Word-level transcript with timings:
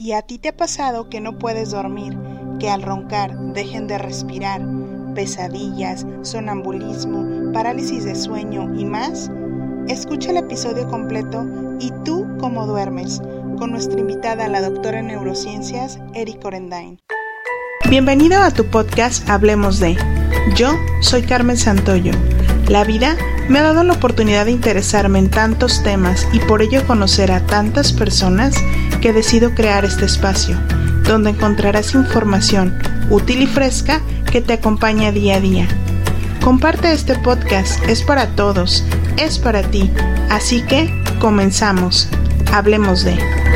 ¿Y 0.00 0.12
a 0.12 0.22
ti 0.22 0.38
te 0.38 0.50
ha 0.50 0.56
pasado 0.56 1.10
que 1.10 1.20
no 1.20 1.38
puedes 1.38 1.72
dormir, 1.72 2.16
que 2.60 2.70
al 2.70 2.82
roncar 2.82 3.36
dejen 3.52 3.88
de 3.88 3.98
respirar, 3.98 4.62
pesadillas, 5.16 6.06
sonambulismo, 6.22 7.52
parálisis 7.52 8.04
de 8.04 8.14
sueño 8.14 8.72
y 8.78 8.84
más? 8.84 9.28
Escucha 9.88 10.30
el 10.30 10.36
episodio 10.36 10.86
completo 10.88 11.44
y 11.80 11.92
tú 12.04 12.28
cómo 12.38 12.64
duermes 12.68 13.20
con 13.58 13.72
nuestra 13.72 13.98
invitada, 13.98 14.46
la 14.46 14.60
doctora 14.60 15.00
en 15.00 15.08
neurociencias, 15.08 15.98
Eric 16.14 16.44
Orendain. 16.44 17.00
Bienvenido 17.90 18.40
a 18.40 18.52
tu 18.52 18.66
podcast 18.66 19.28
Hablemos 19.28 19.80
de. 19.80 19.96
Yo 20.54 20.74
soy 21.00 21.22
Carmen 21.22 21.56
Santoyo. 21.56 22.12
La 22.68 22.84
vida 22.84 23.16
me 23.48 23.58
ha 23.58 23.62
dado 23.62 23.82
la 23.82 23.94
oportunidad 23.94 24.44
de 24.44 24.52
interesarme 24.52 25.18
en 25.18 25.28
tantos 25.28 25.82
temas 25.82 26.28
y 26.32 26.38
por 26.38 26.62
ello 26.62 26.86
conocer 26.86 27.32
a 27.32 27.44
tantas 27.46 27.92
personas 27.92 28.54
que 29.00 29.12
decido 29.12 29.54
crear 29.54 29.84
este 29.84 30.04
espacio, 30.04 30.56
donde 31.04 31.30
encontrarás 31.30 31.94
información 31.94 32.78
útil 33.10 33.42
y 33.42 33.46
fresca 33.46 34.00
que 34.30 34.40
te 34.40 34.54
acompaña 34.54 35.12
día 35.12 35.36
a 35.36 35.40
día. 35.40 35.68
Comparte 36.42 36.92
este 36.92 37.14
podcast, 37.16 37.82
es 37.84 38.02
para 38.02 38.28
todos, 38.28 38.84
es 39.16 39.38
para 39.38 39.62
ti, 39.62 39.90
así 40.30 40.62
que 40.62 40.90
comenzamos, 41.20 42.08
hablemos 42.52 43.04
de... 43.04 43.47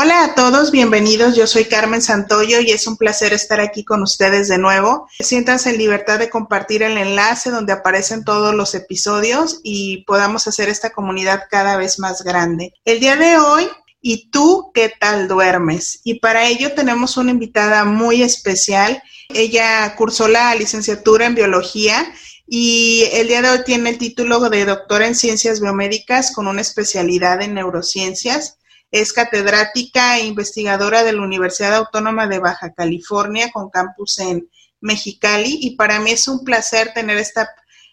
Hola 0.00 0.22
a 0.22 0.34
todos, 0.36 0.70
bienvenidos. 0.70 1.34
Yo 1.34 1.48
soy 1.48 1.64
Carmen 1.64 2.00
Santoyo 2.00 2.60
y 2.60 2.70
es 2.70 2.86
un 2.86 2.96
placer 2.96 3.32
estar 3.32 3.58
aquí 3.58 3.84
con 3.84 4.00
ustedes 4.04 4.46
de 4.46 4.56
nuevo. 4.56 5.08
Siéntanse 5.18 5.70
en 5.70 5.78
libertad 5.78 6.20
de 6.20 6.30
compartir 6.30 6.84
el 6.84 6.96
enlace 6.96 7.50
donde 7.50 7.72
aparecen 7.72 8.22
todos 8.22 8.54
los 8.54 8.76
episodios 8.76 9.58
y 9.64 10.04
podamos 10.04 10.46
hacer 10.46 10.68
esta 10.68 10.90
comunidad 10.90 11.46
cada 11.50 11.76
vez 11.76 11.98
más 11.98 12.22
grande. 12.22 12.74
El 12.84 13.00
día 13.00 13.16
de 13.16 13.38
hoy 13.38 13.68
¿Y 14.00 14.30
tú 14.30 14.70
qué 14.72 14.92
tal 15.00 15.26
duermes? 15.26 16.00
Y 16.04 16.20
para 16.20 16.46
ello 16.46 16.72
tenemos 16.74 17.16
una 17.16 17.32
invitada 17.32 17.84
muy 17.84 18.22
especial. 18.22 19.02
Ella 19.30 19.96
cursó 19.96 20.28
la 20.28 20.54
licenciatura 20.54 21.26
en 21.26 21.34
biología 21.34 22.06
y 22.46 23.02
el 23.14 23.26
día 23.26 23.42
de 23.42 23.50
hoy 23.50 23.58
tiene 23.66 23.90
el 23.90 23.98
título 23.98 24.48
de 24.48 24.64
doctora 24.64 25.08
en 25.08 25.16
ciencias 25.16 25.60
biomédicas 25.60 26.32
con 26.32 26.46
una 26.46 26.60
especialidad 26.60 27.42
en 27.42 27.54
neurociencias. 27.54 28.58
Es 28.90 29.12
catedrática 29.12 30.18
e 30.18 30.26
investigadora 30.26 31.04
de 31.04 31.12
la 31.12 31.22
Universidad 31.22 31.74
Autónoma 31.74 32.26
de 32.26 32.38
Baja 32.38 32.72
California 32.72 33.50
con 33.52 33.70
campus 33.70 34.18
en 34.18 34.48
Mexicali 34.80 35.58
y 35.60 35.76
para 35.76 36.00
mí 36.00 36.12
es 36.12 36.26
un 36.28 36.44
placer 36.44 36.92
tener 36.94 37.18
esta, 37.18 37.50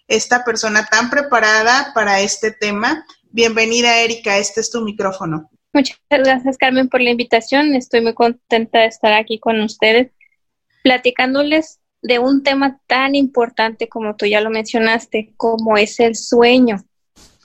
esta 0.07 0.45
persona 0.45 0.85
tan 0.85 1.09
preparada 1.09 1.91
para 1.93 2.21
este 2.21 2.52
tema. 2.52 3.05
Bienvenida, 3.23 3.99
Erika, 3.99 4.37
este 4.37 4.61
es 4.61 4.71
tu 4.71 4.81
micrófono. 4.81 5.49
Muchas 5.73 5.99
gracias, 6.09 6.57
Carmen, 6.57 6.87
por 6.87 7.02
la 7.02 7.09
invitación. 7.09 7.75
Estoy 7.75 7.99
muy 7.99 8.13
contenta 8.13 8.80
de 8.80 8.85
estar 8.85 9.11
aquí 9.11 9.39
con 9.39 9.59
ustedes 9.59 10.11
platicándoles 10.83 11.81
de 12.02 12.19
un 12.19 12.43
tema 12.43 12.80
tan 12.87 13.15
importante 13.15 13.89
como 13.89 14.15
tú 14.15 14.25
ya 14.25 14.39
lo 14.39 14.49
mencionaste, 14.49 15.33
como 15.35 15.75
es 15.75 15.99
el 15.99 16.15
sueño. 16.15 16.85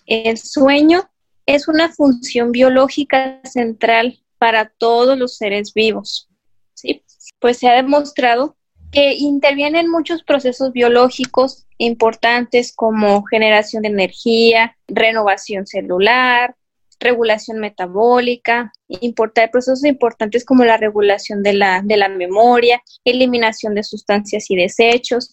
El 0.06 0.38
sueño 0.38 1.09
es 1.54 1.66
una 1.66 1.92
función 1.92 2.52
biológica 2.52 3.40
central 3.44 4.20
para 4.38 4.66
todos 4.66 5.18
los 5.18 5.36
seres 5.36 5.74
vivos. 5.74 6.28
¿sí? 6.74 7.02
Pues 7.40 7.58
se 7.58 7.68
ha 7.68 7.74
demostrado 7.74 8.56
que 8.92 9.14
intervienen 9.14 9.90
muchos 9.90 10.22
procesos 10.22 10.72
biológicos 10.72 11.66
importantes 11.78 12.72
como 12.74 13.24
generación 13.24 13.82
de 13.82 13.88
energía, 13.88 14.76
renovación 14.86 15.66
celular, 15.66 16.54
regulación 17.00 17.58
metabólica, 17.58 18.72
importar 18.88 19.50
procesos 19.50 19.84
importantes 19.84 20.44
como 20.44 20.64
la 20.64 20.76
regulación 20.76 21.42
de 21.42 21.54
la, 21.54 21.82
de 21.82 21.96
la 21.96 22.08
memoria, 22.08 22.80
eliminación 23.04 23.74
de 23.74 23.82
sustancias 23.82 24.50
y 24.50 24.56
desechos, 24.56 25.32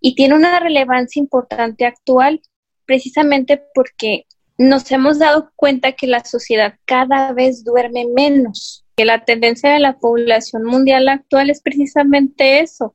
y 0.00 0.14
tiene 0.14 0.34
una 0.34 0.60
relevancia 0.60 1.18
importante 1.18 1.86
actual 1.86 2.40
precisamente 2.84 3.62
porque 3.74 4.26
nos 4.58 4.90
hemos 4.90 5.18
dado 5.18 5.50
cuenta 5.54 5.92
que 5.92 6.06
la 6.06 6.24
sociedad 6.24 6.74
cada 6.84 7.32
vez 7.32 7.64
duerme 7.64 8.06
menos, 8.06 8.84
que 8.96 9.04
la 9.04 9.24
tendencia 9.24 9.72
de 9.72 9.80
la 9.80 9.98
población 9.98 10.64
mundial 10.64 11.08
actual 11.08 11.50
es 11.50 11.60
precisamente 11.60 12.60
eso, 12.60 12.94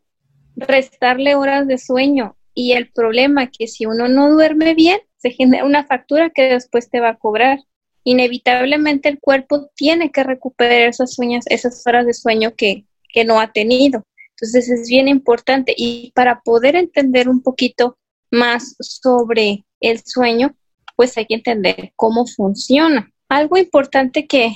restarle 0.55 1.35
horas 1.35 1.67
de 1.67 1.77
sueño. 1.77 2.35
Y 2.53 2.73
el 2.73 2.91
problema 2.91 3.49
que 3.49 3.67
si 3.67 3.85
uno 3.85 4.07
no 4.07 4.31
duerme 4.31 4.73
bien, 4.73 4.99
se 5.17 5.31
genera 5.31 5.63
una 5.63 5.85
factura 5.85 6.31
que 6.31 6.43
después 6.43 6.89
te 6.89 6.99
va 6.99 7.09
a 7.09 7.17
cobrar. 7.17 7.59
Inevitablemente 8.03 9.07
el 9.07 9.19
cuerpo 9.19 9.69
tiene 9.75 10.11
que 10.11 10.23
recuperar 10.23 10.89
esas, 10.89 11.15
esas 11.45 11.85
horas 11.85 12.05
de 12.07 12.13
sueño 12.13 12.55
que, 12.55 12.85
que 13.09 13.23
no 13.23 13.39
ha 13.39 13.53
tenido. 13.53 14.03
Entonces 14.31 14.69
es 14.69 14.89
bien 14.89 15.07
importante 15.07 15.73
y 15.77 16.11
para 16.15 16.41
poder 16.41 16.75
entender 16.75 17.29
un 17.29 17.43
poquito 17.43 17.99
más 18.31 18.75
sobre 18.79 19.65
el 19.79 20.01
sueño, 20.03 20.55
pues 21.01 21.17
hay 21.17 21.25
que 21.25 21.33
entender 21.33 21.93
cómo 21.95 22.27
funciona. 22.27 23.11
Algo 23.27 23.57
importante 23.57 24.27
que, 24.27 24.53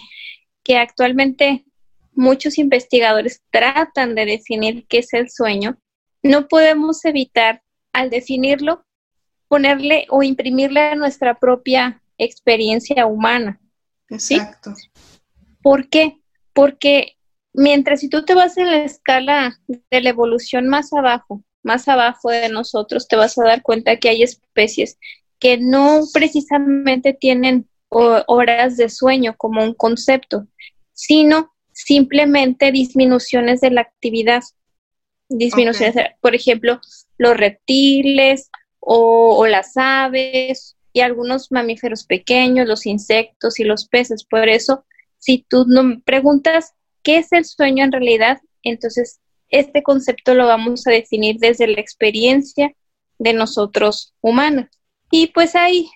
que 0.63 0.78
actualmente 0.78 1.66
muchos 2.13 2.59
investigadores 2.59 3.41
tratan 3.50 4.13
de 4.13 4.28
definir 4.28 4.85
qué 4.88 5.00
es 5.00 5.11
el 5.13 5.31
sueño, 5.31 5.79
no 6.22 6.47
podemos 6.47 7.03
evitar 7.03 7.63
al 7.94 8.11
definirlo 8.11 8.85
ponerle 9.47 10.05
o 10.11 10.22
imprimirle 10.22 10.81
a 10.81 10.95
nuestra 10.95 11.39
propia 11.39 12.03
experiencia 12.19 13.07
humana. 13.07 13.59
Exacto. 14.07 14.75
¿Por 15.63 15.89
qué? 15.89 16.19
Porque 16.53 17.17
mientras 17.53 18.01
si 18.01 18.07
tú 18.07 18.23
te 18.23 18.35
vas 18.35 18.55
en 18.57 18.67
la 18.67 18.84
escala 18.84 19.59
de 19.67 20.01
la 20.01 20.09
evolución 20.11 20.67
más 20.67 20.94
abajo, 20.94 21.41
más 21.63 21.88
abajo 21.88 22.29
de 22.29 22.50
nosotros, 22.50 23.07
te 23.07 23.16
vas 23.16 23.35
a 23.39 23.45
dar 23.45 23.63
cuenta 23.63 23.97
que 23.97 24.09
hay 24.09 24.22
especies 24.22 25.00
que 25.45 25.59
no 25.59 26.01
precisamente 26.11 27.13
tienen 27.13 27.69
horas 27.89 28.78
de 28.78 28.89
sueño 28.89 29.35
como 29.38 29.63
un 29.63 29.75
concepto, 29.75 30.47
sino 30.91 31.53
simplemente 31.72 32.72
disminuciones 32.72 33.61
de 33.61 33.69
la 33.69 33.81
actividad. 33.81 34.41
Disminuciones, 35.29 35.94
por 36.19 36.34
ejemplo, 36.34 36.81
los 37.19 37.38
reptiles 37.38 38.50
o, 38.79 39.38
o, 39.38 39.45
las 39.45 39.73
aves 39.75 40.78
y 40.94 41.01
algunos 41.01 41.51
mamíferos 41.51 42.05
pequeños, 42.05 42.67
los 42.67 42.88
insectos 42.88 43.59
y 43.59 43.66
los 43.66 43.88
peces. 43.88 44.25
Por 44.25 44.50
eso, 44.50 44.84
si 45.19 45.45
tú 45.47 45.66
no 45.67 46.01
preguntas 46.03 46.73
qué 47.03 47.19
es 47.19 47.31
el 47.34 47.45
sueño 47.45 47.84
en 47.84 47.91
realidad, 47.91 48.41
entonces 48.63 49.19
este 49.50 49.84
concepto 49.84 50.34
lo 50.34 50.47
vamos 50.47 50.88
a 50.88 50.89
definir 50.89 51.38
desde 51.38 51.67
la 51.67 51.81
experiencia 51.81 52.73
de 53.19 53.34
nosotros 53.34 54.16
humanos. 54.22 54.69
Y 55.11 55.27
pues 55.27 55.55
hay 55.55 55.89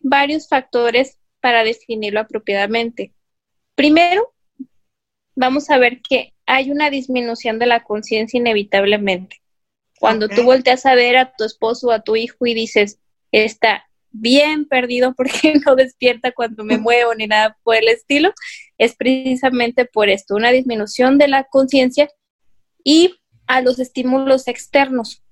varios 0.00 0.48
factores 0.48 1.18
para 1.40 1.64
definirlo 1.64 2.20
apropiadamente. 2.20 3.12
Primero, 3.74 4.34
vamos 5.34 5.70
a 5.70 5.78
ver 5.78 6.02
que 6.02 6.34
hay 6.46 6.70
una 6.70 6.90
disminución 6.90 7.58
de 7.58 7.66
la 7.66 7.84
conciencia 7.84 8.38
inevitablemente. 8.38 9.40
Cuando 9.98 10.28
tú 10.28 10.42
volteas 10.42 10.86
a 10.86 10.94
ver 10.94 11.16
a 11.16 11.32
tu 11.36 11.44
esposo 11.44 11.88
o 11.88 11.92
a 11.92 12.02
tu 12.02 12.16
hijo 12.16 12.46
y 12.46 12.54
dices, 12.54 13.00
está 13.32 13.84
bien 14.10 14.66
perdido 14.66 15.14
porque 15.14 15.54
no 15.66 15.76
despierta 15.76 16.32
cuando 16.32 16.64
me 16.64 16.78
muevo 16.78 17.14
ni 17.14 17.26
nada 17.26 17.56
por 17.62 17.76
el 17.76 17.88
estilo, 17.88 18.32
es 18.78 18.94
precisamente 18.94 19.84
por 19.84 20.08
esto, 20.08 20.34
una 20.34 20.50
disminución 20.50 21.18
de 21.18 21.28
la 21.28 21.44
conciencia 21.44 22.08
y 22.84 23.14
a 23.46 23.60
los 23.60 23.78
estímulos 23.78 24.48
externos. 24.48 25.22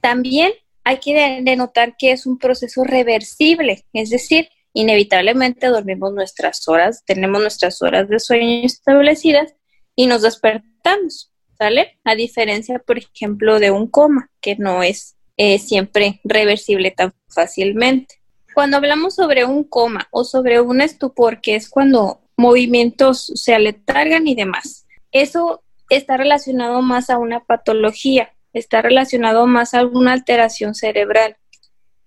También 0.00 0.52
hay 0.84 0.98
que 0.98 1.40
denotar 1.42 1.96
que 1.96 2.12
es 2.12 2.26
un 2.26 2.38
proceso 2.38 2.84
reversible, 2.84 3.84
es 3.92 4.10
decir, 4.10 4.48
inevitablemente 4.74 5.68
dormimos 5.68 6.12
nuestras 6.12 6.68
horas, 6.68 7.02
tenemos 7.06 7.40
nuestras 7.40 7.80
horas 7.80 8.08
de 8.08 8.20
sueño 8.20 8.66
establecidas 8.66 9.54
y 9.96 10.06
nos 10.06 10.22
despertamos, 10.22 11.32
¿sale? 11.56 11.98
A 12.04 12.14
diferencia, 12.14 12.78
por 12.80 12.98
ejemplo, 12.98 13.60
de 13.60 13.70
un 13.70 13.86
coma, 13.86 14.30
que 14.40 14.56
no 14.56 14.82
es 14.82 15.16
eh, 15.36 15.58
siempre 15.58 16.20
reversible 16.24 16.90
tan 16.90 17.14
fácilmente. 17.28 18.16
Cuando 18.52 18.76
hablamos 18.76 19.14
sobre 19.14 19.44
un 19.44 19.64
coma 19.64 20.06
o 20.10 20.24
sobre 20.24 20.60
un 20.60 20.80
estupor, 20.80 21.40
que 21.40 21.56
es 21.56 21.70
cuando 21.70 22.20
movimientos 22.36 23.32
se 23.34 23.54
aletargan 23.54 24.26
y 24.26 24.34
demás, 24.34 24.86
eso 25.12 25.62
está 25.88 26.16
relacionado 26.16 26.82
más 26.82 27.10
a 27.10 27.18
una 27.18 27.40
patología, 27.40 28.34
está 28.54 28.80
relacionado 28.80 29.46
más 29.46 29.74
a 29.74 29.80
alguna 29.80 30.12
alteración 30.12 30.74
cerebral. 30.74 31.36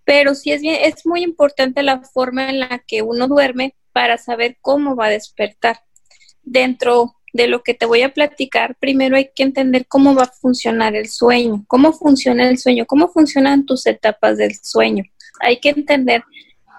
Pero 0.04 0.34
sí 0.34 0.52
es, 0.52 0.62
bien, 0.62 0.78
es 0.82 1.06
muy 1.06 1.22
importante 1.22 1.84
la 1.84 2.02
forma 2.02 2.50
en 2.50 2.62
la 2.62 2.80
que 2.80 3.02
uno 3.02 3.28
duerme 3.28 3.76
para 3.92 4.18
saber 4.18 4.58
cómo 4.62 4.96
va 4.96 5.08
a 5.08 5.12
despertar. 5.12 5.82
Dentro 6.42 7.16
de 7.34 7.48
lo 7.48 7.62
que 7.62 7.74
te 7.74 7.86
voy 7.86 8.02
a 8.02 8.14
platicar, 8.14 8.76
primero 8.80 9.18
hay 9.18 9.30
que 9.36 9.44
entender 9.44 9.86
cómo 9.86 10.16
va 10.16 10.24
a 10.24 10.32
funcionar 10.42 10.96
el 10.96 11.10
sueño, 11.10 11.66
cómo 11.68 11.92
funciona 11.92 12.48
el 12.48 12.58
sueño, 12.58 12.86
cómo 12.86 13.10
funcionan 13.10 13.66
tus 13.66 13.86
etapas 13.86 14.38
del 14.38 14.56
sueño. 14.56 15.04
Hay 15.42 15.60
que 15.60 15.70
entender 15.70 16.24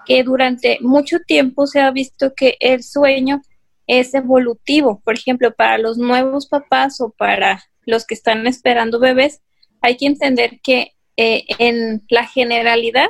que 0.05 0.23
durante 0.23 0.79
mucho 0.81 1.19
tiempo 1.19 1.67
se 1.67 1.79
ha 1.81 1.91
visto 1.91 2.33
que 2.33 2.57
el 2.59 2.83
sueño 2.83 3.41
es 3.85 4.13
evolutivo. 4.15 5.01
Por 5.05 5.15
ejemplo, 5.15 5.53
para 5.53 5.77
los 5.77 5.97
nuevos 5.99 6.47
papás 6.47 6.99
o 6.99 7.11
para 7.11 7.63
los 7.85 8.05
que 8.05 8.15
están 8.15 8.47
esperando 8.47 8.99
bebés, 8.99 9.41
hay 9.81 9.97
que 9.97 10.05
entender 10.05 10.59
que 10.61 10.93
eh, 11.17 11.45
en 11.57 12.03
la 12.09 12.25
generalidad 12.25 13.07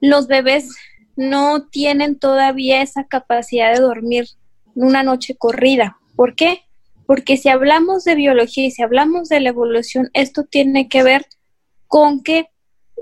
los 0.00 0.26
bebés 0.26 0.76
no 1.16 1.66
tienen 1.68 2.18
todavía 2.18 2.82
esa 2.82 3.06
capacidad 3.06 3.74
de 3.74 3.80
dormir 3.80 4.26
una 4.74 5.02
noche 5.02 5.34
corrida. 5.34 5.98
¿Por 6.14 6.36
qué? 6.36 6.62
Porque 7.06 7.36
si 7.36 7.48
hablamos 7.48 8.04
de 8.04 8.14
biología 8.14 8.66
y 8.66 8.70
si 8.70 8.82
hablamos 8.82 9.28
de 9.28 9.40
la 9.40 9.48
evolución, 9.48 10.10
esto 10.12 10.44
tiene 10.44 10.88
que 10.88 11.02
ver 11.02 11.26
con 11.86 12.22
que 12.22 12.50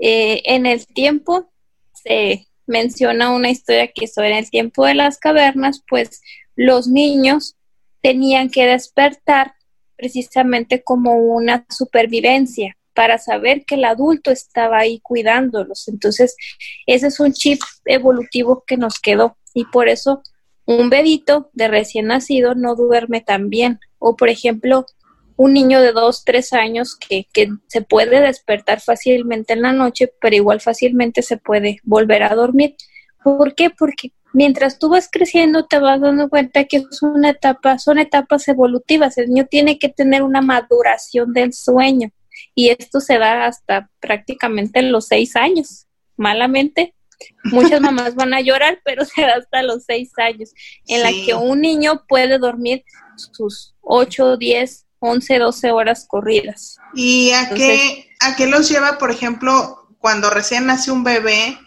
eh, 0.01 0.41
en 0.45 0.65
el 0.65 0.87
tiempo 0.87 1.51
se 1.93 2.47
menciona 2.65 3.31
una 3.31 3.49
historia 3.49 3.91
que 3.93 4.07
sobre 4.07 4.37
el 4.37 4.49
tiempo 4.49 4.85
de 4.85 4.95
las 4.95 5.17
cavernas, 5.17 5.83
pues 5.87 6.21
los 6.55 6.87
niños 6.87 7.55
tenían 8.01 8.49
que 8.49 8.65
despertar 8.65 9.53
precisamente 9.95 10.83
como 10.83 11.15
una 11.17 11.65
supervivencia 11.69 12.77
para 12.97 13.19
saber 13.19 13.63
que 13.63 13.75
el 13.75 13.85
adulto 13.85 14.31
estaba 14.31 14.79
ahí 14.79 14.99
cuidándolos. 15.01 15.87
Entonces, 15.87 16.35
ese 16.87 17.05
es 17.05 17.19
un 17.19 17.31
chip 17.31 17.61
evolutivo 17.85 18.63
que 18.65 18.75
nos 18.75 18.99
quedó 18.99 19.37
y 19.53 19.65
por 19.65 19.87
eso 19.87 20.23
un 20.65 20.89
bebito 20.89 21.51
de 21.53 21.67
recién 21.67 22.07
nacido 22.07 22.55
no 22.55 22.73
duerme 22.73 23.21
tan 23.21 23.51
bien. 23.51 23.79
O, 23.99 24.15
por 24.15 24.29
ejemplo, 24.29 24.87
un 25.35 25.53
niño 25.53 25.79
de 25.79 25.91
dos, 25.91 26.23
tres 26.25 26.53
años 26.53 26.95
que, 26.95 27.27
que, 27.33 27.49
se 27.67 27.83
puede 27.83 28.19
despertar 28.19 28.81
fácilmente 28.81 29.53
en 29.53 29.61
la 29.61 29.73
noche, 29.73 30.11
pero 30.19 30.35
igual 30.35 30.59
fácilmente 30.59 31.21
se 31.21 31.37
puede 31.37 31.79
volver 31.83 32.23
a 32.23 32.33
dormir. 32.33 32.77
¿Por 33.23 33.53
qué? 33.53 33.69
Porque 33.69 34.11
mientras 34.33 34.79
tú 34.79 34.89
vas 34.89 35.07
creciendo 35.11 35.67
te 35.67 35.77
vas 35.77 36.01
dando 36.01 36.29
cuenta 36.29 36.63
que 36.63 36.77
es 36.77 37.03
una 37.03 37.29
etapa, 37.29 37.77
son 37.77 37.99
etapas 37.99 38.47
evolutivas. 38.47 39.19
El 39.19 39.29
niño 39.29 39.45
tiene 39.45 39.77
que 39.77 39.89
tener 39.89 40.23
una 40.23 40.41
maduración 40.41 41.31
del 41.31 41.53
sueño 41.53 42.09
y 42.57 42.69
esto 42.69 42.99
se 42.99 43.19
da 43.19 43.45
hasta 43.45 43.91
prácticamente 43.99 44.81
los 44.81 45.05
seis 45.05 45.35
años. 45.35 45.85
Malamente, 46.15 46.95
muchas 47.43 47.79
mamás 47.79 48.15
van 48.15 48.33
a 48.33 48.41
llorar, 48.41 48.81
pero 48.83 49.05
se 49.05 49.21
da 49.21 49.35
hasta 49.35 49.61
los 49.61 49.83
seis 49.85 50.09
años, 50.17 50.49
en 50.87 51.03
la 51.03 51.11
que 51.11 51.35
un 51.35 51.61
niño 51.61 52.03
puede 52.07 52.39
dormir 52.39 52.83
sus 53.15 53.75
ocho, 53.81 54.37
diez 54.37 54.87
11, 54.97 55.37
12 55.37 55.71
horas 55.71 56.07
corridas. 56.07 56.77
¿Y 56.95 57.29
a, 57.29 57.49
qué, 57.49 58.09
a 58.21 58.35
qué 58.35 58.47
los 58.47 58.67
lleva, 58.67 58.97
por 58.97 59.11
ejemplo, 59.11 59.87
cuando 59.99 60.31
recién 60.31 60.65
nace 60.65 60.89
un 60.89 61.03
bebé? 61.03 61.59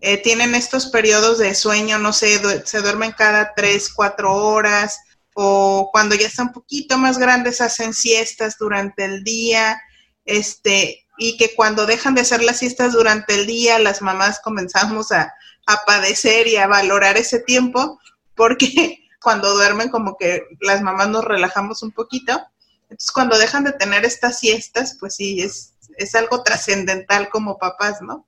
Eh, 0.00 0.18
tienen 0.18 0.54
estos 0.54 0.86
periodos 0.86 1.38
de 1.38 1.56
sueño, 1.56 1.98
no 1.98 2.12
sé, 2.12 2.40
se 2.64 2.82
duermen 2.82 3.10
cada 3.10 3.52
3, 3.56 3.92
4 3.92 4.32
horas, 4.32 5.00
o 5.34 5.90
cuando 5.90 6.14
ya 6.14 6.28
están 6.28 6.48
un 6.48 6.52
poquito 6.52 6.98
más 6.98 7.18
grandes 7.18 7.60
hacen 7.60 7.92
siestas 7.92 8.56
durante 8.60 9.04
el 9.04 9.24
día, 9.24 9.80
este, 10.26 11.06
y 11.18 11.36
que 11.38 11.54
cuando 11.54 11.86
dejan 11.86 12.14
de 12.14 12.20
hacer 12.20 12.42
las 12.42 12.58
siestas 12.58 12.92
durante 12.92 13.34
el 13.34 13.46
día, 13.46 13.78
las 13.78 14.02
mamás 14.02 14.40
comenzamos 14.40 15.12
a, 15.12 15.32
a 15.66 15.84
padecer 15.86 16.46
y 16.46 16.56
a 16.56 16.66
valorar 16.66 17.16
ese 17.16 17.40
tiempo, 17.40 17.98
porque 18.34 19.00
cuando 19.22 19.54
duermen 19.54 19.88
como 19.88 20.16
que 20.16 20.42
las 20.60 20.82
mamás 20.82 21.08
nos 21.08 21.24
relajamos 21.24 21.82
un 21.82 21.92
poquito 21.92 22.40
entonces, 22.88 23.12
cuando 23.12 23.38
dejan 23.38 23.64
de 23.64 23.72
tener 23.72 24.04
estas 24.04 24.38
siestas, 24.38 24.96
pues 25.00 25.16
sí, 25.16 25.40
es, 25.40 25.74
es 25.96 26.14
algo 26.14 26.42
trascendental 26.42 27.28
como 27.30 27.58
papás, 27.58 28.00
¿no? 28.00 28.26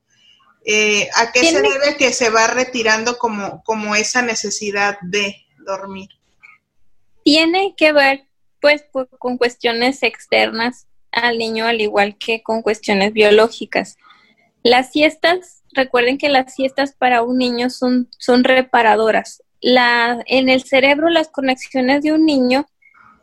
Eh, 0.65 1.09
¿A 1.15 1.31
qué 1.31 1.45
se 1.45 1.63
debe 1.63 1.97
que 1.97 2.13
se 2.13 2.31
va 2.31 2.49
retirando 2.49 3.19
como, 3.19 3.63
como 3.63 3.95
esa 3.95 4.21
necesidad 4.21 4.99
de 5.03 5.47
dormir? 5.65 6.09
Tiene 7.23 7.75
que 7.77 7.93
ver, 7.93 8.27
pues, 8.61 8.85
con 9.19 9.39
cuestiones 9.39 10.03
externas 10.03 10.88
al 11.13 11.39
niño, 11.39 11.67
al 11.67 11.81
igual 11.81 12.17
que 12.17 12.43
con 12.43 12.63
cuestiones 12.63 13.13
biológicas. 13.13 13.97
Las 14.63 14.93
siestas, 14.93 15.63
recuerden 15.73 16.19
que 16.19 16.29
las 16.29 16.55
siestas 16.55 16.95
para 16.95 17.23
un 17.23 17.39
niño 17.39 17.71
son, 17.71 18.09
son 18.19 18.45
reparadoras. 18.45 19.43
La, 19.61 20.23
en 20.27 20.49
el 20.49 20.63
cerebro, 20.63 21.09
las 21.09 21.29
conexiones 21.29 22.03
de 22.03 22.13
un 22.13 22.27
niño 22.27 22.67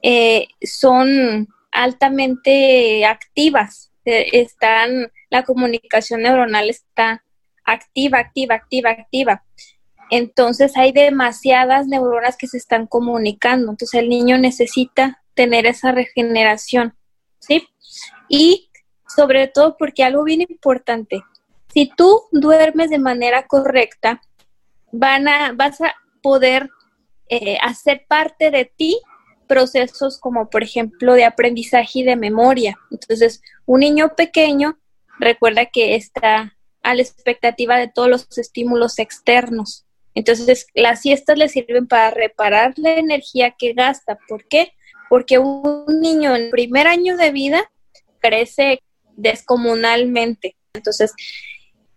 eh, 0.02 0.48
son 0.62 1.48
altamente 1.72 3.06
activas. 3.06 3.92
Eh, 4.06 4.28
están, 4.34 5.12
la 5.30 5.44
comunicación 5.44 6.22
neuronal 6.22 6.70
está 6.70 7.24
activa, 7.64 8.20
activa, 8.20 8.56
activa, 8.56 8.92
activa. 8.92 9.44
Entonces 10.12 10.78
hay 10.78 10.92
demasiadas 10.92 11.88
neuronas 11.88 12.38
que 12.38 12.48
se 12.48 12.58
están 12.58 12.88
comunicando. 12.88 13.72
Entonces 13.72 14.00
el 14.00 14.10
niño 14.10 14.38
necesita 14.38 15.24
tener 15.34 15.66
esa 15.66 15.92
regeneración, 15.92 16.96
¿sí? 17.46 17.68
Y 18.30 18.70
sobre 19.08 19.48
todo 19.48 19.78
porque 19.78 20.04
algo 20.04 20.24
bien 20.24 20.42
importante, 20.42 21.24
si 21.74 21.92
tú 21.96 22.24
duermes 22.32 22.90
de 22.90 23.00
manera 23.00 23.48
correcta, 23.48 24.22
van 24.92 25.28
a, 25.28 25.52
vas 25.54 25.82
a 25.82 25.96
poder 26.22 26.70
eh, 27.30 27.58
hacer 27.62 28.06
parte 28.08 28.52
de 28.52 28.66
ti 28.66 29.00
procesos 29.48 30.20
como 30.20 30.50
por 30.50 30.64
ejemplo 30.64 31.14
de 31.14 31.26
aprendizaje 31.26 32.00
y 32.00 32.04
de 32.04 32.16
memoria. 32.16 32.78
Entonces, 32.92 33.42
un 33.66 33.82
niño 33.82 34.16
pequeño 34.16 34.80
recuerda 35.20 35.68
que 35.68 35.96
está 35.96 36.56
a 36.82 36.96
la 36.96 37.02
expectativa 37.02 37.78
de 37.78 37.88
todos 37.88 38.10
los 38.10 38.38
estímulos 38.38 39.00
externos. 39.00 39.86
Entonces, 40.14 40.68
las 40.74 41.02
siestas 41.02 41.38
le 41.38 41.50
sirven 41.50 41.88
para 41.88 42.12
reparar 42.12 42.74
la 42.78 42.94
energía 42.94 43.52
que 43.52 43.74
gasta. 43.74 44.18
¿Por 44.28 44.48
qué? 44.48 44.74
Porque 45.10 45.38
un 45.40 45.86
niño 46.02 46.36
en 46.36 46.44
el 46.44 46.50
primer 46.50 46.88
año 46.88 47.18
de 47.18 47.32
vida 47.32 47.72
crece 48.20 48.82
descomunalmente. 49.16 50.56
Entonces, 50.74 51.14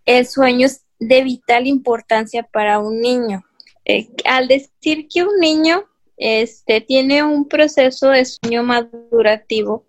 el 0.05 0.25
sueño 0.27 0.65
es 0.65 0.85
de 0.99 1.23
vital 1.23 1.67
importancia 1.67 2.43
para 2.43 2.79
un 2.79 3.01
niño. 3.01 3.43
Eh, 3.85 4.09
al 4.25 4.47
decir 4.47 5.07
que 5.07 5.23
un 5.23 5.39
niño 5.39 5.85
este, 6.17 6.81
tiene 6.81 7.23
un 7.23 7.47
proceso 7.47 8.09
de 8.09 8.25
sueño 8.25 8.63
madurativo. 8.63 9.85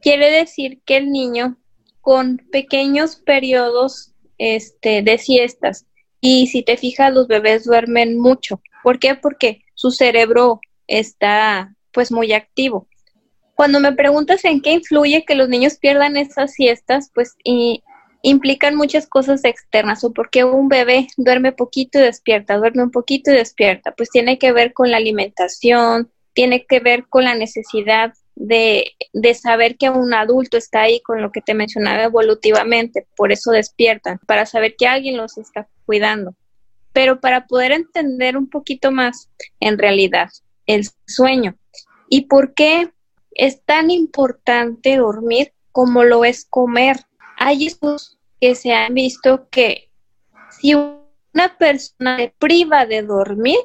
Quiere 0.00 0.30
decir 0.30 0.82
que 0.84 0.98
el 0.98 1.10
niño 1.10 1.56
con 2.00 2.36
pequeños 2.52 3.16
periodos 3.16 4.12
este, 4.36 5.02
de 5.02 5.16
siestas, 5.16 5.86
y 6.26 6.46
si 6.46 6.62
te 6.62 6.78
fijas, 6.78 7.12
los 7.12 7.28
bebés 7.28 7.64
duermen 7.64 8.18
mucho. 8.18 8.62
¿Por 8.82 8.98
qué? 8.98 9.14
Porque 9.14 9.62
su 9.74 9.90
cerebro 9.90 10.58
está 10.86 11.76
pues 11.94 12.12
muy 12.12 12.32
activo. 12.32 12.86
Cuando 13.54 13.80
me 13.80 13.92
preguntas 13.92 14.44
en 14.44 14.60
qué 14.60 14.72
influye 14.72 15.24
que 15.24 15.36
los 15.36 15.48
niños 15.48 15.78
pierdan 15.78 16.16
esas 16.16 16.52
siestas, 16.52 17.10
pues 17.14 17.36
y 17.44 17.82
implican 18.22 18.74
muchas 18.74 19.06
cosas 19.06 19.44
externas 19.44 20.02
o 20.02 20.12
porque 20.12 20.44
un 20.44 20.68
bebé 20.68 21.06
duerme 21.16 21.52
poquito 21.52 21.98
y 21.98 22.02
despierta, 22.02 22.56
duerme 22.56 22.82
un 22.82 22.90
poquito 22.90 23.30
y 23.30 23.36
despierta, 23.36 23.92
pues 23.92 24.10
tiene 24.10 24.38
que 24.38 24.50
ver 24.50 24.72
con 24.72 24.90
la 24.90 24.96
alimentación, 24.96 26.10
tiene 26.32 26.64
que 26.66 26.80
ver 26.80 27.06
con 27.06 27.24
la 27.24 27.34
necesidad 27.34 28.14
de, 28.34 28.92
de, 29.12 29.34
saber 29.34 29.76
que 29.76 29.90
un 29.90 30.12
adulto 30.14 30.56
está 30.56 30.82
ahí 30.82 31.00
con 31.00 31.22
lo 31.22 31.30
que 31.30 31.42
te 31.42 31.54
mencionaba 31.54 32.02
evolutivamente, 32.02 33.06
por 33.14 33.30
eso 33.30 33.52
despiertan, 33.52 34.18
para 34.26 34.46
saber 34.46 34.74
que 34.76 34.88
alguien 34.88 35.16
los 35.16 35.38
está 35.38 35.68
cuidando. 35.86 36.34
Pero 36.92 37.20
para 37.20 37.46
poder 37.46 37.72
entender 37.72 38.36
un 38.36 38.48
poquito 38.48 38.90
más, 38.90 39.30
en 39.60 39.78
realidad, 39.78 40.30
el 40.66 40.88
sueño 41.06 41.56
y 42.14 42.26
por 42.26 42.54
qué 42.54 42.92
es 43.32 43.64
tan 43.64 43.90
importante 43.90 44.98
dormir 44.98 45.52
como 45.72 46.04
lo 46.04 46.24
es 46.24 46.46
comer. 46.48 46.96
Hay 47.36 47.66
esos 47.66 48.18
que 48.40 48.54
se 48.54 48.72
han 48.72 48.94
visto 48.94 49.48
que 49.50 49.90
si 50.48 50.74
una 50.74 51.58
persona 51.58 52.18
se 52.18 52.32
priva 52.38 52.86
de 52.86 53.02
dormir, 53.02 53.58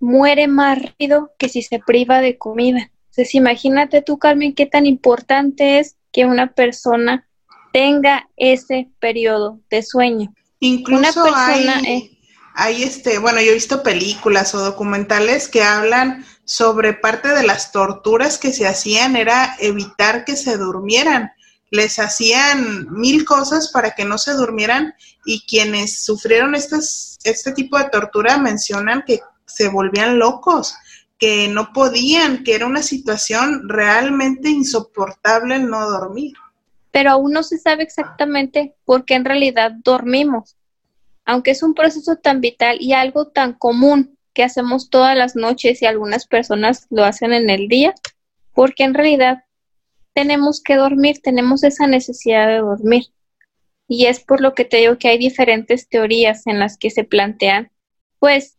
muere 0.00 0.48
más 0.48 0.80
rápido 0.80 1.32
que 1.36 1.50
si 1.50 1.60
se 1.60 1.80
priva 1.80 2.22
de 2.22 2.38
comida. 2.38 2.90
Entonces, 3.10 3.34
imagínate 3.34 4.00
tú, 4.00 4.18
Carmen, 4.18 4.54
qué 4.54 4.64
tan 4.64 4.86
importante 4.86 5.78
es 5.78 5.98
que 6.12 6.24
una 6.24 6.54
persona 6.54 7.28
tenga 7.74 8.30
ese 8.38 8.88
periodo 9.00 9.60
de 9.68 9.82
sueño. 9.82 10.32
Incluso 10.60 11.26
hay, 11.34 12.16
hay, 12.54 12.82
este, 12.84 13.18
bueno, 13.18 13.42
yo 13.42 13.50
he 13.50 13.54
visto 13.54 13.82
películas 13.82 14.54
o 14.54 14.60
documentales 14.60 15.46
que 15.48 15.62
hablan 15.62 16.24
sobre 16.44 16.94
parte 16.94 17.28
de 17.28 17.42
las 17.42 17.72
torturas 17.72 18.38
que 18.38 18.52
se 18.52 18.66
hacían 18.66 19.16
era 19.16 19.56
evitar 19.58 20.24
que 20.24 20.36
se 20.36 20.56
durmieran 20.56 21.32
les 21.72 21.98
hacían 21.98 22.86
mil 22.92 23.24
cosas 23.24 23.70
para 23.72 23.92
que 23.92 24.04
no 24.04 24.18
se 24.18 24.34
durmieran 24.34 24.94
y 25.24 25.40
quienes 25.46 26.04
sufrieron 26.04 26.54
estas, 26.54 27.18
este 27.24 27.52
tipo 27.52 27.78
de 27.78 27.88
tortura 27.88 28.36
mencionan 28.36 29.02
que 29.06 29.20
se 29.46 29.68
volvían 29.68 30.18
locos, 30.18 30.76
que 31.18 31.48
no 31.48 31.72
podían, 31.72 32.44
que 32.44 32.54
era 32.54 32.66
una 32.66 32.82
situación 32.82 33.70
realmente 33.70 34.50
insoportable 34.50 35.56
el 35.56 35.70
no 35.70 35.88
dormir. 35.88 36.34
Pero 36.90 37.12
aún 37.12 37.32
no 37.32 37.42
se 37.42 37.56
sabe 37.56 37.84
exactamente 37.84 38.74
por 38.84 39.06
qué 39.06 39.14
en 39.14 39.24
realidad 39.24 39.72
dormimos. 39.82 40.56
aunque 41.24 41.52
es 41.52 41.62
un 41.62 41.72
proceso 41.72 42.16
tan 42.16 42.40
vital 42.40 42.76
y 42.80 42.92
algo 42.92 43.28
tan 43.28 43.54
común 43.54 44.18
que 44.32 44.42
hacemos 44.42 44.90
todas 44.90 45.16
las 45.16 45.36
noches 45.36 45.82
y 45.82 45.86
algunas 45.86 46.26
personas 46.26 46.86
lo 46.90 47.04
hacen 47.04 47.32
en 47.32 47.50
el 47.50 47.68
día, 47.68 47.94
porque 48.54 48.84
en 48.84 48.94
realidad 48.94 49.44
tenemos 50.14 50.62
que 50.62 50.76
dormir, 50.76 51.20
tenemos 51.22 51.64
esa 51.64 51.86
necesidad 51.86 52.48
de 52.48 52.58
dormir. 52.58 53.06
Y 53.88 54.06
es 54.06 54.20
por 54.20 54.40
lo 54.40 54.54
que 54.54 54.64
te 54.64 54.78
digo 54.78 54.98
que 54.98 55.08
hay 55.08 55.18
diferentes 55.18 55.88
teorías 55.88 56.46
en 56.46 56.58
las 56.58 56.78
que 56.78 56.90
se 56.90 57.04
plantean, 57.04 57.70
pues, 58.18 58.58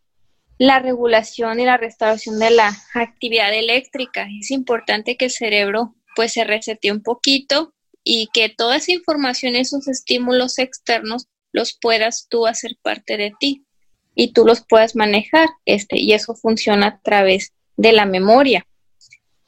la 0.57 0.79
regulación 0.79 1.59
y 1.59 1.65
la 1.65 1.77
restauración 1.77 2.39
de 2.39 2.51
la 2.51 2.71
actividad 2.93 3.53
eléctrica. 3.53 4.27
Es 4.39 4.51
importante 4.51 5.17
que 5.17 5.25
el 5.25 5.31
cerebro, 5.31 5.95
pues, 6.15 6.33
se 6.33 6.43
resete 6.43 6.91
un 6.91 7.01
poquito 7.01 7.73
y 8.03 8.29
que 8.33 8.49
toda 8.49 8.77
esa 8.77 8.91
información, 8.91 9.55
esos 9.55 9.87
estímulos 9.87 10.59
externos, 10.59 11.27
los 11.51 11.77
puedas 11.79 12.27
tú 12.29 12.47
hacer 12.47 12.77
parte 12.81 13.15
de 13.17 13.31
ti 13.39 13.62
y 14.15 14.33
tú 14.33 14.45
los 14.45 14.61
puedas 14.61 14.95
manejar, 14.95 15.49
este, 15.65 15.99
y 15.99 16.13
eso 16.13 16.35
funciona 16.35 16.87
a 16.87 16.99
través 16.99 17.53
de 17.77 17.93
la 17.93 18.05
memoria. 18.05 18.65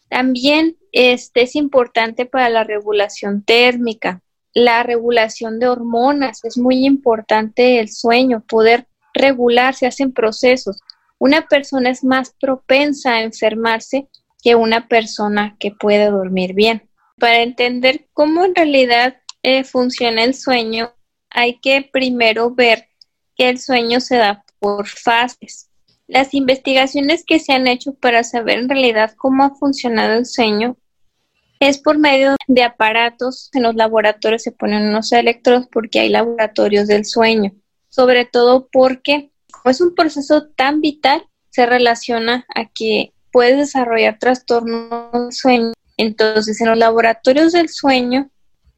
También 0.09 0.77
este, 0.91 1.43
es 1.43 1.55
importante 1.55 2.25
para 2.25 2.49
la 2.49 2.63
regulación 2.63 3.43
térmica, 3.43 4.21
la 4.53 4.83
regulación 4.83 5.59
de 5.59 5.67
hormonas, 5.67 6.43
es 6.45 6.57
muy 6.57 6.85
importante 6.85 7.79
el 7.79 7.89
sueño, 7.89 8.43
poder 8.47 8.87
regular, 9.13 9.75
se 9.75 9.87
hacen 9.87 10.13
procesos. 10.13 10.79
Una 11.19 11.47
persona 11.47 11.89
es 11.89 12.03
más 12.03 12.33
propensa 12.39 13.15
a 13.15 13.23
enfermarse 13.23 14.07
que 14.41 14.55
una 14.55 14.87
persona 14.87 15.57
que 15.59 15.71
puede 15.71 16.09
dormir 16.09 16.53
bien. 16.53 16.89
Para 17.19 17.41
entender 17.41 18.07
cómo 18.13 18.45
en 18.45 18.55
realidad 18.55 19.17
eh, 19.43 19.63
funciona 19.63 20.23
el 20.23 20.33
sueño, 20.33 20.93
hay 21.29 21.59
que 21.59 21.89
primero 21.91 22.51
ver 22.51 22.87
que 23.35 23.49
el 23.49 23.59
sueño 23.59 23.99
se 23.99 24.15
da 24.15 24.44
por 24.59 24.87
fases. 24.87 25.69
Las 26.07 26.33
investigaciones 26.33 27.23
que 27.25 27.39
se 27.39 27.53
han 27.53 27.67
hecho 27.67 27.93
para 27.95 28.23
saber 28.23 28.59
en 28.59 28.69
realidad 28.69 29.13
cómo 29.17 29.43
ha 29.43 29.55
funcionado 29.55 30.13
el 30.13 30.25
sueño 30.25 30.77
es 31.59 31.77
por 31.79 31.97
medio 31.97 32.35
de 32.47 32.63
aparatos. 32.63 33.49
En 33.53 33.63
los 33.63 33.75
laboratorios 33.75 34.43
se 34.43 34.51
ponen 34.51 34.89
unos 34.89 35.11
electrodos 35.11 35.67
porque 35.71 36.01
hay 36.01 36.09
laboratorios 36.09 36.87
del 36.87 37.05
sueño, 37.05 37.53
sobre 37.89 38.25
todo 38.25 38.67
porque 38.71 39.31
es 39.63 39.81
un 39.81 39.95
proceso 39.95 40.47
tan 40.49 40.81
vital, 40.81 41.25
se 41.49 41.65
relaciona 41.65 42.45
a 42.53 42.65
que 42.65 43.13
puedes 43.31 43.57
desarrollar 43.57 44.19
trastornos 44.19 45.11
del 45.11 45.31
sueño. 45.31 45.73
Entonces, 45.97 46.59
en 46.61 46.67
los 46.67 46.77
laboratorios 46.77 47.53
del 47.53 47.69
sueño, 47.69 48.29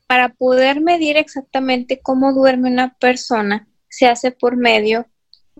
para 0.08 0.30
poder 0.30 0.80
medir 0.82 1.18
exactamente 1.18 2.00
cómo 2.02 2.34
duerme 2.34 2.72
una 2.72 2.96
persona, 3.00 3.68
se 3.90 4.08
hace 4.08 4.32
por 4.32 4.56
medio 4.56 5.08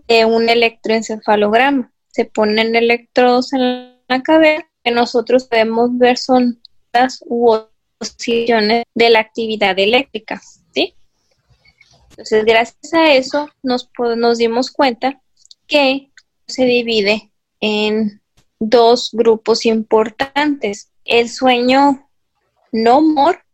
de 0.08 0.24
un 0.24 0.48
electroencefalograma. 0.48 1.92
Se 2.08 2.24
ponen 2.24 2.74
electrodos 2.74 3.52
en 3.52 4.00
la 4.08 4.22
cabeza 4.22 4.66
que 4.82 4.90
nosotros 4.90 5.44
podemos 5.44 5.96
ver 5.96 6.16
son 6.16 6.60
las 6.92 7.22
u 7.26 7.56
oscilaciones 8.00 8.84
de 8.94 9.10
la 9.10 9.20
actividad 9.20 9.78
eléctrica, 9.78 10.40
¿sí? 10.74 10.94
Entonces, 12.10 12.44
gracias 12.44 12.94
a 12.94 13.12
eso 13.12 13.48
nos, 13.62 13.90
nos 14.16 14.38
dimos 14.38 14.70
cuenta 14.70 15.20
que 15.66 16.10
se 16.46 16.64
divide 16.64 17.30
en 17.60 18.20
dos 18.58 19.10
grupos 19.12 19.66
importantes, 19.66 20.90
el 21.04 21.28
sueño 21.28 22.08
no 22.72 23.00
mor 23.00 23.44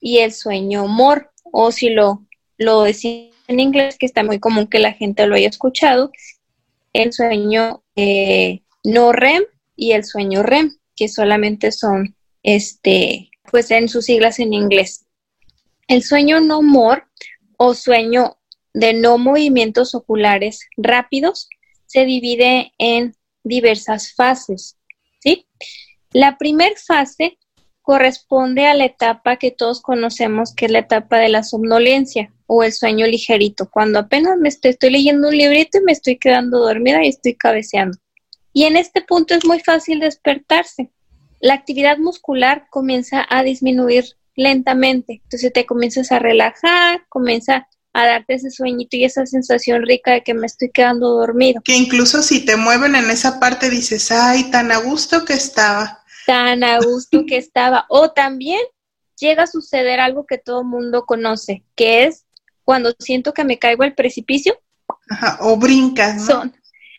y 0.00 0.18
el 0.18 0.32
sueño 0.32 0.86
mor, 0.86 1.30
o 1.52 1.72
si 1.72 1.90
lo, 1.90 2.24
lo 2.58 2.82
decimos 2.82 3.31
en 3.52 3.60
inglés, 3.60 3.96
que 3.98 4.06
está 4.06 4.24
muy 4.24 4.38
común 4.40 4.66
que 4.66 4.78
la 4.78 4.92
gente 4.92 5.26
lo 5.26 5.34
haya 5.34 5.48
escuchado, 5.48 6.10
el 6.92 7.12
sueño 7.12 7.82
eh, 7.96 8.62
no 8.84 9.12
REM 9.12 9.44
y 9.76 9.92
el 9.92 10.04
sueño 10.04 10.42
REM, 10.42 10.76
que 10.96 11.08
solamente 11.08 11.72
son, 11.72 12.16
este, 12.42 13.30
pues 13.50 13.70
en 13.70 13.88
sus 13.88 14.06
siglas 14.06 14.38
en 14.38 14.52
inglés. 14.52 15.06
El 15.88 16.02
sueño 16.02 16.40
no 16.40 16.62
MOR 16.62 17.04
o 17.56 17.74
sueño 17.74 18.38
de 18.74 18.94
no 18.94 19.18
movimientos 19.18 19.94
oculares 19.94 20.60
rápidos 20.76 21.48
se 21.86 22.04
divide 22.04 22.72
en 22.78 23.14
diversas 23.44 24.14
fases, 24.14 24.78
¿sí? 25.20 25.46
La 26.12 26.38
primera 26.38 26.74
fase 26.76 27.38
corresponde 27.82 28.66
a 28.66 28.74
la 28.74 28.86
etapa 28.86 29.36
que 29.36 29.50
todos 29.50 29.82
conocemos, 29.82 30.54
que 30.54 30.66
es 30.66 30.70
la 30.70 30.78
etapa 30.78 31.18
de 31.18 31.28
la 31.28 31.42
somnolencia 31.42 32.32
o 32.46 32.62
el 32.62 32.72
sueño 32.72 33.06
ligerito, 33.06 33.68
cuando 33.70 33.98
apenas 33.98 34.38
me 34.38 34.48
estoy, 34.48 34.76
leyendo 34.90 35.28
un 35.28 35.36
librito 35.36 35.78
y 35.78 35.84
me 35.84 35.92
estoy 35.92 36.18
quedando 36.18 36.58
dormida 36.58 37.04
y 37.04 37.08
estoy 37.08 37.34
cabeceando. 37.34 37.98
Y 38.52 38.64
en 38.64 38.76
este 38.76 39.02
punto 39.02 39.34
es 39.34 39.44
muy 39.44 39.60
fácil 39.60 40.00
despertarse. 40.00 40.90
La 41.40 41.54
actividad 41.54 41.98
muscular 41.98 42.66
comienza 42.70 43.26
a 43.28 43.42
disminuir 43.42 44.04
lentamente, 44.36 45.20
entonces 45.24 45.52
te 45.52 45.66
comienzas 45.66 46.12
a 46.12 46.18
relajar, 46.18 47.04
comienza 47.08 47.68
a 47.94 48.06
darte 48.06 48.34
ese 48.34 48.50
sueñito 48.50 48.96
y 48.96 49.04
esa 49.04 49.26
sensación 49.26 49.82
rica 49.82 50.12
de 50.12 50.22
que 50.22 50.34
me 50.34 50.46
estoy 50.46 50.70
quedando 50.70 51.10
dormido. 51.10 51.60
Que 51.62 51.76
incluso 51.76 52.22
si 52.22 52.44
te 52.44 52.56
mueven 52.56 52.94
en 52.94 53.10
esa 53.10 53.38
parte 53.40 53.68
dices, 53.68 54.10
ay, 54.10 54.50
tan 54.50 54.72
a 54.72 54.78
gusto 54.78 55.24
que 55.24 55.34
estaba. 55.34 56.01
Tan 56.26 56.64
a 56.64 56.78
gusto 56.78 57.24
que 57.26 57.36
estaba. 57.36 57.86
O 57.88 58.10
también 58.10 58.60
llega 59.18 59.44
a 59.44 59.46
suceder 59.46 60.00
algo 60.00 60.26
que 60.26 60.38
todo 60.38 60.64
mundo 60.64 61.04
conoce, 61.04 61.64
que 61.74 62.04
es 62.04 62.26
cuando 62.64 62.92
siento 62.98 63.32
que 63.32 63.44
me 63.44 63.58
caigo 63.58 63.82
al 63.82 63.94
precipicio. 63.94 64.58
o 65.40 65.56
brincas, 65.56 66.16
¿no? 66.16 66.24
Son, 66.24 66.54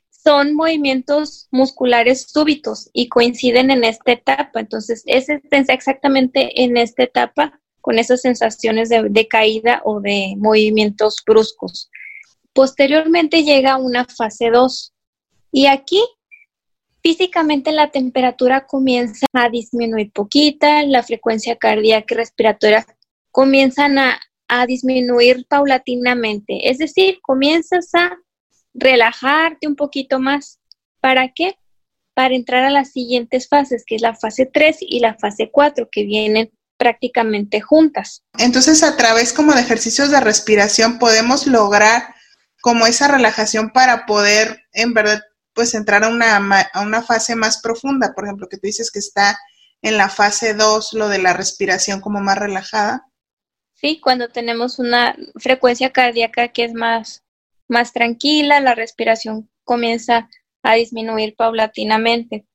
son 0.09 0.53
movimientos 0.53 1.47
musculares 1.51 2.27
súbitos 2.29 2.89
y 2.93 3.09
coinciden 3.09 3.71
en 3.71 3.83
esta 3.83 4.13
etapa. 4.13 4.59
Entonces, 4.59 5.03
es 5.05 5.27
exactamente 5.51 6.63
en 6.63 6.77
esta 6.77 7.03
etapa 7.03 7.59
con 7.81 7.99
esas 7.99 8.21
sensaciones 8.21 8.87
de, 8.87 9.09
de 9.09 9.27
caída 9.27 9.81
o 9.83 9.99
de 9.99 10.35
movimientos 10.37 11.21
bruscos. 11.25 11.89
Posteriormente 12.53 13.43
llega 13.43 13.77
una 13.77 14.05
fase 14.05 14.49
2 14.51 14.93
y 15.51 15.65
aquí 15.65 16.01
físicamente 17.03 17.71
la 17.73 17.91
temperatura 17.91 18.65
comienza 18.65 19.27
a 19.33 19.49
disminuir 19.49 20.11
poquita, 20.11 20.83
la 20.83 21.03
frecuencia 21.03 21.57
cardíaca 21.57 22.13
y 22.13 22.17
respiratoria 22.17 22.87
comienzan 23.31 23.99
a, 23.99 24.19
disminuir 24.67 25.47
paulatinamente. 25.49 26.69
Es 26.69 26.77
decir, 26.77 27.17
comienzas 27.23 27.89
a 27.95 28.15
relajarte 28.75 29.67
un 29.67 29.75
poquito 29.75 30.19
más. 30.19 30.59
¿Para 30.99 31.31
qué? 31.33 31.57
Para 32.13 32.35
entrar 32.35 32.63
a 32.63 32.69
las 32.69 32.91
siguientes 32.91 33.47
fases, 33.47 33.83
que 33.83 33.95
es 33.95 34.03
la 34.03 34.13
fase 34.13 34.45
3 34.45 34.77
y 34.81 34.99
la 34.99 35.15
fase 35.15 35.49
4, 35.51 35.89
que 35.91 36.03
vienen 36.03 36.51
prácticamente 36.77 37.61
juntas. 37.61 38.21
Entonces, 38.37 38.83
a 38.83 38.95
través 38.95 39.33
como 39.33 39.53
de 39.53 39.61
ejercicios 39.61 40.11
de 40.11 40.19
respiración 40.19 40.99
podemos 40.99 41.47
lograr 41.47 42.13
como 42.61 42.85
esa 42.85 43.07
relajación 43.07 43.71
para 43.71 44.05
poder, 44.05 44.67
en 44.71 44.93
verdad, 44.93 45.23
pues 45.53 45.73
entrar 45.73 46.03
a 46.03 46.09
una, 46.09 46.37
a 46.37 46.81
una 46.81 47.01
fase 47.01 47.35
más 47.35 47.61
profunda. 47.61 48.13
Por 48.13 48.25
ejemplo, 48.25 48.47
que 48.49 48.57
tú 48.57 48.67
dices 48.67 48.91
que 48.91 48.99
está 48.99 49.39
en 49.81 49.97
la 49.97 50.09
fase 50.09 50.53
2, 50.53 50.93
lo 50.93 51.09
de 51.09 51.19
la 51.19 51.33
respiración 51.33 52.01
como 52.01 52.21
más 52.21 52.37
relajada. 52.37 53.07
Sí, 53.73 53.99
cuando 53.99 54.29
tenemos 54.29 54.79
una 54.79 55.15
frecuencia 55.35 55.91
cardíaca 55.91 56.47
que 56.49 56.63
es 56.63 56.73
más, 56.73 57.23
más 57.67 57.91
tranquila, 57.91 58.59
la 58.59 58.75
respiración 58.75 59.49
comienza 59.63 60.29
a 60.63 60.75
disminuir 60.75 61.35
paulatinamente. 61.35 62.45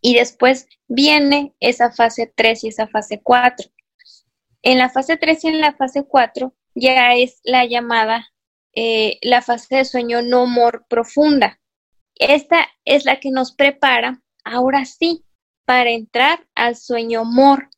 Y 0.00 0.14
después 0.14 0.68
viene 0.88 1.54
esa 1.58 1.90
fase 1.90 2.32
3 2.34 2.64
y 2.64 2.68
esa 2.68 2.86
fase 2.86 3.20
4. 3.22 3.70
En 4.62 4.78
la 4.78 4.90
fase 4.90 5.16
3 5.16 5.44
y 5.44 5.48
en 5.48 5.60
la 5.60 5.74
fase 5.74 6.04
4 6.04 6.54
ya 6.74 7.14
es 7.14 7.40
la 7.44 7.64
llamada 7.64 8.28
eh, 8.78 9.18
la 9.22 9.40
fase 9.40 9.76
de 9.76 9.84
sueño 9.86 10.20
no 10.20 10.44
mor 10.46 10.84
profunda. 10.86 11.58
Esta 12.16 12.66
es 12.84 13.04
la 13.04 13.20
que 13.20 13.30
nos 13.30 13.52
prepara, 13.52 14.22
ahora 14.44 14.84
sí, 14.84 15.24
para 15.64 15.90
entrar 15.90 16.46
al 16.54 16.76
sueño 16.76 17.24
mor. 17.24 17.68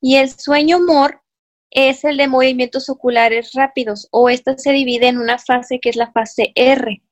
Y 0.00 0.16
el 0.16 0.30
sueño 0.30 0.80
mor 0.80 1.22
es 1.70 2.04
el 2.04 2.16
de 2.16 2.28
movimientos 2.28 2.88
oculares 2.88 3.52
rápidos 3.52 4.08
o 4.10 4.30
esta 4.30 4.56
se 4.56 4.72
divide 4.72 5.08
en 5.08 5.18
una 5.18 5.38
fase 5.38 5.80
que 5.80 5.90
es 5.90 5.96
la 5.96 6.12
fase 6.12 6.52
R. 6.54 7.02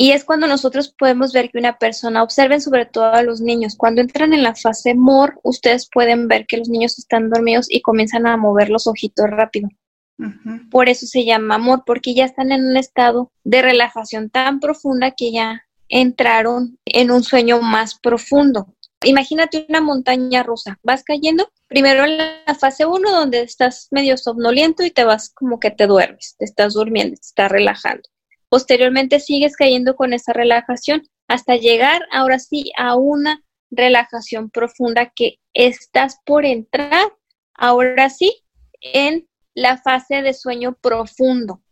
Y 0.00 0.12
es 0.12 0.24
cuando 0.24 0.46
nosotros 0.46 0.94
podemos 0.96 1.32
ver 1.32 1.50
que 1.50 1.58
una 1.58 1.78
persona, 1.78 2.22
observen 2.22 2.60
sobre 2.60 2.86
todo 2.86 3.12
a 3.12 3.24
los 3.24 3.40
niños, 3.40 3.74
cuando 3.76 4.00
entran 4.00 4.32
en 4.32 4.44
la 4.44 4.54
fase 4.54 4.94
MOR, 4.94 5.40
ustedes 5.42 5.88
pueden 5.92 6.28
ver 6.28 6.46
que 6.46 6.58
los 6.58 6.68
niños 6.68 6.98
están 7.00 7.30
dormidos 7.30 7.66
y 7.68 7.82
comienzan 7.82 8.26
a 8.28 8.36
mover 8.36 8.70
los 8.70 8.86
ojitos 8.86 9.28
rápido. 9.28 9.68
Por 10.70 10.88
eso 10.88 11.06
se 11.06 11.24
llama 11.24 11.58
MOR, 11.58 11.82
porque 11.84 12.14
ya 12.14 12.24
están 12.24 12.52
en 12.52 12.64
un 12.64 12.76
estado 12.76 13.32
de 13.42 13.62
relajación 13.62 14.30
tan 14.30 14.60
profunda 14.60 15.12
que 15.12 15.32
ya 15.32 15.67
entraron 15.88 16.78
en 16.84 17.10
un 17.10 17.22
sueño 17.22 17.60
más 17.60 17.98
profundo. 17.98 18.74
Imagínate 19.04 19.64
una 19.68 19.80
montaña 19.80 20.42
rusa, 20.42 20.78
vas 20.82 21.04
cayendo 21.04 21.50
primero 21.68 22.04
en 22.04 22.18
la 22.18 22.56
fase 22.58 22.84
1 22.84 23.10
donde 23.10 23.42
estás 23.42 23.88
medio 23.92 24.16
somnoliento 24.16 24.84
y 24.84 24.90
te 24.90 25.04
vas 25.04 25.30
como 25.30 25.60
que 25.60 25.70
te 25.70 25.86
duermes, 25.86 26.34
te 26.36 26.44
estás 26.44 26.74
durmiendo, 26.74 27.14
te 27.14 27.26
estás 27.26 27.50
relajando. 27.50 28.02
Posteriormente 28.48 29.20
sigues 29.20 29.56
cayendo 29.56 29.94
con 29.94 30.12
esa 30.12 30.32
relajación 30.32 31.02
hasta 31.28 31.56
llegar 31.56 32.02
ahora 32.10 32.38
sí 32.38 32.72
a 32.76 32.96
una 32.96 33.44
relajación 33.70 34.50
profunda 34.50 35.12
que 35.14 35.38
estás 35.52 36.16
por 36.24 36.44
entrar 36.44 37.12
ahora 37.54 38.08
sí 38.10 38.42
en 38.80 39.28
la 39.54 39.76
fase 39.76 40.22
de 40.22 40.34
sueño 40.34 40.76
profundo. 40.80 41.62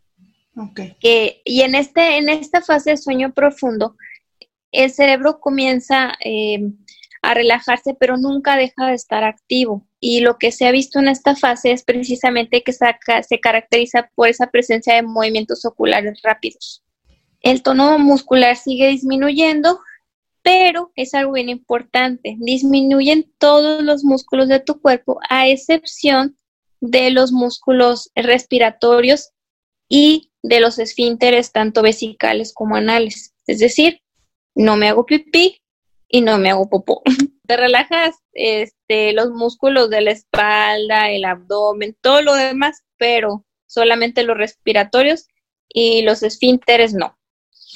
Okay. 0.58 0.96
y 1.44 1.60
en, 1.60 1.74
este, 1.74 2.16
en 2.16 2.30
esta 2.30 2.62
fase 2.62 2.92
de 2.92 2.96
sueño 2.96 3.34
profundo, 3.34 3.94
el 4.76 4.90
cerebro 4.90 5.40
comienza 5.40 6.14
eh, 6.24 6.60
a 7.22 7.34
relajarse, 7.34 7.94
pero 7.94 8.16
nunca 8.16 8.56
deja 8.56 8.86
de 8.86 8.94
estar 8.94 9.24
activo. 9.24 9.86
Y 9.98 10.20
lo 10.20 10.38
que 10.38 10.52
se 10.52 10.66
ha 10.66 10.70
visto 10.70 10.98
en 10.98 11.08
esta 11.08 11.34
fase 11.34 11.72
es 11.72 11.82
precisamente 11.82 12.62
que 12.62 12.72
se 12.72 13.40
caracteriza 13.40 14.10
por 14.14 14.28
esa 14.28 14.48
presencia 14.48 14.94
de 14.94 15.02
movimientos 15.02 15.64
oculares 15.64 16.20
rápidos. 16.22 16.84
El 17.40 17.62
tono 17.62 17.98
muscular 17.98 18.56
sigue 18.56 18.88
disminuyendo, 18.88 19.80
pero 20.42 20.92
es 20.94 21.14
algo 21.14 21.32
bien 21.32 21.48
importante. 21.48 22.36
Disminuyen 22.38 23.32
todos 23.38 23.82
los 23.82 24.04
músculos 24.04 24.48
de 24.48 24.60
tu 24.60 24.80
cuerpo, 24.80 25.18
a 25.28 25.48
excepción 25.48 26.36
de 26.80 27.10
los 27.10 27.32
músculos 27.32 28.10
respiratorios 28.14 29.30
y 29.88 30.30
de 30.42 30.60
los 30.60 30.78
esfínteres, 30.78 31.52
tanto 31.52 31.82
vesicales 31.82 32.52
como 32.54 32.76
anales. 32.76 33.34
Es 33.46 33.58
decir, 33.58 34.00
no 34.56 34.76
me 34.76 34.88
hago 34.88 35.06
pipí 35.06 35.62
y 36.08 36.22
no 36.22 36.38
me 36.38 36.50
hago 36.50 36.68
popó. 36.68 37.02
Te 37.46 37.56
relajas 37.56 38.16
este, 38.32 39.12
los 39.12 39.30
músculos 39.30 39.88
de 39.90 40.00
la 40.00 40.10
espalda, 40.10 41.10
el 41.10 41.24
abdomen, 41.24 41.96
todo 42.00 42.22
lo 42.22 42.34
demás, 42.34 42.82
pero 42.96 43.44
solamente 43.66 44.24
los 44.24 44.36
respiratorios 44.36 45.28
y 45.68 46.02
los 46.02 46.22
esfínteres 46.22 46.94
no. 46.94 47.16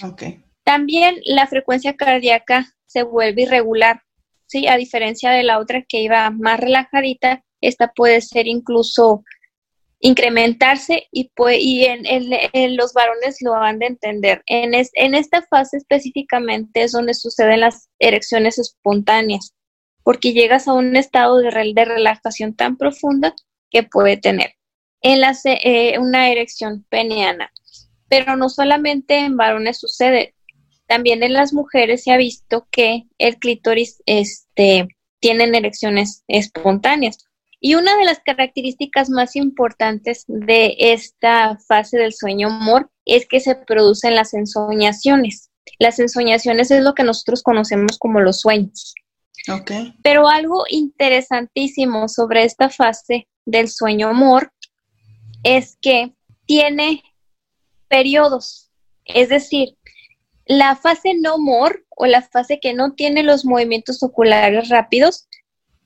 Okay. 0.03 0.43
También 0.65 1.21
la 1.25 1.47
frecuencia 1.47 1.97
cardíaca 1.97 2.67
se 2.87 3.03
vuelve 3.03 3.43
irregular, 3.43 4.03
¿sí? 4.47 4.67
A 4.67 4.77
diferencia 4.77 5.31
de 5.31 5.43
la 5.43 5.59
otra 5.59 5.85
que 5.87 6.01
iba 6.01 6.31
más 6.31 6.59
relajadita, 6.59 7.45
esta 7.61 7.93
puede 7.93 8.21
ser 8.23 8.49
incluso 8.49 9.23
incrementarse 10.01 11.09
y, 11.13 11.31
y 11.59 11.85
en, 11.85 12.77
los 12.77 12.93
varones 12.95 13.37
lo 13.43 13.53
van 13.53 13.79
de 13.79 13.87
entender. 13.87 14.43
En, 14.47 14.73
en 14.75 15.15
esta 15.15 15.43
fase 15.43 15.77
específicamente 15.77 16.83
es 16.83 16.93
donde 16.93 17.15
suceden 17.15 17.61
las 17.61 17.89
erecciones 17.99 18.59
espontáneas, 18.59 19.55
porque 20.03 20.33
llegas 20.33 20.67
a 20.67 20.73
un 20.73 20.97
estado 20.97 21.39
de, 21.39 21.73
de 21.75 21.85
relajación 21.85 22.55
tan 22.55 22.77
profunda 22.77 23.35
que 23.71 23.83
puede 23.83 24.17
tener 24.17 24.55
en 25.03 25.21
la, 25.21 25.37
eh, 25.45 25.99
una 25.99 26.31
erección 26.31 26.85
peniana. 26.89 27.53
Pero 28.09 28.37
no 28.37 28.49
solamente 28.49 29.19
en 29.19 29.37
varones 29.37 29.79
sucede, 29.79 30.35
también 30.87 31.23
en 31.23 31.35
las 31.35 31.53
mujeres 31.53 32.03
se 32.03 32.11
ha 32.11 32.17
visto 32.17 32.67
que 32.71 33.05
el 33.19 33.37
clítoris 33.37 34.03
este, 34.07 34.89
tienen 35.21 35.55
erecciones 35.55 36.25
espontáneas. 36.27 37.30
Y 37.61 37.75
una 37.75 37.97
de 37.97 38.07
las 38.07 38.21
características 38.21 39.11
más 39.11 39.37
importantes 39.37 40.25
de 40.27 40.75
esta 40.79 41.59
fase 41.69 41.99
del 41.99 42.15
sueño 42.15 42.49
amor 42.49 42.91
es 43.05 43.27
que 43.27 43.41
se 43.41 43.55
producen 43.55 44.17
las 44.17 44.33
ensoñaciones. 44.33 45.51
Las 45.79 45.99
ensoñaciones 45.99 46.71
es 46.71 46.83
lo 46.83 46.95
que 46.95 47.05
nosotros 47.05 47.43
conocemos 47.43 47.99
como 47.99 48.21
los 48.21 48.41
sueños. 48.41 48.95
Okay. 49.49 49.95
Pero 50.03 50.29
algo 50.29 50.65
interesantísimo 50.69 52.09
sobre 52.09 52.45
esta 52.45 52.71
fase 52.71 53.29
del 53.45 53.69
sueño 53.69 54.09
amor 54.09 54.53
es 55.43 55.77
que 55.83 56.15
tiene 56.47 57.03
periodos. 57.89 58.71
Es 59.05 59.29
decir, 59.29 59.77
la 60.47 60.77
fase 60.77 61.15
no 61.15 61.35
amor 61.35 61.85
o 61.91 62.07
la 62.07 62.23
fase 62.23 62.59
que 62.59 62.73
no 62.73 62.95
tiene 62.95 63.23
los 63.23 63.45
movimientos 63.45 64.03
oculares 64.03 64.69
rápidos 64.69 65.29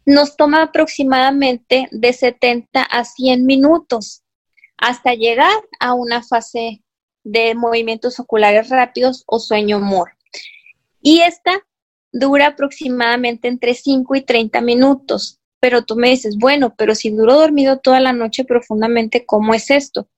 nos 0.06 0.36
toma 0.36 0.62
aproximadamente 0.62 1.88
de 1.90 2.12
70 2.12 2.82
a 2.82 3.04
100 3.04 3.46
minutos 3.46 4.22
hasta 4.76 5.14
llegar 5.14 5.54
a 5.80 5.94
una 5.94 6.22
fase 6.22 6.82
de 7.22 7.54
movimientos 7.54 8.20
oculares 8.20 8.68
rápidos 8.68 9.24
o 9.26 9.38
sueño 9.38 9.80
mor. 9.80 10.10
Y 11.00 11.20
esta 11.20 11.64
dura 12.14 12.48
aproximadamente 12.48 13.48
entre 13.48 13.74
5 13.74 14.14
y 14.14 14.22
30 14.22 14.60
minutos. 14.60 15.40
Pero 15.60 15.84
tú 15.84 15.96
me 15.96 16.10
dices, 16.10 16.36
bueno, 16.38 16.74
pero 16.76 16.94
si 16.94 17.10
duro 17.10 17.34
dormido 17.34 17.78
toda 17.78 17.98
la 17.98 18.12
noche 18.12 18.44
profundamente, 18.44 19.26
¿cómo 19.26 19.54
es 19.54 19.70
esto? 19.70 20.08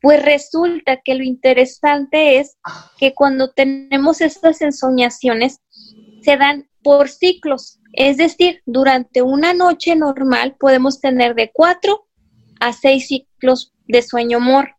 Pues 0.00 0.22
resulta 0.22 1.00
que 1.02 1.14
lo 1.14 1.24
interesante 1.24 2.38
es 2.38 2.56
que 2.98 3.14
cuando 3.14 3.50
tenemos 3.50 4.20
estas 4.20 4.62
ensoñaciones, 4.62 5.60
se 6.22 6.36
dan 6.36 6.68
por 6.82 7.08
ciclos. 7.08 7.80
Es 7.92 8.16
decir, 8.16 8.62
durante 8.66 9.22
una 9.22 9.52
noche 9.52 9.96
normal 9.96 10.56
podemos 10.58 11.00
tener 11.00 11.34
de 11.34 11.50
cuatro 11.52 12.06
a 12.60 12.72
seis 12.72 13.08
ciclos 13.08 13.72
de 13.86 14.02
sueño 14.02 14.40
mor. 14.40 14.74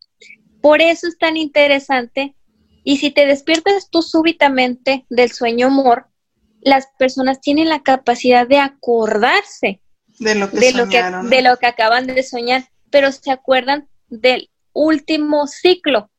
Por 0.61 0.81
eso 0.81 1.07
es 1.07 1.17
tan 1.17 1.37
interesante. 1.37 2.35
Y 2.83 2.97
si 2.97 3.11
te 3.11 3.25
despiertas 3.25 3.89
tú 3.89 4.01
súbitamente 4.01 5.05
del 5.09 5.31
sueño 5.31 5.69
mor, 5.69 6.07
las 6.61 6.87
personas 6.97 7.41
tienen 7.41 7.69
la 7.69 7.81
capacidad 7.81 8.47
de 8.47 8.57
acordarse 8.57 9.81
de 10.19 10.35
lo 10.35 10.49
que, 10.49 10.71
de 11.29 11.41
lo 11.41 11.57
que 11.57 11.65
acaban 11.65 12.07
de 12.07 12.23
soñar, 12.23 12.69
pero 12.91 13.11
se 13.11 13.31
acuerdan 13.31 13.89
del 14.09 14.49
último 14.73 15.47
ciclo. 15.47 16.11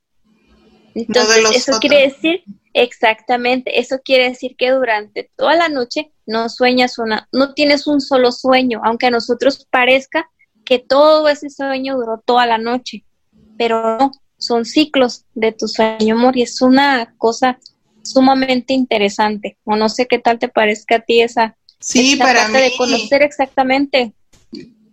Entonces, 0.94 1.44
eso 1.54 1.78
quiere 1.80 2.08
decir, 2.08 2.42
exactamente, 2.74 3.80
eso 3.80 4.00
quiere 4.04 4.30
decir 4.30 4.56
que 4.56 4.70
durante 4.70 5.30
toda 5.36 5.54
la 5.54 5.68
noche 5.68 6.12
no 6.26 6.48
sueñas 6.48 6.98
una, 6.98 7.28
no 7.32 7.54
tienes 7.54 7.86
un 7.86 8.00
solo 8.00 8.32
sueño, 8.32 8.80
aunque 8.84 9.06
a 9.06 9.10
nosotros 9.10 9.66
parezca 9.70 10.28
que 10.64 10.78
todo 10.78 11.28
ese 11.28 11.50
sueño 11.50 11.96
duró 11.96 12.22
toda 12.24 12.46
la 12.46 12.58
noche, 12.58 13.04
pero 13.58 13.98
no, 13.98 14.12
son 14.38 14.64
ciclos 14.64 15.24
de 15.34 15.52
tu 15.52 15.68
sueño, 15.68 16.14
amor, 16.14 16.36
y 16.36 16.42
es 16.42 16.60
una 16.62 17.14
cosa 17.18 17.58
sumamente 18.02 18.72
interesante. 18.72 19.58
O 19.64 19.76
no 19.76 19.88
sé 19.88 20.06
qué 20.06 20.18
tal 20.18 20.38
te 20.38 20.48
parezca 20.48 20.96
a 20.96 21.00
ti 21.00 21.22
esa, 21.22 21.56
sí, 21.80 22.16
para 22.16 22.48
mí, 22.48 22.58
de 22.58 22.72
conocer 22.76 23.22
exactamente 23.22 24.12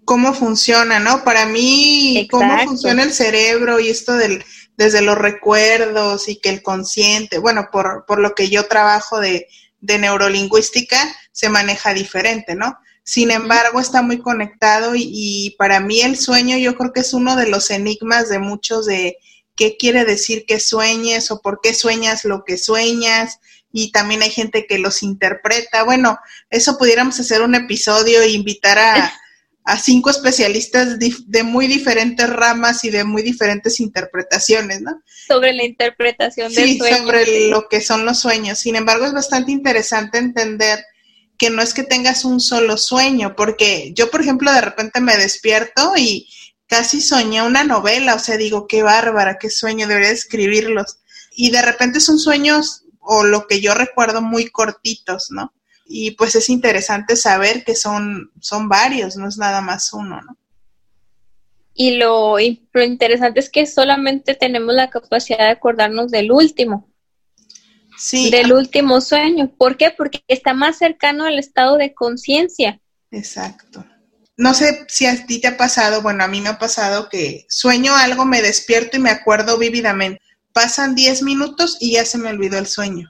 cómo 0.10 0.34
funciona, 0.34 1.00
¿no? 1.00 1.24
Para 1.24 1.46
mí, 1.46 2.28
cómo 2.32 2.58
funciona 2.64 3.04
el 3.04 3.14
cerebro 3.14 3.80
y 3.80 3.90
esto 3.90 4.14
del 4.14 4.44
desde 4.80 5.02
los 5.02 5.18
recuerdos 5.18 6.30
y 6.30 6.38
que 6.38 6.48
el 6.48 6.64
consciente, 6.64 7.38
bueno, 7.38 7.68
por, 7.70 8.06
por 8.08 8.22
lo 8.22 8.34
que 8.34 8.48
yo 8.48 8.66
trabajo 8.68 9.20
de, 9.20 9.50
de 9.82 10.00
neurolingüística, 10.00 10.98
se 11.34 11.50
maneja 11.50 11.94
diferente, 11.94 12.56
¿no? 12.56 12.80
Sin 13.04 13.30
embargo, 13.30 13.82
está 13.82 14.02
muy 14.02 14.22
conectado 14.22 14.96
y, 14.96 15.02
y, 15.04 15.56
para 15.58 15.82
mí 15.82 16.00
el 16.00 16.16
sueño 16.16 16.58
yo 16.58 16.78
creo 16.78 16.94
que 16.94 17.02
es 17.02 17.14
uno 17.14 17.36
de 17.36 17.50
los 17.50 17.72
enigmas 17.72 18.30
de 18.30 18.40
muchos 18.40 18.86
de 18.86 19.18
qué 19.58 19.76
quiere 19.76 20.06
decir 20.06 20.46
que 20.48 20.62
sueñes 20.62 21.30
o 21.30 21.42
por 21.42 21.60
qué 21.62 21.74
sueñas 21.74 22.24
lo 22.24 22.46
que 22.46 22.58
sueñas 22.58 23.40
y 23.74 23.92
también 23.92 24.22
hay 24.22 24.32
gente 24.32 24.66
que 24.66 24.80
los 24.80 25.04
interpreta. 25.04 25.84
Bueno, 25.84 26.18
eso 26.50 26.78
pudiéramos 26.78 27.20
hacer 27.20 27.42
un 27.42 27.54
episodio 27.54 28.22
e 28.22 28.30
invitar 28.30 28.80
a, 28.80 29.14
a 29.70 29.78
cinco 29.78 30.10
especialistas 30.10 30.98
de 30.98 31.44
muy 31.44 31.68
diferentes 31.68 32.28
ramas 32.28 32.84
y 32.84 32.90
de 32.90 33.04
muy 33.04 33.22
diferentes 33.22 33.80
interpretaciones, 33.80 34.82
¿no? 34.82 35.04
Sobre 35.28 35.54
la 35.54 35.64
interpretación 35.64 36.52
del 36.52 36.76
sueño. 36.76 36.96
Sí, 36.96 36.98
sobre 36.98 37.50
lo 37.50 37.70
que 37.70 37.80
son 37.80 38.04
los 38.04 38.18
sueños. 38.18 38.58
Sin 38.58 38.76
embargo, 38.76 39.06
es 39.06 39.14
bastante 39.14 39.52
interesante 39.52 40.18
entender 40.18 40.84
que 41.38 41.52
no 41.52 41.62
es 41.62 41.76
que 41.76 41.84
tengas 41.84 42.26
un 42.26 42.40
solo 42.40 42.78
sueño, 42.78 43.36
porque 43.36 43.94
yo, 43.94 44.10
por 44.10 44.22
ejemplo, 44.22 44.52
de 44.52 44.62
repente 44.62 45.02
me 45.02 45.16
despierto 45.16 45.94
y 45.96 46.28
casi 46.66 47.00
soñé 47.00 47.44
una 47.44 47.64
novela, 47.64 48.16
o 48.16 48.20
sea, 48.20 48.38
digo, 48.38 48.66
qué 48.66 48.82
bárbara, 48.82 49.38
qué 49.40 49.52
sueño, 49.52 49.88
debería 49.88 50.10
escribirlos. 50.10 50.98
Y 51.32 51.52
de 51.52 51.62
repente 51.62 52.00
son 52.00 52.18
sueños, 52.18 52.86
o 53.00 53.24
lo 53.24 53.46
que 53.46 53.62
yo 53.62 53.76
recuerdo, 53.76 54.24
muy 54.24 54.50
cortitos, 54.50 55.28
¿no? 55.30 55.54
Y 55.92 56.12
pues 56.12 56.36
es 56.36 56.50
interesante 56.50 57.16
saber 57.16 57.64
que 57.64 57.76
son, 57.76 58.32
son 58.40 58.70
varios, 58.70 59.18
no 59.18 59.28
es 59.28 59.38
nada 59.38 59.60
más 59.60 59.92
uno, 59.92 60.22
¿no? 60.22 60.38
Y 61.74 61.98
lo, 61.98 62.36
lo 62.38 62.84
interesante 62.84 63.40
es 63.40 63.50
que 63.50 63.66
solamente 63.66 64.36
tenemos 64.36 64.76
la 64.76 64.92
capacidad 64.92 65.40
de 65.40 65.52
acordarnos 65.52 66.12
del 66.12 66.32
último. 66.32 66.90
Sí. 67.98 68.30
Del 68.30 68.54
último 68.54 69.02
sueño. 69.02 69.52
¿Por 69.58 69.78
qué? 69.78 69.90
Porque 69.90 70.22
está 70.28 70.54
más 70.54 70.78
cercano 70.78 71.26
al 71.26 71.40
estado 71.40 71.78
de 71.78 71.94
conciencia. 71.94 72.80
Exacto. 73.12 73.84
No 74.38 74.54
sé 74.54 74.86
si 74.90 75.06
a 75.06 75.26
ti 75.26 75.42
te 75.42 75.48
ha 75.48 75.58
pasado, 75.58 76.02
bueno, 76.02 76.24
a 76.24 76.28
mí 76.28 76.40
me 76.40 76.50
ha 76.50 76.60
pasado 76.60 77.10
que 77.10 77.46
sueño 77.50 77.96
algo, 77.96 78.26
me 78.26 78.42
despierto 78.42 78.98
y 78.98 79.00
me 79.00 79.10
acuerdo 79.10 79.58
vívidamente. 79.58 80.22
Pasan 80.54 80.96
10 80.96 81.24
minutos 81.24 81.78
y 81.80 81.94
ya 81.94 82.06
se 82.06 82.18
me 82.18 82.30
olvidó 82.30 82.60
el 82.60 82.68
sueño 82.68 83.10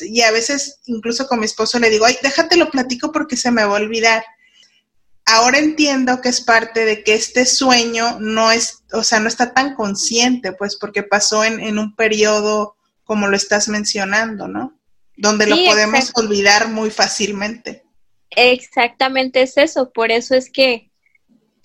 y 0.00 0.20
a 0.22 0.30
veces 0.30 0.80
incluso 0.86 1.26
con 1.26 1.40
mi 1.40 1.46
esposo 1.46 1.78
le 1.78 1.90
digo, 1.90 2.04
ay, 2.04 2.16
déjate 2.22 2.56
lo 2.56 2.70
platico 2.70 3.12
porque 3.12 3.36
se 3.36 3.50
me 3.50 3.64
va 3.64 3.76
a 3.76 3.80
olvidar. 3.80 4.22
ahora 5.26 5.58
entiendo 5.58 6.20
que 6.20 6.28
es 6.28 6.40
parte 6.40 6.84
de 6.84 7.04
que 7.04 7.14
este 7.14 7.46
sueño 7.46 8.18
no 8.18 8.50
es, 8.50 8.82
o 8.92 9.04
sea, 9.04 9.20
no 9.20 9.28
está 9.28 9.54
tan 9.54 9.74
consciente, 9.74 10.52
pues 10.52 10.76
porque 10.76 11.02
pasó 11.02 11.44
en, 11.44 11.78
un 11.78 11.94
periodo 11.94 12.76
como 13.04 13.28
lo 13.28 13.36
estás 13.36 13.68
mencionando, 13.68 14.48
¿no? 14.48 14.78
Donde 15.16 15.46
lo 15.46 15.56
podemos 15.56 16.10
olvidar 16.14 16.68
muy 16.68 16.90
fácilmente. 16.90 17.84
Exactamente 18.30 19.42
es 19.42 19.56
eso, 19.56 19.92
por 19.92 20.10
eso 20.10 20.34
es 20.34 20.50
que 20.50 20.89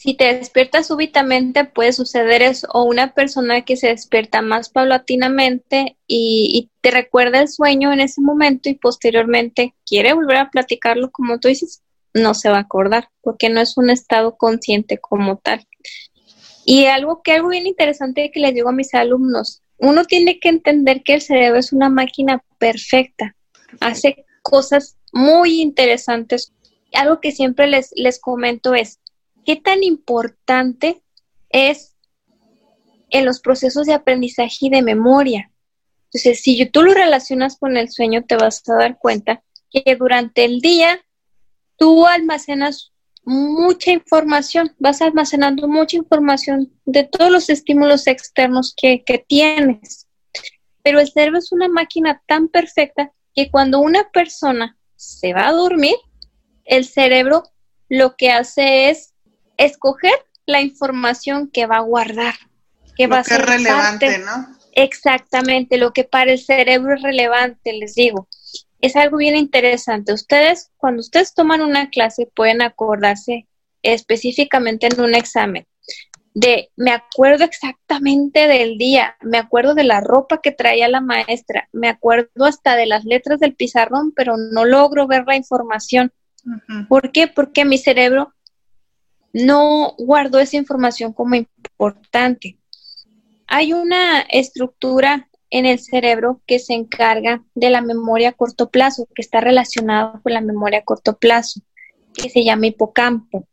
si 0.06 0.14
te 0.14 0.36
despiertas 0.36 0.86
súbitamente 0.86 1.66
puede 1.66 1.92
suceder 1.92 2.44
eso, 2.44 2.68
o 2.72 2.84
una 2.84 3.16
persona 3.16 3.64
que 3.64 3.76
se 3.76 3.88
despierta 3.88 4.44
más 4.44 4.70
paulatinamente 4.70 5.98
y, 6.08 6.70
te 6.82 6.92
recuerda 6.92 7.42
el 7.42 7.48
sueño 7.48 7.92
en 7.92 8.00
ese 8.00 8.22
momento 8.22 8.70
y 8.70 8.76
posteriormente 8.76 9.74
quiere 9.84 10.14
volver 10.14 10.38
a 10.38 10.52
platicarlo 10.52 11.10
como 11.10 11.40
tú 11.40 11.48
dices, 11.48 11.82
no 12.14 12.36
se 12.36 12.50
va 12.50 12.58
a 12.58 12.62
acordar, 12.62 13.10
porque 13.22 13.50
no 13.50 13.60
es 13.60 13.76
un 13.78 13.90
estado 13.90 14.38
consciente 14.38 15.00
como 15.00 15.38
tal. 15.38 15.68
Y 16.64 16.86
algo 16.86 17.24
que 17.24 17.32
algo 17.32 17.50
bien 17.50 17.66
interesante 17.66 18.30
que 18.30 18.40
les 18.40 18.54
digo 18.54 18.70
a 18.70 18.74
mis 18.74 18.94
alumnos, 18.94 19.64
uno 19.80 20.06
tiene 20.06 20.40
que 20.40 20.50
entender 20.50 21.02
que 21.02 21.16
el 21.16 21.22
cerebro 21.24 21.58
es 21.58 21.74
una 21.74 21.90
máquina 21.90 22.44
perfecta, 22.60 23.36
hace 23.80 24.24
cosas 24.44 24.98
muy 25.12 25.62
interesantes. 25.62 26.54
Algo 26.94 27.20
que 27.20 27.32
siempre 27.32 27.66
les, 27.66 27.90
les 27.96 28.20
comento 28.20 28.76
es, 28.76 29.00
¿qué 29.46 29.56
tan 29.56 29.84
importante 29.84 31.04
es 31.50 31.96
en 33.10 33.26
los 33.26 33.40
procesos 33.40 33.86
de 33.86 33.94
aprendizaje 33.94 34.58
y 34.62 34.70
de 34.70 34.82
memoria? 34.82 35.52
Entonces, 36.06 36.42
si 36.42 36.66
tú 36.66 36.82
lo 36.82 36.94
relacionas 36.94 37.58
con 37.58 37.78
el 37.78 37.90
sueño, 37.90 38.24
te 38.24 38.36
vas 38.36 38.68
a 38.70 38.76
dar 38.76 38.98
cuenta 38.98 39.44
que 39.70 39.96
durante 39.96 40.46
el 40.46 40.62
día 40.62 41.00
tú 41.78 42.06
almacenas 42.08 42.94
mucha 43.26 43.92
información, 43.92 44.76
vas 44.78 45.02
almacenando 45.02 45.68
mucha 45.68 45.98
información 45.98 46.72
de 46.86 47.04
todos 47.04 47.32
los 47.32 47.50
estímulos 47.50 48.08
externos 48.08 48.74
que, 48.78 49.04
tienes. 49.28 50.08
Pero 50.84 51.00
el 51.00 51.10
cerebro 51.10 51.40
es 51.40 51.52
una 51.52 51.68
máquina 51.68 52.22
tan 52.28 52.48
perfecta 52.48 53.12
que 53.34 53.50
cuando 53.50 53.80
una 53.80 54.10
persona 54.12 54.78
se 54.96 55.34
va 55.34 55.48
a 55.48 55.54
dormir, 55.54 55.96
el 56.64 56.86
cerebro 56.86 57.44
lo 57.90 58.16
que 58.16 58.32
hace 58.32 58.90
es 58.90 59.15
escoger 59.58 60.14
la 60.46 60.62
información 60.62 61.50
que 61.50 61.66
va 61.66 61.78
a 61.78 61.82
guardar, 61.82 62.36
que 62.96 63.08
va 63.08 63.20
a 63.20 63.24
ser 63.24 63.46
relevante, 63.46 64.20
¿no? 64.20 64.48
Exactamente, 64.74 65.78
lo 65.78 65.94
que 65.94 66.04
para 66.04 66.32
el 66.32 66.40
cerebro 66.40 66.96
es 66.96 67.02
relevante, 67.02 67.74
les 67.74 67.96
digo. 67.96 68.28
Es 68.82 68.96
algo 68.96 69.18
bien 69.18 69.36
interesante. 69.36 70.14
Ustedes, 70.14 70.72
cuando 70.78 71.00
ustedes 71.00 71.34
toman 71.34 71.62
una 71.62 71.90
clase, 71.90 72.30
pueden 72.36 72.62
acordarse 72.62 73.48
específicamente 73.82 74.88
en 74.88 75.00
un 75.00 75.16
examen 75.16 75.66
de, 76.36 76.70
me 76.76 76.92
acuerdo 76.92 77.46
exactamente 77.46 78.48
del 78.48 78.78
día, 78.78 79.16
me 79.22 79.38
acuerdo 79.38 79.74
de 79.74 79.86
la 79.86 80.02
ropa 80.02 80.42
que 80.42 80.52
traía 80.52 80.90
la 80.90 81.00
maestra, 81.00 81.70
me 81.72 81.88
acuerdo 81.88 82.44
hasta 82.44 82.76
de 82.76 82.86
las 82.86 83.06
letras 83.06 83.40
del 83.40 83.56
pizarrón, 83.56 84.12
pero 84.14 84.36
no 84.36 84.66
logro 84.66 85.08
ver 85.08 85.24
la 85.26 85.38
información. 85.38 86.12
¿Por 86.90 87.14
qué? 87.14 87.28
Porque 87.28 87.64
mi 87.64 87.78
cerebro 87.78 88.34
no 89.36 89.96
guardo 89.98 90.40
esa 90.40 90.56
información 90.56 91.12
como 91.12 91.36
importante. 91.36 92.58
Hay 93.48 93.74
una 93.74 94.22
estructura 94.22 95.30
en 95.50 95.66
el 95.66 95.80
cerebro 95.80 96.42
que 96.48 96.58
se 96.58 96.74
encarga 96.74 97.44
de 97.54 97.70
la 97.70 97.82
memoria 97.82 98.30
a 98.30 98.32
corto 98.32 98.70
plazo, 98.70 99.10
que 99.14 99.22
está 99.22 99.42
relacionada 99.42 100.22
con 100.24 100.32
la 100.32 100.40
memoria 100.40 100.80
a 100.80 100.84
corto 100.86 101.18
plazo, 101.18 101.60
que 102.14 102.30
se 102.30 102.46
llama 102.46 102.68
hipocampo. 102.68 103.46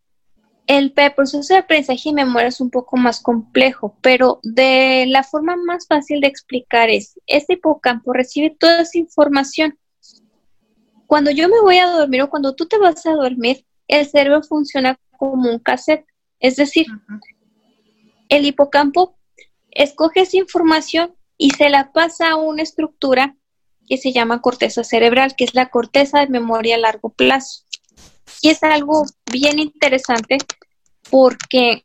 El 0.69 0.93
proceso 0.93 1.53
de 1.53 1.59
aprendizaje 1.59 2.11
y 2.11 2.13
memoria 2.13 2.47
es 2.47 2.61
un 2.61 2.71
poco 2.71 2.97
más 2.97 3.21
complejo, 3.21 3.99
pero 4.03 4.39
de 4.45 5.07
la 5.09 5.25
forma 5.25 5.57
más 5.57 5.89
fácil 5.89 6.21
de 6.21 6.29
explicar 6.29 6.91
es, 6.91 7.19
este 7.27 7.55
hipocampo 7.55 8.13
recibe 8.13 8.55
toda 8.57 8.83
esa 8.83 8.99
información. 8.99 9.77
Cuando 11.09 11.33
yo 11.33 11.49
me 11.49 11.61
voy 11.61 11.79
a 11.79 11.91
dormir 11.91 12.23
o 12.23 12.31
cuando 12.31 12.55
tú 12.55 12.67
te 12.67 12.79
vas 12.79 13.05
a 13.05 13.15
dormir, 13.15 13.67
el 13.89 14.07
cerebro 14.07 14.45
funciona 14.45 14.97
como 15.23 15.49
un 15.49 15.61
cassette. 15.61 16.05
Es 16.41 16.57
decir, 16.57 16.87
el 18.29 18.45
hipocampo 18.45 19.17
escoge 19.71 20.23
esa 20.23 20.37
información 20.37 21.15
y 21.39 21.51
se 21.51 21.69
la 21.69 21.93
pasa 21.93 22.31
a 22.31 22.37
una 22.37 22.65
estructura 22.65 23.37
que 23.87 23.99
se 23.99 24.13
llama 24.13 24.41
corteza 24.41 24.83
cerebral, 24.83 25.37
que 25.37 25.45
es 25.45 25.55
la 25.55 25.71
corteza 25.71 26.19
de 26.19 26.27
memoria 26.27 26.75
a 26.75 26.81
largo 26.81 27.11
plazo. 27.11 27.63
Y 28.41 28.49
es 28.49 28.65
algo 28.65 29.05
bien 29.31 29.61
interesante 29.61 30.39
porque 31.09 31.85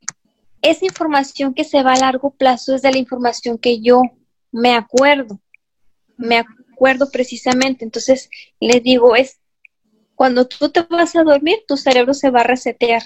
esa 0.63 0.85
información 0.85 1.53
que 1.53 1.63
se 1.63 1.83
va 1.83 1.93
a 1.93 1.99
largo 1.99 2.31
plazo 2.31 2.73
es 2.73 2.81
de 2.81 2.91
la 2.91 2.97
información 2.97 3.59
que 3.59 3.81
yo 3.81 4.01
me 4.51 4.73
acuerdo, 4.73 5.39
me 6.17 6.39
acuerdo 6.39 7.11
precisamente. 7.11 7.85
Entonces, 7.85 8.31
les 8.59 8.81
digo, 8.81 9.15
es 9.15 9.39
cuando 10.15 10.47
tú 10.47 10.69
te 10.69 10.81
vas 10.81 11.15
a 11.15 11.21
dormir, 11.21 11.59
tu 11.67 11.77
cerebro 11.77 12.15
se 12.15 12.31
va 12.31 12.39
a 12.39 12.45
resetear 12.55 13.03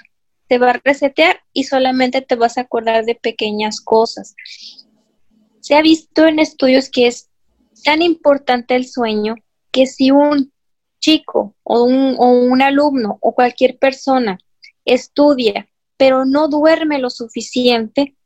te 0.51 0.57
va 0.57 0.71
a 0.71 0.81
resetear 0.83 1.39
y 1.53 1.63
solamente 1.63 2.19
te 2.21 2.35
vas 2.35 2.57
a 2.57 2.61
acordar 2.63 3.05
de 3.05 3.15
pequeñas 3.15 3.79
cosas. 3.79 4.35
Se 5.61 5.75
ha 5.75 5.81
visto 5.81 6.27
en 6.27 6.39
estudios 6.39 6.89
que 6.89 7.07
es 7.07 7.29
tan 7.85 8.01
importante 8.01 8.75
el 8.75 8.85
sueño 8.85 9.35
que 9.71 9.87
si 9.87 10.11
un 10.11 10.51
chico 10.99 11.55
o 11.63 11.85
un, 11.85 12.17
o 12.19 12.31
un 12.31 12.61
alumno 12.61 13.17
o 13.21 13.33
cualquier 13.33 13.77
persona 13.77 14.39
estudia 14.83 15.69
pero 15.95 16.25
no 16.25 16.49
duerme 16.49 16.99
lo 16.99 17.09
suficiente, 17.09 18.17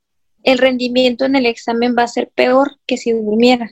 el 0.42 0.58
rendimiento 0.58 1.26
en 1.26 1.36
el 1.36 1.46
examen 1.46 1.96
va 1.96 2.06
a 2.06 2.08
ser 2.08 2.32
peor 2.34 2.80
que 2.88 2.98
si 2.98 3.12
durmiera. 3.12 3.72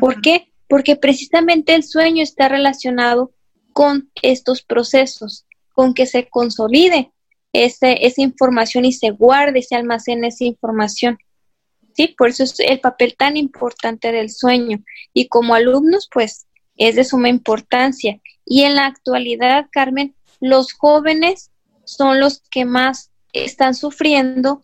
¿Por 0.00 0.22
qué? 0.22 0.50
Porque 0.66 0.96
precisamente 0.96 1.74
el 1.74 1.84
sueño 1.84 2.22
está 2.22 2.48
relacionado 2.48 3.32
con 3.74 4.10
estos 4.22 4.62
procesos, 4.62 5.44
con 5.74 5.92
que 5.92 6.06
se 6.06 6.26
consolide 6.30 7.12
esa 7.52 8.20
información 8.22 8.84
y 8.84 8.92
se 8.92 9.10
guarde, 9.10 9.62
se 9.62 9.74
almacene 9.74 10.28
esa 10.28 10.44
información. 10.44 11.18
Sí, 11.94 12.14
por 12.16 12.28
eso 12.28 12.44
es 12.44 12.58
el 12.60 12.80
papel 12.80 13.16
tan 13.16 13.36
importante 13.36 14.12
del 14.12 14.30
sueño. 14.30 14.82
Y 15.12 15.28
como 15.28 15.54
alumnos, 15.54 16.08
pues 16.12 16.46
es 16.76 16.96
de 16.96 17.04
suma 17.04 17.28
importancia. 17.28 18.20
Y 18.44 18.62
en 18.62 18.76
la 18.76 18.86
actualidad, 18.86 19.66
Carmen, 19.70 20.14
los 20.40 20.72
jóvenes 20.72 21.50
son 21.84 22.20
los 22.20 22.42
que 22.50 22.64
más 22.64 23.10
están 23.32 23.74
sufriendo 23.74 24.62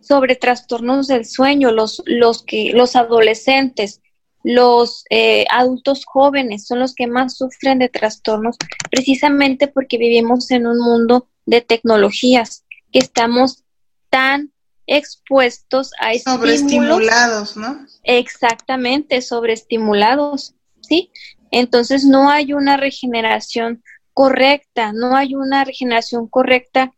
sobre 0.00 0.34
trastornos 0.34 1.06
del 1.06 1.24
sueño, 1.26 1.70
los, 1.70 2.02
los, 2.06 2.42
que, 2.42 2.72
los 2.72 2.96
adolescentes, 2.96 4.00
los 4.42 5.04
eh, 5.10 5.44
adultos 5.50 6.04
jóvenes 6.06 6.66
son 6.66 6.78
los 6.80 6.94
que 6.94 7.06
más 7.06 7.36
sufren 7.36 7.78
de 7.78 7.90
trastornos, 7.90 8.56
precisamente 8.90 9.68
porque 9.68 9.98
vivimos 9.98 10.50
en 10.50 10.66
un 10.66 10.78
mundo 10.78 11.28
de 11.50 11.60
tecnologías, 11.60 12.64
que 12.92 13.00
estamos 13.00 13.64
tan 14.08 14.52
expuestos 14.86 15.90
a 15.98 16.16
sobreestimulados, 16.16 17.56
¿no? 17.56 17.86
Exactamente, 18.04 19.20
sobreestimulados, 19.20 20.54
¿sí? 20.80 21.10
Entonces 21.50 22.04
no 22.04 22.30
hay 22.30 22.52
una 22.52 22.76
regeneración 22.76 23.82
correcta, 24.14 24.92
no 24.92 25.16
hay 25.16 25.34
una 25.34 25.64
regeneración 25.64 26.28
correcta 26.28 26.92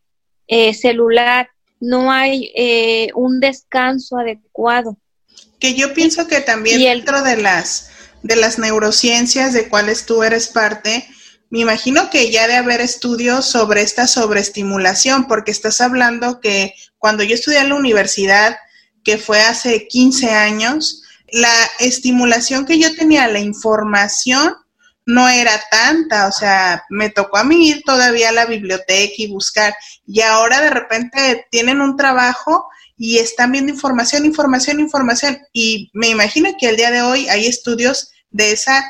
eh, 0.46 0.74
celular, 0.74 1.48
no 1.80 2.12
hay 2.12 2.52
eh, 2.54 3.08
un 3.14 3.40
descanso 3.40 4.18
adecuado. 4.18 4.98
Que 5.58 5.74
yo 5.74 5.94
pienso 5.94 6.26
que 6.26 6.42
también 6.42 6.78
dentro 6.78 7.22
de 7.22 7.38
las 7.38 7.88
de 8.22 8.36
las 8.36 8.58
neurociencias 8.58 9.54
de 9.54 9.68
cuales 9.68 10.04
tú 10.04 10.22
eres 10.22 10.48
parte, 10.48 11.08
me 11.52 11.60
imagino 11.60 12.08
que 12.08 12.30
ya 12.30 12.48
de 12.48 12.56
haber 12.56 12.80
estudios 12.80 13.44
sobre 13.44 13.82
esta 13.82 14.06
sobreestimulación, 14.06 15.28
porque 15.28 15.50
estás 15.50 15.82
hablando 15.82 16.40
que 16.40 16.74
cuando 16.96 17.24
yo 17.24 17.34
estudié 17.34 17.58
en 17.58 17.68
la 17.68 17.74
universidad, 17.74 18.56
que 19.04 19.18
fue 19.18 19.38
hace 19.42 19.86
15 19.86 20.30
años, 20.30 21.02
la 21.30 21.52
estimulación 21.78 22.64
que 22.64 22.78
yo 22.78 22.94
tenía, 22.94 23.28
la 23.28 23.40
información, 23.40 24.54
no 25.04 25.28
era 25.28 25.52
tanta, 25.70 26.26
o 26.26 26.32
sea, 26.32 26.84
me 26.88 27.10
tocó 27.10 27.36
a 27.36 27.44
mí 27.44 27.68
ir 27.68 27.82
todavía 27.84 28.30
a 28.30 28.32
la 28.32 28.46
biblioteca 28.46 29.12
y 29.18 29.26
buscar, 29.26 29.74
y 30.06 30.22
ahora 30.22 30.62
de 30.62 30.70
repente 30.70 31.48
tienen 31.50 31.82
un 31.82 31.98
trabajo 31.98 32.66
y 32.96 33.18
están 33.18 33.52
viendo 33.52 33.70
información, 33.70 34.24
información, 34.24 34.80
información, 34.80 35.38
y 35.52 35.90
me 35.92 36.08
imagino 36.08 36.48
que 36.58 36.68
al 36.68 36.78
día 36.78 36.90
de 36.90 37.02
hoy 37.02 37.28
hay 37.28 37.44
estudios 37.44 38.10
de 38.30 38.52
esa 38.52 38.82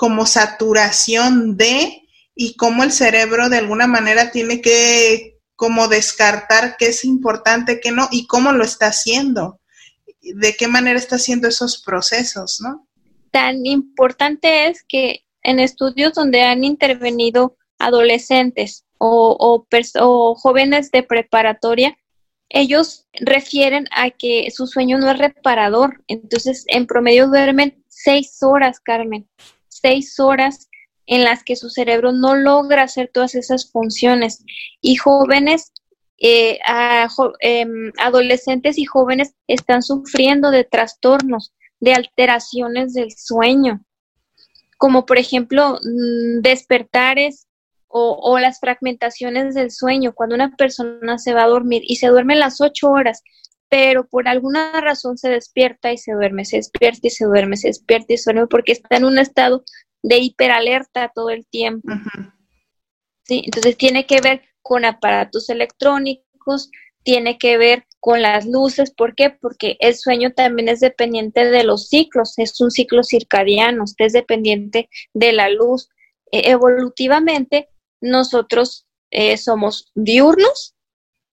como 0.00 0.24
saturación 0.24 1.58
de 1.58 2.08
y 2.34 2.56
cómo 2.56 2.84
el 2.84 2.90
cerebro 2.90 3.50
de 3.50 3.58
alguna 3.58 3.86
manera 3.86 4.30
tiene 4.30 4.62
que 4.62 5.36
como 5.56 5.88
descartar 5.88 6.78
qué 6.78 6.86
es 6.86 7.04
importante, 7.04 7.80
qué 7.80 7.92
no 7.92 8.08
y 8.10 8.26
cómo 8.26 8.52
lo 8.52 8.64
está 8.64 8.86
haciendo, 8.86 9.60
de 10.22 10.56
qué 10.56 10.68
manera 10.68 10.98
está 10.98 11.16
haciendo 11.16 11.48
esos 11.48 11.82
procesos, 11.82 12.62
¿no? 12.62 12.88
Tan 13.30 13.66
importante 13.66 14.68
es 14.68 14.82
que 14.88 15.26
en 15.42 15.60
estudios 15.60 16.14
donde 16.14 16.44
han 16.44 16.64
intervenido 16.64 17.58
adolescentes 17.78 18.86
o, 18.96 19.36
o, 19.38 20.34
jóvenes 20.34 20.90
de 20.92 21.02
preparatoria, 21.02 21.98
ellos 22.48 23.06
refieren 23.20 23.84
a 23.94 24.08
que 24.08 24.50
su 24.50 24.66
sueño 24.66 24.96
no 24.96 25.10
es 25.10 25.18
reparador. 25.18 26.02
Entonces, 26.08 26.64
en 26.68 26.86
promedio 26.86 27.26
duermen 27.26 27.84
seis 27.88 28.42
horas, 28.42 28.80
Carmen, 28.80 29.28
seis 29.80 30.18
horas 30.20 30.68
en 31.06 31.24
las 31.24 31.42
que 31.42 31.56
su 31.56 31.70
cerebro 31.70 32.12
no 32.12 32.36
logra 32.36 32.84
hacer 32.84 33.10
todas 33.12 33.34
esas 33.34 33.70
funciones. 33.70 34.44
Y 34.80 34.96
jóvenes, 34.96 35.72
eh, 36.18 36.58
em, 37.40 37.92
adolescentes 37.98 38.78
y 38.78 38.84
jóvenes 38.84 39.34
están 39.46 39.82
sufriendo 39.82 40.50
de 40.50 40.64
trastornos, 40.64 41.52
de 41.80 41.94
alteraciones 41.94 42.92
del 42.92 43.10
sueño, 43.10 43.84
como 44.78 45.06
por 45.06 45.18
ejemplo 45.18 45.78
mm, 45.82 46.42
despertares 46.42 47.48
o, 47.92 48.38
las 48.38 48.60
fragmentaciones 48.60 49.56
del 49.56 49.72
sueño, 49.72 50.14
cuando 50.14 50.36
una 50.36 50.54
persona 50.54 51.18
se 51.18 51.34
va 51.34 51.42
a 51.42 51.48
dormir 51.48 51.82
y 51.84 51.96
se 51.96 52.06
duerme 52.06 52.36
las 52.36 52.60
ocho 52.60 52.88
horas, 52.88 53.22
pero 53.70 54.06
por 54.06 54.28
alguna 54.28 54.80
razón 54.80 55.16
se 55.16 55.30
despierta 55.30 55.92
y 55.92 55.96
se 55.96 56.12
duerme, 56.12 56.44
se 56.44 56.56
despierta 56.56 57.06
y 57.06 57.10
se 57.10 57.24
duerme, 57.24 57.56
se 57.56 57.68
despierta 57.68 58.12
y 58.12 58.18
se 58.18 58.32
duerme 58.32 58.48
porque 58.48 58.72
está 58.72 58.96
en 58.96 59.04
un 59.04 59.18
estado 59.18 59.64
de 60.02 60.18
hiperalerta 60.18 61.12
todo 61.14 61.30
el 61.30 61.46
tiempo. 61.46 61.88
¿Sí? 63.24 63.42
Entonces 63.44 63.76
tiene 63.76 64.06
que 64.06 64.20
ver 64.20 64.42
con 64.60 64.84
aparatos 64.84 65.48
electrónicos, 65.50 66.68
tiene 67.04 67.38
que 67.38 67.58
ver 67.58 67.86
con 68.00 68.22
las 68.22 68.44
luces. 68.44 68.92
¿Por 68.92 69.14
qué? 69.14 69.30
Porque 69.30 69.76
el 69.78 69.94
sueño 69.94 70.32
también 70.32 70.68
es 70.68 70.80
dependiente 70.80 71.48
de 71.48 71.62
los 71.62 71.88
ciclos, 71.88 72.34
es 72.38 72.60
un 72.60 72.72
ciclo 72.72 73.04
circadiano, 73.04 73.84
usted 73.84 74.06
es 74.06 74.12
dependiente 74.12 74.88
de 75.14 75.32
la 75.32 75.48
luz. 75.48 75.88
E, 76.32 76.50
evolutivamente, 76.50 77.68
nosotros 78.00 78.88
eh, 79.12 79.36
somos 79.36 79.92
diurnos 79.94 80.74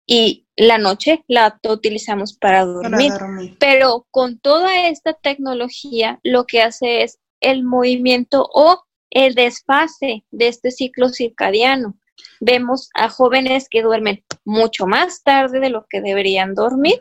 y 0.07 0.47
la 0.55 0.77
noche 0.77 1.23
la 1.27 1.59
utilizamos 1.67 2.33
para 2.33 2.65
dormir. 2.65 3.11
Pero 3.59 4.07
con 4.09 4.39
toda 4.39 4.87
esta 4.87 5.13
tecnología, 5.13 6.19
lo 6.23 6.45
que 6.45 6.61
hace 6.61 7.03
es 7.03 7.19
el 7.41 7.63
movimiento 7.63 8.49
o 8.51 8.83
el 9.11 9.35
desfase 9.35 10.25
de 10.31 10.47
este 10.47 10.71
ciclo 10.71 11.09
circadiano. 11.09 11.95
Vemos 12.39 12.89
a 12.95 13.09
jóvenes 13.09 13.67
que 13.69 13.83
duermen 13.83 14.23
mucho 14.43 14.87
más 14.87 15.21
tarde 15.21 15.59
de 15.59 15.69
lo 15.69 15.85
que 15.87 16.01
deberían 16.01 16.55
dormir 16.55 16.99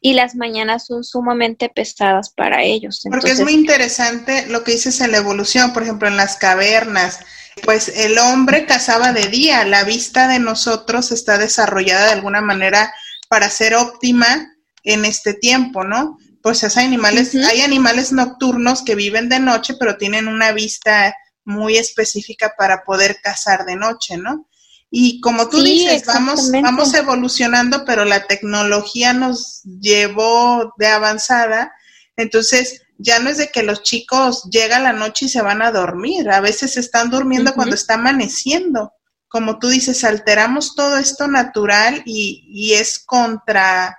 y 0.00 0.14
las 0.14 0.34
mañanas 0.34 0.86
son 0.86 1.04
sumamente 1.04 1.68
pesadas 1.68 2.30
para 2.30 2.62
ellos. 2.62 3.02
Porque 3.10 3.32
es 3.32 3.40
muy 3.40 3.52
interesante 3.52 4.46
lo 4.46 4.64
que 4.64 4.72
dices 4.72 5.00
en 5.00 5.12
la 5.12 5.18
evolución, 5.18 5.72
por 5.72 5.82
ejemplo, 5.82 6.08
en 6.08 6.16
las 6.16 6.36
cavernas, 6.36 7.20
pues 7.64 7.88
el 7.88 8.18
hombre 8.18 8.64
cazaba 8.64 9.12
de 9.12 9.26
día, 9.26 9.64
la 9.64 9.84
vista 9.84 10.28
de 10.28 10.38
nosotros 10.38 11.12
está 11.12 11.36
desarrollada 11.36 12.06
de 12.06 12.12
alguna 12.12 12.40
manera 12.40 12.94
para 13.28 13.50
ser 13.50 13.74
óptima 13.74 14.56
en 14.82 15.04
este 15.04 15.34
tiempo, 15.34 15.84
¿no? 15.84 16.16
Pues 16.42 16.64
hay 16.76 16.86
animales, 16.86 17.34
hay 17.34 17.60
animales 17.60 18.12
nocturnos 18.12 18.82
que 18.82 18.94
viven 18.94 19.28
de 19.28 19.40
noche, 19.40 19.74
pero 19.78 19.98
tienen 19.98 20.26
una 20.26 20.52
vista 20.52 21.14
muy 21.44 21.76
específica 21.76 22.54
para 22.56 22.84
poder 22.84 23.18
cazar 23.22 23.66
de 23.66 23.76
noche, 23.76 24.16
¿no? 24.16 24.48
Y 24.90 25.20
como 25.20 25.48
tú 25.48 25.62
dices, 25.62 26.04
vamos, 26.04 26.50
vamos 26.50 26.92
evolucionando, 26.94 27.84
pero 27.84 28.04
la 28.04 28.26
tecnología 28.26 29.12
nos 29.12 29.62
llevó 29.62 30.72
de 30.78 30.88
avanzada. 30.88 31.72
Entonces, 32.16 32.82
ya 32.98 33.20
no 33.20 33.30
es 33.30 33.38
de 33.38 33.48
que 33.48 33.62
los 33.62 33.82
chicos 33.82 34.44
llegan 34.50 34.82
la 34.82 34.92
noche 34.92 35.26
y 35.26 35.28
se 35.28 35.42
van 35.42 35.62
a 35.62 35.70
dormir, 35.70 36.28
a 36.28 36.40
veces 36.40 36.76
están 36.76 37.08
durmiendo 37.10 37.54
cuando 37.54 37.74
está 37.74 37.94
amaneciendo. 37.94 38.92
Como 39.28 39.60
tú 39.60 39.68
dices, 39.68 40.02
alteramos 40.02 40.74
todo 40.74 40.98
esto 40.98 41.28
natural 41.28 42.02
y, 42.04 42.44
y 42.48 42.74
es 42.74 42.98
contra, 42.98 43.96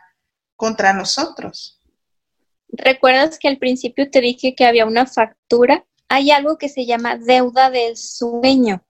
contra 0.57 0.91
nosotros. 0.91 1.79
¿Recuerdas 2.67 3.39
que 3.39 3.47
al 3.47 3.57
principio 3.57 4.09
te 4.09 4.21
dije 4.21 4.55
que 4.55 4.65
había 4.65 4.85
una 4.85 5.05
factura? 5.05 5.85
Hay 6.09 6.31
algo 6.31 6.57
que 6.57 6.69
se 6.69 6.85
llama 6.85 7.17
deuda 7.17 7.69
del 7.69 7.95
sueño. 7.95 8.83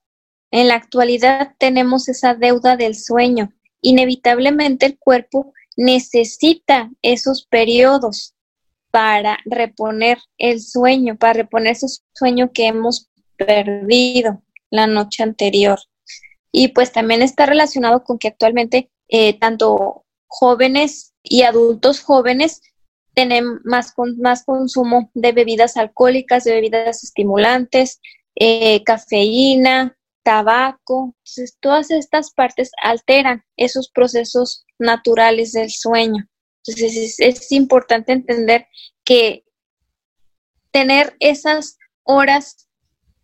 En 0.51 0.67
la 0.67 0.75
actualidad 0.75 1.55
tenemos 1.57 2.09
esa 2.09 2.35
deuda 2.35 2.75
del 2.75 2.95
sueño. 2.95 3.53
Inevitablemente 3.81 4.85
el 4.85 4.99
cuerpo 4.99 5.53
necesita 5.77 6.91
esos 7.01 7.45
periodos 7.45 8.35
para 8.91 9.39
reponer 9.45 10.19
el 10.37 10.61
sueño, 10.61 11.17
para 11.17 11.33
reponer 11.33 11.71
ese 11.71 11.87
sueño 12.13 12.51
que 12.53 12.67
hemos 12.67 13.09
perdido 13.37 14.43
la 14.69 14.87
noche 14.87 15.23
anterior. 15.23 15.79
Y 16.51 16.69
pues 16.69 16.91
también 16.91 17.21
está 17.21 17.45
relacionado 17.45 18.03
con 18.03 18.19
que 18.19 18.27
actualmente 18.27 18.91
eh, 19.07 19.39
tanto 19.39 20.05
jóvenes 20.27 21.13
y 21.23 21.43
adultos 21.43 22.01
jóvenes 22.01 22.61
tienen 23.13 23.59
más, 23.63 23.93
más 24.17 24.43
consumo 24.43 25.09
de 25.13 25.31
bebidas 25.31 25.77
alcohólicas, 25.77 26.43
de 26.43 26.53
bebidas 26.53 27.03
estimulantes, 27.03 28.01
eh, 28.35 28.83
cafeína, 28.83 29.97
tabaco. 30.23 31.15
Entonces, 31.17 31.57
todas 31.59 31.91
estas 31.91 32.31
partes 32.31 32.71
alteran 32.81 33.43
esos 33.57 33.89
procesos 33.89 34.65
naturales 34.79 35.51
del 35.53 35.69
sueño. 35.69 36.27
Entonces 36.65 37.19
es, 37.19 37.51
importante 37.51 38.11
entender 38.11 38.67
que 39.03 39.43
tener 40.71 41.15
esas 41.19 41.77
horas 42.03 42.67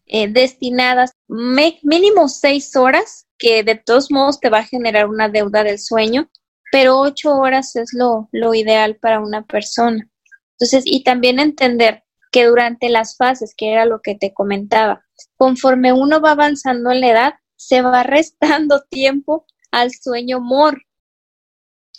eh, 0.05 0.27
destinadas, 0.27 1.11
mínimo 1.27 2.29
seis 2.29 2.75
horas, 2.75 3.27
que 3.37 3.63
de 3.63 3.75
todos 3.75 4.09
modos 4.09 4.39
te 4.39 4.49
va 4.49 4.59
a 4.59 4.65
generar 4.65 5.07
una 5.07 5.29
deuda 5.29 5.63
del 5.63 5.79
sueño, 5.79 6.29
pero 6.71 6.99
ocho 6.99 7.35
horas 7.35 7.75
es 7.75 7.93
lo, 7.93 8.27
lo 8.31 8.53
ideal 8.53 8.95
para 8.95 9.19
una 9.19 9.45
persona. 9.45 10.09
Entonces, 10.53 10.83
y 10.85 11.03
también 11.03 11.39
entender 11.39 12.03
que 12.31 12.45
durante 12.45 12.89
las 12.89 13.15
fases, 13.15 13.53
que 13.55 13.71
era 13.71 13.85
lo 13.85 14.01
que 14.01 14.15
te 14.15 14.33
comentaba, 14.33 15.06
conforme 15.35 15.93
uno 15.93 16.21
va 16.21 16.31
avanzando 16.31 16.91
en 16.91 17.01
la 17.01 17.07
edad, 17.11 17.33
se 17.55 17.81
va 17.81 18.03
restando 18.03 18.81
tiempo 18.89 19.45
al 19.71 19.91
sueño 19.91 20.39
mor. 20.39 20.81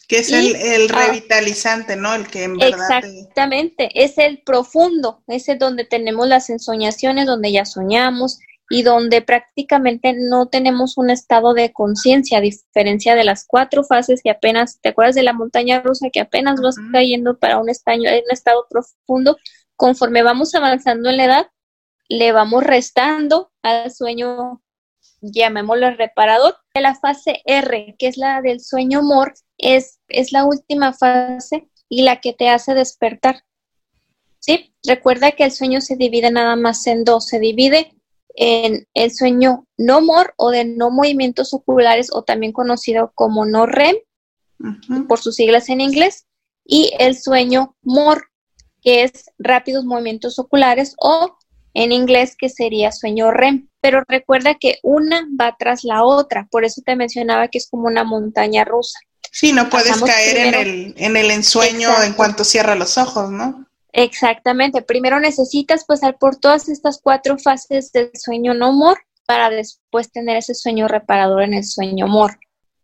Que 0.09 0.20
es 0.20 0.33
el, 0.33 0.88
revitalizante, 0.88 1.94
¿no? 1.94 2.14
El 2.14 2.28
que 2.28 2.44
en 2.44 2.57
verdad. 2.57 3.04
Exactamente, 3.04 3.90
es 3.92 4.16
el 4.16 4.38
profundo, 4.38 5.22
ese 5.26 5.57
donde 5.57 5.85
tenemos 5.85 6.26
las 6.26 6.48
ensoñaciones, 6.48 7.26
donde 7.26 7.52
ya 7.52 7.66
soñamos 7.66 8.38
y 8.70 8.83
donde 8.83 9.22
prácticamente 9.22 10.14
no 10.16 10.46
tenemos 10.46 10.96
un 10.96 11.11
estado 11.11 11.52
de 11.52 11.72
conciencia, 11.72 12.38
a 12.38 12.40
diferencia 12.40 13.14
de 13.14 13.24
las 13.24 13.44
cuatro 13.46 13.85
fases 13.85 14.20
que 14.22 14.31
apenas, 14.31 14.78
¿te 14.81 14.90
acuerdas 14.90 15.14
de 15.14 15.22
la 15.22 15.33
montaña 15.33 15.81
rusa 15.81 16.09
que 16.11 16.20
apenas 16.20 16.61
vas 16.61 16.76
cayendo 16.92 17.38
para 17.38 17.59
un, 17.59 17.68
estaño, 17.68 18.11
un 18.11 18.31
estado 18.33 18.66
profundo? 18.68 19.37
Conforme 19.76 20.22
vamos 20.22 20.54
avanzando 20.54 21.09
en 21.11 21.16
la 21.18 21.24
edad, 21.24 21.50
le 22.09 22.33
vamos 22.33 22.64
restando 22.64 23.51
al 23.62 23.92
sueño, 23.92 24.62
llamémoslo 25.21 25.90
reparador. 25.92 26.57
De 26.75 26.81
la 26.81 26.94
fase 26.94 27.42
R, 27.44 27.97
que 27.99 28.09
es 28.09 28.16
la 28.16 28.40
del 28.42 28.61
sueño 28.61 29.03
mor, 29.03 29.35
es, 29.59 30.01
es 30.09 30.33
la 30.33 30.44
última 30.44 30.92
fase 30.92 31.68
y 31.88 32.03
la 32.03 32.21
que 32.21 32.33
te 32.33 32.49
hace 32.49 32.75
despertar. 32.75 33.44
¿Sí? 34.40 34.75
Recuerda 34.87 35.33
que 35.33 35.44
el 35.44 35.53
sueño 35.53 35.81
se 35.81 35.97
divide 35.97 36.31
nada 36.31 36.57
más 36.57 36.87
en 36.87 37.05
dos. 37.05 37.27
Se 37.27 37.38
divide 37.40 37.92
en 38.35 38.87
el 38.94 39.12
sueño 39.12 39.66
no 39.77 40.01
mor 40.01 40.33
o 40.37 40.51
de 40.51 40.64
no 40.64 40.90
movimientos 40.90 41.53
oculares 41.53 42.09
o 42.12 42.23
también 42.23 42.53
conocido 42.53 43.11
como 43.14 43.44
no 43.44 43.66
REM, 43.66 43.97
por 45.09 45.18
sus 45.18 45.37
siglas 45.37 45.68
en 45.68 45.81
inglés, 45.81 46.27
y 46.64 46.92
el 46.99 47.16
sueño 47.16 47.77
MOR, 47.83 48.29
que 48.83 49.03
es 49.03 49.31
rápidos 49.38 49.85
movimientos 49.85 50.38
oculares 50.38 50.94
o 50.99 51.38
en 51.79 51.93
inglés 51.93 52.35
que 52.37 52.49
sería 52.49 52.91
sueño 52.91 53.31
REM. 53.31 53.69
Pero 53.81 54.03
recuerda 54.09 54.57
que 54.57 54.79
una 54.83 55.27
va 55.41 55.55
tras 55.57 55.85
la 55.85 56.03
otra, 56.03 56.49
por 56.51 56.64
eso 56.64 56.83
te 56.85 56.97
mencionaba 56.97 57.47
que 57.47 57.59
es 57.59 57.69
como 57.71 57.87
una 57.87 58.03
montaña 58.03 58.64
rusa. 58.64 58.99
Sí, 59.31 59.53
no 59.53 59.69
puedes 59.69 60.01
caer 60.03 60.37
en, 60.38 60.55
el, 60.55 60.95
en 60.97 61.17
el 61.17 61.31
ensueño 61.31 61.91
en 62.03 62.14
cuanto 62.14 62.43
cierra 62.43 62.75
los 62.75 62.99
ojos, 62.99 63.31
¿no? 63.31 63.67
Exactamente. 63.93 64.83
Primero 64.83 65.21
necesitas 65.21 65.85
pasar 65.85 66.19
por 66.19 66.37
todas 66.37 66.69
estas 66.69 67.01
cuatro 67.01 67.38
fases 67.38 67.93
del 67.93 68.11
sueño 68.14 68.55
no 68.55 68.73
mor 68.73 68.99
para 69.27 69.49
después 69.49 70.11
tener 70.11 70.37
ese 70.37 70.55
sueño 70.55 70.88
reparador 70.88 71.43
en 71.43 71.55
el 71.55 71.64
sueño 71.64 72.09
mor. 72.09 72.41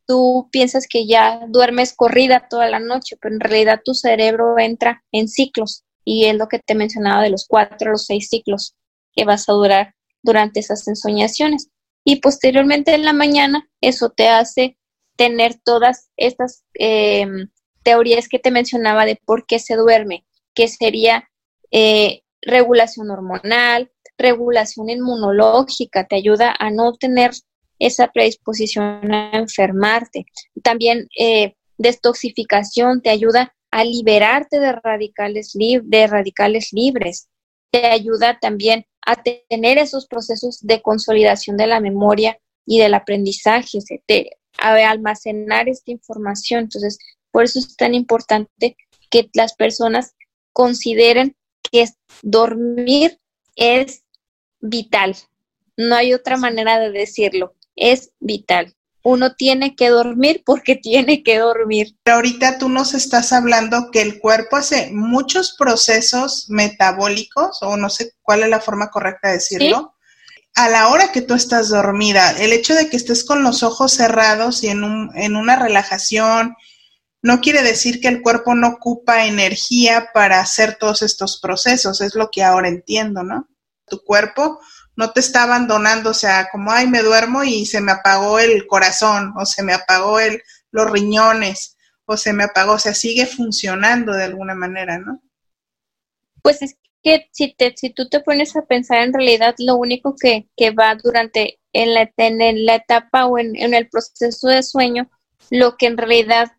Tú 0.07 0.49
piensas 0.53 0.87
que 0.89 1.07
ya 1.07 1.41
duermes 1.49 1.95
corrida 1.95 2.47
toda 2.49 2.69
la 2.69 2.79
noche, 2.79 3.17
pero 3.21 3.35
en 3.35 3.41
realidad 3.41 3.81
tu 3.85 3.95
cerebro 3.95 4.57
entra 4.59 5.03
en 5.11 5.27
ciclos 5.27 5.83
y 6.05 6.27
es 6.27 6.37
lo 6.37 6.47
que 6.47 6.61
te 6.61 6.75
mencionaba 6.77 7.23
de 7.23 7.31
los 7.31 7.47
cuatro 7.49 7.89
o 7.89 7.93
los 7.93 8.07
seis 8.07 8.29
ciclos 8.29 8.75
que 9.15 9.25
vas 9.25 9.49
a 9.49 9.53
durar 9.53 9.95
durante 10.23 10.61
esas 10.61 10.87
ensoñaciones. 10.89 11.69
Y 12.05 12.17
posteriormente 12.17 12.95
en 12.95 13.05
la 13.05 13.13
mañana 13.13 13.69
eso 13.81 14.11
te 14.11 14.29
hace 14.29 14.77
tener 15.17 15.55
todas 15.65 16.11
estas 16.17 16.65
em, 16.75 17.49
teorías 17.83 18.29
que 18.29 18.39
te 18.39 18.51
mencionaba 18.51 19.07
de 19.07 19.21
por 19.25 19.47
qué 19.47 19.59
se 19.59 19.77
duerme, 19.77 20.25
que 20.55 20.69
sería 20.69 21.29
eh, 21.71 22.23
regulación 22.43 23.11
hormonal, 23.11 23.91
regulación 24.19 24.91
inmunológica, 24.91 26.07
te 26.07 26.17
ayuda 26.17 26.55
a 26.59 26.71
no 26.71 26.93
tener 26.95 27.33
esa 27.79 28.09
predisposición 28.09 29.13
a 29.13 29.31
enfermarte. 29.33 30.27
También 30.63 31.09
eh, 31.19 31.55
destoxificación 31.79 33.03
te 33.03 33.11
ayuda 33.11 33.55
a 33.71 33.85
liberarte 33.85 34.61
de 34.61 34.73
radicales, 34.73 35.53
de 35.55 36.07
radicales 36.07 36.69
libres. 36.73 37.29
Te 37.71 37.87
ayuda 37.87 38.39
también 38.41 38.87
a 39.07 39.23
tener 39.23 39.79
esos 39.79 40.07
procesos 40.07 40.61
de 40.63 40.83
consolidación 40.83 41.57
de 41.57 41.67
la 41.67 41.81
memoria 41.81 42.39
y 42.67 42.79
del 42.79 42.95
aprendizaje, 42.95 43.79
a 44.59 44.91
almacenar 44.91 45.69
esta 45.69 45.91
información. 45.91 46.61
Entonces, 46.61 46.99
por 47.31 47.45
eso 47.45 47.59
es 47.59 47.77
tan 47.77 47.95
importante 47.95 48.77
que 49.11 49.29
las 49.35 49.55
personas 49.55 50.15
consideren 50.53 51.37
que 51.71 51.87
dormir 52.23 53.19
es 53.57 54.05
vital. 54.61 55.17
No 55.77 55.97
hay 55.97 56.15
otra 56.15 56.37
manera 56.37 56.79
de 56.79 56.91
decirlo. 56.91 57.55
Es 57.77 58.13
vital. 58.21 58.75
Uno 59.05 59.35
tiene 59.35 59.77
que 59.77 59.91
dormir 59.91 60.43
porque 60.45 60.75
tiene 60.83 61.23
que 61.23 61.39
dormir. 61.39 61.97
Pero 62.03 62.17
ahorita 62.17 62.59
tú 62.59 62.69
nos 62.69 62.95
estás 62.95 63.33
hablando 63.33 63.91
que 63.93 64.03
el 64.03 64.19
cuerpo 64.19 64.57
hace 64.57 64.91
muchos 64.93 65.55
procesos 65.57 66.47
metabólicos, 66.49 67.59
o 67.63 67.77
no 67.77 67.91
sé 67.91 68.15
cuál 68.23 68.43
es 68.43 68.49
la 68.49 68.61
forma 68.61 68.91
correcta 68.91 69.29
de 69.29 69.35
decirlo. 69.35 69.95
A 70.57 70.69
la 70.69 70.89
hora 70.89 71.13
que 71.13 71.21
tú 71.21 71.35
estás 71.35 71.69
dormida, 71.69 72.33
el 72.39 72.53
hecho 72.53 72.75
de 72.75 72.89
que 72.89 72.97
estés 72.97 73.25
con 73.25 73.43
los 73.43 73.63
ojos 73.63 73.93
cerrados 73.93 74.63
y 74.63 74.69
en, 74.69 74.85
un, 74.85 75.11
en 75.17 75.37
una 75.37 75.57
relajación, 75.57 76.57
no 77.23 77.41
quiere 77.41 77.63
decir 77.63 78.01
que 78.01 78.09
el 78.09 78.23
cuerpo 78.23 78.55
no 78.55 78.69
ocupa 78.69 79.27
energía 79.27 80.11
para 80.13 80.41
hacer 80.41 80.77
todos 80.77 81.03
estos 81.03 81.41
procesos, 81.41 82.03
es 82.03 82.15
lo 82.15 82.31
que 82.31 82.43
ahora 82.43 82.69
entiendo, 82.69 83.23
¿no? 83.23 83.49
Tu 83.87 84.05
cuerpo 84.05 84.61
no 84.97 85.11
te 85.13 85.21
está 85.21 85.43
abandonando, 85.45 86.11
o 86.11 86.15
sea, 86.15 86.49
como, 86.51 86.71
ay, 86.71 86.87
me 86.87 87.03
duermo 87.03 87.45
y 87.45 87.67
se 87.67 87.81
me 87.81 87.93
apagó 87.93 88.39
el 88.39 88.67
corazón, 88.67 89.33
o 89.37 89.45
se 89.45 89.63
me 89.63 89.73
apagó 89.73 90.21
el, 90.21 90.43
los 90.71 90.91
riñones, 90.91 91.77
o 92.07 92.17
se 92.17 92.33
me 92.33 92.45
apagó, 92.45 92.73
o 92.73 92.79
sea, 92.79 92.95
sigue 92.95 93.27
funcionando 93.27 94.13
de 94.13 94.25
alguna 94.25 94.55
manera, 94.55 94.99
¿no? 94.99 95.23
Pues 96.43 96.63
es 96.63 96.77
que 97.03 97.29
si, 97.33 97.55
te, 97.55 97.75
si 97.77 97.91
tú 97.91 98.09
te 98.09 98.21
pones 98.21 98.55
a 98.57 98.63
pensar, 98.63 98.99
en 98.99 99.13
realidad 99.13 99.55
lo 99.59 99.77
único 99.77 100.15
que, 100.19 100.49
que 100.57 100.71
va 100.71 100.95
durante 100.95 101.61
en 101.73 101.95
la, 101.95 102.11
en 102.17 102.65
la 102.65 102.77
etapa 102.77 103.27
o 103.27 103.39
en, 103.39 103.57
en 103.57 103.75
el 103.75 103.89
proceso 103.89 104.49
de 104.49 104.63
sueño, 104.63 105.11
lo 105.51 105.77
que 105.77 105.87
en 105.87 105.97
realidad 105.97 106.53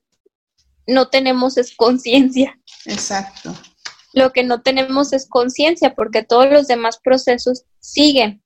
no 0.88 1.10
tenemos 1.10 1.58
es 1.58 1.76
conciencia. 1.76 2.60
Exacto. 2.86 3.56
Lo 4.15 4.32
que 4.32 4.43
no 4.43 4.62
tenemos 4.62 5.13
es 5.13 5.28
conciencia 5.28 5.93
porque 5.93 6.23
todos 6.23 6.49
los 6.49 6.67
demás 6.67 6.99
procesos 7.04 7.65
siguen. 7.80 8.41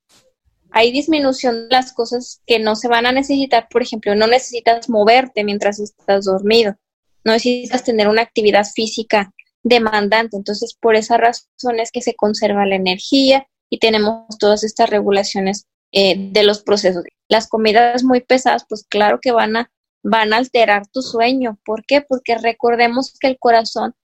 Hay 0.71 0.91
disminución 0.91 1.69
de 1.69 1.75
las 1.75 1.93
cosas 1.93 2.41
que 2.45 2.59
no 2.59 2.75
se 2.75 2.87
van 2.87 3.05
a 3.05 3.11
necesitar. 3.11 3.67
Por 3.69 3.81
ejemplo, 3.81 4.15
no 4.15 4.27
necesitas 4.27 4.89
moverte 4.89 5.43
mientras 5.43 5.79
estás 5.79 6.25
dormido. 6.25 6.75
No 7.23 7.33
necesitas 7.33 7.83
tener 7.83 8.07
una 8.07 8.23
actividad 8.23 8.65
física 8.65 9.31
demandante. 9.63 10.35
Entonces, 10.35 10.75
por 10.79 10.95
esa 10.95 11.17
razón 11.17 11.79
es 11.79 11.91
que 11.91 12.01
se 12.01 12.15
conserva 12.15 12.65
la 12.65 12.75
energía 12.75 13.47
y 13.69 13.79
tenemos 13.79 14.25
todas 14.39 14.63
estas 14.63 14.89
regulaciones 14.89 15.67
eh, 15.91 16.31
de 16.31 16.43
los 16.43 16.61
procesos. 16.61 17.03
Las 17.27 17.47
comidas 17.47 18.03
muy 18.03 18.21
pesadas, 18.21 18.65
pues 18.67 18.85
claro 18.89 19.19
que 19.21 19.31
van 19.31 19.55
a 19.55 19.71
van 20.03 20.33
a 20.33 20.37
alterar 20.37 20.87
tu 20.87 21.01
sueño. 21.01 21.59
¿Por 21.65 21.85
qué? 21.85 22.01
Porque 22.01 22.37
recordemos 22.37 23.13
que 23.19 23.27
el 23.27 23.37
corazón 23.37 23.95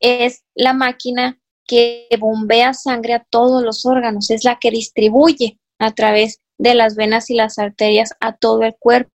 es 0.00 0.44
la 0.54 0.72
máquina 0.72 1.40
que 1.66 2.08
bombea 2.18 2.74
sangre 2.74 3.14
a 3.14 3.26
todos 3.30 3.62
los 3.62 3.86
órganos, 3.86 4.30
es 4.30 4.44
la 4.44 4.58
que 4.58 4.70
distribuye 4.70 5.58
a 5.78 5.92
través 5.92 6.40
de 6.58 6.74
las 6.74 6.94
venas 6.94 7.30
y 7.30 7.34
las 7.34 7.58
arterias 7.58 8.10
a 8.20 8.36
todo 8.36 8.62
el 8.62 8.74
cuerpo. 8.78 9.10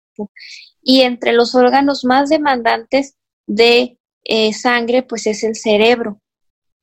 Y 0.83 1.03
entre 1.03 1.33
los 1.33 1.55
órganos 1.55 2.05
más 2.05 2.29
demandantes 2.29 3.17
de 3.47 3.99
eh, 4.25 4.53
sangre, 4.53 5.03
pues 5.03 5.27
es 5.27 5.43
el 5.45 5.57
cerebro. 5.57 6.21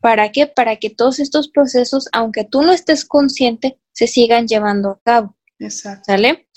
¿Para 0.01 0.31
qué? 0.31 0.47
Para 0.47 0.75
que 0.75 0.89
todos 0.89 1.19
estos 1.19 1.49
procesos, 1.49 2.09
aunque 2.11 2.43
tú 2.43 2.61
no 2.61 2.73
estés 2.73 3.05
consciente, 3.05 3.79
se 3.93 4.07
sigan 4.07 4.47
llevando 4.47 4.89
a 4.89 4.99
cabo. 5.01 5.37
Exacto. 5.59 6.03
¿Sale? 6.07 6.47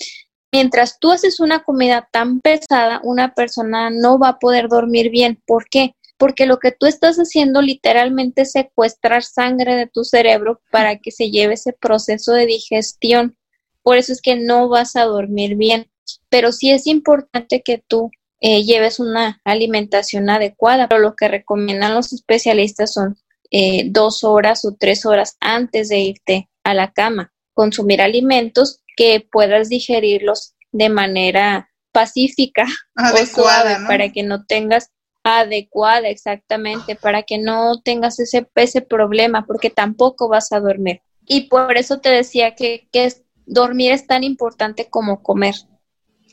Mientras 0.51 0.99
tú 0.99 1.11
haces 1.11 1.39
una 1.39 1.63
comida 1.63 2.07
tan 2.11 2.39
pesada, 2.41 2.99
una 3.03 3.33
persona 3.33 3.89
no 3.89 4.17
va 4.17 4.29
a 4.29 4.39
poder 4.39 4.69
dormir 4.69 5.09
bien. 5.09 5.41
¿Por 5.45 5.69
qué? 5.69 5.95
Porque 6.17 6.45
lo 6.45 6.57
que 6.57 6.71
tú 6.71 6.85
estás 6.85 7.17
haciendo 7.17 7.61
literalmente 7.61 8.41
es 8.41 8.51
secuestrar 8.51 9.23
sangre 9.23 9.75
de 9.75 9.87
tu 9.87 10.03
cerebro 10.03 10.61
para 10.71 10.97
que 10.97 11.11
se 11.11 11.29
lleve 11.29 11.53
ese 11.53 11.73
proceso 11.73 12.33
de 12.33 12.45
digestión. 12.45 13.37
Por 13.83 13.97
eso 13.97 14.11
es 14.11 14.21
que 14.21 14.35
no 14.35 14.67
vas 14.67 14.95
a 14.95 15.03
dormir 15.03 15.55
bien. 15.55 15.89
Pero 16.29 16.51
sí 16.51 16.71
es 16.71 16.87
importante 16.87 17.61
que 17.61 17.83
tú 17.85 18.09
eh, 18.39 18.63
lleves 18.63 18.99
una 18.99 19.41
alimentación 19.43 20.29
adecuada. 20.29 20.87
Pero 20.87 21.01
lo 21.01 21.15
que 21.15 21.27
recomiendan 21.27 21.93
los 21.93 22.13
especialistas 22.13 22.93
son 22.93 23.17
eh, 23.51 23.83
dos 23.89 24.23
horas 24.23 24.65
o 24.65 24.75
tres 24.77 25.05
horas 25.05 25.37
antes 25.39 25.89
de 25.89 25.99
irte 25.99 26.49
a 26.63 26.73
la 26.73 26.91
cama. 26.91 27.31
Consumir 27.53 28.01
alimentos 28.01 28.81
que 28.95 29.25
puedas 29.31 29.69
digerirlos 29.69 30.55
de 30.71 30.89
manera 30.89 31.69
pacífica 31.91 32.65
adecuada, 32.95 33.87
para 33.87 34.11
que 34.11 34.23
no 34.23 34.45
tengas 34.45 34.91
adecuada 35.27 36.07
exactamente 36.07 36.95
para 36.95 37.23
que 37.23 37.37
no 37.37 37.81
tengas 37.81 38.19
ese, 38.19 38.47
ese 38.55 38.81
problema 38.81 39.45
porque 39.45 39.69
tampoco 39.69 40.27
vas 40.27 40.51
a 40.51 40.59
dormir 40.59 41.01
y 41.25 41.49
por 41.49 41.77
eso 41.77 41.99
te 41.99 42.09
decía 42.09 42.55
que, 42.55 42.87
que 42.91 43.13
dormir 43.45 43.91
es 43.91 44.07
tan 44.07 44.23
importante 44.23 44.89
como 44.89 45.21
comer 45.21 45.55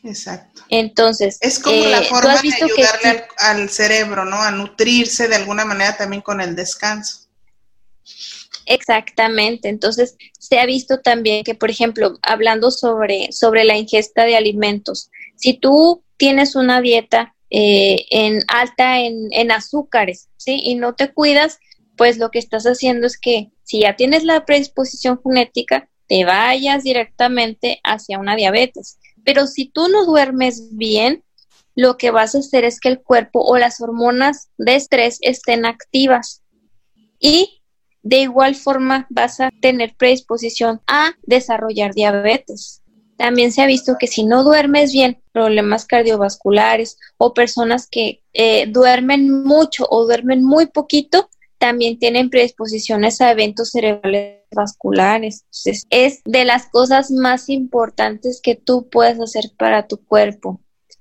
Exacto. 0.05 0.63
Entonces, 0.69 1.39
es 1.41 1.59
como 1.59 1.83
la 1.87 2.01
eh, 2.01 2.05
forma 2.05 2.35
de 2.35 2.53
ayudarle 2.63 3.25
al, 3.39 3.71
cerebro, 3.71 4.27
¿no? 4.27 4.37
A 4.37 4.51
nutrirse 4.51 5.29
de 5.29 5.37
alguna 5.37 5.65
manera 5.65 5.97
también 5.97 6.21
con 6.21 6.43
el 6.43 6.55
descanso. 6.55 7.21
Exactamente. 8.67 9.69
Entonces, 9.69 10.17
se 10.39 10.59
ha 10.59 10.67
visto 10.67 11.01
también 11.01 11.43
que, 11.43 11.55
por 11.55 11.71
ejemplo, 11.71 12.19
hablando 12.23 12.71
sobre, 12.71 13.33
sobre 13.33 13.65
la 13.65 13.77
ingesta 13.77 14.25
de 14.25 14.37
alimentos, 14.37 15.11
si 15.37 15.55
tú 15.55 16.05
tienes 16.19 16.55
una 16.55 16.83
dieta 16.83 17.34
eh, 17.51 18.07
en 18.11 18.43
alta 18.49 19.01
en, 19.01 19.29
en 19.31 19.53
azúcares, 19.53 20.29
¿sí? 20.37 20.61
Y 20.65 20.75
no 20.75 20.95
te 20.95 21.13
cuidas, 21.13 21.59
pues 21.97 22.19
lo 22.19 22.31
que 22.31 22.39
estás 22.39 22.65
haciendo 22.65 23.07
es 23.07 23.19
que 23.19 23.51
si 23.63 23.81
ya 23.81 23.97
tienes 23.97 24.25
la 24.25 24.45
predisposición 24.45 25.21
genética, 25.23 25.89
te 26.07 26.25
vayas 26.25 26.85
directamente 26.85 27.81
hacia 27.83 28.19
una 28.19 28.37
diabetes. 28.37 28.99
Pero 29.25 29.47
si 29.47 29.67
tú 29.67 29.89
no 29.89 30.05
duermes 30.05 30.77
bien, 30.77 31.25
lo 31.75 31.97
que 31.97 32.11
vas 32.11 32.35
a 32.35 32.39
hacer 32.39 32.65
es 32.65 32.79
que 32.79 32.89
el 32.89 33.03
cuerpo 33.03 33.41
o 33.41 33.59
las 33.59 33.81
hormonas 33.81 34.51
de 34.59 34.77
estrés 34.77 35.19
estén 35.23 35.67
activas 35.67 36.43
y 37.19 37.63
de 38.03 38.21
igual 38.21 38.55
forma 38.55 39.07
vas 39.11 39.41
a 39.41 39.51
tener 39.61 39.97
predisposición 39.97 40.83
a 40.87 41.15
desarrollar 41.23 41.95
diabetes. 41.95 42.83
También 43.17 43.53
se 43.53 43.63
ha 43.63 43.67
visto 43.67 43.97
que 43.99 44.07
si 44.07 44.25
no 44.25 44.45
duermes 44.45 44.93
bien, 44.93 45.23
problemas 45.33 45.87
cardiovasculares 45.87 46.99
o 47.17 47.35
personas 47.35 47.89
que 47.89 48.23
eh, 48.33 48.67
duermen 48.67 49.45
mucho 49.45 49.87
o 49.89 50.05
duermen 50.05 50.45
muy 50.45 50.67
poquito, 50.67 51.29
también 51.59 51.99
tienen 51.99 52.31
predisposiciones 52.31 53.21
a 53.21 53.31
eventos 53.31 53.71
cerebrales 53.71 54.43
vasculares. 54.55 55.45
Es 55.91 56.21
de 56.25 56.45
las 56.45 56.67
cosas 56.67 57.11
más 57.11 57.49
importantes 57.49 58.41
que 58.43 58.55
tú 58.55 58.89
puedes 58.91 59.21
hacer 59.21 59.53
para 59.57 59.87
tu 59.87 60.05
cuerpo. 60.05 60.61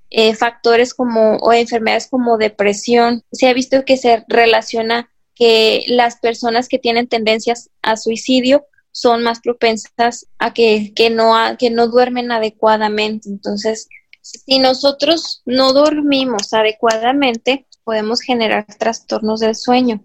Eh, 0.09 0.35
factores 0.35 0.93
como 0.93 1.37
o 1.37 1.53
enfermedades 1.53 2.07
como 2.07 2.37
depresión, 2.37 3.23
se 3.31 3.47
ha 3.47 3.53
visto 3.53 3.83
que 3.83 3.97
se 3.97 4.23
relaciona 4.27 5.09
que 5.35 5.85
las 5.87 6.17
personas 6.17 6.67
que 6.69 6.77
tienen 6.77 7.07
tendencias 7.07 7.69
a 7.81 7.97
suicidio 7.97 8.65
son 8.93 9.23
más 9.23 9.41
propensas 9.41 10.27
a 10.39 10.53
que, 10.53 10.93
que, 10.95 11.09
no, 11.09 11.35
que 11.59 11.69
no 11.69 11.87
duermen 11.87 12.31
adecuadamente. 12.31 13.27
Entonces, 13.27 13.89
si 14.21 14.59
nosotros 14.59 15.41
no 15.45 15.73
dormimos 15.73 16.53
adecuadamente, 16.53 17.67
podemos 17.83 18.21
generar 18.21 18.65
trastornos 18.77 19.41
del 19.41 19.55
sueño. 19.55 20.01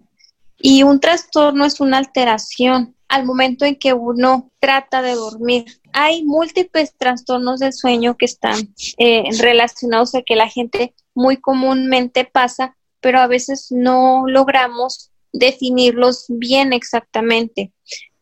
Y 0.57 0.83
un 0.83 0.99
trastorno 0.99 1.63
es 1.63 1.79
una 1.79 1.99
alteración 1.99 2.95
al 3.07 3.25
momento 3.25 3.63
en 3.63 3.77
que 3.77 3.93
uno 3.93 4.51
trata 4.59 5.01
de 5.01 5.15
dormir. 5.15 5.65
Hay 5.93 6.23
múltiples 6.25 6.95
trastornos 6.97 7.59
del 7.59 7.73
sueño 7.73 8.17
que 8.17 8.25
están 8.25 8.73
eh, 8.97 9.23
relacionados 9.39 10.13
a 10.15 10.21
que 10.21 10.35
la 10.35 10.49
gente 10.49 10.93
muy 11.15 11.37
comúnmente 11.37 12.25
pasa, 12.25 12.75
pero 12.99 13.19
a 13.19 13.27
veces 13.27 13.67
no 13.71 14.25
logramos 14.27 15.11
definirlos 15.31 16.25
bien 16.27 16.73
exactamente. 16.73 17.71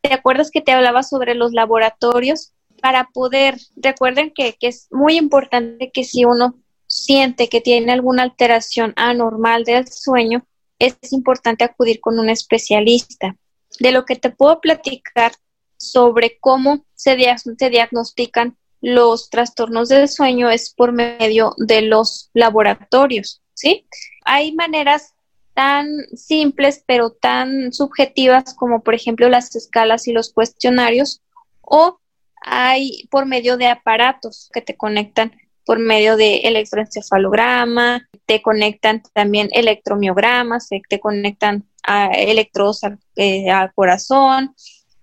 ¿Te 0.08 0.14
acuerdas 0.14 0.52
que 0.52 0.62
te 0.62 0.72
hablaba 0.72 1.04
sobre 1.04 1.36
los 1.36 1.52
laboratorios? 1.52 2.54
Para 2.82 3.10
poder, 3.14 3.58
recuerden 3.76 4.32
que, 4.34 4.54
que 4.54 4.68
es 4.68 4.88
muy 4.90 5.18
importante 5.18 5.92
que 5.92 6.06
si 6.06 6.24
uno 6.24 6.56
siente 6.86 7.50
que 7.50 7.60
tiene 7.60 7.92
alguna 7.92 8.24
alteración 8.24 8.94
anormal 8.96 9.66
del 9.66 9.86
sueño, 9.88 10.46
es 10.80 10.96
importante 11.12 11.66
acudir 11.66 12.00
con 12.00 12.20
un 12.20 12.30
especialista. 12.30 13.36
De 13.80 13.92
lo 13.92 14.06
que 14.06 14.16
te 14.16 14.30
puedo 14.30 14.62
platicar 14.62 15.34
sobre 15.76 16.38
cómo 16.40 16.86
se, 16.96 17.18
se 17.58 17.70
diagnostican 17.70 18.58
los 18.80 19.30
trastornos 19.30 19.90
del 19.90 20.08
sueño 20.08 20.50
es 20.50 20.74
por 20.74 20.94
medio 20.94 21.54
de 21.58 21.82
los 21.82 22.30
laboratorios, 22.34 23.42
¿sí? 23.54 23.88
Hay 24.24 24.54
maneras 24.54 25.16
tan 25.58 25.90
simples 26.16 26.84
pero 26.86 27.10
tan 27.10 27.74
subjetivas 27.74 28.54
como 28.54 28.84
por 28.84 28.94
ejemplo 28.94 29.28
las 29.28 29.56
escalas 29.56 30.08
y 30.08 30.14
los 30.14 30.32
cuestionarios 30.32 31.24
o 31.62 32.00
hay 32.44 33.08
por 33.10 33.26
medio 33.26 33.58
de 33.58 33.66
aparatos 33.66 34.52
que 34.54 34.62
te 34.62 34.78
conectan 34.78 35.32
por 35.66 35.80
medio 35.80 36.16
de 36.16 36.42
electroencefalograma, 36.42 38.08
te 38.28 38.44
conectan 38.44 39.02
también 39.14 39.50
electromiogramas, 39.52 40.70
te 40.70 41.00
conectan 41.00 41.66
a 41.82 42.12
electrodos 42.12 42.84
al, 42.84 43.00
eh, 43.16 43.48
corazón, 43.74 44.54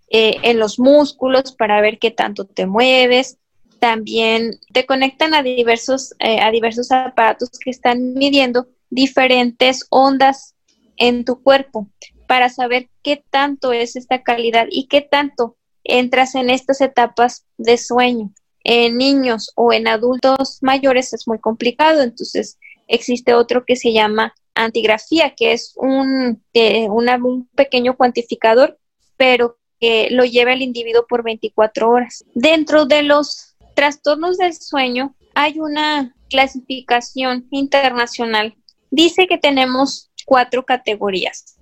eh, 0.08 0.36
en 0.42 0.60
los 0.60 0.78
músculos 0.78 1.52
para 1.52 1.80
ver 1.80 1.98
qué 1.98 2.12
tanto 2.12 2.44
te 2.44 2.64
mueves. 2.66 3.38
También 3.80 4.52
te 4.72 4.86
conectan 4.86 5.34
a 5.34 5.42
diversos, 5.42 6.14
eh, 6.20 6.40
a 6.40 6.52
diversos 6.52 6.92
aparatos 6.92 7.50
que 7.58 7.70
están 7.70 8.14
midiendo 8.14 8.68
diferentes 8.94 9.86
ondas 9.90 10.54
en 10.96 11.24
tu 11.24 11.42
cuerpo 11.42 11.88
para 12.26 12.48
saber 12.48 12.88
qué 13.02 13.22
tanto 13.30 13.72
es 13.72 13.96
esta 13.96 14.22
calidad 14.22 14.66
y 14.70 14.86
qué 14.86 15.00
tanto 15.00 15.56
entras 15.82 16.34
en 16.34 16.48
estas 16.48 16.80
etapas 16.80 17.44
de 17.58 17.76
sueño 17.76 18.32
en 18.64 18.96
niños 18.96 19.52
o 19.56 19.72
en 19.72 19.86
adultos 19.86 20.58
mayores 20.62 21.12
es 21.12 21.28
muy 21.28 21.38
complicado, 21.38 22.02
entonces 22.02 22.58
existe 22.88 23.34
otro 23.34 23.64
que 23.66 23.76
se 23.76 23.92
llama 23.92 24.34
antigrafía, 24.54 25.34
que 25.34 25.52
es 25.52 25.74
un, 25.76 26.42
un 26.54 27.48
pequeño 27.54 27.96
cuantificador, 27.96 28.78
pero 29.16 29.58
que 29.80 30.08
lo 30.10 30.24
lleva 30.24 30.52
el 30.54 30.62
individuo 30.62 31.06
por 31.06 31.22
24 31.22 31.90
horas. 31.90 32.24
Dentro 32.34 32.86
de 32.86 33.02
los 33.02 33.54
trastornos 33.74 34.38
del 34.38 34.54
sueño 34.54 35.14
hay 35.34 35.58
una 35.58 36.14
clasificación 36.30 37.46
internacional. 37.50 38.56
Dice 38.94 39.26
que 39.26 39.38
tenemos 39.38 40.10
cuatro 40.24 40.64
categorías. 40.64 41.58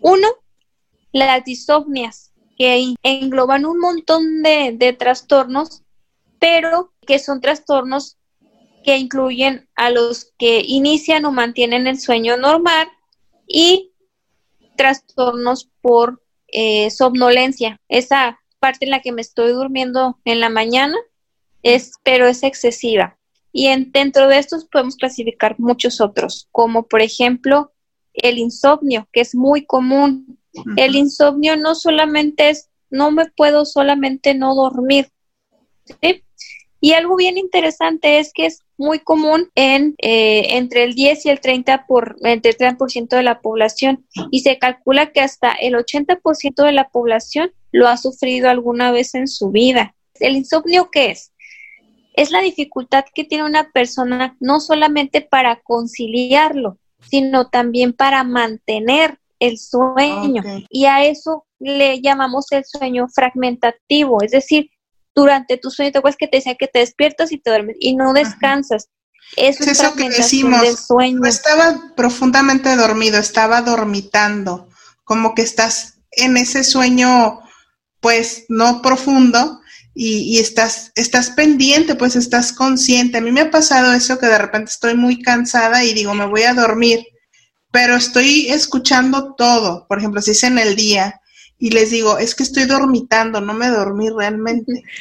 Uno, 0.00 0.28
las 1.12 1.44
disomnias, 1.44 2.32
que 2.56 2.94
engloban 3.02 3.64
un 3.64 3.78
montón 3.78 4.42
de, 4.42 4.72
de 4.76 4.92
trastornos 4.92 5.82
pero 6.42 6.92
que 7.06 7.20
son 7.20 7.40
trastornos 7.40 8.18
que 8.82 8.96
incluyen 8.96 9.68
a 9.76 9.90
los 9.90 10.32
que 10.38 10.60
inician 10.66 11.24
o 11.24 11.30
mantienen 11.30 11.86
el 11.86 12.00
sueño 12.00 12.36
normal 12.36 12.88
y 13.46 13.92
trastornos 14.76 15.70
por 15.80 16.20
eh, 16.48 16.90
somnolencia. 16.90 17.80
Esa 17.88 18.40
parte 18.58 18.86
en 18.86 18.90
la 18.90 19.02
que 19.02 19.12
me 19.12 19.20
estoy 19.20 19.52
durmiendo 19.52 20.18
en 20.24 20.40
la 20.40 20.48
mañana 20.48 20.96
es, 21.62 21.92
pero 22.02 22.26
es 22.26 22.42
excesiva. 22.42 23.16
Y 23.52 23.66
en, 23.66 23.92
dentro 23.92 24.28
de 24.28 24.38
estos 24.38 24.64
podemos 24.64 24.96
clasificar 24.96 25.58
muchos 25.58 26.00
otros, 26.00 26.48
como 26.50 26.84
por 26.84 27.02
ejemplo 27.02 27.72
el 28.14 28.38
insomnio, 28.38 29.08
que 29.12 29.20
es 29.20 29.34
muy 29.34 29.64
común. 29.64 30.38
El 30.76 30.96
insomnio 30.96 31.56
no 31.56 31.74
solamente 31.74 32.50
es, 32.50 32.68
no 32.90 33.10
me 33.10 33.26
puedo 33.26 33.64
solamente 33.64 34.34
no 34.34 34.54
dormir, 34.54 35.08
¿sí? 36.00 36.22
Y 36.84 36.94
algo 36.94 37.14
bien 37.14 37.38
interesante 37.38 38.18
es 38.18 38.32
que 38.32 38.46
es 38.46 38.64
muy 38.76 38.98
común 38.98 39.50
en 39.54 39.94
eh, 39.98 40.56
entre 40.56 40.82
el 40.82 40.94
10 40.94 41.26
y 41.26 41.30
el 41.30 41.40
30 41.40 41.86
por 41.86 42.16
entre 42.24 42.50
el 42.50 42.56
30% 42.56 43.16
de 43.16 43.22
la 43.22 43.40
población 43.40 44.04
y 44.32 44.40
se 44.40 44.58
calcula 44.58 45.12
que 45.12 45.20
hasta 45.20 45.52
el 45.52 45.74
80% 45.74 46.64
de 46.64 46.72
la 46.72 46.88
población 46.88 47.52
lo 47.70 47.86
ha 47.86 47.96
sufrido 47.96 48.50
alguna 48.50 48.90
vez 48.90 49.14
en 49.14 49.28
su 49.28 49.50
vida. 49.50 49.94
¿El 50.18 50.36
insomnio 50.36 50.90
qué 50.90 51.12
es? 51.12 51.31
Es 52.14 52.30
la 52.30 52.40
dificultad 52.40 53.04
que 53.14 53.24
tiene 53.24 53.44
una 53.44 53.70
persona 53.70 54.36
no 54.40 54.60
solamente 54.60 55.20
para 55.22 55.60
conciliarlo, 55.62 56.78
sino 57.08 57.48
también 57.48 57.92
para 57.92 58.24
mantener 58.24 59.18
el 59.38 59.58
sueño. 59.58 60.42
Y 60.68 60.86
a 60.86 61.04
eso 61.04 61.46
le 61.58 62.00
llamamos 62.00 62.50
el 62.52 62.64
sueño 62.64 63.08
fragmentativo, 63.08 64.22
es 64.22 64.32
decir, 64.32 64.70
durante 65.14 65.58
tu 65.58 65.70
sueño, 65.70 65.92
te 65.92 65.98
acuerdas 65.98 66.16
que 66.16 66.28
te 66.28 66.38
decía 66.38 66.54
que 66.54 66.68
te 66.68 66.78
despiertas 66.78 67.32
y 67.32 67.38
te 67.38 67.50
duermes 67.50 67.76
y 67.78 67.94
no 67.94 68.12
descansas. 68.12 68.88
Eso 69.36 69.62
es 69.64 69.80
eso 69.80 69.94
que 69.94 70.08
decimos. 70.08 70.86
Sueño. 70.86 71.24
estaba 71.24 71.92
profundamente 71.96 72.74
dormido, 72.76 73.18
estaba 73.18 73.62
dormitando, 73.62 74.68
como 75.04 75.34
que 75.34 75.42
estás 75.42 75.98
en 76.12 76.36
ese 76.36 76.64
sueño, 76.64 77.40
pues 78.00 78.44
no 78.48 78.82
profundo, 78.82 79.60
y, 79.94 80.36
y, 80.36 80.38
estás, 80.38 80.92
estás 80.94 81.30
pendiente, 81.30 81.94
pues 81.94 82.16
estás 82.16 82.52
consciente. 82.52 83.18
A 83.18 83.20
mí 83.20 83.30
me 83.30 83.42
ha 83.42 83.50
pasado 83.50 83.92
eso 83.92 84.18
que 84.18 84.26
de 84.26 84.38
repente 84.38 84.70
estoy 84.70 84.94
muy 84.94 85.20
cansada 85.20 85.84
y 85.84 85.92
digo, 85.92 86.14
me 86.14 86.26
voy 86.26 86.42
a 86.42 86.54
dormir, 86.54 87.06
pero 87.70 87.96
estoy 87.96 88.48
escuchando 88.48 89.34
todo. 89.34 89.86
Por 89.88 89.98
ejemplo, 89.98 90.22
si 90.22 90.30
es 90.30 90.44
en 90.44 90.58
el 90.58 90.76
día, 90.76 91.20
y 91.62 91.70
les 91.70 91.90
digo, 91.90 92.18
es 92.18 92.34
que 92.34 92.42
estoy 92.42 92.64
dormitando, 92.64 93.40
no 93.40 93.54
me 93.54 93.68
dormí 93.68 94.08
realmente. 94.08 94.82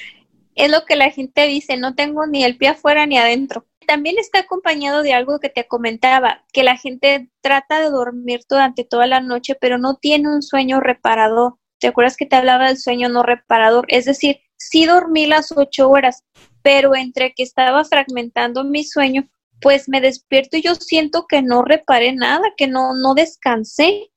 Es 0.54 0.70
lo 0.70 0.84
que 0.86 0.98
la 0.98 1.10
gente 1.10 1.48
dice, 1.48 1.78
no 1.78 1.96
tengo 1.96 2.28
ni 2.28 2.44
el 2.44 2.58
pie 2.58 2.68
afuera 2.68 3.06
ni 3.06 3.18
adentro. 3.18 3.66
También 3.88 4.18
está 4.20 4.40
acompañado 4.40 5.02
de 5.02 5.14
algo 5.14 5.40
que 5.40 5.50
te 5.50 5.66
comentaba, 5.66 6.44
que 6.52 6.64
la 6.64 6.76
gente 6.76 7.30
trata 7.40 7.80
de 7.80 7.90
dormir 7.90 8.42
durante 8.50 8.84
toda 8.84 9.08
la 9.08 9.22
noche, 9.22 9.56
pero 9.60 9.78
no 9.78 9.96
tiene 9.96 10.28
un 10.28 10.42
sueño 10.42 10.82
reparador. 10.82 11.56
¿Te 11.80 11.88
acuerdas 11.88 12.18
que 12.18 12.26
te 12.26 12.36
hablaba 12.36 12.68
del 12.68 12.78
sueño 12.78 13.08
no 13.08 13.24
reparador? 13.24 13.86
Es 13.88 14.06
decir, 14.06 14.42
sí 14.70 14.86
dormí 14.86 15.26
las 15.26 15.52
ocho 15.52 15.90
horas, 15.90 16.24
pero 16.62 16.96
entre 16.96 17.34
que 17.34 17.44
estaba 17.44 17.84
fragmentando 17.86 18.64
mi 18.64 18.84
sueño, 18.84 19.28
pues 19.62 19.88
me 19.88 20.02
despierto 20.02 20.58
y 20.58 20.62
yo 20.62 20.76
siento 20.76 21.26
que 21.28 21.42
no 21.42 21.64
reparé 21.64 22.14
nada, 22.14 22.44
que 22.58 22.68
no, 22.68 22.94
no 22.96 23.14
descansé, 23.14 24.12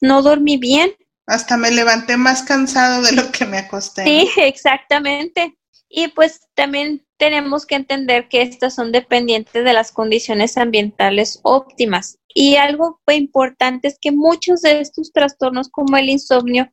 no 0.00 0.22
dormí 0.22 0.56
bien. 0.56 0.92
Hasta 1.26 1.56
me 1.56 1.70
levanté 1.70 2.16
más 2.16 2.42
cansado 2.42 3.02
de 3.02 3.12
lo 3.12 3.30
que 3.32 3.46
me 3.46 3.58
acosté. 3.58 4.04
Sí, 4.04 4.30
exactamente. 4.36 5.56
Y 5.88 6.08
pues 6.08 6.40
también 6.54 7.06
tenemos 7.16 7.66
que 7.66 7.76
entender 7.76 8.28
que 8.28 8.42
estas 8.42 8.74
son 8.74 8.92
dependientes 8.92 9.64
de 9.64 9.72
las 9.72 9.92
condiciones 9.92 10.56
ambientales 10.56 11.40
óptimas. 11.42 12.18
Y 12.34 12.56
algo 12.56 13.00
importante 13.08 13.88
es 13.88 13.98
que 14.00 14.10
muchos 14.10 14.62
de 14.62 14.80
estos 14.80 15.12
trastornos 15.12 15.68
como 15.68 15.96
el 15.96 16.08
insomnio 16.08 16.70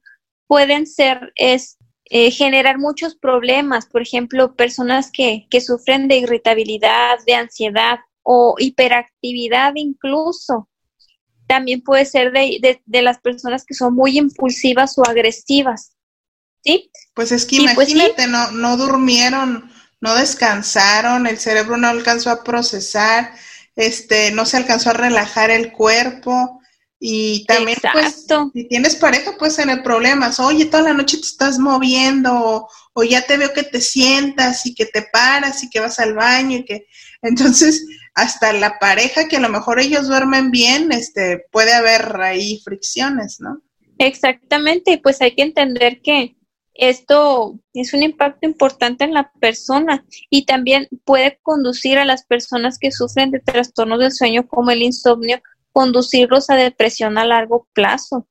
pueden 0.47 0.87
ser, 0.87 1.31
es 1.35 1.77
eh, 2.13 2.29
generar 2.29 2.77
muchos 2.77 3.15
problemas. 3.15 3.85
Por 3.85 4.01
ejemplo, 4.01 4.53
personas 4.55 5.09
que, 5.11 5.47
que 5.49 5.61
sufren 5.61 6.09
de 6.09 6.17
irritabilidad, 6.17 7.17
de 7.25 7.35
ansiedad 7.35 7.99
o 8.21 8.55
hiperactividad 8.59 9.71
incluso 9.75 10.67
también 11.47 11.81
puede 11.81 12.05
ser 12.05 12.31
de, 12.33 12.81
de, 12.85 13.01
las 13.01 13.19
personas 13.19 13.65
que 13.65 13.73
son 13.73 13.95
muy 13.95 14.17
impulsivas 14.17 14.97
o 14.97 15.05
agresivas. 15.05 15.91
¿Sí? 16.63 16.91
Pues 17.13 17.31
es 17.31 17.45
que 17.45 17.57
pues 17.75 17.89
imagínate, 17.89 18.27
no, 18.27 18.51
no 18.51 18.77
durmieron, 18.77 19.69
no 19.99 20.15
descansaron, 20.15 21.27
el 21.27 21.37
cerebro 21.39 21.77
no 21.77 21.87
alcanzó 21.87 22.29
a 22.29 22.43
procesar, 22.43 23.33
este, 23.75 24.31
no 24.31 24.45
se 24.45 24.57
alcanzó 24.57 24.91
a 24.91 24.93
relajar 24.93 25.49
el 25.49 25.71
cuerpo. 25.71 26.60
Y 27.03 27.45
también, 27.45 27.79
pues, 27.91 28.27
si 28.53 28.67
tienes 28.67 28.95
pareja, 28.95 29.31
pues 29.39 29.57
en 29.57 29.71
el 29.71 29.81
problema, 29.81 30.29
oye, 30.37 30.65
toda 30.65 30.83
la 30.83 30.93
noche 30.93 31.17
te 31.17 31.23
estás 31.23 31.57
moviendo, 31.57 32.31
o, 32.31 32.69
o, 32.93 33.03
ya 33.03 33.25
te 33.25 33.37
veo 33.37 33.51
que 33.53 33.63
te 33.63 33.81
sientas 33.81 34.67
y 34.67 34.75
que 34.75 34.85
te 34.85 35.01
paras 35.11 35.63
y 35.63 35.69
que 35.71 35.79
vas 35.79 35.97
al 35.97 36.13
baño 36.13 36.57
y 36.57 36.65
que, 36.65 36.85
entonces, 37.23 37.83
hasta 38.13 38.53
la 38.53 38.77
pareja 38.77 39.27
que 39.27 39.37
a 39.37 39.39
lo 39.39 39.49
mejor 39.49 39.79
ellos 39.79 40.07
duermen 40.07 40.51
bien, 40.51 40.91
este, 40.91 41.43
puede 41.51 41.73
haber 41.73 42.21
ahí 42.21 42.61
fricciones, 42.63 43.37
¿no? 43.39 43.63
Exactamente, 43.97 44.99
pues 45.01 45.23
hay 45.23 45.33
que 45.33 45.41
entender 45.41 46.01
que 46.03 46.35
esto 46.75 47.59
es 47.73 47.93
un 47.93 48.03
impacto 48.03 48.47
importante 48.47 49.03
en 49.03 49.13
la 49.13 49.31
persona 49.39 50.05
y 50.29 50.45
también 50.45 50.87
puede 51.03 51.39
conducir 51.41 51.97
a 51.97 52.05
las 52.05 52.25
personas 52.25 52.77
que 52.79 52.91
sufren 52.91 53.31
de 53.31 53.39
trastornos 53.39 53.99
del 53.99 54.11
sueño 54.11 54.47
como 54.47 54.71
el 54.71 54.81
insomnio, 54.81 55.41
conducirlos 55.71 56.49
a 56.49 56.55
depresión 56.55 57.17
a 57.17 57.25
largo 57.25 57.67
plazo. 57.73 58.27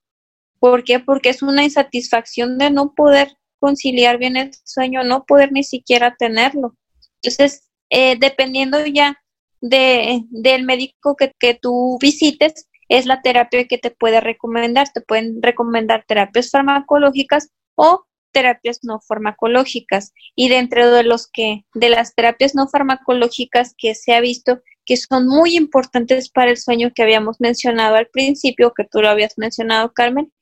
¿Por 0.59 0.85
qué? 0.85 1.01
Porque 1.01 1.31
es 1.31 1.43
una 1.43 1.65
insatisfacción 1.65 2.59
de 2.59 2.71
no 2.71 2.95
poder 2.95 3.37
conciliar 3.59 4.19
bien 4.19 4.37
el 4.37 4.51
sueño, 4.65 5.03
no 5.05 5.25
poder 5.25 5.53
ni 5.53 5.65
siquiera 5.65 6.17
tenerlo. 6.19 6.77
Entonces, 7.23 7.69
eh, 7.91 8.17
dependiendo 8.19 8.85
ya 8.87 9.19
de, 9.61 10.23
del 10.31 10.65
médico 10.65 11.17
que, 11.17 11.33
que 11.39 11.55
tú 11.55 11.99
visites 12.01 12.69
es 12.91 13.07
la 13.07 13.23
terapia 13.23 13.67
que 13.67 13.79
te 13.79 13.91
puede 13.91 14.21
recomendar. 14.21 14.89
Te 14.93 15.01
pueden 15.01 15.41
recomendar 15.41 16.05
terapias 16.07 16.51
farmacológicas 16.51 17.51
o 17.77 18.05
terapias 18.33 18.81
no 18.83 19.01
farmacológicas. 19.01 20.13
Y 20.35 20.49
dentro 20.49 20.91
de 20.93 21.05
los 21.05 21.29
que, 21.29 21.65
de 21.75 21.89
las 21.89 22.15
terapias 22.15 22.55
no 22.55 22.69
farmacológicas 22.69 23.75
que 23.79 23.95
se 23.95 24.13
ha 24.13 24.21
visto 24.21 24.61
que 24.91 24.97
son 24.97 25.29
muy 25.29 25.57
importantes 25.57 26.29
para 26.29 26.51
el 26.51 26.57
sueño 26.57 26.91
que 26.93 27.05
habíamos 27.05 27.41
mencionado 27.41 27.95
al 27.95 28.09
principio, 28.09 28.75
que 28.77 28.83
tú 28.83 29.01
lo 29.01 29.09
habías 29.09 29.35
mencionado, 29.39 29.93
Carmen, 29.93 30.33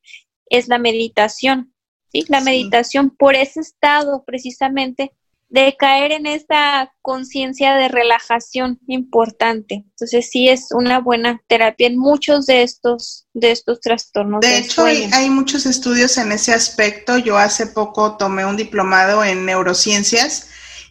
es 0.48 0.68
la 0.68 0.78
meditación. 0.78 1.74
¿sí? 2.10 2.24
La 2.28 2.40
meditación 2.40 3.10
por 3.10 3.34
ese 3.34 3.60
estado 3.60 4.24
precisamente 4.24 5.12
de 5.50 5.76
caer 5.78 6.12
en 6.12 6.24
esta 6.24 6.94
conciencia 7.02 7.74
de 7.74 7.88
relajación 7.88 8.78
importante. 8.86 9.84
Entonces 9.90 10.30
sí 10.30 10.48
es 10.48 10.68
una 10.70 11.00
buena 11.00 11.42
terapia 11.46 11.86
en 11.86 11.98
muchos 11.98 12.46
de 12.46 12.62
estos 12.62 13.26
de 13.34 13.50
estos 13.50 13.82
trastornos. 13.82 14.40
De 14.40 14.60
hecho, 14.60 14.86
hay, 14.86 15.10
hay, 15.12 15.28
muchos 15.28 15.66
estudios 15.66 16.16
en 16.16 16.32
ese 16.32 16.54
aspecto. 16.54 17.18
Yo 17.18 17.36
hace 17.36 17.66
poco 17.66 18.16
tomé 18.16 18.46
un 18.46 18.56
diplomado 18.56 19.22
en 19.22 19.44
neurociencias 19.44 20.48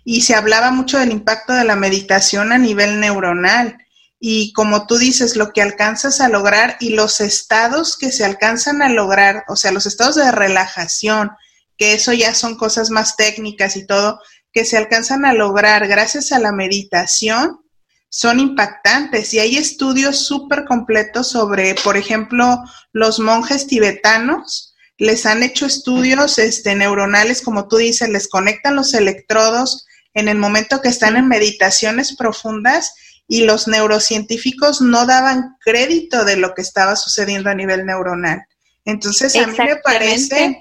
y 0.10 0.22
se 0.22 0.36
hablaba 0.36 0.72
mucho 0.72 0.98
del 0.98 1.12
impacto 1.12 1.52
de 1.52 1.66
la 1.66 1.76
meditación 1.76 2.54
a 2.54 2.58
nivel 2.58 3.02
neuronal. 3.02 3.78
Y 4.22 4.54
como 4.54 4.88
tú 4.88 4.98
dices, 4.98 5.36
lo 5.36 5.52
que 5.52 5.62
alcanzas 5.62 6.22
a 6.22 6.30
lograr 6.30 6.78
y 6.80 6.92
los 6.92 7.20
estados 7.20 7.98
que 7.98 8.14
se 8.14 8.24
alcanzan 8.24 8.82
a 8.82 8.88
lograr, 8.88 9.44
o 9.50 9.58
sea, 9.58 9.74
los 9.74 9.86
estados 9.86 10.16
de 10.16 10.32
relajación, 10.32 11.32
que 11.78 11.94
eso 11.94 12.14
ya 12.14 12.34
son 12.36 12.56
cosas 12.56 12.90
más 12.90 13.18
técnicas 13.18 13.76
y 13.76 13.86
todo, 13.86 14.22
que 14.54 14.64
se 14.64 14.78
alcanzan 14.78 15.26
a 15.26 15.34
lograr 15.34 15.90
gracias 15.90 16.32
a 16.32 16.40
la 16.40 16.54
meditación 16.54 17.60
son 18.08 18.40
impactantes 18.40 19.34
y 19.34 19.40
hay 19.40 19.58
estudios 19.58 20.26
súper 20.26 20.64
completos 20.64 21.28
sobre, 21.28 21.76
por 21.84 21.98
ejemplo, 21.98 22.64
los 22.94 23.20
monjes 23.20 23.68
tibetanos. 23.68 24.74
Les 24.98 25.26
han 25.26 25.44
hecho 25.44 25.66
estudios 25.66 26.40
este, 26.40 26.76
neuronales, 26.76 27.42
como 27.42 27.68
tú 27.68 27.76
dices, 27.76 28.08
les 28.08 28.30
conectan 28.30 28.78
los 28.78 28.94
electrodos 28.94 29.84
en 30.18 30.28
el 30.28 30.38
momento 30.38 30.82
que 30.82 30.90
están 30.90 31.16
en 31.16 31.28
meditaciones 31.28 32.16
profundas 32.16 32.96
y 33.28 33.44
los 33.44 33.68
neurocientíficos 33.68 34.82
no 34.82 35.06
daban 35.06 35.58
crédito 35.64 36.26
de 36.26 36.38
lo 36.38 36.56
que 36.56 36.64
estaba 36.64 36.96
sucediendo 36.96 37.52
a 37.52 37.56
nivel 37.56 37.86
neuronal. 37.86 38.42
Entonces, 38.84 39.36
a 39.36 39.46
mí 39.46 39.56
me 39.56 39.76
parece 39.76 40.60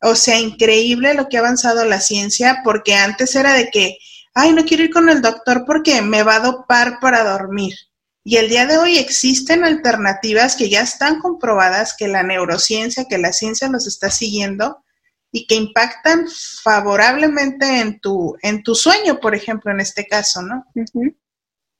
o 0.00 0.14
sea, 0.14 0.38
increíble 0.38 1.14
lo 1.14 1.28
que 1.28 1.36
ha 1.36 1.40
avanzado 1.40 1.84
la 1.84 2.00
ciencia, 2.00 2.60
porque 2.64 2.94
antes 2.94 3.34
era 3.36 3.52
de 3.54 3.70
que, 3.70 3.98
ay, 4.34 4.52
no 4.52 4.64
quiero 4.64 4.84
ir 4.84 4.90
con 4.90 5.08
el 5.08 5.22
doctor 5.22 5.64
porque 5.66 6.00
me 6.02 6.22
va 6.22 6.36
a 6.36 6.40
dopar 6.40 6.98
para 7.00 7.24
dormir. 7.24 7.74
Y 8.22 8.36
el 8.36 8.48
día 8.48 8.66
de 8.66 8.78
hoy 8.78 8.96
existen 8.96 9.64
alternativas 9.64 10.56
que 10.56 10.70
ya 10.70 10.80
están 10.80 11.20
comprobadas, 11.20 11.94
que 11.96 12.08
la 12.08 12.22
neurociencia, 12.22 13.04
que 13.04 13.18
la 13.18 13.32
ciencia 13.32 13.68
los 13.68 13.86
está 13.86 14.10
siguiendo 14.10 14.83
y 15.36 15.48
que 15.48 15.56
impactan 15.56 16.28
favorablemente 16.62 17.80
en 17.80 17.98
tu, 17.98 18.36
en 18.40 18.62
tu 18.62 18.76
sueño, 18.76 19.18
por 19.18 19.34
ejemplo, 19.34 19.72
en 19.72 19.80
este 19.80 20.06
caso, 20.06 20.42
¿no? 20.42 20.64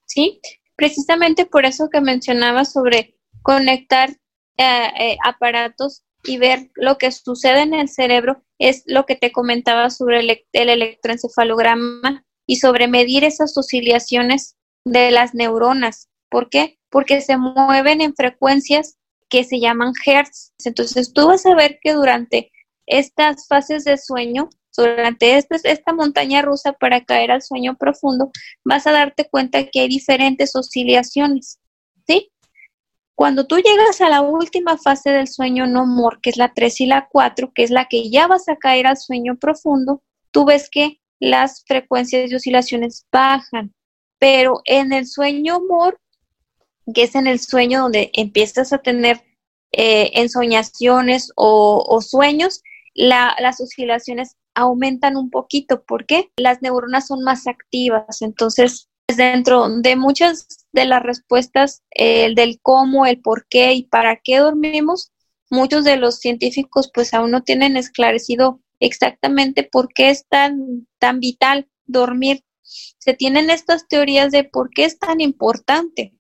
Sí, 0.07 0.41
precisamente 0.75 1.47
por 1.47 1.65
eso 1.65 1.89
que 1.89 2.01
mencionaba 2.01 2.65
sobre 2.65 3.17
conectar 3.43 4.11
eh, 4.59 4.89
eh, 4.99 5.17
aparatos 5.25 6.03
y 6.25 6.39
ver 6.39 6.73
lo 6.75 6.99
que 6.99 7.13
sucede 7.13 7.61
en 7.61 7.75
el 7.75 7.89
cerebro 7.89 8.43
es 8.59 8.83
lo 8.87 9.07
que 9.07 9.15
te 9.15 9.31
comentaba 9.31 9.89
sobre 9.91 10.19
el, 10.19 10.45
electroencefalograma 10.53 12.27
y 12.49 12.57
sobre 12.57 12.89
medir 12.89 13.23
esas 13.23 13.57
oscilaciones 13.57 14.57
de 14.85 15.13
las 15.13 15.33
neuronas. 15.33 16.09
¿Por 16.29 16.51
qué? 16.51 16.81
Porque 16.91 17.21
se 17.21 17.37
mueven 17.37 18.01
en 18.01 18.17
frecuencias 18.17 18.97
que 19.29 19.45
se 19.45 19.61
llaman 19.61 19.93
hertz. 20.05 20.53
Entonces 20.65 21.13
tú 21.13 21.29
vas 21.29 21.47
a 21.47 21.55
ver 21.55 21.79
que 21.81 21.93
durante 21.93 22.51
estas 22.87 23.47
fases 23.47 23.85
de 23.85 23.97
sueño, 23.99 24.49
durante 24.77 25.37
esta, 25.37 25.57
esta 25.65 25.93
montaña 25.93 26.43
rusa 26.43 26.73
para 26.73 27.05
caer 27.05 27.31
al 27.31 27.43
sueño 27.43 27.77
profundo, 27.77 28.31
vas 28.65 28.87
a 28.87 28.93
darte 28.93 29.29
cuenta 29.31 29.67
que 29.67 29.81
hay 29.81 29.89
diferentes 29.89 30.57
oscilaciones. 30.57 31.61
¿Sí? 32.07 32.33
Cuando 33.15 33.47
tú 33.47 33.57
llegas 33.57 34.01
a 34.01 34.09
la 34.09 34.23
última 34.23 34.77
fase 34.77 35.11
del 35.11 35.29
sueño 35.29 35.67
no 35.67 35.87
mor, 35.87 36.21
que 36.21 36.31
es 36.31 36.37
la 36.37 36.53
3 36.53 36.81
y 36.81 36.87
la 36.87 37.09
4, 37.11 37.53
que 37.55 37.63
es 37.63 37.71
la 37.71 37.87
que 37.87 38.11
ya 38.11 38.27
vas 38.27 38.49
a 38.49 38.57
caer 38.57 38.89
al 38.89 38.97
sueño 38.97 39.37
profundo, 39.37 40.03
tú 40.33 40.45
ves 40.45 40.69
que 40.69 41.01
las 41.21 41.65
frecuencias 41.67 42.29
de 42.29 42.37
oscilaciones 42.37 43.07
bajan. 43.13 43.73
Pero 44.19 44.63
en 44.65 44.93
el 44.93 45.07
sueño 45.07 45.61
mor, 45.61 46.01
que 46.93 47.05
es 47.05 47.15
en 47.15 47.27
el 47.27 47.39
sueño 47.39 47.83
donde 47.83 48.11
empiezas 48.15 48.73
a 48.73 48.79
tener 48.79 49.23
eh, 49.73 50.11
ensoñaciones 50.15 51.31
o, 51.37 52.01
sueños, 52.01 52.63
las 52.95 53.61
oscilaciones 53.61 54.37
aumentan 54.55 55.17
un 55.17 55.31
poquito. 55.31 55.83
¿Por 55.85 56.07
qué? 56.07 56.31
Las 56.37 56.63
neuronas 56.63 57.09
son 57.09 57.23
más 57.23 57.47
activas. 57.47 58.23
Entonces, 58.23 58.89
dentro 59.09 59.69
de 59.69 59.97
muchas 59.97 60.67
de 60.73 60.85
las 60.87 61.03
respuestas 61.03 61.83
el 61.91 62.35
del 62.35 62.59
cómo, 62.63 63.07
el 63.07 63.21
por 63.21 63.47
qué 63.49 63.75
y 63.75 63.85
para 63.85 64.17
qué 64.17 64.39
dormimos, 64.39 65.13
muchos 65.51 65.85
de 65.85 65.97
los 65.97 66.19
científicos 66.19 66.91
pues 66.93 67.15
aún 67.15 67.31
no 67.31 67.43
tienen 67.43 67.77
esclarecido 67.77 68.61
exactamente 68.81 69.63
por 69.63 69.89
qué 69.93 70.11
es 70.11 70.27
tan, 70.27 70.87
tan 70.99 71.21
vital 71.21 71.69
dormir. 71.87 72.45
Se 72.63 73.15
tienen 73.15 73.51
estas 73.51 73.87
teorías 73.89 74.33
de 74.33 74.45
por 74.45 74.71
qué 74.71 74.85
es 74.85 74.99
tan 74.99 75.21
importante, 75.21 76.15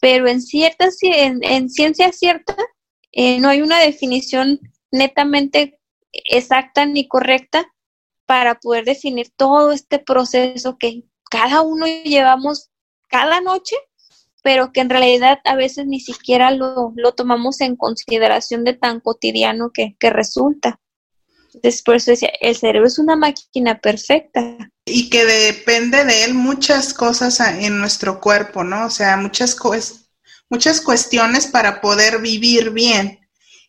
pero 0.00 0.26
en, 0.26 0.40
cierta, 0.40 0.88
en, 1.02 1.68
ciencia 1.68 2.10
cierta 2.12 2.56
eh, 3.12 3.38
no 3.38 3.48
hay 3.48 3.60
una 3.62 3.78
definición 3.78 4.58
netamente 4.90 5.78
exacta 6.12 6.86
ni 6.86 7.08
correcta 7.08 7.66
para 8.26 8.58
poder 8.58 8.84
definir 8.84 9.30
todo 9.36 9.72
este 9.72 9.98
proceso 9.98 10.78
que 10.78 11.04
cada 11.30 11.62
uno 11.62 11.86
llevamos 11.86 12.70
cada 13.08 13.40
noche, 13.40 13.76
pero 14.42 14.72
que 14.72 14.80
en 14.80 14.90
realidad 14.90 15.38
a 15.44 15.54
veces 15.54 15.86
ni 15.86 16.00
siquiera 16.00 16.50
lo, 16.50 16.94
tomamos 17.16 17.60
en 17.60 17.76
consideración 17.76 18.64
de 18.64 18.74
tan 18.74 19.00
cotidiano 19.00 19.70
que, 19.72 19.96
resulta. 20.00 20.80
Entonces, 21.54 21.82
por 21.82 21.96
eso 21.96 22.10
decía, 22.10 22.30
el 22.40 22.56
cerebro 22.56 22.88
es 22.88 22.98
una 22.98 23.16
máquina 23.16 23.78
perfecta. 23.78 24.56
Y 24.86 25.10
que 25.10 25.24
depende 25.24 26.04
de 26.04 26.24
él 26.24 26.34
muchas 26.34 26.94
cosas 26.94 27.38
en 27.40 27.78
nuestro 27.78 28.20
cuerpo, 28.20 28.64
¿no? 28.64 28.86
O 28.86 28.90
sea, 28.90 29.16
muchas, 29.18 29.56
muchas 30.48 30.80
cuestiones 30.80 31.46
para 31.46 31.80
poder 31.80 32.20
vivir 32.20 32.70
bien. 32.70 33.21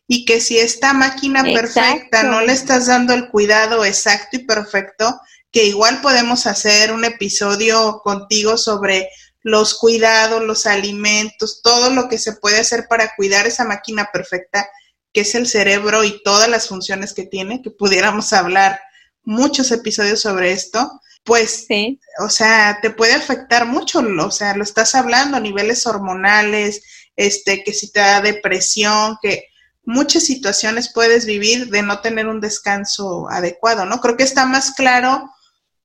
Y 0.08 0.26
que 0.26 0.42
si 0.42 0.58
esta 0.60 0.94
máquina 0.94 1.44
perfecta 1.44 2.24
no 2.24 2.42
le 2.42 2.54
estás 2.54 2.88
dando 2.88 3.14
el 3.14 3.30
cuidado 3.30 3.86
exacto 3.86 4.38
y 4.38 4.46
perfecto, 4.46 5.20
que 5.52 5.66
igual 5.66 6.02
podemos 6.02 6.46
hacer 6.46 6.92
un 6.92 7.06
episodio 7.06 8.02
contigo 8.04 8.58
sobre 8.58 9.10
los 9.42 9.76
cuidados, 9.76 10.44
los 10.44 10.66
alimentos, 10.66 11.62
todo 11.62 11.90
lo 11.90 12.10
que 12.10 12.18
se 12.18 12.34
puede 12.34 12.60
hacer 12.60 12.88
para 12.90 13.14
cuidar 13.16 13.46
esa 13.46 13.66
máquina 13.66 14.10
perfecta 14.12 14.68
que 15.14 15.22
es 15.22 15.36
el 15.36 15.48
cerebro 15.48 16.04
y 16.04 16.22
todas 16.24 16.50
las 16.50 16.68
funciones 16.68 17.14
que 17.14 17.24
tiene, 17.24 17.62
que 17.62 17.70
pudiéramos 17.70 18.34
hablar 18.34 18.80
muchos 19.24 19.72
episodios 19.72 20.22
sobre 20.22 20.52
esto, 20.52 21.00
pues, 21.24 21.66
sí. 21.68 22.00
o 22.20 22.30
sea, 22.30 22.80
te 22.82 22.90
puede 22.90 23.14
afectar 23.14 23.66
mucho, 23.66 24.00
o 24.00 24.32
sea, 24.32 24.58
lo 24.58 24.64
estás 24.64 24.96
hablando 24.96 25.38
a 25.38 25.40
niveles 25.40 25.86
hormonales, 25.86 26.84
este, 27.16 27.64
que 27.64 27.74
si 27.74 27.92
te 27.92 28.00
da 28.00 28.22
depresión, 28.22 29.18
que 29.22 29.46
muchas 29.86 30.24
situaciones 30.24 30.92
puedes 30.94 31.26
vivir 31.26 31.70
de 31.70 31.82
no 31.82 32.00
tener 32.00 32.28
un 32.28 32.42
descanso 32.42 33.30
adecuado, 33.30 33.86
¿no? 33.86 34.00
Creo 34.00 34.18
que 34.18 34.24
está 34.24 34.46
más 34.46 34.72
claro 34.72 35.30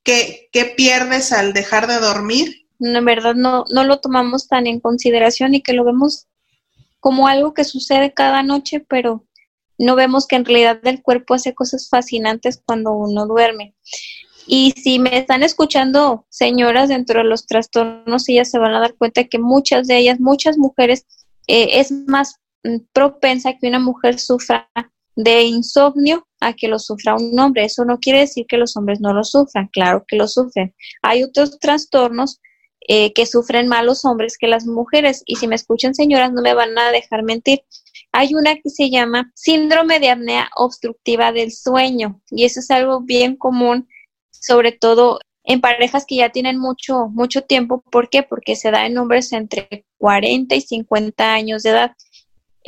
¿Qué, 0.05 0.74
pierdes 0.76 1.32
al 1.32 1.53
dejar 1.53 1.86
de 1.86 1.99
dormir? 1.99 2.66
en 2.80 3.05
verdad 3.05 3.34
no, 3.34 3.64
no 3.70 3.84
lo 3.84 4.01
tomamos 4.01 4.49
tan 4.49 4.66
en 4.66 4.80
consideración 4.80 5.55
y 5.55 5.62
que 5.62 5.72
lo 5.72 5.84
vemos 5.84 6.28
como 7.01 7.28
algo 7.28 7.53
que 7.53 7.64
sucede 7.64 8.14
cada 8.14 8.42
noche, 8.42 8.80
pero 8.80 9.26
no 9.78 9.96
vemos 9.96 10.26
que 10.26 10.36
en 10.36 10.44
realidad 10.44 10.80
el 10.84 11.03
cuerpo 11.03 11.34
hace 11.34 11.55
cosas 11.55 11.88
fascinantes 11.90 12.62
cuando 12.64 12.92
uno 12.92 13.26
duerme. 13.26 13.74
Y 14.46 14.72
si 14.82 14.99
me 14.99 15.18
están 15.18 15.42
escuchando 15.42 16.24
señoras 16.30 16.88
dentro 16.88 17.18
de 17.18 17.28
los 17.28 17.46
trastornos, 17.46 18.28
ellas 18.28 18.51
se 18.51 18.59
van 18.59 18.74
a 18.74 18.80
dar 18.80 18.94
cuenta 18.94 19.24
que 19.24 19.38
muchas 19.38 19.86
de 19.88 19.99
ellas, 19.99 20.20
muchas 20.20 20.57
mujeres, 20.57 21.05
eh, 21.49 21.80
es 21.80 21.92
más 21.92 22.36
mm, 22.64 22.78
propensa 22.92 23.54
que 23.59 23.68
una 23.68 23.78
mujer 23.78 24.18
sufra 24.18 24.70
de 25.16 25.42
insomnio 25.42 26.26
a 26.40 26.52
que 26.52 26.68
lo 26.68 26.78
sufra 26.78 27.16
un 27.16 27.38
hombre. 27.38 27.64
Eso 27.64 27.84
no 27.84 27.98
quiere 27.98 28.20
decir 28.20 28.46
que 28.48 28.56
los 28.56 28.76
hombres 28.76 29.00
no 29.00 29.12
lo 29.12 29.24
sufran, 29.24 29.68
claro 29.68 30.04
que 30.06 30.16
lo 30.16 30.28
sufren. 30.28 30.74
Hay 31.02 31.24
otros 31.24 31.59
trastornos 31.59 32.40
eh, 32.90 33.12
que 33.12 33.26
sufren 33.26 33.68
más 33.68 33.84
los 33.84 34.04
hombres 34.04 34.38
que 34.38 34.46
las 34.46 34.66
mujeres. 34.66 35.22
Y 35.26 35.36
si 35.36 35.48
me 35.48 35.56
escuchan, 35.56 35.94
señoras, 35.94 36.32
no 36.32 36.40
me 36.40 36.54
van 36.54 36.78
a 36.78 36.90
dejar 36.92 37.22
mentir. 37.22 37.62
Hay 38.12 38.34
una 38.34 38.54
que 38.56 38.70
se 38.70 38.90
llama 38.90 39.30
síndrome 39.34 40.00
de 40.00 40.11
apnea 40.11 40.48
obstructiva 40.56 41.32
del 41.32 41.52
sueño 41.52 42.22
y 42.30 42.44
eso 42.44 42.61
es 42.61 42.70
algo 42.70 43.00
bien 43.00 43.36
común, 43.36 43.88
sobre 44.30 44.72
todo 44.72 45.20
en 45.44 45.61
parejas 45.61 46.04
que 46.06 46.16
ya 46.16 46.30
tienen 46.30 46.59
mucho, 46.59 47.09
mucho 47.09 47.42
tiempo. 47.42 47.82
¿Por 47.90 48.09
qué? 48.09 48.22
Porque 48.22 48.56
se 48.56 48.70
da 48.70 48.86
en 48.86 48.96
hombres 48.98 49.32
entre 49.32 49.84
40 49.98 50.54
y 50.54 50.61
50 50.61 51.32
años 51.32 51.62
de 51.62 51.70
edad. 51.70 51.92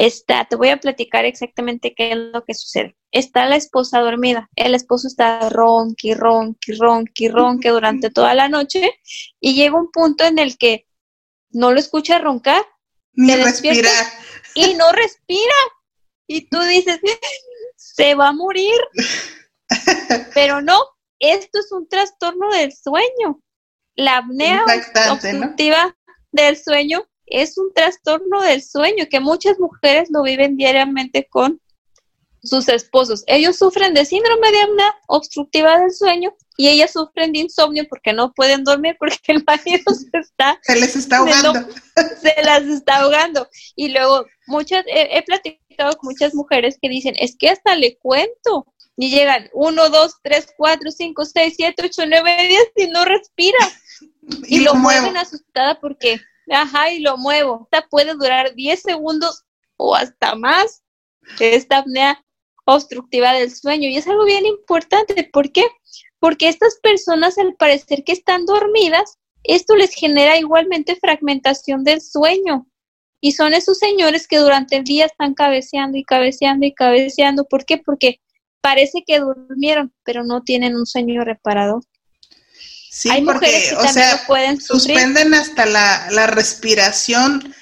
Está, 0.01 0.46
te 0.46 0.57
voy 0.57 0.70
a 0.70 0.78
platicar 0.78 1.26
exactamente 1.26 1.92
qué 1.94 2.12
es 2.12 2.16
lo 2.16 2.42
que 2.46 2.55
sucede. 2.55 2.96
Está 3.12 3.44
la 3.44 3.57
esposa 3.57 4.01
dormida, 4.01 4.48
el 4.57 4.74
esposo 4.74 5.07
está 5.07 5.51
ronqui, 5.51 6.14
ronqui, 6.14 6.72
ronqui, 6.72 7.28
ronqui 7.28 7.68
durante 7.68 8.09
toda 8.09 8.32
la 8.32 8.48
noche 8.48 8.94
y 9.40 9.55
llega 9.55 9.78
un 9.78 9.90
punto 9.90 10.24
en 10.24 10.38
el 10.38 10.57
que 10.57 10.86
no 11.51 11.72
lo 11.72 11.78
escucha 11.78 12.18
roncar, 12.18 12.64
ni 13.12 13.36
respira 13.36 13.90
y 14.55 14.72
no 14.72 14.90
respira. 14.90 15.55
Y 16.26 16.48
tú 16.48 16.62
dices, 16.62 16.98
se 17.76 18.14
va 18.14 18.28
a 18.28 18.32
morir. 18.32 18.80
Pero 20.34 20.62
no, 20.62 20.78
esto 21.18 21.59
es 21.59 21.72
un 21.72 21.86
trastorno 21.86 22.48
del 22.48 22.72
sueño. 22.72 23.42
La 23.96 24.16
apnea 24.16 24.64
obstructiva 25.11 25.94
del 26.32 26.57
sueño 26.57 27.07
es 27.31 27.57
un 27.59 27.72
trastorno 27.72 28.43
del 28.43 28.62
sueño 28.62 29.07
que 29.11 29.20
muchas 29.20 29.59
mujeres 29.59 30.09
lo 30.11 30.22
viven 30.22 30.57
diariamente 30.57 31.26
con 31.28 31.61
sus 32.43 32.68
esposos. 32.68 33.22
Ellos 33.26 33.57
sufren 33.57 33.95
de 33.95 34.05
síndrome 34.05 34.51
de 34.51 34.61
apnea 34.61 34.95
obstructiva 35.09 35.78
del 35.78 35.93
sueño 35.93 36.35
y 36.57 36.68
ellas 36.68 36.93
sufren 36.93 37.33
de 37.33 37.41
insomnio 37.41 37.87
porque 37.89 38.12
no 38.12 38.33
pueden 38.33 38.64
dormir 38.64 38.97
porque 38.99 39.18
el 39.28 39.45
marido 39.45 39.83
se 39.95 40.18
está... 40.18 40.59
Se 40.62 40.78
les 40.78 40.97
está 40.97 41.18
ahogando. 41.18 41.53
se 42.20 42.35
las 42.43 42.62
está 42.64 42.99
ahogando. 42.99 43.49
Y 43.76 43.89
luego, 43.91 44.26
muchas, 44.47 44.85
he, 44.89 45.22
platicado 45.22 45.97
con 45.97 46.09
muchas 46.11 46.35
mujeres 46.35 46.78
que 46.81 46.89
dicen, 46.89 47.14
es 47.18 47.37
que 47.37 47.49
hasta 47.49 47.74
le 47.76 47.97
cuento. 47.99 48.66
Y 48.97 49.11
llegan 49.11 49.49
uno, 49.55 49.89
dos, 49.89 50.16
tres, 50.22 50.49
cuatro, 50.57 50.91
cinco, 50.91 51.24
seis, 51.24 51.55
siete, 51.57 51.85
ocho, 51.87 52.03
nueve 52.07 52.37
días 52.47 52.64
y 52.76 52.87
no 52.89 53.07
respira. 53.07 53.59
Y, 54.47 54.61
lo, 54.61 54.74
mueven 54.74 55.16
asustada 55.16 55.81
porque, 55.81 56.20
ajá, 56.51 56.92
y 56.92 57.01
lo 57.01 57.16
muevo. 57.16 57.68
Esta 57.70 57.86
puede 57.88 58.14
durar 58.14 58.55
10 58.55 58.80
segundos 58.80 59.44
o 59.76 59.94
hasta 59.94 60.34
más. 60.34 60.82
Esta 61.38 61.78
apnea 61.78 62.24
obstructiva 62.64 63.32
del 63.32 63.51
sueño. 63.51 63.88
Y 63.88 63.96
es 63.96 64.07
algo 64.07 64.24
bien 64.24 64.46
importante. 64.46 65.28
¿Por 65.32 65.53
qué? 65.53 65.64
Porque 66.18 66.48
estas 66.48 66.78
personas, 66.82 67.38
al 67.38 67.55
parecer 67.55 68.05
que 68.05 68.12
están 68.12 68.46
dormidas, 68.46 69.18
esto 69.44 69.74
les 69.74 69.94
genera 69.94 70.36
igualmente 70.36 70.96
fragmentación 70.96 71.84
del 71.84 72.01
sueño. 72.01 72.66
Y 73.20 73.32
son 73.32 73.53
esos 73.53 73.78
señores 73.78 74.26
que 74.26 74.38
durante 74.38 74.76
el 74.76 74.84
día 74.84 75.07
están 75.07 75.34
cabeceando 75.34 75.98
y 75.98 76.05
cabeceando 76.05 76.66
y 76.66 76.74
cabeceando. 76.74 77.44
¿Por 77.44 77.64
qué? 77.64 77.78
Porque 77.78 78.20
parece 78.61 79.03
que 79.07 79.20
durmieron, 79.20 79.92
pero 80.05 80.24
no 80.24 80.42
tienen 80.42 80.74
un 80.74 80.86
sueño 80.86 81.24
reparado. 81.24 81.80
Sí, 82.91 83.09
porque, 83.24 83.72
o 83.78 83.86
sea, 83.86 84.20
pueden 84.26 84.61
suspenden 84.61 85.32
hasta 85.32 85.64
la, 85.64 86.09
la 86.11 86.26
respiración 86.26 87.55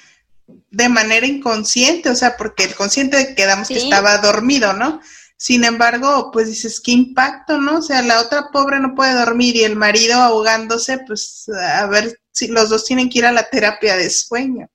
de 0.71 0.89
manera 0.89 1.27
inconsciente, 1.27 2.09
o 2.09 2.15
sea, 2.15 2.35
porque 2.35 2.63
el 2.63 2.73
consciente 2.73 3.35
quedamos 3.35 3.67
que 3.67 3.77
estaba 3.77 4.17
dormido, 4.17 4.73
¿no? 4.73 5.01
Sin 5.37 5.65
embargo, 5.65 6.31
pues 6.33 6.47
dices, 6.47 6.81
qué 6.81 6.91
impacto, 6.91 7.59
¿no? 7.59 7.77
O 7.77 7.81
sea, 7.83 8.01
la 8.01 8.21
otra 8.21 8.49
pobre 8.51 8.79
no 8.79 8.95
puede 8.95 9.13
dormir 9.13 9.55
y 9.55 9.63
el 9.63 9.75
marido 9.75 10.15
ahogándose, 10.15 10.97
pues 11.05 11.47
a 11.49 11.85
ver 11.85 12.19
si 12.31 12.47
los 12.47 12.69
dos 12.69 12.85
tienen 12.85 13.07
que 13.07 13.19
ir 13.19 13.25
a 13.25 13.31
la 13.31 13.47
terapia 13.49 13.95
de 13.97 14.09
sueño. 14.09 14.67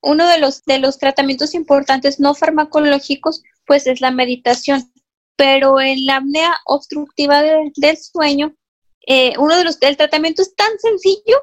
Uno 0.00 0.28
de 0.28 0.38
los, 0.38 0.62
de 0.64 0.78
los 0.78 0.98
tratamientos 0.98 1.52
importantes 1.52 2.20
no 2.20 2.34
farmacológicos, 2.34 3.42
pues 3.66 3.88
es 3.88 4.00
la 4.00 4.12
meditación. 4.12 4.92
Pero 5.34 5.80
en 5.80 6.06
la 6.06 6.18
apnea 6.18 6.56
obstructiva 6.64 7.42
del 7.42 7.72
sueño, 7.98 8.54
eh, 9.06 9.34
uno 9.38 9.56
de 9.56 9.64
los, 9.64 9.78
el 9.80 9.96
tratamiento 9.96 10.42
es 10.42 10.54
tan 10.56 10.78
sencillo 10.80 11.40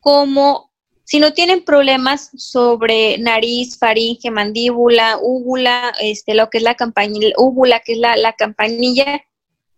como 0.00 0.72
si 1.04 1.18
no 1.18 1.32
tienen 1.32 1.64
problemas 1.64 2.30
sobre 2.36 3.18
nariz, 3.18 3.78
faringe, 3.78 4.30
mandíbula, 4.30 5.18
úvula, 5.20 5.92
este, 6.00 6.34
lo 6.34 6.50
que 6.50 6.58
es 6.58 6.64
la 6.64 6.74
campanilla, 6.74 7.32
úvula, 7.36 7.80
que 7.80 7.92
es 7.92 7.98
la, 7.98 8.16
la 8.16 8.32
campanilla, 8.34 9.20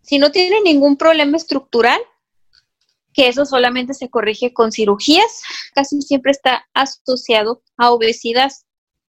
si 0.02 0.18
no 0.18 0.30
tienen 0.30 0.64
ningún 0.64 0.96
problema 0.96 1.36
estructural, 1.36 2.00
que 3.14 3.28
eso 3.28 3.44
solamente 3.44 3.94
se 3.94 4.10
corrige 4.10 4.52
con 4.52 4.72
cirugías, 4.72 5.42
casi 5.74 6.00
siempre 6.02 6.32
está 6.32 6.66
asociado 6.74 7.62
a 7.76 7.92
obesidad, 7.92 8.50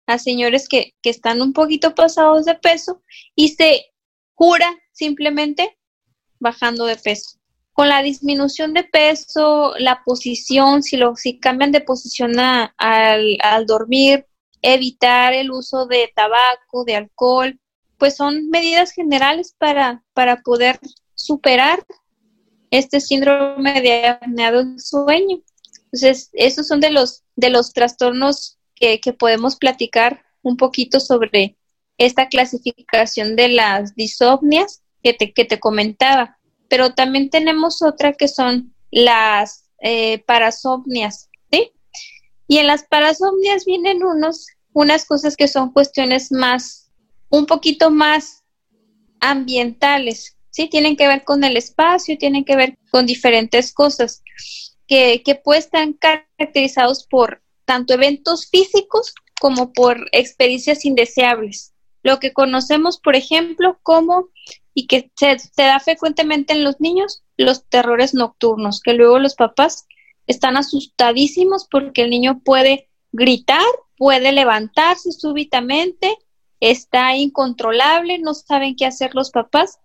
a 0.06 0.18
señores 0.18 0.68
que, 0.68 0.94
que 1.02 1.10
están 1.10 1.40
un 1.40 1.52
poquito 1.52 1.94
pasados 1.94 2.46
de 2.46 2.54
peso 2.54 3.02
y 3.34 3.50
se 3.50 3.86
cura 4.34 4.70
simplemente 4.92 5.78
bajando 6.40 6.86
de 6.86 6.96
peso 6.96 7.41
con 7.72 7.88
la 7.88 8.02
disminución 8.02 8.74
de 8.74 8.84
peso, 8.84 9.74
la 9.78 10.02
posición, 10.04 10.82
si, 10.82 10.96
lo, 10.96 11.16
si 11.16 11.38
cambian 11.38 11.72
de 11.72 11.80
posición 11.80 12.38
al, 12.38 13.38
al 13.42 13.66
dormir, 13.66 14.26
evitar 14.60 15.32
el 15.32 15.50
uso 15.50 15.86
de 15.86 16.12
tabaco, 16.14 16.84
de 16.84 16.96
alcohol, 16.96 17.58
pues 17.98 18.16
son 18.16 18.48
medidas 18.50 18.92
generales 18.92 19.54
para, 19.58 20.04
para 20.12 20.42
poder 20.42 20.78
superar 21.14 21.84
este 22.70 23.00
síndrome 23.00 23.80
de 23.80 24.06
apnea 24.06 24.52
del 24.52 24.80
sueño. 24.80 25.40
Entonces, 25.84 26.30
esos 26.32 26.66
son 26.66 26.80
de 26.80 26.90
los, 26.90 27.22
de 27.36 27.50
los 27.50 27.72
trastornos 27.72 28.58
que, 28.74 29.00
que 29.00 29.12
podemos 29.12 29.56
platicar 29.56 30.22
un 30.42 30.56
poquito 30.56 31.00
sobre 31.00 31.56
esta 31.98 32.28
clasificación 32.28 33.36
de 33.36 33.48
las 33.48 33.94
disopnias 33.94 34.82
que 35.02 35.12
te, 35.12 35.32
que 35.32 35.44
te 35.44 35.60
comentaba 35.60 36.38
pero 36.72 36.94
también 36.94 37.28
tenemos 37.28 37.82
otra 37.82 38.14
que 38.14 38.28
son 38.28 38.74
las 38.90 39.68
eh, 39.82 40.20
parasomnias, 40.20 41.28
¿sí? 41.50 41.70
Y 42.48 42.56
en 42.56 42.66
las 42.66 42.84
parasomnias 42.84 43.66
vienen 43.66 44.02
unos, 44.02 44.46
unas 44.72 45.04
cosas 45.04 45.36
que 45.36 45.48
son 45.48 45.74
cuestiones 45.74 46.32
más, 46.32 46.90
un 47.28 47.44
poquito 47.44 47.90
más 47.90 48.44
ambientales, 49.20 50.38
¿sí? 50.48 50.66
Tienen 50.66 50.96
que 50.96 51.08
ver 51.08 51.24
con 51.24 51.44
el 51.44 51.58
espacio, 51.58 52.16
tienen 52.16 52.46
que 52.46 52.56
ver 52.56 52.78
con 52.90 53.04
diferentes 53.04 53.74
cosas 53.74 54.22
que, 54.86 55.22
que 55.22 55.34
pueden 55.34 55.64
estar 55.64 55.86
caracterizados 55.98 57.06
por 57.06 57.42
tanto 57.66 57.92
eventos 57.92 58.48
físicos 58.48 59.12
como 59.38 59.74
por 59.74 60.08
experiencias 60.12 60.86
indeseables. 60.86 61.71
Lo 62.02 62.18
que 62.18 62.32
conocemos, 62.32 62.98
por 62.98 63.16
ejemplo, 63.16 63.78
como 63.82 64.28
y 64.74 64.86
que 64.86 65.10
se, 65.16 65.36
da 65.56 65.80
frecuentemente 65.80 66.52
en 66.52 66.64
los 66.64 66.80
niños 66.80 67.22
los 67.36 67.64
terrores 67.68 68.14
nocturnos, 68.14 68.80
que 68.80 68.94
luego 68.94 69.18
los 69.18 69.34
papás 69.34 69.86
están 70.26 70.56
asustadísimos 70.56 71.66
porque 71.70 72.02
el 72.02 72.10
niño 72.10 72.40
puede 72.44 72.88
gritar, 73.12 73.64
puede 73.96 74.32
levantarse 74.32 75.12
súbitamente, 75.12 76.16
está 76.60 77.16
incontrolable, 77.16 78.18
no 78.18 78.34
saben 78.34 78.76
qué 78.76 78.86
hacer 78.86 79.14
los 79.14 79.30
papás, 79.30 79.78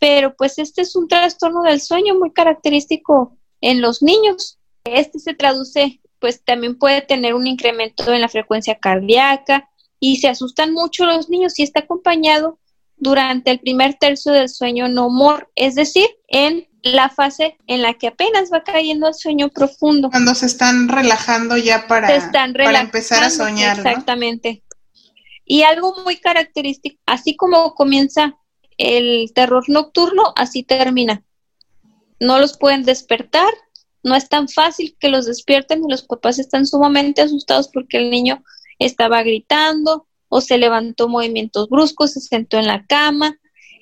pero 0.00 0.34
pues 0.34 0.58
este 0.58 0.82
es 0.82 0.96
un 0.96 1.06
trastorno 1.08 1.62
del 1.62 1.80
sueño 1.80 2.14
muy 2.14 2.32
característico 2.32 3.36
en 3.60 3.80
los 3.80 4.02
niños. 4.02 4.58
Este 4.84 5.18
se 5.18 5.34
traduce, 5.34 6.00
pues 6.18 6.42
también 6.44 6.78
puede 6.78 7.02
tener 7.02 7.34
un 7.34 7.46
incremento 7.46 8.12
en 8.12 8.20
la 8.20 8.28
frecuencia 8.28 8.74
cardíaca 8.74 9.70
y 10.06 10.16
se 10.16 10.28
asustan 10.28 10.74
mucho 10.74 11.06
los 11.06 11.30
niños 11.30 11.58
y 11.58 11.62
está 11.62 11.80
acompañado 11.80 12.58
durante 12.98 13.50
el 13.50 13.58
primer 13.58 13.94
tercio 13.94 14.32
del 14.32 14.50
sueño 14.50 14.86
no 14.86 15.08
more, 15.08 15.46
es 15.54 15.76
decir, 15.76 16.06
en 16.28 16.68
la 16.82 17.08
fase 17.08 17.56
en 17.66 17.80
la 17.80 17.94
que 17.94 18.08
apenas 18.08 18.50
va 18.52 18.62
cayendo 18.62 19.06
al 19.06 19.14
sueño 19.14 19.48
profundo. 19.48 20.10
Cuando 20.10 20.34
se 20.34 20.44
están 20.44 20.88
relajando 20.88 21.56
ya 21.56 21.86
para, 21.88 22.14
empezar 22.14 23.24
a 23.24 23.30
soñar. 23.30 23.78
Exactamente. 23.78 24.62
Y 25.46 25.62
algo 25.62 25.94
muy 26.04 26.16
característico, 26.16 27.00
así 27.06 27.34
como 27.34 27.74
comienza 27.74 28.36
el 28.76 29.32
terror 29.34 29.64
nocturno, 29.68 30.34
así 30.36 30.64
termina. 30.64 31.24
No 32.20 32.38
los 32.38 32.58
pueden 32.58 32.82
despertar, 32.82 33.54
no 34.02 34.14
es 34.14 34.28
tan 34.28 34.50
fácil 34.50 34.98
que 35.00 35.08
los 35.08 35.24
despierten 35.24 35.82
y 35.82 35.90
los 35.90 36.02
papás 36.02 36.38
están 36.38 36.66
sumamente 36.66 37.22
asustados 37.22 37.70
porque 37.72 37.96
el 37.96 38.10
niño 38.10 38.44
estaba 38.78 39.22
gritando, 39.22 40.06
o 40.28 40.40
se 40.40 40.58
levantó 40.58 41.08
movimientos 41.08 41.68
bruscos, 41.68 42.12
se 42.12 42.20
sentó 42.20 42.58
en 42.58 42.66
la 42.66 42.84
cama 42.86 43.38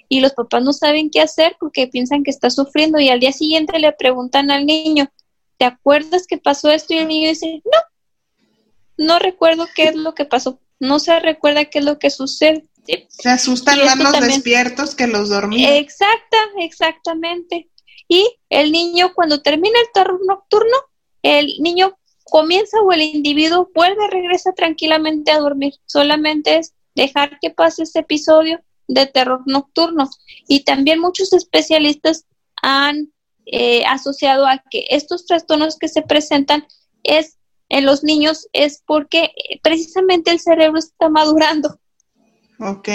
y 0.08 0.20
los 0.20 0.34
papás 0.34 0.62
no 0.62 0.74
saben 0.74 1.08
qué 1.08 1.22
hacer 1.22 1.56
porque 1.58 1.88
piensan 1.88 2.22
que 2.22 2.30
está 2.30 2.50
sufriendo 2.50 3.00
y 3.00 3.08
al 3.08 3.20
día 3.20 3.32
siguiente 3.32 3.78
le 3.78 3.90
preguntan 3.92 4.50
al 4.50 4.66
niño, 4.66 5.10
¿te 5.56 5.64
acuerdas 5.64 6.26
que 6.26 6.36
pasó 6.36 6.70
esto? 6.70 6.92
Y 6.92 6.98
el 6.98 7.08
niño 7.08 7.30
dice, 7.30 7.62
no, 7.64 9.06
no 9.06 9.18
recuerdo 9.18 9.66
qué 9.74 9.84
es 9.84 9.96
lo 9.96 10.14
que 10.14 10.26
pasó, 10.26 10.60
no 10.78 10.98
se 10.98 11.18
recuerda 11.20 11.64
qué 11.64 11.78
es 11.78 11.84
lo 11.86 11.98
que 11.98 12.10
sucede. 12.10 12.68
Se 13.08 13.30
asustan 13.30 13.82
más 13.84 13.98
los 13.98 14.20
despiertos 14.20 14.94
que 14.94 15.06
los 15.06 15.30
dormidos. 15.30 15.72
Exacta, 15.72 16.36
exactamente. 16.58 17.70
Y 18.08 18.28
el 18.50 18.72
niño 18.72 19.12
cuando 19.14 19.40
termina 19.40 19.78
el 19.80 19.86
terror 19.94 20.20
nocturno, 20.26 20.76
el 21.22 21.46
niño 21.60 21.96
comienza 22.24 22.80
o 22.80 22.92
el 22.92 23.02
individuo 23.02 23.70
vuelve, 23.74 24.06
regresa 24.08 24.52
tranquilamente 24.52 25.30
a 25.30 25.38
dormir. 25.38 25.74
Solamente 25.86 26.58
es 26.58 26.74
dejar 26.94 27.38
que 27.40 27.50
pase 27.50 27.84
ese 27.84 28.00
episodio 28.00 28.60
de 28.88 29.06
terror 29.06 29.42
nocturno. 29.46 30.08
Y 30.48 30.64
también 30.64 31.00
muchos 31.00 31.32
especialistas 31.32 32.26
han 32.62 33.12
eh, 33.46 33.84
asociado 33.86 34.46
a 34.46 34.62
que 34.70 34.86
estos 34.90 35.26
trastornos 35.26 35.78
que 35.78 35.88
se 35.88 36.02
presentan 36.02 36.66
es 37.02 37.38
en 37.68 37.86
los 37.86 38.04
niños 38.04 38.48
es 38.52 38.82
porque 38.86 39.32
precisamente 39.62 40.30
el 40.30 40.40
cerebro 40.40 40.78
está 40.78 41.08
madurando. 41.08 41.78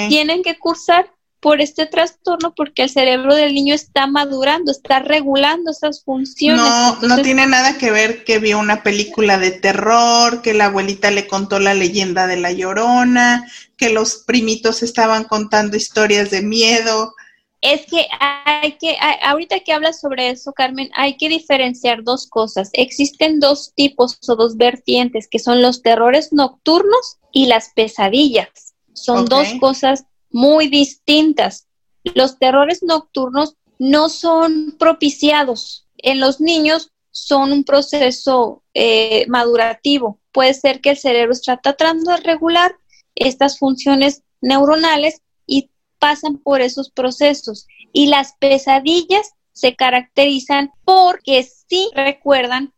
Tienen 0.07 0.43
que 0.43 0.57
cursar 0.57 1.11
por 1.39 1.61
este 1.61 1.85
trastorno 1.85 2.53
porque 2.55 2.83
el 2.83 2.89
cerebro 2.89 3.35
del 3.35 3.53
niño 3.53 3.75
está 3.75 4.07
madurando, 4.07 4.71
está 4.71 4.99
regulando 4.99 5.71
esas 5.71 6.03
funciones. 6.03 6.61
No, 6.61 6.99
no 7.01 7.21
tiene 7.21 7.45
nada 7.45 7.77
que 7.77 7.91
ver 7.91 8.23
que 8.23 8.39
vio 8.39 8.59
una 8.59 8.81
película 8.83 9.37
de 9.37 9.51
terror, 9.51 10.41
que 10.41 10.53
la 10.53 10.65
abuelita 10.65 11.11
le 11.11 11.27
contó 11.27 11.59
la 11.59 11.73
leyenda 11.73 12.25
de 12.27 12.37
la 12.37 12.51
llorona, 12.51 13.47
que 13.77 13.89
los 13.89 14.23
primitos 14.25 14.81
estaban 14.81 15.25
contando 15.25 15.77
historias 15.77 16.31
de 16.31 16.41
miedo. 16.41 17.13
Es 17.61 17.85
que 17.87 18.07
hay 18.19 18.73
que, 18.73 18.97
ahorita 19.23 19.59
que 19.61 19.73
hablas 19.73 19.99
sobre 19.99 20.29
eso, 20.29 20.53
Carmen, 20.53 20.89
hay 20.93 21.17
que 21.17 21.29
diferenciar 21.29 22.03
dos 22.03 22.27
cosas. 22.27 22.69
Existen 22.73 23.39
dos 23.39 23.73
tipos 23.75 24.17
o 24.27 24.35
dos 24.35 24.57
vertientes, 24.57 25.27
que 25.27 25.39
son 25.39 25.61
los 25.61 25.81
terrores 25.81 26.33
nocturnos 26.33 27.17
y 27.31 27.47
las 27.47 27.69
pesadillas. 27.75 28.73
Son 28.93 29.25
dos 29.25 29.47
cosas 29.59 30.05
muy 30.29 30.67
distintas. 30.67 31.67
Los 32.03 32.39
terrores 32.39 32.83
nocturnos 32.83 33.55
no 33.79 34.09
son 34.09 34.75
propiciados. 34.77 35.87
En 35.97 36.19
los 36.19 36.39
niños 36.39 36.91
son 37.11 37.51
un 37.51 37.63
proceso 37.63 38.63
eh, 38.73 39.25
madurativo. 39.27 40.19
Puede 40.31 40.53
ser 40.53 40.81
que 40.81 40.91
el 40.91 40.97
cerebro 40.97 41.33
está 41.33 41.57
tratando 41.57 42.11
de 42.11 42.17
regular 42.17 42.75
estas 43.15 43.57
funciones 43.57 44.23
neuronales 44.41 45.21
y 45.45 45.71
pasan 45.99 46.37
por 46.37 46.61
esos 46.61 46.91
procesos. 46.91 47.67
Y 47.91 48.07
las 48.07 48.35
pesadillas 48.39 49.31
se 49.51 49.75
caracterizan 49.75 50.71
porque 50.85 51.43
sí 51.43 51.89
recuerdan 51.95 52.73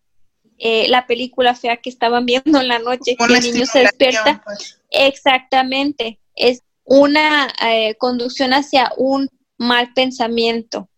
eh, 0.57 0.87
la 0.87 1.07
película 1.07 1.55
fea 1.55 1.77
que 1.77 1.89
estaban 1.89 2.25
viendo 2.25 2.59
en 2.59 2.67
la 2.67 2.79
noche, 2.79 3.15
que 3.15 3.33
el 3.33 3.41
niño 3.41 3.65
se 3.65 3.79
despierta. 3.79 4.41
Pues. 4.45 4.79
Exactamente, 4.89 6.19
es 6.35 6.63
una 6.89 7.47
eh, 7.61 7.95
conducción 7.97 8.51
hacia 8.51 8.91
un 8.97 9.29
mal 9.57 9.93
pensamiento. 9.93 10.89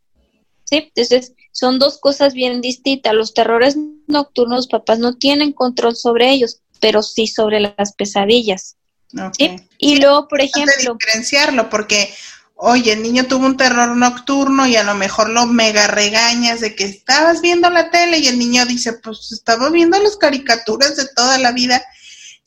¿sí? 0.63 0.91
Entonces, 0.95 1.33
son 1.51 1.79
dos 1.79 1.99
cosas 1.99 2.33
bien 2.33 2.61
distintas. 2.61 3.13
Los 3.13 3.33
terrores 3.33 3.77
nocturnos, 4.07 4.67
papás 4.67 4.99
no 4.99 5.17
tienen 5.17 5.51
control 5.51 5.95
sobre 5.95 6.31
ellos, 6.31 6.61
pero 6.79 7.03
sí 7.03 7.27
sobre 7.27 7.59
las 7.59 7.93
pesadillas. 7.93 8.77
Y 9.77 9.99
luego, 9.99 10.29
por 10.29 10.39
ejemplo... 10.39 10.95
Diferenciarlo, 10.97 11.69
porque, 11.69 12.13
oye, 12.55 12.93
el 12.93 13.03
niño 13.03 13.25
tuvo 13.25 13.45
un 13.45 13.57
terror 13.57 13.97
nocturno 13.97 14.65
y 14.67 14.77
a 14.77 14.83
lo 14.83 14.95
mejor 14.95 15.29
lo 15.29 15.45
mega 15.45 15.87
regañas 15.87 16.61
de 16.61 16.73
que 16.73 16.85
estabas 16.85 17.41
viendo 17.41 17.69
la 17.69 17.89
tele 17.91 18.19
y 18.19 18.27
el 18.27 18.39
niño 18.39 18.65
dice, 18.65 18.93
pues 18.93 19.33
estaba 19.33 19.69
viendo 19.69 20.01
las 20.01 20.15
caricaturas 20.15 20.95
de 20.95 21.05
toda 21.13 21.37
la 21.37 21.51
vida. 21.51 21.83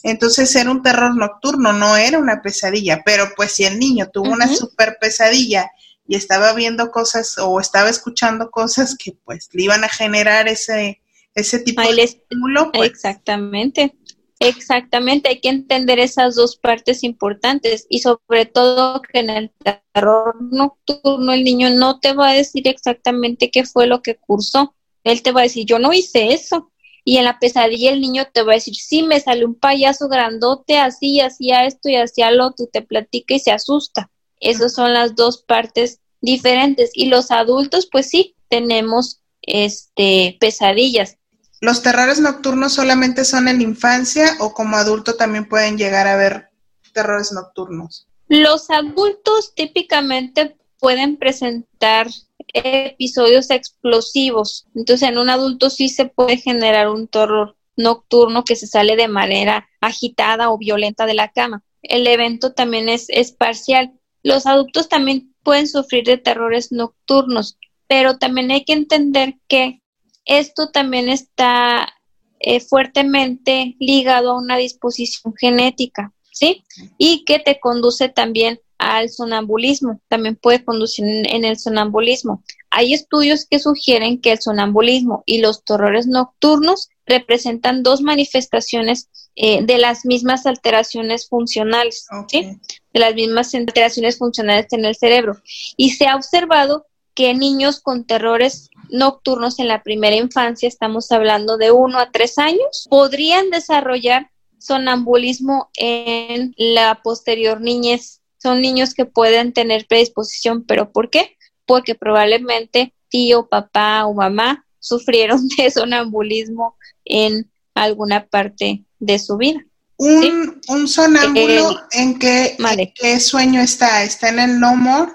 Entonces 0.05 0.55
era 0.55 0.71
un 0.71 0.83
terror 0.83 1.17
nocturno, 1.17 1.73
no 1.73 1.97
era 1.97 2.19
una 2.19 2.43
pesadilla. 2.43 3.03
Pero 3.05 3.33
pues 3.35 3.53
si 3.53 3.65
el 3.65 3.79
niño 3.79 4.11
tuvo 4.13 4.31
una 4.31 4.47
super 4.47 4.99
pesadilla 5.01 5.73
y 6.07 6.15
estaba 6.15 6.53
viendo 6.53 6.91
cosas 6.91 7.39
o 7.39 7.59
estaba 7.59 7.89
escuchando 7.89 8.51
cosas 8.51 8.97
que 8.97 9.13
pues 9.25 9.49
le 9.53 9.65
iban 9.65 9.83
a 9.83 9.89
generar 9.89 10.47
ese, 10.47 11.01
ese 11.35 11.59
tipo 11.59 11.81
de 11.81 12.03
estímulo. 12.03 12.71
Pues 12.71 12.91
Exactamente. 12.91 13.97
Exactamente, 14.41 15.31
hay 15.31 15.41
que 15.41 15.49
entender 15.49 15.99
esas 15.99 16.35
dos 16.35 16.57
partes 16.57 17.03
importantes 17.03 17.87
y 17.89 18.01
sobre 18.01 18.45
todo 18.45 19.01
que 19.01 19.21
en 19.21 19.31
el 19.31 19.53
terror 19.63 20.37
nocturno 20.51 21.33
el 21.33 21.45
niño 21.45 21.71
no 21.71 21.99
te 22.01 22.13
va 22.13 22.31
a 22.31 22.35
decir 22.35 22.69
exactamente 22.69 23.51
qué 23.51 23.65
fue 23.65 23.87
lo 23.87 24.03
que 24.03 24.17
cursó, 24.17 24.75
él 25.05 25.23
te 25.23 25.33
va 25.33 25.41
a 25.41 25.45
decir 25.45 25.65
yo 25.65 25.79
no 25.79 25.95
hice 25.95 26.35
eso 26.35 26.73
y 27.05 27.19
en 27.19 27.25
la 27.25 27.39
pesadilla 27.39 27.91
el 27.91 28.01
niño 28.01 28.27
te 28.33 28.43
va 28.43 28.53
a 28.53 28.57
decir 28.57 28.75
sí 28.75 29.03
me 29.03 29.21
salió 29.21 29.47
un 29.47 29.55
payaso 29.55 30.09
grandote 30.09 30.79
así, 30.79 31.21
hacía 31.21 31.67
esto 31.67 31.89
y 31.89 31.97
hacía 31.97 32.31
lo 32.31 32.47
otro, 32.47 32.67
te 32.73 32.83
platica 32.83 33.35
y 33.35 33.41
se 33.41 33.53
asusta. 33.53 34.11
Esas 34.41 34.75
son 34.75 34.93
las 34.93 35.15
dos 35.15 35.43
partes 35.43 36.01
diferentes 36.21 36.91
y 36.95 37.07
los 37.07 37.31
adultos 37.31 37.89
pues 37.91 38.09
sí 38.09 38.35
tenemos 38.49 39.21
este 39.43 40.37
pesadillas 40.41 41.19
¿Los 41.65 41.81
terrores 41.81 42.21
nocturnos 42.21 42.75
solamente 42.75 43.25
son 43.25 43.49
en 43.49 43.63
infancia 43.63 44.37
o 44.39 44.53
como 44.53 44.77
adulto 44.77 45.17
también 45.17 45.49
pueden 45.49 45.79
llegar 45.79 46.07
a 46.07 46.15
ver 46.15 46.51
terrores 46.93 47.33
nocturnos? 47.33 48.07
Los 48.29 48.69
adultos 48.69 49.55
típicamente 49.55 50.59
pueden 50.79 51.17
presentar 51.17 52.09
episodios 52.55 53.51
explosivos. 53.51 54.67
Entonces, 54.75 55.09
en 55.09 55.19
un 55.19 55.29
adulto 55.29 55.71
sí 55.71 55.89
se 55.89 56.07
puede 56.07 56.37
generar 56.37 56.89
un 56.89 57.09
terror 57.09 57.57
nocturno 57.77 58.45
que 58.45 58.57
se 58.57 58.67
sale 58.67 58.97
de 58.97 59.09
manera 59.09 59.69
agitada 59.81 60.51
o 60.51 60.59
violenta 60.59 61.07
de 61.07 61.15
la 61.15 61.29
cama. 61.29 61.63
El 61.83 62.07
evento 62.07 62.53
también 62.53 62.89
es, 62.89 63.33
parcial. 63.33 63.93
Los 64.23 64.47
adultos 64.47 64.89
también 64.89 65.35
pueden 65.43 65.69
sufrir 65.69 66.05
de 66.05 66.17
terrores 66.17 66.73
nocturnos, 66.73 67.59
pero 67.87 68.17
también 68.19 68.51
hay 68.51 68.65
que 68.65 68.73
entender 68.73 69.35
que 69.49 69.83
esto 70.25 70.71
también 70.71 71.09
está 71.09 71.93
eh, 72.41 72.61
fuertemente 72.61 73.77
ligado 73.79 74.31
a 74.31 74.39
una 74.39 74.57
disposición 74.57 75.35
genética, 75.39 76.15
¿sí? 76.33 76.65
Y 76.97 77.25
que 77.25 77.39
te 77.39 77.61
conduce 77.61 78.09
también 78.09 78.61
al 78.85 79.09
sonambulismo, 79.09 80.01
también 80.09 80.37
puede 80.37 80.65
conducir 80.65 81.05
en, 81.07 81.45
el 81.45 81.59
sonambulismo. 81.59 82.43
Hay 82.71 82.93
estudios 82.93 83.47
que 83.49 83.59
sugieren 83.59 84.21
que 84.21 84.33
el 84.33 84.41
sonambulismo 84.41 85.23
y 85.27 85.39
los 85.39 85.65
terrores 85.65 86.07
nocturnos 86.07 86.91
representan 87.07 87.83
dos 87.83 88.03
manifestaciones 88.03 89.09
eh, 89.37 89.65
de 89.65 89.79
las 89.79 90.05
mismas 90.05 90.47
alteraciones 90.47 91.29
funcionales, 91.29 92.07
¿sí? 92.29 92.59
De 92.93 93.01
las 93.01 93.15
mismas 93.15 93.55
alteraciones 93.55 94.19
funcionales 94.19 94.67
en 94.73 94.85
el 94.85 94.95
cerebro. 94.95 95.41
Y 95.77 95.91
se 95.91 96.07
ha 96.07 96.17
observado 96.17 96.87
que 97.15 97.33
niños 97.35 97.81
con 97.81 98.05
terrores 98.05 98.71
nocturnos 98.91 99.59
en 99.59 99.69
la 99.69 99.83
primera 99.83 100.17
infancia, 100.17 100.69
estamos 100.69 101.11
hablando 101.11 101.57
de 101.57 101.71
uno 101.71 101.99
a 101.99 102.11
tres 102.11 102.39
años, 102.39 102.87
podrían 102.91 103.51
desarrollar 103.51 104.31
sonambulismo 104.59 105.71
en 105.77 106.55
la 106.57 107.01
posterior 107.03 107.61
niñez. 107.61 108.21
Son 108.45 108.61
niños 108.61 108.93
que 108.93 109.07
pueden 109.07 109.55
tener 109.55 109.87
predisposición, 109.87 110.67
pero 110.67 110.93
¿por 110.93 111.09
qué? 111.09 111.39
Porque 111.65 111.95
probablemente 111.95 112.93
tío, 113.09 113.47
papá 113.47 114.05
o 114.05 114.13
mamá 114.13 114.67
sufrieron 114.81 115.49
de 115.57 115.71
sonambulismo 115.71 116.77
en 117.07 117.51
alguna 117.75 118.27
parte 118.27 118.85
de 118.99 119.19
su 119.19 119.39
vida. 119.39 119.65
Un, 119.97 120.61
un 120.69 120.89
sonámbulo, 120.89 121.71
eh, 121.71 121.77
¿en, 121.93 122.19
qué, 122.19 122.57
¿en, 122.59 122.93
qué, 122.95 123.19
sueño 123.19 123.63
está? 123.63 124.03
¿Está 124.03 124.29
en 124.29 124.41
el 124.41 124.61
no 124.61 124.77
more 124.77 125.13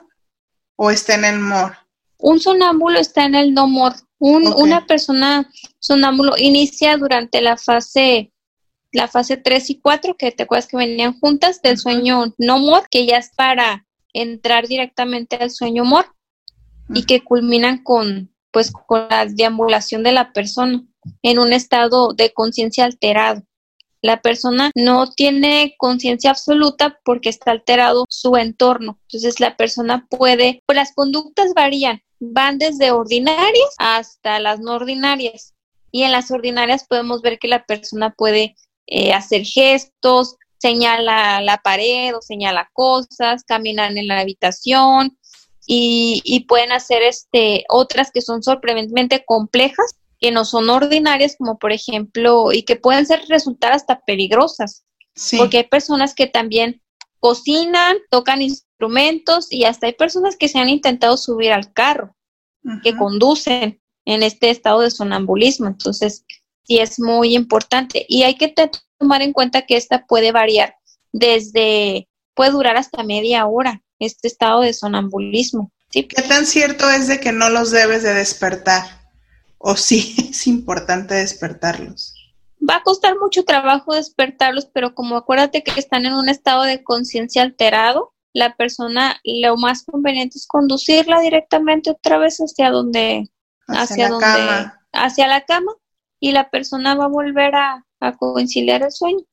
o 0.75 0.89
está 0.89 1.13
en 1.13 1.25
el 1.25 1.39
more? 1.39 1.75
Un 2.17 2.39
sonámbulo 2.39 2.97
está 2.97 3.25
en 3.25 3.35
el 3.35 3.53
no 3.53 3.67
more. 3.67 3.95
Una 4.17 4.87
persona 4.87 5.47
sonámbulo 5.77 6.35
inicia 6.35 6.97
durante 6.97 7.41
la 7.41 7.57
fase 7.57 8.31
la 8.91 9.07
fase 9.07 9.37
3 9.37 9.69
y 9.69 9.79
4, 9.79 10.15
que 10.17 10.31
te 10.31 10.43
acuerdas 10.43 10.67
que 10.67 10.77
venían 10.77 11.19
juntas, 11.19 11.61
del 11.61 11.77
sueño 11.77 12.33
no 12.37 12.59
more, 12.59 12.85
que 12.89 13.05
ya 13.05 13.17
es 13.17 13.31
para 13.35 13.85
entrar 14.13 14.67
directamente 14.67 15.35
al 15.35 15.51
sueño 15.51 15.85
more 15.85 16.07
y 16.93 17.05
que 17.05 17.23
culminan 17.23 17.83
con 17.83 18.33
pues 18.51 18.71
con 18.71 19.07
la 19.09 19.27
deambulación 19.27 20.01
de 20.01 20.11
la 20.11 20.33
persona 20.33 20.83
en 21.21 21.37
un 21.37 21.53
estado 21.53 22.13
de 22.13 22.33
conciencia 22.33 22.85
alterado. 22.85 23.43
La 24.01 24.21
persona 24.21 24.71
no 24.75 25.11
tiene 25.11 25.75
conciencia 25.77 26.31
absoluta 26.31 26.99
porque 27.05 27.29
está 27.29 27.51
alterado 27.51 28.05
su 28.09 28.37
entorno. 28.37 28.97
Entonces 29.03 29.39
la 29.39 29.55
persona 29.55 30.07
puede, 30.09 30.63
pues 30.65 30.77
las 30.77 30.93
conductas 30.93 31.53
varían 31.53 32.01
van 32.19 32.57
desde 32.57 32.91
ordinarias 32.91 33.75
hasta 33.77 34.39
las 34.39 34.59
no 34.59 34.73
ordinarias. 34.73 35.53
Y 35.91 36.03
en 36.03 36.11
las 36.11 36.29
ordinarias 36.31 36.85
podemos 36.87 37.21
ver 37.21 37.39
que 37.39 37.47
la 37.47 37.65
persona 37.65 38.13
puede 38.15 38.55
eh, 38.89 39.13
hacer 39.13 39.43
gestos, 39.45 40.35
señala 40.57 41.41
la 41.41 41.57
pared 41.57 42.15
o 42.15 42.21
señala 42.21 42.69
cosas, 42.73 43.43
caminar 43.43 43.95
en 43.97 44.07
la 44.07 44.19
habitación 44.19 45.17
y, 45.65 46.21
y, 46.25 46.45
pueden 46.45 46.71
hacer 46.71 47.03
este, 47.03 47.63
otras 47.69 48.11
que 48.11 48.21
son 48.21 48.41
sorprendentemente 48.41 49.23
complejas, 49.25 49.99
que 50.19 50.31
no 50.31 50.43
son 50.43 50.69
ordinarias, 50.69 51.35
como 51.37 51.59
por 51.59 51.71
ejemplo, 51.71 52.51
y 52.51 52.63
que 52.63 52.75
pueden 52.75 53.05
ser 53.05 53.21
resultar 53.29 53.71
hasta 53.71 54.01
peligrosas. 54.01 54.83
Porque 55.37 55.57
hay 55.57 55.63
personas 55.65 56.15
que 56.15 56.27
también 56.27 56.81
cocinan, 57.19 57.97
tocan 58.09 58.41
instrumentos 58.41 59.51
y 59.51 59.65
hasta 59.65 59.87
hay 59.87 59.93
personas 59.93 60.37
que 60.37 60.47
se 60.47 60.59
han 60.59 60.69
intentado 60.69 61.17
subir 61.17 61.51
al 61.51 61.71
carro, 61.73 62.15
que 62.83 62.95
conducen 62.95 63.81
en 64.05 64.23
este 64.23 64.49
estado 64.49 64.81
de 64.81 64.91
sonambulismo. 64.91 65.67
Entonces, 65.67 66.25
sí 66.69 66.77
es 66.77 66.99
muy 66.99 67.35
importante 67.35 68.05
y 68.07 68.23
hay 68.23 68.35
que 68.35 68.53
tomar 68.99 69.21
en 69.21 69.33
cuenta 69.33 69.63
que 69.63 69.75
esta 69.75 70.05
puede 70.05 70.31
variar 70.31 70.75
desde, 71.11 72.07
puede 72.35 72.51
durar 72.51 72.77
hasta 72.77 73.03
media 73.03 73.47
hora, 73.47 73.81
este 73.97 74.27
estado 74.27 74.61
de 74.61 74.73
sonambulismo. 74.73 75.71
¿Qué 75.91 76.03
tan 76.03 76.45
cierto 76.45 76.89
es 76.91 77.07
de 77.07 77.19
que 77.19 77.31
no 77.31 77.49
los 77.49 77.71
debes 77.71 78.03
de 78.03 78.13
despertar? 78.13 78.83
¿O 79.57 79.75
sí 79.75 80.15
es 80.29 80.45
importante 80.45 81.15
despertarlos? 81.15 82.13
va 82.69 82.75
a 82.75 82.83
costar 82.83 83.17
mucho 83.17 83.45
trabajo 83.45 83.95
despertarlos, 83.95 84.65
pero 84.65 84.93
como 84.93 85.15
acuérdate 85.15 85.63
que 85.63 85.79
están 85.79 86.05
en 86.05 86.13
un 86.13 86.27
estado 86.27 86.63
de 86.63 86.83
conciencia 86.83 87.41
alterado, 87.41 88.13
la 88.33 88.55
persona 88.57 89.19
lo 89.23 89.55
más 89.55 89.83
conveniente 89.85 90.37
es 90.37 90.45
conducirla 90.45 91.21
directamente 91.21 91.89
otra 91.89 92.17
vez 92.17 92.37
hacia 92.37 92.69
donde, 92.69 93.31
hacia, 93.65 94.09
donde, 94.09 94.25
cama. 94.25 94.81
hacia 94.91 95.27
la 95.27 95.45
cama 95.45 95.71
y 96.19 96.31
la 96.31 96.49
persona 96.49 96.95
va 96.95 97.05
a 97.05 97.09
volver 97.09 97.55
a, 97.55 97.85
conciliar 98.17 98.83
el 98.83 98.91
sueño. 98.91 99.23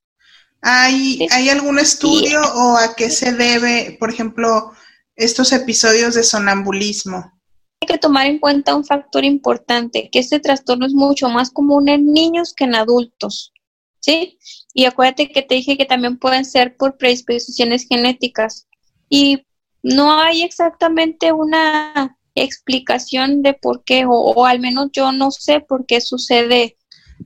¿Hay, 0.61 1.27
¿Hay 1.31 1.49
algún 1.49 1.79
estudio 1.79 2.41
o 2.55 2.77
a 2.77 2.97
qué 2.97 3.11
se 3.11 3.33
debe, 3.33 3.97
por 4.01 4.11
ejemplo, 4.11 4.73
estos 5.15 5.53
episodios 5.53 6.15
de 6.15 6.25
sonambulismo? 6.25 7.33
Hay 7.81 7.87
que 7.87 7.99
tomar 7.99 8.27
en 8.27 8.39
cuenta 8.39 8.75
un 8.75 8.85
factor 8.85 9.25
importante, 9.25 10.09
que 10.11 10.19
este 10.19 10.41
trastorno 10.41 10.87
es 10.87 10.95
mucho 10.95 11.29
más 11.29 11.51
común 11.51 11.89
en 11.89 12.13
niños 12.13 12.55
que 12.55 12.65
en 12.65 12.75
adultos, 12.75 13.53
¿sí? 14.01 14.39
Y 14.75 14.87
acuérdate 14.87 15.29
que 15.31 15.43
te 15.43 15.55
dije 15.57 15.77
que 15.77 15.85
también 15.85 16.19
pueden 16.19 16.45
ser 16.45 16.77
por 16.77 16.97
predisposiciones 16.97 17.87
genéticas. 17.89 18.67
Y 19.09 19.47
no 19.83 20.21
hay 20.21 20.43
exactamente 20.43 21.33
una 21.33 22.19
explicación 22.37 23.43
de 23.43 23.55
por 23.55 23.83
qué, 23.85 24.05
o, 24.09 24.47
al 24.47 24.61
menos 24.61 24.91
yo 24.93 25.13
no 25.13 25.31
sé 25.31 25.61
por 25.61 25.87
qué 25.87 26.01
sucede 26.01 26.77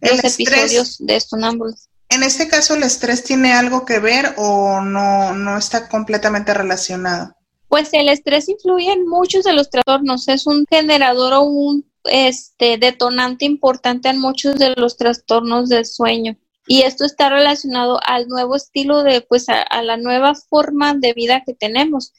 los 0.00 0.24
episodios 0.24 0.96
de 0.98 1.20
sonambulismo. 1.20 1.90
En 2.08 2.22
este 2.22 2.48
caso, 2.48 2.74
¿el 2.74 2.82
estrés 2.82 3.22
tiene 3.22 3.52
algo 3.52 3.84
que 3.84 4.00
ver 4.00 4.34
o 4.36 4.80
no, 4.80 5.32
no 5.34 5.58
está 5.58 5.88
completamente 5.88 6.52
relacionado? 6.54 7.36
Pues 7.68 7.90
el 7.92 8.08
estrés 8.08 8.48
influye 8.48 8.92
en 8.92 9.06
muchos 9.06 9.44
de 9.44 9.52
los 9.52 9.70
trastornos, 9.70 10.26
es 10.26 10.46
un 10.46 10.64
generador 10.68 11.34
o 11.34 11.42
un 11.42 11.90
este 12.04 12.78
detonante 12.78 13.44
importante 13.44 14.08
en 14.08 14.18
muchos 14.18 14.56
de 14.56 14.74
los 14.76 14.96
trastornos 14.96 15.68
del 15.68 15.86
sueño. 15.86 16.36
Y 16.66 16.82
esto 16.82 17.04
está 17.04 17.28
relacionado 17.30 18.00
al 18.06 18.28
nuevo 18.28 18.54
estilo 18.54 19.02
de, 19.02 19.22
pues, 19.22 19.48
a, 19.48 19.82
la 19.82 19.96
nueva 19.96 20.34
forma 20.34 20.94
de 20.94 21.12
vida 21.14 21.42
que 21.44 21.54
tenemos. 21.54 22.12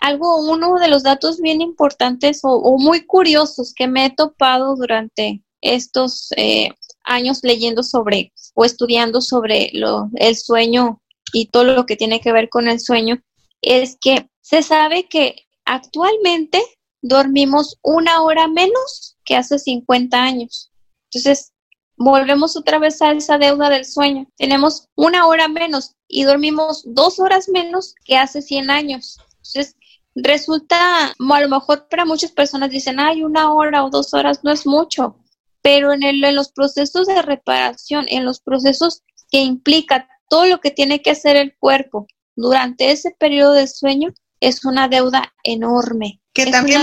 Algo, 0.00 0.40
uno 0.50 0.78
de 0.78 0.88
los 0.88 1.02
datos 1.02 1.40
bien 1.40 1.60
importantes 1.60 2.40
o, 2.42 2.76
muy 2.78 3.06
curiosos 3.06 3.72
que 3.74 3.86
me 3.86 4.06
he 4.06 4.10
topado 4.10 4.74
durante 4.74 5.42
estos 5.60 6.28
eh, 6.36 6.70
años 7.04 7.40
leyendo 7.42 7.82
sobre 7.82 8.32
o 8.54 8.64
estudiando 8.64 9.20
sobre 9.20 9.70
lo, 9.72 10.10
el 10.16 10.36
sueño 10.36 11.00
y 11.32 11.46
todo 11.46 11.64
lo 11.64 11.86
que 11.86 11.96
tiene 11.96 12.20
que 12.20 12.32
ver 12.32 12.48
con 12.48 12.68
el 12.68 12.80
sueño, 12.80 13.22
es 13.62 13.96
que 14.00 14.28
se 14.40 14.62
sabe 14.62 15.08
que 15.08 15.46
actualmente 15.64 16.62
dormimos 17.00 17.78
una 17.82 18.22
hora 18.22 18.48
menos 18.48 19.16
que 19.24 19.36
hace 19.36 19.58
50 19.58 20.22
años. 20.22 20.70
Entonces, 21.10 21.52
volvemos 21.96 22.56
otra 22.56 22.78
vez 22.78 23.00
a 23.02 23.12
esa 23.12 23.38
deuda 23.38 23.70
del 23.70 23.84
sueño. 23.84 24.26
Tenemos 24.36 24.88
una 24.94 25.26
hora 25.26 25.48
menos 25.48 25.94
y 26.08 26.24
dormimos 26.24 26.82
dos 26.86 27.18
horas 27.18 27.48
menos 27.48 27.94
que 28.04 28.16
hace 28.16 28.42
100 28.42 28.70
años. 28.70 29.18
Entonces, 29.36 29.76
resulta, 30.14 31.08
a 31.08 31.40
lo 31.40 31.48
mejor 31.48 31.88
para 31.88 32.04
muchas 32.04 32.32
personas 32.32 32.70
dicen, 32.70 33.00
ay, 33.00 33.22
una 33.22 33.52
hora 33.52 33.84
o 33.84 33.90
dos 33.90 34.12
horas 34.14 34.40
no 34.42 34.52
es 34.52 34.66
mucho, 34.66 35.16
pero 35.62 35.92
en, 35.92 36.02
el, 36.02 36.22
en 36.24 36.34
los 36.34 36.50
procesos 36.50 37.06
de 37.06 37.22
reparación, 37.22 38.06
en 38.08 38.24
los 38.24 38.40
procesos 38.40 39.02
que 39.30 39.40
implica 39.40 40.08
todo 40.28 40.46
lo 40.46 40.60
que 40.60 40.70
tiene 40.70 41.02
que 41.02 41.10
hacer 41.10 41.36
el 41.36 41.56
cuerpo 41.58 42.06
durante 42.36 42.90
ese 42.90 43.14
periodo 43.18 43.52
de 43.52 43.66
sueño, 43.66 44.12
es 44.40 44.64
una 44.64 44.88
deuda 44.88 45.32
enorme. 45.44 46.20
Que 46.34 46.46
también 46.46 46.80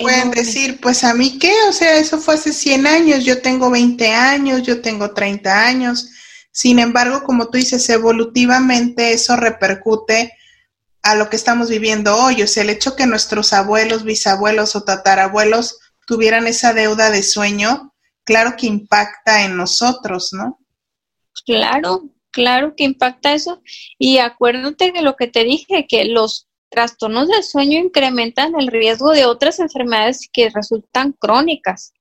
pueden 0.00 0.30
decir, 0.32 0.80
pues 0.80 1.04
a 1.04 1.14
mí 1.14 1.38
qué, 1.38 1.52
o 1.68 1.72
sea, 1.72 1.96
eso 1.96 2.18
fue 2.18 2.34
hace 2.34 2.52
100 2.52 2.86
años, 2.86 3.24
yo 3.24 3.40
tengo 3.40 3.70
20 3.70 4.12
años, 4.12 4.62
yo 4.62 4.80
tengo 4.82 5.12
30 5.12 5.66
años. 5.66 6.10
Sin 6.50 6.80
embargo, 6.80 7.22
como 7.22 7.48
tú 7.48 7.58
dices, 7.58 7.88
evolutivamente 7.90 9.12
eso 9.12 9.36
repercute 9.36 10.32
a 11.02 11.14
lo 11.14 11.28
que 11.30 11.36
estamos 11.36 11.70
viviendo 11.70 12.16
hoy. 12.16 12.42
O 12.42 12.46
sea, 12.46 12.62
el 12.62 12.70
hecho 12.70 12.96
que 12.96 13.06
nuestros 13.06 13.52
abuelos, 13.52 14.04
bisabuelos 14.04 14.76
o 14.76 14.84
tatarabuelos 14.84 15.78
tuvieran 16.06 16.46
esa 16.46 16.72
deuda 16.72 17.10
de 17.10 17.22
sueño, 17.22 17.94
claro 18.24 18.54
que 18.56 18.66
impacta 18.66 19.44
en 19.44 19.56
nosotros, 19.56 20.30
¿no? 20.32 20.58
Claro, 21.46 22.02
claro 22.30 22.74
que 22.76 22.84
impacta 22.84 23.34
eso. 23.34 23.62
Y 23.98 24.18
acuérdate 24.18 24.92
de 24.92 25.02
lo 25.02 25.16
que 25.16 25.28
te 25.28 25.44
dije, 25.44 25.86
que 25.88 26.04
los 26.06 26.48
trastornos 26.70 27.28
del 27.28 27.42
sueño 27.42 27.78
incrementan 27.78 28.54
el 28.58 28.68
riesgo 28.68 29.12
de 29.12 29.26
otras 29.26 29.58
enfermedades 29.58 30.28
que 30.32 30.50
resultan 30.50 31.12
crónicas, 31.12 31.92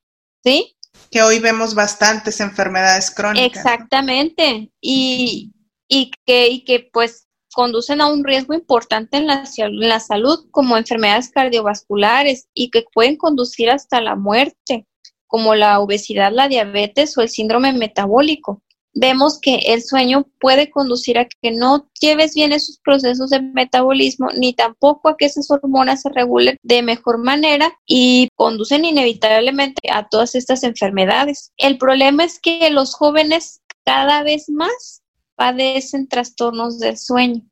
¿sí? 0.43 0.75
Que 1.11 1.21
hoy 1.21 1.39
vemos 1.39 1.75
bastantes 1.75 2.39
enfermedades 2.39 3.11
crónicas. 3.11 3.57
Exactamente, 3.57 4.71
y, 4.81 5.53
y, 5.87 6.11
que, 6.25 6.49
y 6.49 6.65
que 6.65 6.89
pues 6.91 7.26
conducen 7.57 8.01
a 8.01 8.07
un 8.07 8.23
riesgo 8.23 8.53
importante 8.53 9.17
en 9.17 9.25
la, 9.25 9.43
en 9.57 9.89
la 9.89 9.99
salud, 9.99 10.45
como 10.51 10.77
enfermedades 10.77 11.31
cardiovasculares 11.31 12.47
y 12.53 12.69
que 12.69 12.85
pueden 12.93 13.17
conducir 13.17 13.71
hasta 13.71 13.99
la 13.99 14.15
muerte, 14.15 14.85
como 15.25 15.55
la 15.55 15.79
obesidad, 15.79 16.31
la 16.31 16.47
diabetes 16.47 17.17
o 17.17 17.21
el 17.21 17.29
síndrome 17.29 17.73
metabólico 17.73 18.61
vemos 18.93 19.39
que 19.39 19.55
el 19.67 19.81
sueño 19.83 20.27
puede 20.39 20.69
conducir 20.69 21.17
a 21.17 21.25
que 21.25 21.51
no 21.51 21.87
lleves 21.99 22.33
bien 22.33 22.51
esos 22.51 22.79
procesos 22.83 23.29
de 23.29 23.41
metabolismo, 23.41 24.29
ni 24.35 24.53
tampoco 24.53 25.09
a 25.09 25.17
que 25.17 25.25
esas 25.25 25.49
hormonas 25.51 26.01
se 26.01 26.09
regulen 26.09 26.57
de 26.63 26.81
mejor 26.81 27.19
manera 27.19 27.71
y 27.85 28.29
conducen 28.35 28.85
inevitablemente 28.85 29.91
a 29.91 30.07
todas 30.07 30.35
estas 30.35 30.63
enfermedades. 30.63 31.51
El 31.57 31.77
problema 31.77 32.23
es 32.23 32.39
que 32.39 32.69
los 32.71 32.95
jóvenes 32.95 33.61
cada 33.83 34.23
vez 34.23 34.49
más 34.49 35.03
padecen 35.37 36.09
trastornos 36.09 36.79
del 36.79 36.97
sueño 36.97 37.43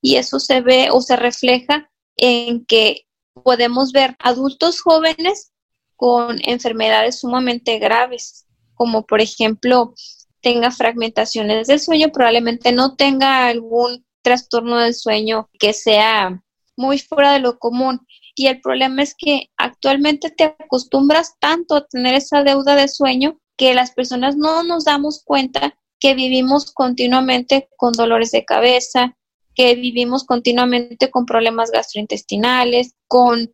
y 0.00 0.16
eso 0.16 0.40
se 0.40 0.60
ve 0.62 0.88
o 0.90 1.00
se 1.00 1.14
refleja 1.14 1.90
en 2.16 2.64
que 2.64 3.06
podemos 3.44 3.92
ver 3.92 4.16
adultos 4.18 4.80
jóvenes 4.80 5.52
con 5.94 6.38
enfermedades 6.44 7.20
sumamente 7.20 7.78
graves, 7.78 8.46
como 8.74 9.04
por 9.04 9.20
ejemplo 9.20 9.94
tenga 10.40 10.70
fragmentaciones 10.70 11.68
del 11.68 11.80
sueño, 11.80 12.12
probablemente 12.12 12.72
no 12.72 12.96
tenga 12.96 13.46
algún 13.46 14.04
trastorno 14.22 14.78
del 14.78 14.94
sueño 14.94 15.48
que 15.58 15.72
sea 15.72 16.42
muy 16.76 16.98
fuera 16.98 17.32
de 17.32 17.40
lo 17.40 17.58
común. 17.58 18.00
Y 18.34 18.48
el 18.48 18.60
problema 18.60 19.02
es 19.02 19.14
que 19.16 19.50
actualmente 19.56 20.30
te 20.30 20.44
acostumbras 20.44 21.34
tanto 21.38 21.76
a 21.76 21.86
tener 21.86 22.14
esa 22.14 22.42
deuda 22.42 22.74
de 22.74 22.88
sueño 22.88 23.38
que 23.56 23.74
las 23.74 23.92
personas 23.92 24.36
no 24.36 24.64
nos 24.64 24.84
damos 24.84 25.22
cuenta 25.24 25.78
que 26.00 26.14
vivimos 26.14 26.72
continuamente 26.72 27.68
con 27.76 27.92
dolores 27.92 28.30
de 28.30 28.44
cabeza, 28.44 29.16
que 29.54 29.74
vivimos 29.74 30.24
continuamente 30.24 31.10
con 31.10 31.26
problemas 31.26 31.70
gastrointestinales, 31.70 32.94
con 33.06 33.52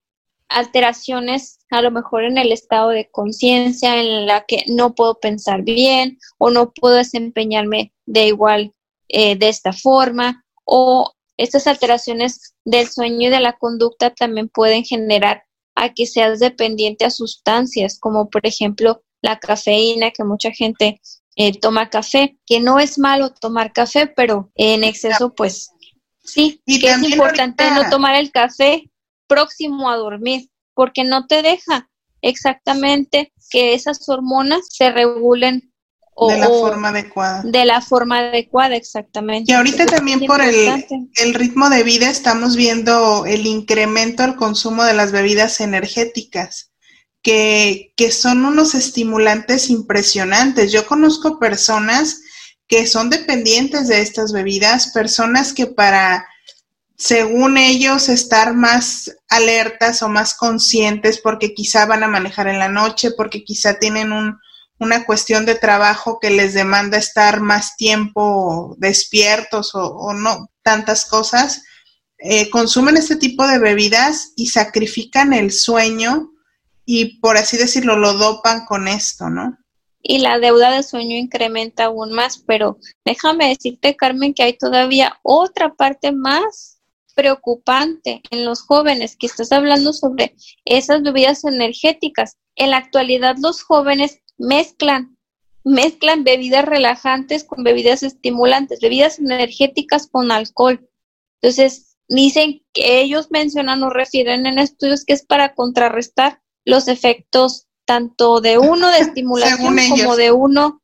alteraciones 0.50 1.60
a 1.70 1.80
lo 1.80 1.90
mejor 1.92 2.24
en 2.24 2.36
el 2.36 2.50
estado 2.50 2.88
de 2.88 3.08
conciencia 3.10 4.00
en 4.00 4.26
la 4.26 4.44
que 4.46 4.64
no 4.66 4.94
puedo 4.94 5.20
pensar 5.20 5.62
bien 5.62 6.18
o 6.38 6.50
no 6.50 6.72
puedo 6.72 6.96
desempeñarme 6.96 7.92
de 8.04 8.26
igual 8.26 8.74
eh, 9.08 9.36
de 9.36 9.48
esta 9.48 9.72
forma 9.72 10.44
o 10.64 11.12
estas 11.36 11.68
alteraciones 11.68 12.56
del 12.64 12.88
sueño 12.88 13.28
y 13.28 13.30
de 13.30 13.40
la 13.40 13.56
conducta 13.58 14.10
también 14.10 14.48
pueden 14.48 14.84
generar 14.84 15.44
a 15.76 15.94
que 15.94 16.06
seas 16.06 16.40
dependiente 16.40 17.04
a 17.04 17.10
sustancias 17.10 17.98
como 18.00 18.28
por 18.28 18.44
ejemplo 18.44 19.02
la 19.22 19.38
cafeína 19.38 20.10
que 20.10 20.24
mucha 20.24 20.50
gente 20.50 21.00
eh, 21.36 21.58
toma 21.58 21.90
café 21.90 22.38
que 22.46 22.60
no 22.60 22.78
es 22.78 22.98
malo 22.98 23.30
tomar 23.30 23.72
café 23.72 24.06
pero 24.06 24.50
en 24.54 24.84
exceso 24.84 25.32
pues 25.34 25.70
sí 26.24 26.60
y 26.66 26.80
que 26.80 26.90
es 26.90 27.02
importante 27.02 27.70
no 27.70 27.88
tomar 27.88 28.14
el 28.16 28.30
café 28.30 28.90
próximo 29.30 29.88
a 29.88 29.96
dormir, 29.96 30.50
porque 30.74 31.04
no 31.04 31.26
te 31.26 31.40
deja 31.40 31.88
exactamente 32.20 33.32
que 33.48 33.74
esas 33.74 34.06
hormonas 34.08 34.62
se 34.68 34.90
regulen 34.90 35.72
de 36.28 36.36
la 36.36 36.48
forma 36.48 36.88
adecuada. 36.88 37.42
De 37.44 37.64
la 37.64 37.80
forma 37.80 38.18
adecuada, 38.18 38.74
exactamente. 38.74 39.52
Y 39.52 39.54
ahorita 39.54 39.86
también 39.86 40.26
por 40.26 40.42
el, 40.42 40.84
el, 41.14 41.34
ritmo 41.34 41.70
de 41.70 41.82
vida 41.82 42.10
estamos 42.10 42.56
viendo 42.56 43.24
el 43.24 43.46
incremento 43.46 44.24
al 44.24 44.36
consumo 44.36 44.84
de 44.84 44.92
las 44.92 45.12
bebidas 45.12 45.60
energéticas, 45.60 46.69
que, 47.22 47.92
son 48.10 48.44
unos 48.44 48.74
estimulantes 48.74 49.70
impresionantes. 49.70 50.72
Yo 50.72 50.86
conozco 50.86 51.38
personas 51.38 52.20
que 52.66 52.86
son 52.86 53.10
dependientes 53.10 53.88
de 53.88 54.00
estas 54.00 54.32
bebidas, 54.32 54.88
personas 54.92 55.52
que 55.52 55.66
para 55.66 56.26
según 56.96 57.56
ellos, 57.56 58.10
estar 58.10 58.54
más 58.54 59.10
alertas 59.30 60.02
o 60.02 60.10
más 60.10 60.34
conscientes 60.34 61.18
porque 61.18 61.54
quizá 61.54 61.86
van 61.86 62.02
a 62.02 62.08
manejar 62.08 62.46
en 62.46 62.58
la 62.58 62.68
noche, 62.68 63.12
porque 63.12 63.42
quizá 63.42 63.78
tienen 63.78 64.12
un, 64.12 64.38
una 64.78 65.06
cuestión 65.06 65.46
de 65.46 65.54
trabajo 65.54 66.18
que 66.20 66.28
les 66.28 66.52
demanda 66.52 66.98
estar 66.98 67.40
más 67.40 67.76
tiempo 67.76 68.76
despiertos 68.78 69.70
o, 69.74 70.12
no, 70.12 70.50
tantas 70.62 71.06
cosas, 71.06 71.62
eh, 72.18 72.50
consumen 72.50 72.98
este 72.98 73.16
tipo 73.16 73.46
de 73.46 73.58
bebidas 73.58 74.32
y 74.36 74.48
sacrifican 74.48 75.32
el 75.32 75.52
sueño 75.52 76.30
y, 76.92 77.20
por 77.20 77.36
así 77.36 77.56
decirlo, 77.56 77.96
lo 77.96 78.14
dopan 78.14 78.66
con 78.66 78.88
esto, 78.88 79.30
¿no? 79.30 79.56
y 80.02 80.18
la 80.18 80.38
deuda 80.38 80.70
de 80.72 80.82
sueño 80.82 81.16
incrementa 81.16 81.84
aún 81.84 82.12
más, 82.12 82.38
pero 82.38 82.78
déjame 83.04 83.48
decirte, 83.48 83.96
Carmen, 83.96 84.34
que 84.34 84.42
hay 84.42 84.54
todavía 84.56 85.20
otra 85.22 85.74
parte 85.74 86.10
más 86.10 86.80
preocupante 87.14 88.22
en 88.30 88.44
los 88.44 88.62
jóvenes 88.62 89.16
que 89.16 89.26
estás 89.26 89.52
hablando 89.52 89.92
sobre 89.92 90.34
esas 90.64 91.02
bebidas 91.02 91.44
energéticas. 91.44 92.38
En 92.56 92.70
la 92.70 92.78
actualidad 92.78 93.36
los 93.38 93.62
jóvenes 93.62 94.20
mezclan, 94.38 95.18
mezclan 95.64 96.24
bebidas 96.24 96.64
relajantes 96.64 97.44
con 97.44 97.62
bebidas 97.62 98.02
estimulantes, 98.02 98.80
bebidas 98.80 99.18
energéticas 99.18 100.08
con 100.08 100.32
alcohol. 100.32 100.88
Entonces, 101.42 101.98
dicen 102.08 102.62
que 102.72 103.02
ellos 103.02 103.28
mencionan 103.30 103.82
o 103.82 103.90
refieren 103.90 104.46
en 104.46 104.58
estudios 104.58 105.04
que 105.04 105.12
es 105.12 105.24
para 105.24 105.54
contrarrestar 105.54 106.40
los 106.64 106.88
efectos 106.88 107.66
tanto 107.84 108.40
de 108.40 108.58
uno 108.58 108.88
de 108.88 108.98
estimulación 109.00 109.76
como 109.90 110.16
de 110.16 110.32
uno 110.32 110.82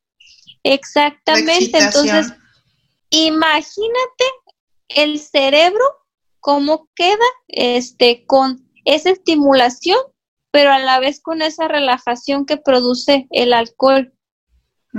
exactamente. 0.62 1.79
Entonces, 1.79 2.33
imagínate 3.11 4.24
el 4.89 5.18
cerebro 5.18 5.85
cómo 6.41 6.89
queda 6.95 7.24
este 7.49 8.24
con 8.27 8.68
esa 8.85 9.11
estimulación, 9.11 9.99
pero 10.51 10.72
a 10.72 10.79
la 10.79 11.01
vez 11.01 11.20
con 11.20 11.43
esa 11.43 11.68
relajación 11.68 12.47
que 12.47 12.57
produce 12.57 13.27
el 13.31 13.53
alcohol. 13.53 14.12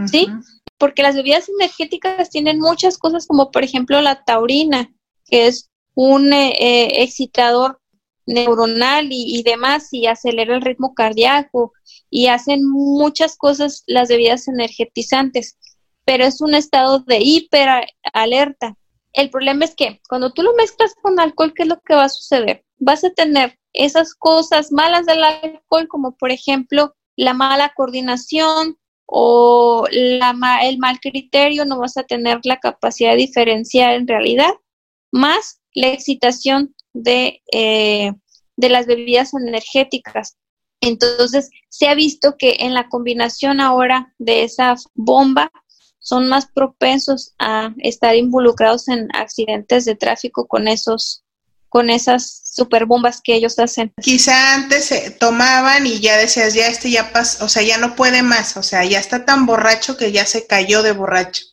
¿Sí? 0.06 0.28
Porque 0.78 1.02
las 1.02 1.16
bebidas 1.16 1.50
energéticas 1.50 2.30
tienen 2.30 2.60
muchas 2.60 3.00
cosas 3.00 3.26
como 3.26 3.50
por 3.50 3.64
ejemplo 3.64 4.00
la 4.00 4.24
taurina, 4.24 4.94
que 5.26 5.48
es 5.48 5.72
un 5.96 6.32
eh, 6.34 6.54
eh, 6.60 7.02
excitador 7.02 7.82
neuronal 8.28 9.08
y, 9.10 9.42
demás 9.44 9.88
y 9.92 10.06
acelera 10.06 10.56
el 10.56 10.62
ritmo 10.62 10.94
cardíaco 10.94 11.74
y 12.10 12.28
hacen 12.28 12.70
muchas 12.70 13.38
cosas 13.38 13.84
las 13.88 14.10
bebidas 14.10 14.48
energetizantes, 14.48 15.58
pero 16.06 16.26
es 16.26 16.42
un 16.42 16.54
estado 16.54 17.00
de 17.00 17.20
hiperalerta. 17.22 18.76
El 19.14 19.30
problema 19.30 19.66
es 19.66 19.76
que 19.76 20.00
cuando 20.08 20.32
tú 20.32 20.44
lo 20.44 20.54
mezclas 20.54 20.94
con 21.02 21.20
alcohol, 21.20 21.54
¿qué 21.56 21.64
es 21.64 21.70
lo 21.70 21.80
que 21.82 21.96
va 21.96 22.04
a 22.04 22.10
suceder? 22.10 22.64
Vas 22.78 23.04
a 23.04 23.10
tener 23.10 23.58
esas 23.74 24.14
cosas 24.14 24.72
malas 24.72 25.06
del 25.06 25.24
alcohol, 25.24 25.88
como 25.88 26.16
por 26.16 26.32
ejemplo 26.32 26.94
la 27.16 27.34
mala 27.34 27.74
coordinación 27.76 28.78
o 29.06 29.88
la, 29.90 30.60
el 30.64 30.78
mal 30.78 31.00
criterio, 31.00 31.66
no 31.66 31.80
vas 31.80 31.98
a 31.98 32.04
tener 32.04 32.40
la 32.44 32.60
capacidad 32.60 33.12
de 33.12 33.18
diferenciar 33.18 33.94
en 33.94 34.08
realidad, 34.08 34.52
más 35.12 35.62
la 35.74 35.88
excitación 35.88 36.76
de, 36.94 37.42
eh, 37.52 38.12
de 38.56 38.70
las 38.70 38.86
bebidas 38.86 39.34
energéticas. 39.34 40.38
Entonces, 40.82 41.50
se 41.70 41.88
ha 41.88 41.96
visto 41.96 42.36
que 42.38 42.58
en 42.60 42.74
la 42.74 42.88
combinación 42.90 43.60
ahora 43.60 44.14
de 44.18 44.44
esa 44.44 44.76
bomba 44.94 45.52
son 46.00 46.30
más 46.30 46.48
propensos 46.48 47.34
a 47.40 47.74
estar 47.80 48.16
involucrados 48.16 48.88
en 48.88 49.10
accidentes 49.14 49.86
de 49.86 49.96
tráfico 49.96 50.48
con 50.48 50.68
esos 50.68 51.24
con 51.70 51.90
esas 51.90 52.42
super 52.46 52.86
bombas 52.86 53.20
que 53.22 53.36
ellos 53.36 53.60
hacen. 53.60 53.94
Quizá 54.02 54.56
antes 54.56 54.86
se 54.86 55.12
tomaban 55.12 55.86
y 55.86 56.00
ya 56.00 56.18
decías, 56.18 56.54
ya 56.54 56.68
este 56.68 56.90
ya 56.90 57.12
pasó, 57.12 57.46
o 57.46 57.50
sea, 57.50 57.62
ya 57.62 57.78
no 57.78 57.96
puede 57.96 58.24
más, 58.24 58.56
o 58.56 58.64
sea, 58.64 58.86
ya 58.86 59.00
está 59.00 59.26
tan 59.26 59.46
borracho 59.46 59.98
que 59.98 60.12
ya 60.14 60.26
se 60.26 60.48
cayó 60.48 60.82
de 60.82 60.94
borracho. 60.94 61.44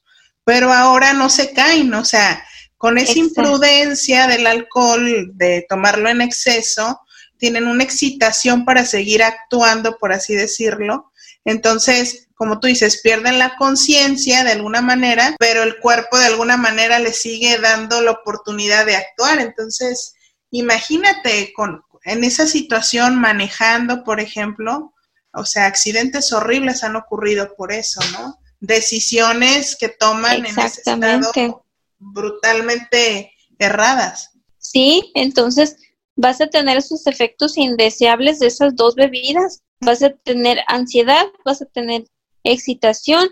Pero 0.44 0.72
ahora 0.72 1.14
no 1.14 1.30
se 1.30 1.52
caen, 1.52 1.92
o 1.94 2.04
sea, 2.04 2.44
con 2.84 2.98
esa 2.98 3.18
imprudencia 3.18 4.26
del 4.26 4.46
alcohol, 4.46 5.30
de 5.38 5.64
tomarlo 5.70 6.10
en 6.10 6.20
exceso, 6.20 7.00
tienen 7.38 7.66
una 7.66 7.82
excitación 7.82 8.66
para 8.66 8.84
seguir 8.84 9.22
actuando, 9.22 9.96
por 9.96 10.12
así 10.12 10.34
decirlo. 10.34 11.10
Entonces, 11.46 12.28
como 12.34 12.60
tú 12.60 12.66
dices, 12.66 13.00
pierden 13.00 13.38
la 13.38 13.56
conciencia 13.56 14.44
de 14.44 14.52
alguna 14.52 14.82
manera, 14.82 15.34
pero 15.38 15.62
el 15.62 15.78
cuerpo 15.78 16.18
de 16.18 16.26
alguna 16.26 16.58
manera 16.58 16.98
le 16.98 17.14
sigue 17.14 17.56
dando 17.56 18.02
la 18.02 18.10
oportunidad 18.10 18.84
de 18.84 18.96
actuar. 18.96 19.40
Entonces, 19.40 20.12
imagínate 20.50 21.54
con, 21.54 21.80
en 22.04 22.22
esa 22.22 22.46
situación 22.46 23.18
manejando, 23.18 24.04
por 24.04 24.20
ejemplo, 24.20 24.92
o 25.32 25.46
sea, 25.46 25.64
accidentes 25.64 26.34
horribles 26.34 26.84
han 26.84 26.96
ocurrido 26.96 27.54
por 27.56 27.72
eso, 27.72 28.02
¿no? 28.12 28.38
Decisiones 28.60 29.74
que 29.74 29.88
toman 29.88 30.44
en 30.44 30.44
ese 30.44 30.66
estado 30.66 31.32
brutalmente 32.12 33.32
erradas. 33.58 34.30
Sí, 34.58 35.12
entonces 35.14 35.76
vas 36.16 36.40
a 36.40 36.46
tener 36.46 36.78
esos 36.78 37.06
efectos 37.06 37.56
indeseables 37.58 38.38
de 38.38 38.46
esas 38.46 38.76
dos 38.76 38.94
bebidas. 38.94 39.62
Vas 39.80 40.02
a 40.02 40.10
tener 40.10 40.60
ansiedad, 40.68 41.26
vas 41.44 41.62
a 41.62 41.66
tener 41.66 42.04
excitación 42.44 43.30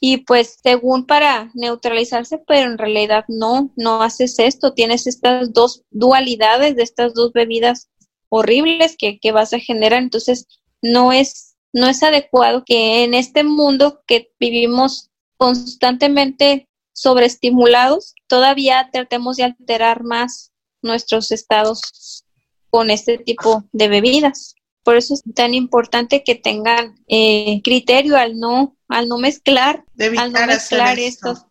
y 0.00 0.18
pues 0.18 0.58
según 0.62 1.06
para 1.06 1.50
neutralizarse, 1.54 2.38
pero 2.46 2.70
en 2.70 2.78
realidad 2.78 3.24
no, 3.28 3.72
no 3.76 4.02
haces 4.02 4.38
esto, 4.38 4.74
tienes 4.74 5.06
estas 5.06 5.52
dos 5.52 5.84
dualidades 5.90 6.76
de 6.76 6.82
estas 6.82 7.14
dos 7.14 7.32
bebidas 7.32 7.88
horribles 8.28 8.96
que, 8.96 9.18
que 9.18 9.32
vas 9.32 9.52
a 9.52 9.58
generar, 9.58 10.02
entonces 10.02 10.46
no 10.80 11.12
es, 11.12 11.56
no 11.72 11.88
es 11.88 12.02
adecuado 12.02 12.64
que 12.64 13.04
en 13.04 13.14
este 13.14 13.44
mundo 13.44 14.02
que 14.06 14.30
vivimos 14.40 15.10
constantemente 15.36 16.68
sobreestimulados, 16.92 18.14
todavía 18.26 18.88
tratemos 18.92 19.36
de 19.36 19.44
alterar 19.44 20.02
más 20.04 20.52
nuestros 20.82 21.30
estados 21.30 22.24
con 22.70 22.90
este 22.90 23.18
tipo 23.18 23.64
de 23.72 23.88
bebidas. 23.88 24.54
Por 24.82 24.96
eso 24.96 25.14
es 25.14 25.22
tan 25.34 25.54
importante 25.54 26.24
que 26.24 26.34
tengan 26.34 26.96
eh, 27.06 27.60
criterio 27.62 28.16
al 28.16 28.38
no, 28.38 28.76
al 28.88 29.08
no 29.08 29.18
mezclar, 29.18 29.84
al 30.18 30.32
no 30.32 30.46
mezclar 30.46 30.98
estos. 30.98 31.46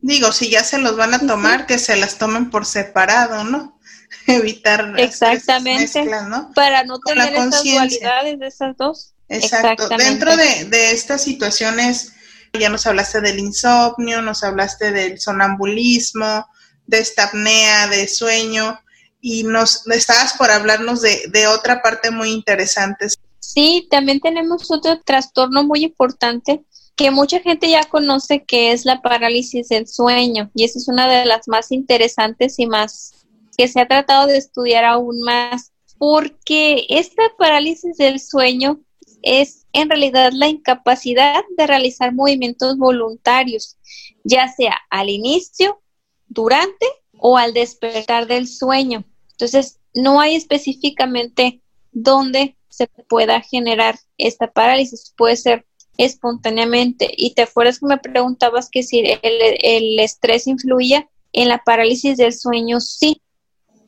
Digo, 0.00 0.32
si 0.32 0.50
ya 0.50 0.62
se 0.62 0.78
los 0.78 0.96
van 0.96 1.14
a 1.14 1.26
tomar, 1.26 1.66
que 1.66 1.78
se 1.78 1.96
las 1.96 2.18
tomen 2.18 2.50
por 2.50 2.66
separado, 2.66 3.44
¿no? 3.44 3.78
Evitar 4.26 4.94
exactamente 4.98 6.04
¿no? 6.04 6.52
para 6.54 6.84
no 6.84 6.98
tener 6.98 7.34
estas 7.34 7.64
dualidades 7.64 8.38
de 8.38 8.46
esas 8.46 8.76
dos. 8.76 9.14
Exacto. 9.28 9.88
Dentro 9.88 10.36
de, 10.36 10.64
de 10.66 10.92
estas 10.92 11.22
situaciones 11.22 12.12
ya 12.52 12.68
nos 12.68 12.86
hablaste 12.86 13.20
del 13.20 13.38
insomnio, 13.38 14.22
nos 14.22 14.42
hablaste 14.44 14.92
del 14.92 15.20
sonambulismo, 15.20 16.46
de 16.86 16.98
esta 16.98 17.24
apnea, 17.24 17.88
de 17.88 18.08
sueño, 18.08 18.78
y 19.20 19.42
nos 19.42 19.86
estabas 19.88 20.34
por 20.34 20.50
hablarnos 20.50 21.02
de, 21.02 21.24
de 21.28 21.46
otra 21.46 21.82
parte 21.82 22.10
muy 22.10 22.30
interesante. 22.30 23.08
Sí, 23.40 23.86
también 23.90 24.20
tenemos 24.20 24.70
otro 24.70 25.00
trastorno 25.00 25.64
muy 25.64 25.84
importante 25.84 26.64
que 26.98 27.10
mucha 27.12 27.38
gente 27.38 27.70
ya 27.70 27.84
conoce 27.84 28.44
que 28.44 28.72
es 28.72 28.84
la 28.84 29.00
parálisis 29.02 29.68
del 29.68 29.86
sueño 29.86 30.50
y 30.52 30.64
esa 30.64 30.80
es 30.80 30.88
una 30.88 31.08
de 31.08 31.24
las 31.26 31.46
más 31.46 31.70
interesantes 31.70 32.58
y 32.58 32.66
más 32.66 33.14
que 33.56 33.68
se 33.68 33.80
ha 33.80 33.86
tratado 33.86 34.26
de 34.26 34.36
estudiar 34.36 34.84
aún 34.84 35.20
más 35.20 35.72
porque 35.96 36.86
esta 36.88 37.22
parálisis 37.38 37.96
del 37.96 38.18
sueño 38.18 38.80
es 39.22 39.66
en 39.72 39.88
realidad 39.88 40.32
la 40.32 40.48
incapacidad 40.48 41.42
de 41.56 41.66
realizar 41.66 42.14
movimientos 42.14 42.76
voluntarios, 42.78 43.76
ya 44.24 44.48
sea 44.48 44.76
al 44.90 45.08
inicio, 45.08 45.80
durante 46.28 46.86
o 47.18 47.36
al 47.36 47.54
despertar 47.54 48.26
del 48.26 48.46
sueño. 48.46 49.04
Entonces, 49.32 49.78
no 49.94 50.20
hay 50.20 50.36
específicamente 50.36 51.60
dónde 51.92 52.56
se 52.68 52.86
pueda 52.86 53.40
generar 53.40 53.98
esta 54.18 54.52
parálisis. 54.52 55.12
Puede 55.16 55.36
ser 55.36 55.66
espontáneamente. 55.96 57.12
Y 57.16 57.34
te 57.34 57.42
acuerdas 57.42 57.80
que 57.80 57.86
me 57.86 57.98
preguntabas 57.98 58.70
que 58.70 58.82
si 58.82 59.00
el, 59.00 59.98
estrés 59.98 60.46
influía 60.46 61.08
en 61.32 61.48
la 61.48 61.58
parálisis 61.58 62.16
del 62.16 62.32
sueño. 62.32 62.80
Sí, 62.80 63.20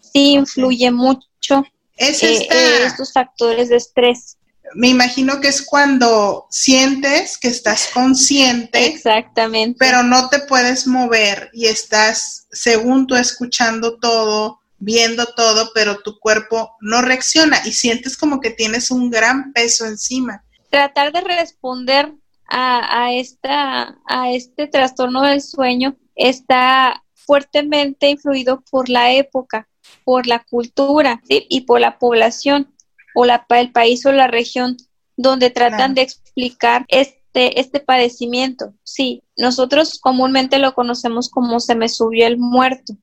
sí 0.01 0.33
influye 0.33 0.91
mucho 0.91 1.65
¿Es 1.97 2.23
eh, 2.23 2.49
eh, 2.51 2.85
estos 2.87 3.13
factores 3.13 3.69
de 3.69 3.77
estrés 3.77 4.39
me 4.75 4.89
imagino 4.89 5.41
que 5.41 5.49
es 5.49 5.63
cuando 5.63 6.47
sientes 6.51 7.39
que 7.39 7.49
estás 7.49 7.89
consciente. 7.93 8.87
Exactamente. 8.87 9.77
Pero 9.79 10.03
no 10.03 10.29
te 10.29 10.41
puedes 10.41 10.87
mover 10.87 11.51
y 11.53 11.67
estás, 11.67 12.47
según 12.51 13.07
tú, 13.07 13.17
escuchando 13.17 13.99
todo, 13.99 14.61
viendo 14.79 15.27
todo, 15.27 15.71
pero 15.75 16.01
tu 16.03 16.19
cuerpo 16.19 16.77
no 16.81 17.03
reacciona 17.03 17.61
y 17.65 17.73
sientes 17.73 18.17
como 18.17 18.41
que 18.41 18.51
tienes 18.51 18.91
un 18.91 19.11
gran 19.11 19.53
peso 19.53 19.87
encima. 19.87 20.45
Tratar 20.71 21.13
de 21.13 21.21
responder 21.21 22.13
a, 22.47 23.05
a, 23.05 23.13
esta, 23.13 23.99
a 24.07 24.31
este 24.31 24.67
trastorno 24.67 25.23
del 25.23 25.43
sueño 25.43 25.97
está 26.15 27.03
fuertemente 27.15 28.09
influido 28.09 28.63
por 28.71 28.89
la 28.89 29.13
época, 29.13 29.69
por 30.05 30.27
la 30.27 30.41
cultura 30.41 31.21
y 31.29 31.63
por 31.63 31.81
la 31.81 31.99
población 31.99 32.73
o 33.15 33.25
la, 33.25 33.47
el 33.51 33.73
país 33.73 34.05
o 34.07 34.13
la 34.13 34.27
región 34.27 34.77
donde 35.17 35.51
tratan 35.51 35.95
de 35.95 36.03
explicar 36.03 36.85
este, 36.89 37.61
este 37.61 37.81
padecimiento. 37.81 38.73
Sí, 38.83 39.23
nosotros 39.37 39.99
comúnmente 39.99 40.59
lo 40.59 40.75
conocemos 40.75 41.29
como 41.29 41.61
se 41.61 41.75
me 41.75 41.89
subió 41.89 42.27
el 42.27 42.39
muerto. 42.39 42.95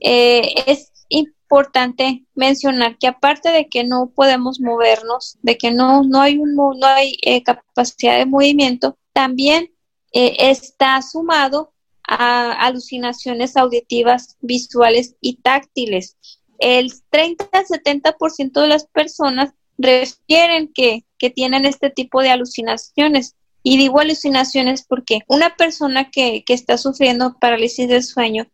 Eh, 0.00 0.54
es 0.66 0.92
importante 1.08 2.24
mencionar 2.34 2.96
que 2.98 3.06
aparte 3.06 3.50
de 3.50 3.68
que 3.68 3.84
no 3.84 4.10
podemos 4.14 4.60
movernos, 4.60 5.38
de 5.42 5.56
que 5.56 5.70
no, 5.70 6.02
no 6.02 6.20
hay, 6.20 6.38
un, 6.38 6.54
no 6.54 6.86
hay 6.86 7.18
eh, 7.22 7.42
capacidad 7.42 8.18
de 8.18 8.26
movimiento, 8.26 8.98
también 9.12 9.70
eh, 10.12 10.36
está 10.38 11.00
sumado 11.02 11.72
a 12.06 12.52
alucinaciones 12.52 13.56
auditivas, 13.56 14.36
visuales 14.40 15.14
y 15.20 15.36
táctiles 15.36 16.16
el 16.60 16.92
30-70% 17.10 18.60
de 18.60 18.68
las 18.68 18.86
personas 18.86 19.52
refieren 19.78 20.70
que, 20.72 21.04
tienen 21.34 21.66
este 21.66 21.90
tipo 21.90 22.22
de 22.22 22.30
alucinaciones. 22.30 23.34
Y 23.62 23.76
digo 23.76 24.00
alucinaciones 24.00 24.86
porque 24.88 25.20
una 25.28 25.54
persona 25.56 26.10
que, 26.10 26.44
que 26.44 26.54
está 26.54 26.78
sufriendo 26.78 27.36
parálisis 27.38 27.88
del 27.88 28.02
sueño 28.02 28.46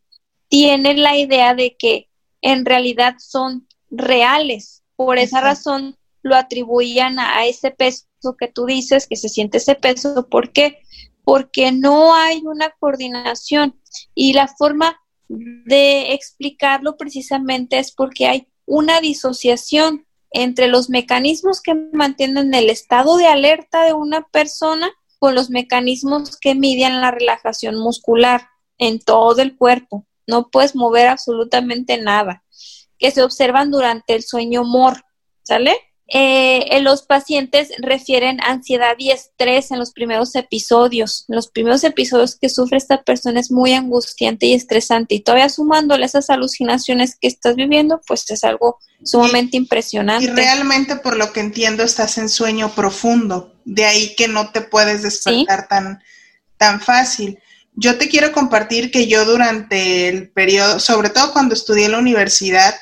tiene 0.49 0.95
la 0.95 1.17
idea 1.17 1.55
de 1.55 1.77
que 1.79 2.09
en 2.43 2.65
realidad 2.65 3.17
son 3.19 3.69
reales. 3.91 4.83
Por 4.97 5.19
esa 5.19 5.41
razón 5.41 5.97
lo 6.23 6.37
atribuían 6.37 7.19
a, 7.19 7.47
ese 7.47 7.71
peso 7.71 8.05
que 8.39 8.49
tú 8.49 8.67
dices, 8.67 9.07
que 9.07 9.17
se 9.17 9.29
siente 9.29 9.59
ese 9.59 9.77
peso. 9.77 10.29
¿Por 10.29 10.53
qué? 10.53 10.83
Porque 11.25 11.73
no 11.73 12.15
hay 12.15 12.43
una 12.45 12.71
coordinación 12.71 13.81
y 14.15 14.33
la 14.33 14.49
forma 14.49 15.01
de 15.29 16.13
explicarlo 16.13 16.97
precisamente 16.97 17.79
es 17.79 17.93
porque 17.93 18.27
hay 18.27 18.49
una 18.65 19.01
disociación 19.01 20.07
entre 20.31 20.69
los 20.69 20.91
mecanismos 20.91 21.61
que 21.61 21.75
mantienen 21.75 22.53
el 22.55 22.71
estado 22.71 23.17
de 23.17 23.27
alerta 23.27 23.85
de 23.85 23.93
una 23.93 24.27
persona 24.29 24.91
con 25.19 25.35
los 25.35 25.51
mecanismos 25.51 26.37
que 26.37 26.55
miden 26.55 27.01
la 27.01 27.11
relajación 27.11 27.77
muscular 27.79 28.49
en 28.79 29.01
todo 29.01 29.41
el 29.41 29.57
cuerpo. 29.57 30.07
No 30.27 30.51
puedes 30.51 30.75
mover 30.75 31.09
absolutamente 31.09 31.99
nada, 31.99 32.45
que 32.99 33.11
se 33.11 33.23
observan 33.23 33.71
durante 33.71 34.15
el 34.15 34.23
sueño 34.23 34.65
MOR, 34.65 35.03
¿sale? 35.43 35.77
Eh, 36.09 36.81
los 36.83 37.03
pacientes 37.03 37.71
refieren 37.79 38.39
ansiedad 38.41 38.95
y 38.97 39.11
estrés 39.11 39.73
en 39.73 39.81
los 39.81 39.91
primeros 39.91 40.37
episodios. 40.37 41.25
los 41.27 41.49
primeros 41.49 41.83
episodios 41.83 42.37
que 42.37 42.49
sufre 42.49 42.79
esta 42.79 43.03
persona 43.03 43.41
es 43.41 43.51
muy 43.51 43.73
angustiante 43.73 44.47
y 44.47 44.55
estresante. 44.55 45.17
Y 45.17 45.21
todavía 45.21 45.49
sumándole 45.49 46.07
esas 46.07 46.31
alucinaciones 46.31 47.17
que 47.21 47.27
estás 47.27 47.57
viviendo, 47.57 48.01
pues 48.07 48.31
es 48.31 48.45
algo 48.45 48.79
sumamente 49.03 49.57
impresionante. 49.57 50.27
Y 50.27 50.29
realmente, 50.29 50.97
por 50.97 51.17
lo 51.17 51.33
que 51.33 51.41
entiendo, 51.41 51.83
estás 51.83 52.19
en 52.19 52.29
sueño 52.29 52.73
profundo. 52.75 53.53
De 53.65 53.85
ahí 53.85 54.15
que 54.15 54.29
no 54.29 54.53
te 54.53 54.61
puedes 54.61 55.03
despertar 55.03 55.67
tan, 55.67 56.01
tan 56.57 56.81
fácil. 56.81 57.39
Yo 57.75 57.99
te 57.99 58.09
quiero 58.09 58.33
compartir 58.33 58.91
que 58.91 59.07
yo 59.09 59.25
durante 59.25 60.09
el 60.09 60.31
periodo, 60.31 60.79
sobre 60.79 61.11
todo 61.11 61.33
cuando 61.33 61.55
estudié 61.55 61.87
en 61.87 61.93
la 61.93 61.99
universidad, 61.99 62.75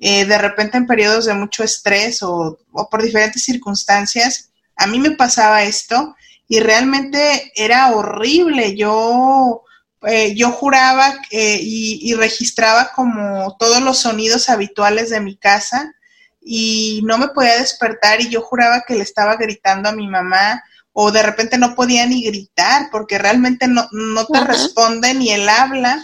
eh, 0.00 0.24
de 0.24 0.38
repente 0.38 0.78
en 0.78 0.86
periodos 0.86 1.26
de 1.26 1.34
mucho 1.34 1.62
estrés 1.62 2.22
o, 2.22 2.58
por 2.90 3.02
diferentes 3.02 3.44
circunstancias, 3.44 4.50
a 4.76 4.86
mí 4.86 4.98
me 4.98 5.10
pasaba 5.10 5.62
esto 5.62 6.16
y 6.48 6.60
realmente 6.60 7.52
era 7.54 7.94
horrible. 7.94 8.74
Yo, 8.76 9.62
eh, 10.08 10.34
yo 10.34 10.50
juraba 10.52 11.14
y, 11.30 12.00
y, 12.02 12.14
registraba 12.14 12.92
como 12.94 13.56
todos 13.58 13.82
los 13.82 13.98
sonidos 13.98 14.48
habituales 14.48 15.10
de 15.10 15.20
mi 15.20 15.36
casa 15.36 15.94
y 16.40 17.02
no 17.04 17.18
me 17.18 17.28
podía 17.28 17.58
despertar 17.58 18.22
y 18.22 18.30
yo 18.30 18.40
juraba 18.40 18.84
que 18.86 18.94
le 18.94 19.02
estaba 19.02 19.36
gritando 19.36 19.90
a 19.90 19.94
mi 19.94 20.08
mamá 20.08 20.64
o 20.92 21.12
de 21.12 21.22
repente 21.22 21.58
no 21.58 21.74
podía 21.74 22.06
ni 22.06 22.24
gritar 22.24 22.88
porque 22.90 23.18
realmente 23.18 23.68
no, 23.68 23.86
no 23.92 24.26
te 24.26 24.40
responde 24.40 25.12
ni 25.12 25.30
el 25.30 25.46
habla 25.48 26.02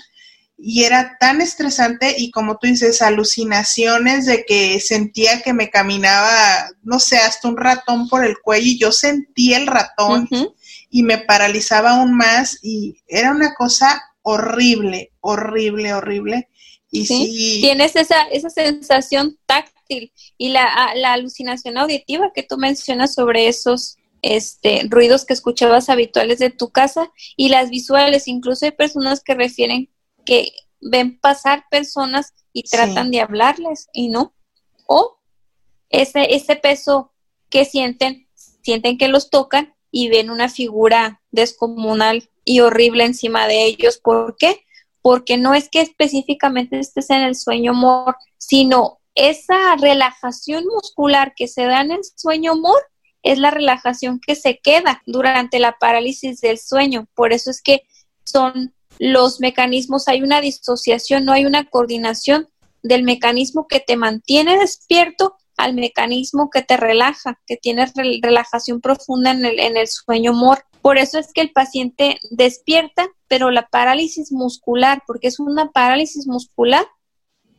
y 0.59 0.84
era 0.84 1.16
tan 1.20 1.42
estresante 1.42 2.14
y 2.16 2.30
como 2.30 2.57
tú 2.57 2.66
dices, 2.66 3.02
alucinaciones 3.02 4.24
de 4.24 4.44
que 4.44 4.80
sentía 4.80 5.42
que 5.42 5.52
me 5.52 5.68
caminaba, 5.68 6.70
no 6.82 6.98
sé, 6.98 7.18
hasta 7.18 7.48
un 7.48 7.59
ratón 7.59 8.09
por 8.09 8.24
el 8.24 8.38
cuello 8.38 8.66
y 8.66 8.78
yo 8.78 8.90
sentía 8.90 9.59
el 9.59 9.66
ratón 9.66 10.28
y 10.90 11.02
me 11.02 11.18
paralizaba 11.18 11.92
aún 11.92 12.16
más 12.16 12.59
y 12.62 12.96
era 13.07 13.32
una 13.32 13.54
cosa 13.54 14.02
horrible, 14.22 15.12
horrible, 15.20 15.92
horrible. 15.92 16.48
Y 16.90 17.04
sí, 17.04 17.59
tienes 17.61 17.94
esa, 17.94 18.22
esa 18.32 18.48
sensación 18.48 19.38
táctil 19.44 20.12
y 20.38 20.48
la, 20.48 20.94
la 20.94 21.12
alucinación 21.12 21.76
auditiva 21.76 22.32
que 22.34 22.42
tú 22.42 22.57
mencionas 22.57 23.14
sobre 23.14 23.48
esos 23.48 23.98
este, 24.22 24.86
ruidos 24.88 25.26
que 25.26 25.34
escuchabas 25.34 25.90
habituales 25.90 26.38
de 26.38 26.50
tu 26.50 26.70
casa 26.70 27.12
y 27.36 27.50
las 27.50 27.68
visuales. 27.68 28.26
Incluso 28.26 28.64
hay 28.64 28.72
personas 28.72 29.22
que 29.22 29.34
refieren 29.34 29.90
que 30.26 30.52
ven 30.82 31.18
pasar 31.18 31.64
personas 31.70 32.34
y 32.52 32.64
tratan 32.64 33.10
de 33.10 33.22
hablarles 33.22 33.88
y 33.94 34.08
no. 34.08 34.34
O 34.86 35.16
ese, 35.88 36.34
ese 36.34 36.56
peso 36.56 37.12
que 37.48 37.64
sienten, 37.64 38.28
sienten 38.34 38.98
que 38.98 39.08
los 39.08 39.30
tocan 39.30 39.74
y 39.90 40.08
ven 40.08 40.28
una 40.28 40.50
figura 40.50 41.22
descomunal 41.30 42.28
y 42.44 42.60
horrible 42.60 43.04
encima 43.04 43.46
de 43.46 43.64
ellos. 43.64 43.98
¿Por 43.98 44.36
qué? 44.36 44.64
Porque 45.00 45.38
no 45.38 45.54
es 45.54 45.70
que 45.70 45.80
específicamente 45.80 46.78
estés 46.78 47.10
en 47.10 47.22
el 47.22 47.34
sueño 47.34 47.72
mor, 47.72 48.16
sino 48.36 48.98
esa 49.14 49.76
relajación 49.76 50.64
muscular 50.66 51.32
que 51.34 51.48
se 51.48 51.64
da 51.64 51.80
en 51.80 51.92
el 51.92 52.00
sueño 52.04 52.54
mor 52.54 52.80
es 53.22 53.38
la 53.38 53.50
relajación 53.50 54.20
que 54.24 54.36
se 54.36 54.58
queda 54.58 55.02
durante 55.06 55.58
la 55.58 55.78
parálisis 55.78 56.40
del 56.40 56.58
sueño. 56.58 57.08
Por 57.14 57.32
eso 57.32 57.50
es 57.50 57.60
que 57.62 57.82
son 58.24 58.74
los 58.99 59.40
mecanismos, 59.40 60.09
hay 60.09 60.22
una 60.22 60.40
disociación, 60.40 61.24
no 61.24 61.32
hay 61.32 61.44
una 61.44 61.64
coordinación 61.68 62.49
del 62.82 63.03
mecanismo 63.03 63.66
que 63.68 63.80
te 63.80 63.97
mantiene 63.97 64.59
despierto 64.59 65.36
al 65.57 65.74
mecanismo 65.74 66.51
que 66.51 66.62
te 66.62 66.76
relaja, 66.76 67.40
que 67.47 67.57
tienes 67.57 67.92
relajación 67.94 68.80
profunda 68.80 69.30
en 69.30 69.44
el, 69.44 69.59
en 69.59 69.76
el 69.76 69.88
sueño 69.88 70.32
mor. 70.32 70.64
Por 70.82 70.99
eso 70.99 71.18
es 71.18 71.32
que 71.32 71.40
el 71.40 71.51
paciente 71.51 72.18
despierta, 72.30 73.09
pero 73.26 73.51
la 73.51 73.66
parálisis 73.66 74.32
muscular, 74.32 75.03
porque 75.07 75.28
es 75.28 75.40
una 75.40 75.70
parálisis 75.72 76.26
muscular, 76.26 76.86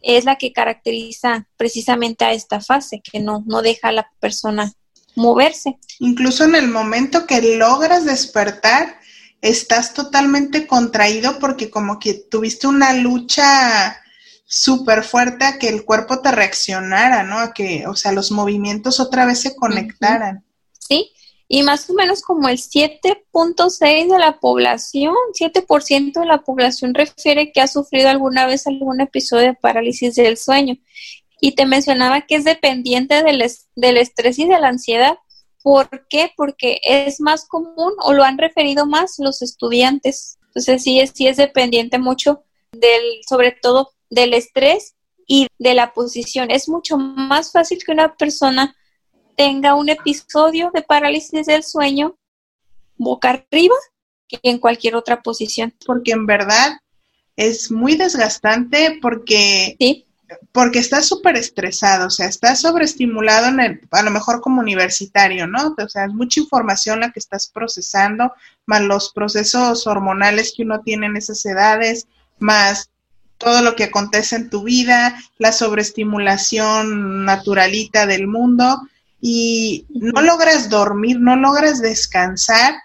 es 0.02 0.26
la 0.26 0.38
que 0.38 0.54
caracteriza 0.54 1.48
precisamente 1.58 2.24
a 2.24 2.34
esta 2.34 2.62
fase, 2.62 3.02
que 3.02 3.20
no, 3.20 3.44
no 3.48 3.62
deja 3.62 3.90
a 3.90 3.94
la 3.94 4.12
persona 4.20 4.72
moverse. 5.16 5.78
Incluso 6.00 6.44
en 6.44 6.56
el 6.56 6.70
momento 6.70 7.26
que 7.26 7.58
logras 7.58 8.06
despertar, 8.06 9.00
estás 9.42 9.94
totalmente 9.94 10.68
contraído 10.68 11.40
porque 11.40 11.70
como 11.70 12.00
que 12.00 12.14
tuviste 12.14 12.68
una 12.68 12.94
lucha 12.94 14.02
súper 14.46 15.04
fuerte 15.04 15.46
a 15.46 15.60
que 15.60 15.68
el 15.70 15.84
cuerpo 15.84 16.22
te 16.22 16.32
reaccionara, 16.32 17.24
¿no? 17.24 17.40
A 17.40 17.54
que, 17.54 17.86
o 17.88 17.96
sea, 17.96 18.14
los 18.14 18.32
movimientos 18.32 19.00
otra 19.00 19.26
vez 19.26 19.42
se 19.42 19.56
conectaran. 19.56 20.46
Sí, 20.80 21.12
y 21.50 21.64
más 21.64 21.90
o 21.90 21.94
menos 21.94 22.22
como 22.22 22.50
el 22.50 22.58
7.6 22.58 24.12
de 24.12 24.20
la 24.20 24.40
población, 24.40 25.16
7% 25.34 26.20
de 26.20 26.26
la 26.26 26.42
población 26.42 26.94
refiere 26.94 27.52
que 27.52 27.62
ha 27.62 27.68
sufrido 27.68 28.10
alguna 28.10 28.46
vez 28.46 28.68
algún 28.68 29.00
episodio 29.00 29.48
de 29.48 29.54
parálisis 29.54 30.16
del 30.16 30.38
sueño. 30.38 30.78
Y 31.40 31.54
te 31.54 31.66
mencionaba 31.66 32.22
que 32.22 32.36
es 32.36 32.44
dependiente 32.44 33.24
del, 33.24 33.44
del 33.76 33.98
estrés 33.98 34.40
y 34.40 34.48
de 34.48 34.60
la 34.60 34.70
ansiedad. 34.70 35.18
¿Por 35.68 36.08
qué? 36.08 36.32
Porque 36.38 36.80
es 36.82 37.20
más 37.20 37.46
común 37.46 37.92
o 38.02 38.14
lo 38.14 38.24
han 38.24 38.38
referido 38.38 38.86
más 38.86 39.16
los 39.20 39.42
estudiantes. 39.42 40.40
Entonces 40.46 40.82
sí 40.82 41.02
es, 41.02 41.12
sí 41.14 41.28
es 41.28 41.36
dependiente 41.36 42.00
mucho 42.00 42.46
del, 42.72 43.02
sobre 43.28 43.52
todo 43.52 43.92
del 44.10 44.34
estrés 44.34 44.96
y 45.28 45.48
de 45.60 45.74
la 45.74 45.92
posición. 45.92 46.52
Es 46.52 46.70
mucho 46.70 46.98
más 46.98 47.52
fácil 47.52 47.80
que 47.86 47.92
una 47.92 48.16
persona 48.16 48.78
tenga 49.36 49.76
un 49.76 49.90
episodio 49.90 50.72
de 50.74 50.84
parálisis 50.84 51.48
del 51.48 51.64
sueño 51.64 52.18
boca 52.96 53.32
arriba 53.32 53.76
que 54.30 54.40
en 54.44 54.60
cualquier 54.60 54.96
otra 54.96 55.22
posición. 55.22 55.76
Porque 55.86 56.14
en 56.14 56.26
verdad 56.26 56.80
es 57.36 57.72
muy 57.72 57.98
desgastante 57.98 59.00
porque 59.02 59.76
¿Sí? 59.78 60.07
Porque 60.52 60.80
estás 60.80 61.08
súper 61.08 61.38
estresado, 61.38 62.08
o 62.08 62.10
sea, 62.10 62.28
estás 62.28 62.62
sobreestimulado 62.62 63.48
en 63.48 63.60
el, 63.60 63.82
a 63.92 64.02
lo 64.02 64.12
mejor 64.12 64.42
como 64.42 64.62
universitario, 64.62 65.48
¿no? 65.48 65.76
O 65.78 65.90
sea, 65.90 66.06
es 66.06 66.14
mucha 66.14 66.40
información 66.40 67.00
la 67.00 67.12
que 67.12 67.20
estás 67.20 67.48
procesando, 67.48 68.34
más 68.66 68.82
los 68.82 69.14
procesos 69.14 69.88
hormonales 69.88 70.54
que 70.56 70.64
uno 70.64 70.82
tiene 70.82 71.08
en 71.08 71.18
esas 71.18 71.46
edades, 71.46 72.08
más 72.40 72.90
todo 73.38 73.62
lo 73.62 73.76
que 73.76 73.86
acontece 73.86 74.36
en 74.36 74.50
tu 74.50 74.64
vida, 74.64 75.18
la 75.38 75.52
sobreestimulación 75.52 77.24
naturalita 77.26 78.06
del 78.06 78.28
mundo 78.28 78.82
y 79.22 79.86
no 79.90 80.22
logras 80.22 80.70
dormir, 80.70 81.20
no 81.20 81.36
logras 81.36 81.82
descansar 81.82 82.76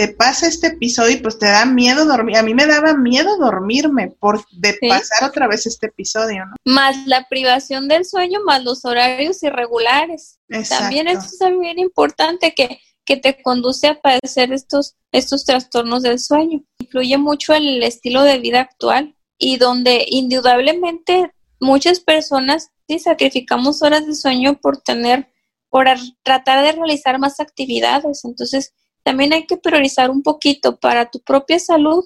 te 0.00 0.08
pasa 0.08 0.48
este 0.48 0.68
episodio 0.68 1.10
y 1.10 1.16
pues 1.18 1.38
te 1.38 1.44
da 1.44 1.66
miedo 1.66 2.06
dormir. 2.06 2.38
A 2.38 2.42
mí 2.42 2.54
me 2.54 2.64
daba 2.64 2.94
miedo 2.94 3.36
dormirme 3.36 4.08
por 4.18 4.42
de 4.50 4.78
pasar 4.88 5.28
otra 5.28 5.46
vez 5.46 5.66
este 5.66 5.88
episodio, 5.88 6.46
¿no? 6.46 6.54
Más 6.64 7.06
la 7.06 7.28
privación 7.28 7.86
del 7.86 8.06
sueño, 8.06 8.40
más 8.46 8.64
los 8.64 8.86
horarios 8.86 9.42
irregulares. 9.42 10.38
También 10.70 11.06
eso 11.06 11.28
es 11.38 11.60
bien 11.60 11.78
importante 11.78 12.54
que, 12.54 12.80
que 13.04 13.18
te 13.18 13.42
conduce 13.42 13.88
a 13.88 14.00
padecer 14.00 14.54
estos, 14.54 14.96
estos 15.12 15.44
trastornos 15.44 16.02
del 16.02 16.18
sueño. 16.18 16.62
Influye 16.78 17.18
mucho 17.18 17.52
el 17.52 17.82
estilo 17.82 18.22
de 18.22 18.38
vida 18.38 18.60
actual 18.60 19.14
y 19.36 19.58
donde 19.58 20.06
indudablemente 20.08 21.30
muchas 21.60 22.00
personas 22.00 22.70
sí 22.88 23.00
sacrificamos 23.00 23.82
horas 23.82 24.06
de 24.06 24.14
sueño 24.14 24.58
por 24.62 24.80
tener, 24.80 25.28
por 25.68 25.88
tratar 26.22 26.64
de 26.64 26.72
realizar 26.72 27.18
más 27.18 27.38
actividades. 27.38 28.24
Entonces, 28.24 28.72
también 29.02 29.32
hay 29.32 29.46
que 29.46 29.56
priorizar 29.56 30.10
un 30.10 30.22
poquito 30.22 30.78
para 30.78 31.10
tu 31.10 31.20
propia 31.20 31.58
salud 31.58 32.04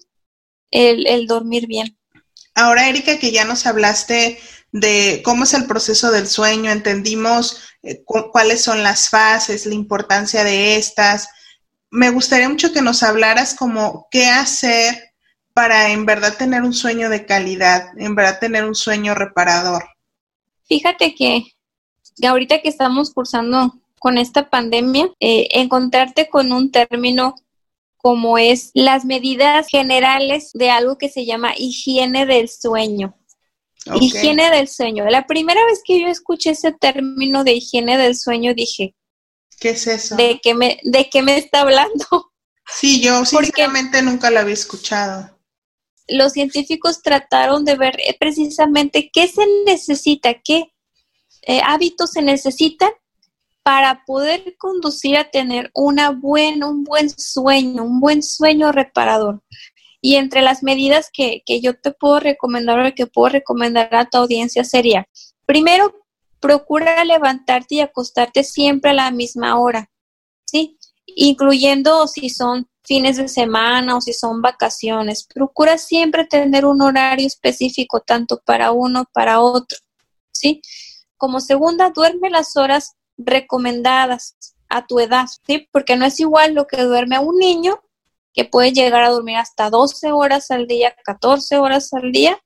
el, 0.70 1.26
dormir 1.26 1.66
bien. 1.66 1.96
Ahora, 2.54 2.88
Erika, 2.88 3.18
que 3.18 3.32
ya 3.32 3.44
nos 3.44 3.66
hablaste 3.66 4.38
de 4.72 5.22
cómo 5.24 5.44
es 5.44 5.54
el 5.54 5.66
proceso 5.66 6.10
del 6.10 6.26
sueño, 6.26 6.70
entendimos 6.70 7.62
eh, 7.82 8.02
cuáles 8.04 8.62
son 8.62 8.82
las 8.82 9.08
fases, 9.08 9.66
la 9.66 9.74
importancia 9.74 10.42
de 10.42 10.76
estas. 10.76 11.28
Me 11.90 12.10
gustaría 12.10 12.48
mucho 12.48 12.72
que 12.72 12.82
nos 12.82 13.02
hablaras 13.02 13.54
como 13.54 14.08
qué 14.10 14.26
hacer 14.26 15.14
para 15.54 15.90
en 15.90 16.04
verdad 16.04 16.36
tener 16.36 16.62
un 16.62 16.74
sueño 16.74 17.08
de 17.08 17.24
calidad, 17.24 17.96
en 17.96 18.14
verdad 18.14 18.40
tener 18.40 18.64
un 18.64 18.74
sueño 18.74 19.14
reparador? 19.14 19.84
Fíjate 20.64 21.14
que 21.14 21.44
ahorita 22.26 22.60
que 22.60 22.68
estamos 22.68 23.12
cursando 23.14 23.72
con 24.04 24.18
esta 24.18 24.50
pandemia, 24.50 25.08
eh, 25.18 25.48
encontrarte 25.52 26.28
con 26.28 26.52
un 26.52 26.70
término 26.70 27.36
como 27.96 28.36
es 28.36 28.70
las 28.74 29.06
medidas 29.06 29.66
generales 29.66 30.50
de 30.52 30.68
algo 30.68 30.98
que 30.98 31.08
se 31.08 31.24
llama 31.24 31.54
higiene 31.56 32.26
del 32.26 32.50
sueño. 32.50 33.16
Higiene 33.98 34.50
del 34.50 34.68
sueño. 34.68 35.06
La 35.06 35.26
primera 35.26 35.64
vez 35.64 35.80
que 35.82 36.02
yo 36.02 36.08
escuché 36.08 36.50
ese 36.50 36.72
término 36.72 37.44
de 37.44 37.54
higiene 37.54 37.96
del 37.96 38.14
sueño 38.14 38.52
dije, 38.52 38.94
¿qué 39.58 39.70
es 39.70 39.86
eso? 39.86 40.16
¿De 40.16 40.38
qué 40.42 40.52
me, 40.52 40.78
de 40.82 41.08
qué 41.08 41.22
me 41.22 41.38
está 41.38 41.62
hablando? 41.62 42.30
Sí, 42.68 43.00
yo 43.00 43.24
sinceramente 43.24 44.02
nunca 44.02 44.30
lo 44.30 44.40
había 44.40 44.52
escuchado. 44.52 45.30
Los 46.08 46.34
científicos 46.34 47.00
trataron 47.00 47.64
de 47.64 47.76
ver 47.76 47.98
eh, 48.00 48.14
precisamente 48.20 49.08
qué 49.10 49.28
se 49.28 49.46
necesita, 49.64 50.34
qué 50.44 50.74
eh, 51.46 51.62
hábitos 51.64 52.10
se 52.10 52.20
necesitan 52.20 52.90
para 53.64 54.04
poder 54.04 54.56
conducir 54.58 55.16
a 55.16 55.30
tener 55.30 55.70
una 55.74 56.10
buen, 56.10 56.62
un 56.62 56.84
buen 56.84 57.08
sueño, 57.10 57.82
un 57.82 57.98
buen 57.98 58.22
sueño 58.22 58.70
reparador. 58.72 59.42
Y 60.02 60.16
entre 60.16 60.42
las 60.42 60.62
medidas 60.62 61.08
que, 61.10 61.42
que 61.46 61.62
yo 61.62 61.74
te 61.74 61.90
puedo 61.90 62.20
recomendar 62.20 62.78
o 62.78 62.94
que 62.94 63.06
puedo 63.06 63.30
recomendar 63.30 63.88
a 63.94 64.04
tu 64.04 64.18
audiencia 64.18 64.64
sería, 64.64 65.08
primero, 65.46 65.94
procura 66.40 67.02
levantarte 67.04 67.76
y 67.76 67.80
acostarte 67.80 68.44
siempre 68.44 68.90
a 68.90 68.94
la 68.94 69.10
misma 69.10 69.58
hora, 69.58 69.90
¿sí? 70.44 70.78
Incluyendo 71.06 72.06
si 72.06 72.28
son 72.28 72.68
fines 72.82 73.16
de 73.16 73.28
semana 73.28 73.96
o 73.96 74.02
si 74.02 74.12
son 74.12 74.42
vacaciones. 74.42 75.24
Procura 75.24 75.78
siempre 75.78 76.26
tener 76.26 76.66
un 76.66 76.82
horario 76.82 77.26
específico, 77.26 78.00
tanto 78.00 78.42
para 78.44 78.72
uno, 78.72 79.06
para 79.14 79.40
otro, 79.40 79.78
¿sí? 80.32 80.60
Como 81.16 81.40
segunda, 81.40 81.88
duerme 81.88 82.28
las 82.28 82.58
horas 82.58 82.94
recomendadas 83.16 84.36
a 84.68 84.86
tu 84.86 84.98
edad. 85.00 85.26
Porque 85.72 85.96
no 85.96 86.04
es 86.04 86.20
igual 86.20 86.54
lo 86.54 86.66
que 86.66 86.82
duerme 86.82 87.18
un 87.18 87.36
niño, 87.38 87.80
que 88.32 88.44
puede 88.44 88.72
llegar 88.72 89.02
a 89.02 89.10
dormir 89.10 89.36
hasta 89.36 89.70
12 89.70 90.12
horas 90.12 90.50
al 90.50 90.66
día, 90.66 90.94
14 91.04 91.58
horas 91.58 91.92
al 91.92 92.12
día, 92.12 92.38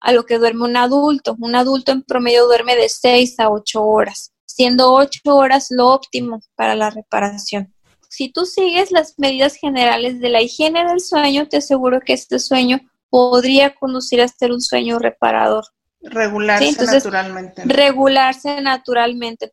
a 0.00 0.12
lo 0.12 0.26
que 0.26 0.38
duerme 0.38 0.64
un 0.64 0.76
adulto. 0.76 1.36
Un 1.40 1.54
adulto 1.54 1.92
en 1.92 2.02
promedio 2.02 2.46
duerme 2.46 2.76
de 2.76 2.88
6 2.88 3.40
a 3.40 3.50
8 3.50 3.82
horas, 3.82 4.32
siendo 4.44 4.92
8 4.92 5.20
horas 5.24 5.68
lo 5.70 5.88
óptimo 5.88 6.40
para 6.54 6.74
la 6.74 6.90
reparación. 6.90 7.74
Si 8.10 8.28
tú 8.28 8.46
sigues 8.46 8.92
las 8.92 9.14
medidas 9.18 9.56
generales 9.56 10.20
de 10.20 10.28
la 10.28 10.40
higiene 10.40 10.84
del 10.84 11.00
sueño, 11.00 11.48
te 11.48 11.56
aseguro 11.56 12.00
que 12.00 12.12
este 12.12 12.38
sueño 12.38 12.80
podría 13.10 13.74
conducir 13.74 14.20
a 14.20 14.28
ser 14.28 14.52
un 14.52 14.60
sueño 14.60 14.98
reparador. 14.98 15.64
Regularse 16.04 16.84
naturalmente. 16.84 17.62
Regularse 17.64 18.60
naturalmente. 18.60 19.50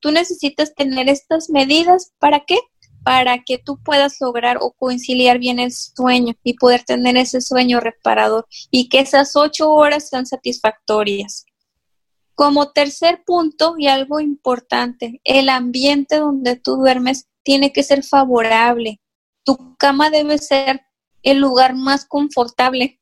tú 0.00 0.10
necesitas 0.10 0.74
tener 0.74 1.08
estas 1.08 1.50
medidas. 1.50 2.12
¿Para 2.18 2.40
qué? 2.40 2.58
Para 3.02 3.42
que 3.42 3.58
tú 3.58 3.78
puedas 3.82 4.16
lograr 4.20 4.58
o 4.60 4.72
conciliar 4.72 5.38
bien 5.38 5.58
el 5.58 5.72
sueño 5.72 6.34
y 6.42 6.54
poder 6.54 6.84
tener 6.84 7.16
ese 7.16 7.40
sueño 7.40 7.80
reparador 7.80 8.46
y 8.70 8.88
que 8.88 9.00
esas 9.00 9.36
ocho 9.36 9.70
horas 9.72 10.08
sean 10.08 10.26
satisfactorias. 10.26 11.44
Como 12.34 12.72
tercer 12.72 13.22
punto 13.24 13.74
y 13.78 13.86
algo 13.86 14.20
importante, 14.20 15.20
el 15.24 15.48
ambiente 15.48 16.16
donde 16.16 16.56
tú 16.56 16.76
duermes 16.76 17.28
tiene 17.44 17.72
que 17.72 17.82
ser 17.82 18.02
favorable. 18.02 19.00
Tu 19.44 19.76
cama 19.76 20.10
debe 20.10 20.38
ser 20.38 20.80
el 21.22 21.38
lugar 21.38 21.74
más 21.74 22.04
confortable. 22.04 23.00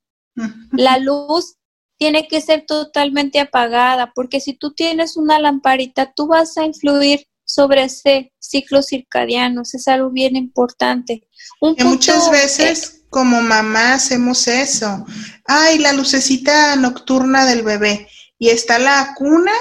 La 0.72 0.98
luz 0.98 1.56
tiene 1.98 2.26
que 2.26 2.40
ser 2.40 2.64
totalmente 2.66 3.40
apagada, 3.40 4.12
porque 4.14 4.40
si 4.40 4.54
tú 4.54 4.72
tienes 4.72 5.16
una 5.16 5.38
lamparita, 5.38 6.12
tú 6.14 6.26
vas 6.26 6.56
a 6.56 6.64
influir 6.64 7.26
sobre 7.44 7.84
ese 7.84 8.32
ciclo 8.38 8.82
circadiano, 8.82 9.62
es 9.62 9.88
algo 9.88 10.10
bien 10.10 10.36
importante. 10.36 11.28
muchas 11.60 12.30
veces 12.30 13.02
como 13.10 13.42
mamá 13.42 13.94
hacemos 13.94 14.48
eso. 14.48 15.04
Ay, 15.44 15.78
la 15.78 15.92
lucecita 15.92 16.74
nocturna 16.76 17.44
del 17.44 17.62
bebé 17.62 18.08
y 18.38 18.48
está 18.48 18.78
la 18.78 19.12
cuna 19.14 19.52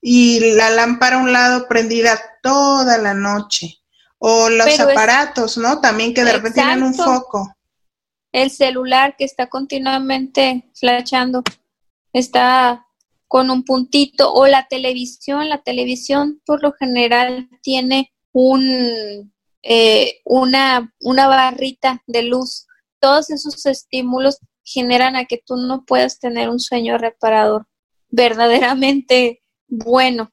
y 0.00 0.40
la 0.56 0.70
lámpara 0.70 1.16
a 1.16 1.22
un 1.22 1.32
lado 1.32 1.68
prendida 1.68 2.20
toda 2.42 2.98
la 2.98 3.14
noche. 3.14 3.76
O 4.18 4.50
los 4.50 4.80
aparatos, 4.80 5.58
¿no? 5.58 5.80
También 5.80 6.12
que 6.12 6.24
de 6.24 6.32
repente 6.32 6.60
tienen 6.60 6.82
un 6.82 6.94
foco. 6.94 7.54
El 8.32 8.50
celular 8.50 9.14
que 9.16 9.24
está 9.24 9.46
continuamente 9.46 10.68
flashando 10.74 11.44
está 12.12 12.86
con 13.26 13.50
un 13.50 13.62
puntito 13.64 14.32
o 14.32 14.46
la 14.46 14.66
televisión, 14.68 15.48
la 15.48 15.62
televisión 15.62 16.40
por 16.46 16.62
lo 16.62 16.72
general 16.72 17.48
tiene 17.62 18.12
un, 18.32 19.32
eh, 19.62 20.20
una, 20.24 20.94
una 21.00 21.28
barrita 21.28 22.02
de 22.06 22.22
luz. 22.22 22.66
Todos 23.00 23.30
esos 23.30 23.64
estímulos 23.66 24.38
generan 24.64 25.16
a 25.16 25.26
que 25.26 25.42
tú 25.44 25.56
no 25.56 25.84
puedas 25.84 26.18
tener 26.18 26.48
un 26.48 26.58
sueño 26.58 26.98
reparador 26.98 27.66
verdaderamente 28.10 29.42
bueno. 29.66 30.32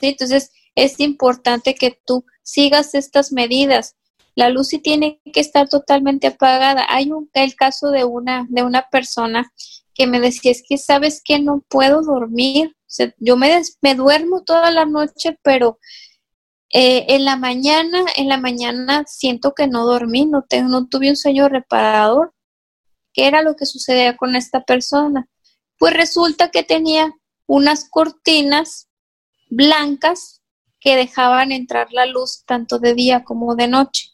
Entonces 0.00 0.52
es 0.74 1.00
importante 1.00 1.74
que 1.74 2.00
tú 2.06 2.24
sigas 2.42 2.94
estas 2.94 3.32
medidas. 3.32 3.96
La 4.34 4.48
luz 4.48 4.68
sí 4.68 4.78
tiene 4.78 5.20
que 5.32 5.40
estar 5.40 5.68
totalmente 5.68 6.28
apagada. 6.28 6.86
Hay 6.88 7.10
un, 7.10 7.28
el 7.34 7.54
caso 7.56 7.90
de 7.90 8.04
una, 8.04 8.46
de 8.48 8.62
una 8.62 8.88
persona 8.90 9.52
que 9.94 10.06
me 10.06 10.20
decía, 10.20 10.50
es 10.52 10.62
que 10.66 10.78
sabes 10.78 11.22
que 11.24 11.40
no 11.40 11.64
puedo 11.68 12.02
dormir, 12.02 12.76
yo 13.18 13.36
me, 13.36 13.62
me 13.82 13.94
duermo 13.94 14.42
toda 14.42 14.70
la 14.70 14.84
noche, 14.84 15.38
pero 15.42 15.78
eh, 16.72 17.06
en 17.08 17.24
la 17.24 17.36
mañana, 17.36 18.04
en 18.16 18.28
la 18.28 18.36
mañana 18.36 19.04
siento 19.06 19.54
que 19.54 19.66
no 19.66 19.84
dormí, 19.84 20.26
no, 20.26 20.42
tengo, 20.42 20.68
no 20.68 20.86
tuve 20.86 21.10
un 21.10 21.16
sueño 21.16 21.48
reparador. 21.48 22.32
¿Qué 23.12 23.26
era 23.26 23.42
lo 23.42 23.56
que 23.56 23.66
sucedía 23.66 24.16
con 24.16 24.36
esta 24.36 24.62
persona? 24.62 25.28
Pues 25.78 25.94
resulta 25.94 26.50
que 26.50 26.62
tenía 26.62 27.12
unas 27.46 27.88
cortinas 27.90 28.88
blancas 29.48 30.42
que 30.78 30.94
dejaban 30.94 31.50
entrar 31.50 31.92
la 31.92 32.06
luz 32.06 32.44
tanto 32.46 32.78
de 32.78 32.94
día 32.94 33.24
como 33.24 33.56
de 33.56 33.66
noche. 33.66 34.10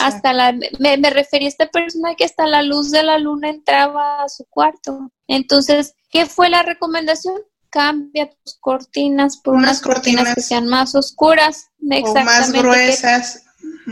Hasta 0.00 0.32
la, 0.32 0.52
me, 0.52 0.96
me 0.98 1.10
refería 1.10 1.48
a 1.48 1.50
esta 1.50 1.66
persona 1.66 2.14
que 2.14 2.24
hasta 2.24 2.46
la 2.46 2.62
luz 2.62 2.90
de 2.90 3.02
la 3.02 3.18
luna 3.18 3.48
entraba 3.48 4.22
a 4.22 4.28
su 4.28 4.44
cuarto. 4.46 5.10
Entonces, 5.26 5.94
¿qué 6.10 6.26
fue 6.26 6.50
la 6.50 6.62
recomendación? 6.62 7.40
Cambia 7.70 8.28
tus 8.30 8.58
cortinas 8.60 9.38
por 9.38 9.54
unas, 9.54 9.80
cortinas, 9.80 10.34
que 10.34 10.42
sean 10.42 10.66
más 10.66 10.94
oscuras, 10.94 11.70
o 11.80 12.14
más 12.14 12.52
gruesas. 12.52 13.44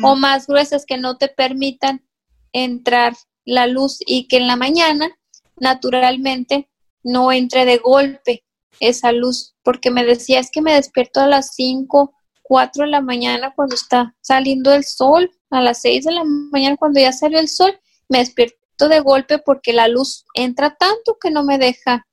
O 0.03 0.17
más 0.17 0.47
gruesas 0.47 0.85
que 0.85 0.99
no 0.99 1.17
te 1.17 1.29
permitan 1.29 2.05
entrar 2.53 3.15
la 3.47 3.67
luz 3.67 3.99
y 4.05 4.29
que 4.29 4.37
en 4.37 4.47
la 4.47 4.57
mañana, 4.57 5.11
naturalmente, 5.57 6.69
no 7.03 7.33
entre 7.33 7.65
de 7.65 7.79
golpe 7.79 8.45
esa 8.81 9.13
luz, 9.13 9.55
porque 9.63 9.91
me 9.91 10.05
decía, 10.05 10.41
es 10.41 10.51
que 10.51 10.63
me 10.63 10.75
despierto 10.75 11.21
a 11.21 11.27
las 11.27 11.55
5, 11.55 12.15
4 12.51 12.85
de 12.85 12.91
la 12.91 13.01
mañana 13.01 13.53
cuando 13.55 13.77
está 13.77 14.13
saliendo 14.21 14.75
el 14.75 14.85
sol 14.85 15.31
a 15.51 15.61
las 15.61 15.83
6 15.83 16.05
de 16.07 16.11
la 16.11 16.25
mañana 16.25 16.77
cuando 16.77 16.99
ya 16.99 17.13
salió 17.13 17.39
el 17.39 17.49
sol, 17.49 17.79
me 18.09 18.19
despierto 18.19 18.89
de 18.89 18.99
golpe 18.99 19.39
porque 19.39 19.73
la 19.73 19.87
luz 19.87 20.25
entra 20.35 20.75
tanto 20.75 21.17
que 21.21 21.31
no 21.31 21.45
me 21.45 21.59
deja. 21.59 22.05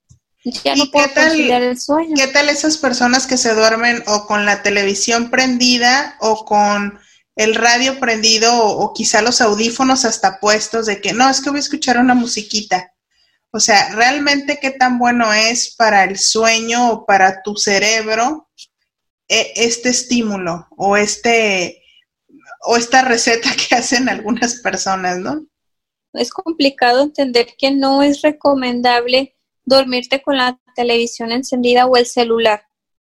Ya 0.64 0.76
no 0.76 0.86
puedo 0.92 1.12
conciliar 1.12 1.64
el 1.64 1.82
sueño. 1.82 2.14
¿Qué 2.16 2.28
tal 2.28 2.50
esas 2.50 2.78
personas 2.78 3.26
que 3.26 3.36
se 3.36 3.56
duermen 3.56 4.04
o 4.06 4.28
con 4.28 4.46
la 4.46 4.62
televisión 4.62 5.32
prendida 5.32 6.16
o 6.20 6.46
con 6.46 7.00
el 7.36 7.56
radio 7.56 8.00
prendido 8.00 8.56
o, 8.64 8.94
quizá 8.94 9.24
los 9.24 9.42
audífonos 9.42 10.06
hasta 10.06 10.40
puestos 10.40 10.86
de 10.86 11.02
que 11.02 11.14
no, 11.14 11.28
es 11.28 11.42
que 11.42 11.50
voy 11.50 11.58
a 11.58 11.62
escuchar 11.62 11.98
una 11.98 12.14
musiquita? 12.14 12.94
O 13.50 13.60
sea, 13.60 13.90
realmente 13.96 14.60
qué 14.62 14.70
tan 14.70 15.00
bueno 15.00 15.34
es 15.34 15.74
para 15.76 16.04
el 16.04 16.20
sueño 16.20 16.92
o 16.92 17.06
para 17.08 17.42
tu 17.42 17.56
cerebro 17.58 18.47
este 19.28 19.90
estímulo 19.90 20.68
o 20.78 20.98
este 20.98 21.84
o 22.62 22.78
esta 22.78 23.02
receta 23.02 23.50
que 23.70 23.76
hacen 23.76 24.10
algunas 24.10 24.56
personas, 24.62 25.20
¿no? 25.20 25.46
Es 26.14 26.32
complicado 26.32 27.04
entender 27.04 27.56
que 27.58 27.72
no 27.72 28.02
es 28.02 28.22
recomendable 28.22 29.36
dormirte 29.66 30.22
con 30.22 30.38
la 30.38 30.60
televisión 30.76 31.32
encendida 31.32 31.86
o 31.86 31.98
el 31.98 32.06
celular. 32.06 32.64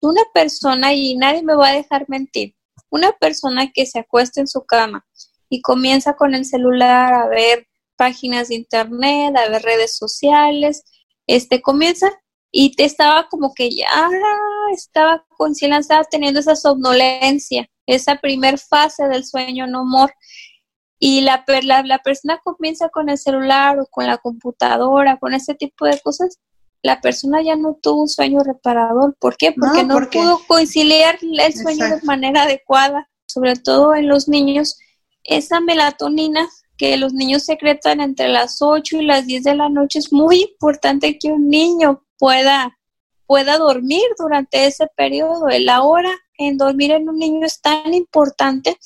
Una 0.02 0.22
persona, 0.34 0.94
y 0.94 1.16
nadie 1.16 1.44
me 1.44 1.56
va 1.56 1.70
a 1.70 1.76
dejar 1.76 2.06
mentir, 2.10 2.56
una 2.90 3.12
persona 3.14 3.72
que 3.72 3.86
se 3.86 4.00
acuesta 4.00 4.42
en 4.42 4.48
su 4.48 4.66
cama 4.66 5.06
y 5.50 5.62
comienza 5.62 6.16
con 6.16 6.34
el 6.34 6.46
celular 6.46 7.14
a 7.14 7.28
ver 7.28 7.68
páginas 7.96 8.48
de 8.48 8.56
internet, 8.56 9.36
a 9.36 9.50
ver 9.50 9.62
redes 9.62 9.96
sociales, 9.96 10.84
este 11.28 11.62
comienza 11.62 12.10
y 12.52 12.76
te 12.76 12.86
estaba 12.86 13.28
como 13.30 13.54
que 13.54 13.70
ya 13.70 14.10
estaba 14.74 15.26
con 15.38 15.54
estaba 15.54 16.04
teniendo 16.06 16.40
esa 16.40 16.56
somnolencia 16.56 17.70
esa 17.86 18.16
primer 18.18 18.60
fase 18.60 19.08
del 19.08 19.26
sueño 19.26 19.68
no 19.68 19.84
humor 19.84 20.12
y 21.00 21.22
la, 21.22 21.46
la, 21.64 21.82
la 21.84 22.00
persona 22.00 22.40
comienza 22.44 22.90
con 22.90 23.10
el 23.10 23.18
celular 23.18 23.80
o 23.80 23.88
con 23.88 24.06
la 24.06 24.18
computadora, 24.18 25.18
con 25.18 25.34
ese 25.34 25.56
tipo 25.56 25.86
de 25.86 25.98
cosas, 26.02 26.40
la 26.82 27.00
persona 27.00 27.42
ya 27.42 27.56
no 27.56 27.78
tuvo 27.82 28.02
un 28.02 28.10
sueño 28.10 28.44
reparador. 28.44 29.16
¿Por 29.18 29.38
qué? 29.38 29.54
Porque 29.54 29.84
no, 29.84 29.98
pudo 30.10 30.42
conciliar 30.46 31.18
el 31.22 31.54
sueño 31.54 31.86
de 31.86 32.02
manera 32.04 32.44
adecuada, 32.44 33.10
sobre 33.26 33.56
todo 33.56 33.96
en 33.96 34.10
los 34.10 34.28
niños. 34.28 34.78
Esa 35.24 35.62
melatonina 35.62 36.48
que 36.78 36.98
los 36.98 37.14
niños 37.14 37.44
secretan 37.44 38.02
entre 38.02 38.28
las 38.28 38.62
8 38.62 38.98
y 38.98 39.06
las 39.06 39.26
10 39.26 39.44
de 39.44 39.56
la 39.56 39.70
noche 39.70 40.00
es 40.00 40.12
muy 40.12 40.42
importante 40.42 41.18
que 41.18 41.32
un 41.32 41.50
niño 41.50 42.04
pueda, 42.20 42.78
pueda 43.26 43.58
dormir 43.58 44.04
durante 44.20 44.66
ese 44.66 44.88
periodo. 44.96 45.48
La 45.62 45.82
hora 45.82 46.12
en 46.38 46.58
dormir 46.58 46.92
en 46.92 47.10
un 47.10 47.18
niño 47.18 47.46
es 47.46 47.60
tan 47.62 47.94
importante 47.94 48.78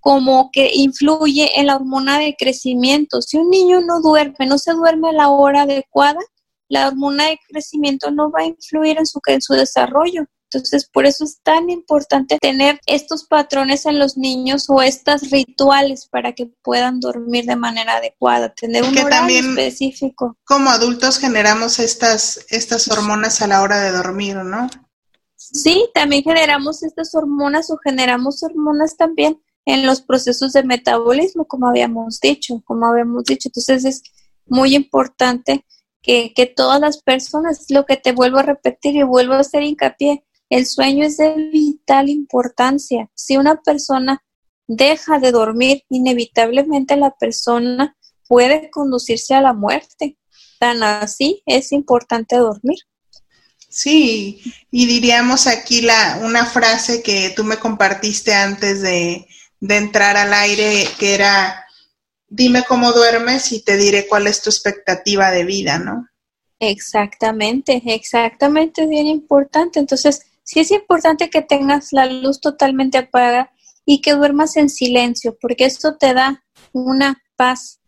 como 0.00 0.50
que 0.52 0.70
influye 0.72 1.58
en 1.58 1.66
la 1.66 1.76
hormona 1.76 2.18
de 2.18 2.36
crecimiento. 2.38 3.20
Si 3.20 3.36
un 3.36 3.50
niño 3.50 3.80
no 3.80 4.00
duerme, 4.00 4.46
no 4.46 4.56
se 4.56 4.72
duerme 4.72 5.08
a 5.08 5.12
la 5.12 5.28
hora 5.30 5.62
adecuada, 5.62 6.20
la 6.68 6.88
hormona 6.88 7.26
de 7.26 7.38
crecimiento 7.48 8.10
no 8.10 8.30
va 8.30 8.40
a 8.40 8.46
influir 8.46 8.98
en 8.98 9.06
su, 9.06 9.20
en 9.26 9.42
su 9.42 9.54
desarrollo. 9.54 10.24
Entonces, 10.50 10.88
por 10.88 11.06
eso 11.06 11.24
es 11.24 11.40
tan 11.42 11.70
importante 11.70 12.38
tener 12.40 12.80
estos 12.86 13.24
patrones 13.24 13.84
en 13.84 13.98
los 13.98 14.16
niños 14.16 14.66
o 14.68 14.80
estos 14.80 15.30
rituales 15.30 16.06
para 16.06 16.32
que 16.32 16.46
puedan 16.62 17.00
dormir 17.00 17.46
de 17.46 17.56
manera 17.56 17.96
adecuada, 17.96 18.54
tener 18.54 18.84
un 18.84 18.96
horario 18.96 19.40
específico. 19.40 20.36
Como 20.44 20.70
adultos 20.70 21.18
generamos 21.18 21.80
estas, 21.80 22.46
estas 22.48 22.88
hormonas 22.88 23.42
a 23.42 23.48
la 23.48 23.62
hora 23.62 23.80
de 23.80 23.90
dormir, 23.90 24.36
¿no? 24.36 24.68
Sí, 25.34 25.88
también 25.92 26.22
generamos 26.22 26.82
estas 26.84 27.14
hormonas 27.14 27.70
o 27.70 27.78
generamos 27.78 28.42
hormonas 28.42 28.96
también 28.96 29.40
en 29.64 29.84
los 29.84 30.00
procesos 30.00 30.52
de 30.52 30.62
metabolismo, 30.62 31.46
como 31.46 31.68
habíamos 31.68 32.20
dicho, 32.20 32.62
como 32.64 32.86
habíamos 32.86 33.24
dicho. 33.24 33.48
Entonces 33.48 33.84
es 33.84 34.02
muy 34.46 34.76
importante 34.76 35.66
que, 36.02 36.32
que 36.34 36.46
todas 36.46 36.80
las 36.80 37.02
personas, 37.02 37.66
lo 37.68 37.84
que 37.84 37.96
te 37.96 38.12
vuelvo 38.12 38.38
a 38.38 38.42
repetir 38.42 38.94
y 38.94 39.02
vuelvo 39.02 39.34
a 39.34 39.40
hacer 39.40 39.64
hincapié, 39.64 40.24
el 40.48 40.66
sueño 40.66 41.04
es 41.04 41.16
de 41.16 41.34
vital 41.34 42.08
importancia. 42.08 43.10
Si 43.14 43.36
una 43.36 43.60
persona 43.62 44.22
deja 44.66 45.18
de 45.18 45.32
dormir, 45.32 45.84
inevitablemente 45.88 46.96
la 46.96 47.10
persona 47.10 47.96
puede 48.28 48.70
conducirse 48.70 49.34
a 49.34 49.40
la 49.40 49.52
muerte. 49.52 50.16
Tan 50.58 50.82
así 50.82 51.42
es 51.46 51.72
importante 51.72 52.36
dormir. 52.36 52.78
Sí, 53.68 54.40
y 54.70 54.86
diríamos 54.86 55.46
aquí 55.46 55.82
la, 55.82 56.20
una 56.22 56.46
frase 56.46 57.02
que 57.02 57.30
tú 57.36 57.44
me 57.44 57.58
compartiste 57.58 58.32
antes 58.32 58.80
de, 58.80 59.26
de 59.60 59.76
entrar 59.76 60.16
al 60.16 60.32
aire, 60.32 60.88
que 60.98 61.14
era, 61.14 61.66
dime 62.28 62.64
cómo 62.66 62.92
duermes 62.92 63.52
y 63.52 63.62
te 63.62 63.76
diré 63.76 64.06
cuál 64.06 64.28
es 64.28 64.40
tu 64.40 64.50
expectativa 64.50 65.30
de 65.30 65.44
vida, 65.44 65.78
¿no? 65.78 66.08
Exactamente, 66.58 67.82
exactamente, 67.84 68.84
es 68.84 68.88
bien 68.88 69.06
importante. 69.06 69.78
Entonces, 69.78 70.22
sí 70.46 70.60
es 70.60 70.70
importante 70.70 71.28
que 71.28 71.42
tengas 71.42 71.92
la 71.92 72.06
luz 72.06 72.40
totalmente 72.40 72.98
apagada 72.98 73.50
y 73.84 74.00
que 74.00 74.14
duermas 74.14 74.56
en 74.56 74.70
silencio, 74.70 75.36
porque 75.40 75.64
esto 75.64 75.96
te 75.96 76.14
da 76.14 76.42
una 76.72 77.22
paz 77.36 77.80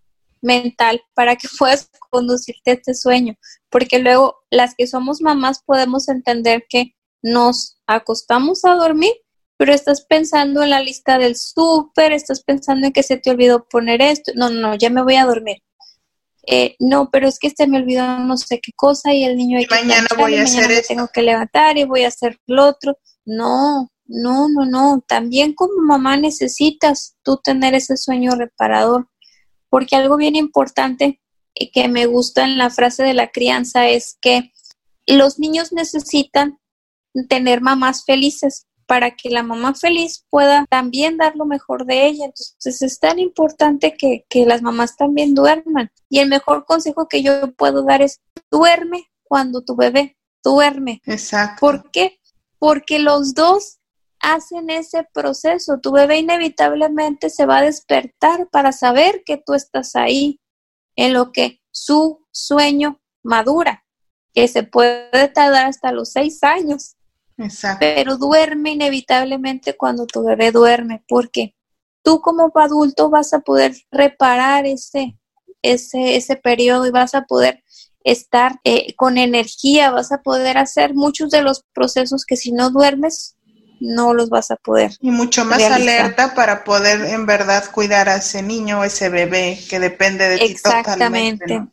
mental 0.42 1.00
para 1.14 1.36
que 1.36 1.48
puedas 1.58 1.90
conducirte 2.10 2.72
a 2.72 2.74
este 2.74 2.94
sueño, 2.94 3.36
porque 3.70 4.00
luego 4.00 4.36
las 4.50 4.74
que 4.74 4.86
somos 4.86 5.22
mamás 5.22 5.62
podemos 5.64 6.08
entender 6.08 6.66
que 6.68 6.94
nos 7.22 7.80
acostamos 7.86 8.64
a 8.64 8.74
dormir, 8.74 9.12
pero 9.56 9.72
estás 9.72 10.04
pensando 10.04 10.62
en 10.62 10.70
la 10.70 10.80
lista 10.80 11.18
del 11.18 11.36
súper, 11.36 12.12
estás 12.12 12.42
pensando 12.42 12.86
en 12.86 12.92
que 12.92 13.02
se 13.02 13.16
te 13.16 13.30
olvidó 13.30 13.66
poner 13.68 14.02
esto, 14.02 14.32
no, 14.34 14.50
no, 14.50 14.74
ya 14.74 14.90
me 14.90 15.02
voy 15.02 15.16
a 15.16 15.26
dormir. 15.26 15.58
Eh, 16.50 16.76
no, 16.78 17.10
pero 17.10 17.28
es 17.28 17.38
que 17.38 17.50
se 17.50 17.66
me 17.66 17.76
olvidó 17.76 18.20
no 18.20 18.38
sé 18.38 18.58
qué 18.62 18.72
cosa 18.74 19.12
y 19.12 19.22
el 19.22 19.36
niño 19.36 19.58
hay 19.58 19.66
que 19.66 19.74
mañana 19.74 20.06
voy 20.16 20.36
a 20.36 20.44
hacer 20.44 20.70
esto. 20.70 20.94
tengo 20.94 21.08
que 21.12 21.20
levantar 21.20 21.76
y 21.76 21.84
voy 21.84 22.04
a 22.04 22.08
hacer 22.08 22.40
lo 22.46 22.64
otro. 22.64 22.96
No, 23.26 23.90
no, 24.06 24.48
no, 24.48 24.64
no. 24.64 25.04
También 25.06 25.52
como 25.52 25.82
mamá 25.82 26.16
necesitas 26.16 27.16
tú 27.22 27.38
tener 27.44 27.74
ese 27.74 27.98
sueño 27.98 28.34
reparador, 28.34 29.10
porque 29.68 29.96
algo 29.96 30.16
bien 30.16 30.36
importante 30.36 31.20
y 31.52 31.70
que 31.70 31.86
me 31.88 32.06
gusta 32.06 32.44
en 32.44 32.56
la 32.56 32.70
frase 32.70 33.02
de 33.02 33.12
la 33.12 33.28
crianza 33.28 33.86
es 33.88 34.16
que 34.22 34.50
los 35.06 35.38
niños 35.38 35.70
necesitan 35.72 36.58
tener 37.28 37.60
mamás 37.60 38.04
felices 38.06 38.67
para 38.88 39.10
que 39.10 39.28
la 39.28 39.42
mamá 39.42 39.74
feliz 39.74 40.24
pueda 40.30 40.64
también 40.70 41.18
dar 41.18 41.36
lo 41.36 41.44
mejor 41.44 41.84
de 41.84 42.06
ella. 42.06 42.24
Entonces 42.24 42.80
es 42.80 42.98
tan 42.98 43.18
importante 43.18 43.94
que, 43.98 44.24
las 44.46 44.62
mamás 44.62 44.96
también 44.96 45.34
duerman. 45.34 45.92
Y 46.08 46.20
el 46.20 46.28
mejor 46.30 46.64
consejo 46.64 47.06
que 47.06 47.22
yo 47.22 47.52
puedo 47.52 47.82
dar 47.82 48.00
es 48.00 48.22
duerme 48.50 49.10
cuando 49.24 49.60
tu 49.60 49.76
bebé 49.76 50.16
duerme. 50.42 51.02
Exacto. 51.04 51.60
¿Por 51.60 51.90
qué? 51.90 52.18
Porque 52.58 52.98
los 52.98 53.34
dos 53.34 53.78
hacen 54.20 54.70
ese 54.70 55.06
proceso. 55.12 55.80
Tu 55.80 55.92
bebé 55.92 56.20
inevitablemente 56.20 57.28
se 57.28 57.44
va 57.44 57.58
a 57.58 57.64
despertar 57.64 58.48
para 58.48 58.72
saber 58.72 59.22
que 59.26 59.36
tú 59.36 59.52
estás 59.52 59.96
ahí, 59.96 60.40
en 60.96 61.12
lo 61.12 61.30
que 61.30 61.60
su 61.70 62.26
sueño 62.30 63.02
madura, 63.22 63.84
que 64.32 64.48
se 64.48 64.62
puede 64.62 65.28
tardar 65.28 65.66
hasta 65.66 65.92
los 65.92 66.10
seis 66.10 66.42
años. 66.42 66.96
Pero 67.78 68.16
duerme 68.16 68.72
inevitablemente 68.72 69.76
cuando 69.76 70.06
tu 70.06 70.24
bebé 70.24 70.50
duerme, 70.50 71.04
porque 71.06 71.54
tú 72.02 72.20
como 72.20 72.50
adulto 72.54 73.10
vas 73.10 73.32
a 73.32 73.40
poder 73.40 73.76
reparar 73.90 74.66
ese, 74.66 75.16
ese, 75.62 76.16
ese 76.16 76.36
periodo 76.36 76.86
y 76.86 76.90
vas 76.90 77.14
a 77.14 77.22
poder 77.22 77.62
estar 78.02 78.60
eh, 78.64 78.94
con 78.96 79.18
energía, 79.18 79.90
vas 79.90 80.12
a 80.12 80.22
poder 80.22 80.58
hacer 80.58 80.94
muchos 80.94 81.30
de 81.30 81.42
los 81.42 81.64
procesos 81.74 82.24
que 82.24 82.36
si 82.36 82.52
no 82.52 82.70
duermes 82.70 83.36
no 83.80 84.14
los 84.14 84.28
vas 84.28 84.50
a 84.50 84.56
poder. 84.56 84.92
Y 85.00 85.10
mucho 85.10 85.44
más 85.44 85.62
alerta 85.62 86.34
para 86.34 86.64
poder 86.64 87.04
en 87.04 87.26
verdad 87.26 87.64
cuidar 87.70 88.08
a 88.08 88.16
ese 88.16 88.42
niño 88.42 88.80
o 88.80 88.84
ese 88.84 89.08
bebé 89.08 89.58
que 89.68 89.78
depende 89.78 90.28
de 90.28 90.38
ti 90.38 90.56
totalmente 90.56 91.68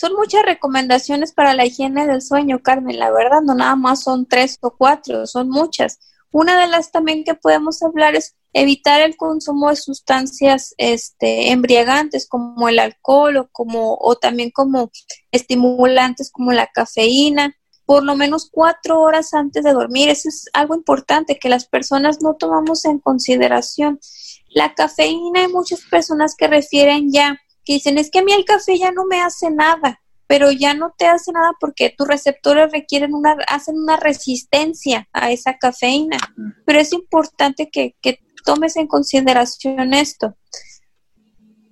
son 0.00 0.14
muchas 0.14 0.42
recomendaciones 0.44 1.32
para 1.32 1.52
la 1.52 1.66
higiene 1.66 2.06
del 2.06 2.22
sueño, 2.22 2.62
Carmen. 2.62 2.98
La 2.98 3.10
verdad, 3.10 3.42
no 3.42 3.54
nada 3.54 3.76
más 3.76 4.02
son 4.02 4.24
tres 4.24 4.56
o 4.62 4.70
cuatro, 4.70 5.26
son 5.26 5.50
muchas. 5.50 5.98
Una 6.32 6.58
de 6.58 6.68
las 6.68 6.90
también 6.90 7.22
que 7.22 7.34
podemos 7.34 7.82
hablar 7.82 8.16
es 8.16 8.34
evitar 8.54 9.02
el 9.02 9.18
consumo 9.18 9.68
de 9.68 9.76
sustancias 9.76 10.74
este, 10.78 11.50
embriagantes 11.50 12.26
como 12.26 12.66
el 12.70 12.78
alcohol 12.78 13.36
o, 13.36 13.48
como, 13.52 13.98
o 14.00 14.16
también 14.16 14.50
como 14.50 14.90
estimulantes 15.32 16.30
como 16.32 16.52
la 16.52 16.68
cafeína, 16.68 17.54
por 17.84 18.02
lo 18.02 18.16
menos 18.16 18.48
cuatro 18.50 19.02
horas 19.02 19.34
antes 19.34 19.64
de 19.64 19.74
dormir. 19.74 20.08
Eso 20.08 20.30
es 20.30 20.46
algo 20.54 20.74
importante 20.74 21.38
que 21.38 21.50
las 21.50 21.66
personas 21.66 22.22
no 22.22 22.36
tomamos 22.36 22.86
en 22.86 23.00
consideración. 23.00 24.00
La 24.48 24.72
cafeína 24.72 25.42
hay 25.42 25.48
muchas 25.48 25.82
personas 25.90 26.34
que 26.34 26.48
refieren 26.48 27.12
ya 27.12 27.38
que 27.64 27.74
dicen, 27.74 27.98
es 27.98 28.10
que 28.10 28.20
a 28.20 28.22
mí 28.22 28.32
el 28.32 28.44
café 28.44 28.78
ya 28.78 28.92
no 28.92 29.04
me 29.06 29.20
hace 29.20 29.50
nada, 29.50 30.00
pero 30.26 30.52
ya 30.52 30.74
no 30.74 30.94
te 30.96 31.06
hace 31.06 31.32
nada 31.32 31.52
porque 31.58 31.92
tus 31.96 32.06
receptores 32.06 32.70
requieren 32.70 33.14
una, 33.14 33.36
hacen 33.48 33.76
una 33.76 33.96
resistencia 33.96 35.08
a 35.12 35.32
esa 35.32 35.58
cafeína. 35.58 36.18
Pero 36.64 36.78
es 36.78 36.92
importante 36.92 37.68
que, 37.68 37.96
que 38.00 38.20
tomes 38.44 38.76
en 38.76 38.86
consideración 38.86 39.92
esto. 39.92 40.36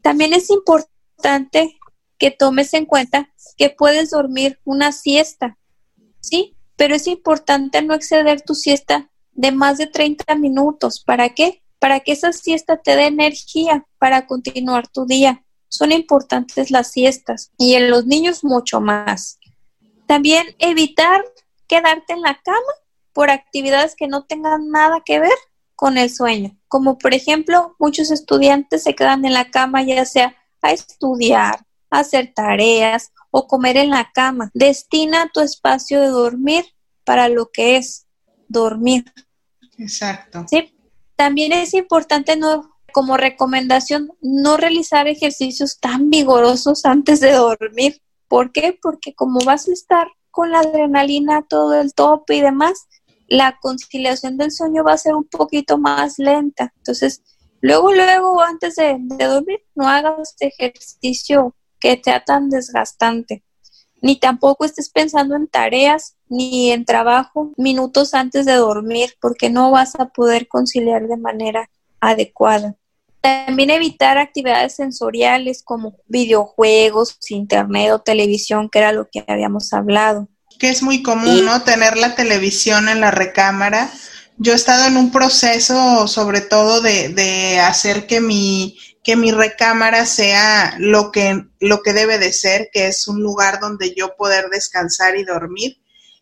También 0.03 0.33
es 0.33 0.51
importante 0.51 1.79
que 2.19 2.31
tomes 2.31 2.75
en 2.75 2.87
cuenta 2.87 3.33
que 3.57 3.71
puedes 3.71 4.11
dormir 4.11 4.59
una 4.65 4.93
siesta, 4.93 5.57
¿sí? 6.21 6.57
Pero 6.77 6.95
es 6.97 7.07
importante 7.07 7.81
no 7.83 7.95
exceder 7.95 8.43
tu 8.43 8.55
siesta 8.55 9.11
de 9.33 9.53
más 9.53 9.79
de 9.79 9.87
30 9.87 10.35
minutos. 10.35 11.03
¿Para 11.05 11.29
qué? 11.31 11.63
Para 11.79 12.01
que 12.01 12.11
esa 12.11 12.33
siesta 12.33 12.77
te 12.77 12.97
dé 12.97 13.07
energía 13.07 13.87
para 13.99 14.27
continuar 14.27 14.89
tu 14.89 15.07
día 15.07 15.45
son 15.69 15.93
importantes 15.93 16.71
las 16.71 16.91
siestas 16.91 17.53
y 17.59 17.75
en 17.75 17.91
los 17.91 18.07
niños 18.07 18.45
mucho 18.45 18.81
más. 18.81 19.39
También 20.07 20.47
evitar 20.59 21.23
quedarte 21.67 22.15
en 22.15 22.23
la 22.23 22.41
cama 22.43 22.59
por 23.13 23.31
actividades 23.31 23.95
que 23.95 24.09
no 24.09 24.25
tengan 24.25 24.71
nada 24.71 25.03
que 25.05 25.21
ver 25.21 25.37
con 25.75 25.99
el 25.99 26.11
sueño, 26.11 26.59
como 26.67 26.99
por 26.99 27.15
ejemplo 27.15 27.77
muchos 27.79 28.11
estudiantes 28.11 28.83
se 28.83 28.95
quedan 28.95 29.25
en 29.25 29.35
la 29.35 29.51
cama 29.51 29.83
ya 29.83 30.05
sea 30.05 30.35
a 30.61 30.73
estudiar, 30.73 31.65
a 31.91 32.01
hacer 32.01 32.33
tareas 32.35 33.13
o 33.31 33.47
comer 33.47 33.77
en 33.77 33.91
la 33.91 34.11
cama. 34.13 34.51
Destina 34.55 35.31
tu 35.33 35.41
espacio 35.41 36.01
de 36.01 36.09
dormir 36.09 36.65
para 37.05 37.29
lo 37.29 37.51
que 37.51 37.77
es 37.77 38.07
dormir. 38.49 39.05
Exacto. 39.79 40.45
Sí. 40.51 40.75
También 41.17 41.53
es 41.53 41.75
importante 41.75 42.37
no 42.37 42.78
como 42.99 43.17
recomendación 43.17 44.11
no 44.21 44.57
realizar 44.57 45.07
ejercicios 45.07 45.79
tan 45.79 46.11
vigorosos 46.11 46.85
antes 46.85 47.21
de 47.21 47.31
dormir. 47.31 48.03
¿Por 48.27 48.51
qué? 48.51 48.77
Porque 48.83 49.15
como 49.15 49.39
vas 49.45 49.69
a 49.69 49.73
estar 49.73 50.09
con 50.33 50.51
la 50.51 50.59
adrenalina 50.59 51.47
todo 51.49 51.81
el 51.81 51.95
tope 51.95 52.35
y 52.35 52.41
demás, 52.41 52.89
la 53.29 53.57
conciliación 53.63 54.37
del 54.37 54.51
sueño 54.51 54.83
va 54.83 54.95
a 54.95 54.99
ser 54.99 55.15
un 55.15 55.29
poquito 55.29 55.79
más 55.79 56.19
lenta. 56.19 56.73
Entonces, 56.79 57.23
luego, 57.61 57.93
luego, 57.93 58.43
antes 58.43 58.75
de, 58.75 58.97
de 58.99 59.25
dormir, 59.27 59.61
no 59.77 59.87
hagas 59.87 60.35
ejercicio 60.41 61.55
que 61.79 62.03
sea 62.03 62.25
tan 62.25 62.51
desgastante. 62.51 63.45
Ni 64.03 64.19
tampoco 64.19 64.65
estés 64.65 64.91
pensando 64.91 65.37
en 65.37 65.47
tareas 65.47 66.17
ni 66.29 66.73
en 66.73 66.85
trabajo 66.85 67.53
minutos 67.57 68.13
antes 68.13 68.45
de 68.45 68.55
dormir, 68.55 69.15
porque 69.21 69.51
no 69.51 69.71
vas 69.71 69.95
a 70.01 70.07
poder 70.07 70.49
conciliar 70.49 71.07
de 71.07 71.17
manera 71.17 71.71
adecuada. 72.01 72.75
También 73.21 73.71
evitar 73.71 74.19
actividades 74.19 74.77
sensoriales 74.77 75.63
como 75.65 75.97
videojuegos, 76.07 77.19
internet 77.31 77.93
o 77.93 77.99
televisión, 78.01 78.69
que 78.71 78.79
era 78.79 78.93
lo 78.93 79.09
que 79.11 79.25
habíamos 79.27 79.73
hablado. 79.73 80.29
Que 80.59 80.71
es 80.71 80.83
muy 80.83 81.03
común, 81.03 81.45
¿no? 81.45 81.63
Tener 81.63 81.97
la 81.97 82.15
televisión 82.15 82.89
en 82.89 83.01
la 83.01 83.11
recámara. 83.11 83.91
Yo 84.37 84.53
he 84.53 84.57
estado 84.57 84.87
en 84.87 84.97
un 84.97 85.11
proceso, 85.11 86.07
sobre 86.07 86.41
todo, 86.41 86.81
de, 86.81 87.09
de 87.09 87.59
hacer 87.59 88.07
que 88.07 88.21
mi, 88.21 88.79
que 89.03 89.17
mi 89.17 89.33
recámara 89.33 90.07
sea 90.07 90.75
lo 90.79 91.11
que, 91.11 91.47
lo 91.61 91.83
que 91.83 91.93
debe 91.93 92.19
de 92.19 92.33
ser, 92.33 92.71
que 92.73 92.87
es 92.89 93.09
un 93.09 93.23
lugar 93.23 93.59
donde 93.59 93.95
yo 93.95 94.15
poder 94.17 94.49
descansar 94.51 95.17
y 95.17 95.25
dormir. 95.25 95.81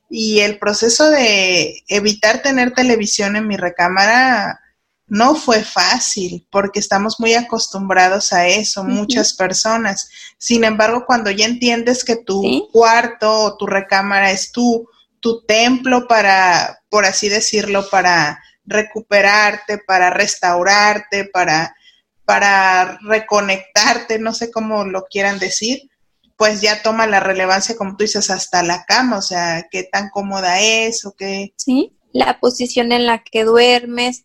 Y 0.09 0.41
el 0.41 0.59
proceso 0.59 1.11
de 1.11 1.83
evitar 1.89 2.43
tener 2.43 2.73
televisión 2.73 3.37
en 3.37 3.49
mi 3.49 3.57
recámara 3.57 4.61
no 5.09 5.37
fue 5.37 5.63
fácil 5.63 6.47
porque 6.51 6.81
estamos 6.81 7.21
muy 7.21 7.35
acostumbrados 7.35 8.33
a 8.33 8.49
eso, 8.49 8.83
muchas 8.83 9.35
personas. 9.35 10.09
Sin 10.39 10.65
embargo, 10.65 11.05
cuando 11.07 11.31
ya 11.31 11.47
entiendes 11.47 12.05
que 12.05 12.17
tu 12.17 12.69
cuarto 12.73 13.33
o 13.33 13.57
tu 13.57 13.67
recámara 13.67 14.33
es 14.33 14.51
tu, 14.51 14.89
tu 15.21 15.45
templo 15.45 16.09
para, 16.09 16.81
por 16.89 17.05
así 17.05 17.29
decirlo, 17.29 17.89
para 17.89 18.43
recuperarte, 18.65 19.79
para 19.79 20.11
restaurarte, 20.11 21.27
para, 21.27 21.77
para 22.25 22.99
reconectarte, 23.03 24.19
no 24.19 24.35
sé 24.35 24.51
cómo 24.51 24.85
lo 24.85 25.05
quieran 25.05 25.39
decir, 25.39 25.89
pues 26.37 26.61
ya 26.61 26.83
toma 26.83 27.07
la 27.07 27.21
relevancia, 27.21 27.77
como 27.77 27.97
tú 27.97 28.05
dices, 28.05 28.29
hasta 28.31 28.63
la 28.63 28.85
cama, 28.85 29.19
o 29.19 29.23
sea, 29.23 29.69
qué 29.71 29.85
tan 29.85 30.11
cómoda 30.11 30.61
es 30.61 31.05
o 31.07 31.15
qué. 31.17 31.55
Sí, 31.57 31.97
la 32.13 32.41
posición 32.41 32.93
en 32.93 33.07
la 33.07 33.23
que 33.23 33.45
duermes, 33.45 34.25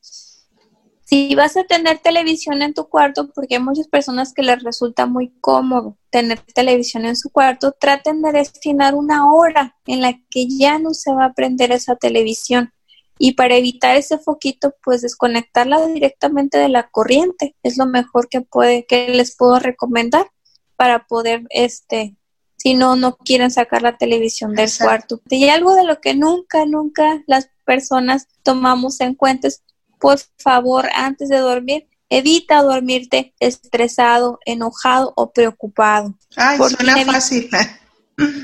si 1.11 1.35
vas 1.35 1.57
a 1.57 1.65
tener 1.65 1.99
televisión 1.99 2.61
en 2.61 2.73
tu 2.73 2.87
cuarto, 2.87 3.29
porque 3.35 3.55
hay 3.55 3.61
muchas 3.61 3.89
personas 3.89 4.33
que 4.33 4.43
les 4.43 4.63
resulta 4.63 5.07
muy 5.07 5.33
cómodo 5.41 5.97
tener 6.09 6.39
televisión 6.39 7.03
en 7.03 7.17
su 7.17 7.29
cuarto, 7.29 7.73
traten 7.77 8.21
de 8.21 8.31
destinar 8.31 8.95
una 8.95 9.29
hora 9.29 9.75
en 9.87 9.99
la 9.99 10.13
que 10.29 10.47
ya 10.47 10.79
no 10.79 10.93
se 10.93 11.11
va 11.11 11.25
a 11.25 11.33
prender 11.33 11.73
esa 11.73 11.97
televisión. 11.97 12.71
Y 13.19 13.33
para 13.33 13.57
evitar 13.57 13.97
ese 13.97 14.19
foquito, 14.19 14.73
pues 14.81 15.01
desconectarla 15.01 15.85
directamente 15.87 16.57
de 16.57 16.69
la 16.69 16.89
corriente 16.89 17.57
es 17.61 17.77
lo 17.77 17.85
mejor 17.87 18.29
que 18.29 18.39
puede, 18.39 18.85
que 18.85 19.09
les 19.09 19.35
puedo 19.35 19.59
recomendar 19.59 20.31
para 20.77 21.07
poder, 21.07 21.43
este, 21.49 22.15
si 22.55 22.73
no, 22.73 22.95
no 22.95 23.17
quieren 23.17 23.51
sacar 23.51 23.81
la 23.81 23.97
televisión 23.97 24.55
del 24.55 24.69
cuarto. 24.79 25.19
Y 25.29 25.49
algo 25.49 25.75
de 25.75 25.83
lo 25.83 25.99
que 25.99 26.15
nunca, 26.15 26.65
nunca 26.65 27.21
las 27.27 27.49
personas 27.65 28.29
tomamos 28.43 29.01
en 29.01 29.13
cuenta 29.13 29.49
es 29.49 29.61
por 30.01 30.19
favor, 30.37 30.89
antes 30.93 31.29
de 31.29 31.37
dormir, 31.37 31.87
evita 32.09 32.61
dormirte 32.61 33.33
estresado, 33.39 34.39
enojado 34.45 35.13
o 35.15 35.31
preocupado. 35.31 36.13
Ay, 36.35 36.57
suena 36.57 37.05
fácil. 37.05 37.49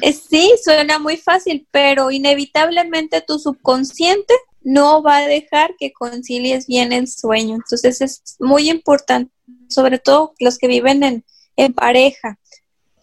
Eh, 0.01 0.13
sí, 0.13 0.53
suena 0.63 0.97
muy 0.97 1.17
fácil, 1.17 1.67
pero 1.69 2.09
inevitablemente 2.09 3.21
tu 3.21 3.37
subconsciente 3.37 4.33
no 4.63 5.03
va 5.03 5.17
a 5.17 5.27
dejar 5.27 5.75
que 5.77 5.93
concilies 5.93 6.65
bien 6.65 6.93
el 6.93 7.07
sueño. 7.07 7.55
Entonces 7.55 8.01
es 8.01 8.37
muy 8.39 8.71
importante, 8.71 9.31
sobre 9.67 9.99
todo 9.99 10.33
los 10.39 10.57
que 10.57 10.67
viven 10.67 11.03
en, 11.03 11.25
en 11.57 11.73
pareja, 11.73 12.39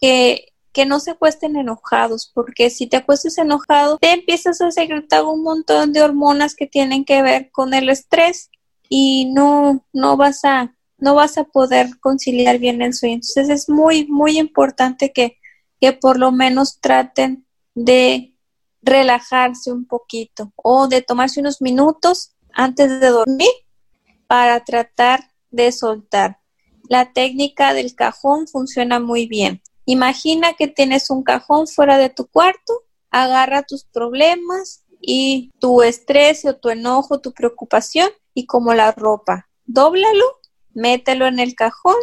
que, 0.01 0.53
que 0.75 0.85
no 0.85 0.99
se 0.99 1.11
acuesten 1.11 1.55
enojados, 1.55 2.29
porque 2.33 2.69
si 2.69 2.85
te 2.85 2.97
acuestas 2.97 3.37
enojado, 3.37 3.97
te 3.97 4.11
empiezas 4.11 4.59
a 4.59 4.71
secretar 4.71 5.23
un 5.23 5.41
montón 5.41 5.93
de 5.93 6.03
hormonas 6.03 6.53
que 6.53 6.67
tienen 6.67 7.05
que 7.05 7.21
ver 7.21 7.49
con 7.49 7.73
el 7.73 7.87
estrés 7.87 8.49
y 8.89 9.31
no, 9.33 9.85
no 9.93 10.17
vas 10.17 10.43
a 10.43 10.75
no 10.97 11.15
vas 11.15 11.37
a 11.37 11.45
poder 11.45 11.97
conciliar 12.01 12.57
bien 12.59 12.81
el 12.81 12.93
sueño. 12.93 13.15
Entonces 13.15 13.49
es 13.49 13.69
muy, 13.69 14.05
muy 14.07 14.37
importante 14.37 15.13
que, 15.13 15.37
que 15.79 15.93
por 15.93 16.17
lo 16.19 16.33
menos 16.33 16.79
traten 16.81 17.45
de 17.73 18.35
relajarse 18.81 19.71
un 19.71 19.85
poquito 19.85 20.51
o 20.55 20.89
de 20.89 21.01
tomarse 21.01 21.39
unos 21.39 21.61
minutos 21.61 22.35
antes 22.53 22.99
de 22.99 23.07
dormir 23.07 23.51
para 24.27 24.61
tratar 24.65 25.31
de 25.51 25.71
soltar. 25.71 26.39
La 26.89 27.13
técnica 27.13 27.73
del 27.73 27.95
cajón 27.95 28.47
funciona 28.47 28.99
muy 28.99 29.25
bien. 29.25 29.61
Imagina 29.85 30.53
que 30.53 30.67
tienes 30.67 31.09
un 31.09 31.23
cajón 31.23 31.67
fuera 31.67 31.97
de 31.97 32.09
tu 32.09 32.27
cuarto, 32.27 32.83
agarra 33.11 33.63
tus 33.63 33.85
problemas 33.85 34.83
y 34.99 35.51
tu 35.59 35.83
estrés 35.83 36.43
o 36.45 36.55
tu 36.55 36.69
enojo, 36.69 37.21
tu 37.21 37.33
preocupación 37.33 38.09
y 38.33 38.45
como 38.45 38.73
la 38.73 38.91
ropa. 38.91 39.47
Dóblalo, 39.65 40.25
mételo 40.73 41.27
en 41.27 41.39
el 41.39 41.55
cajón 41.55 41.95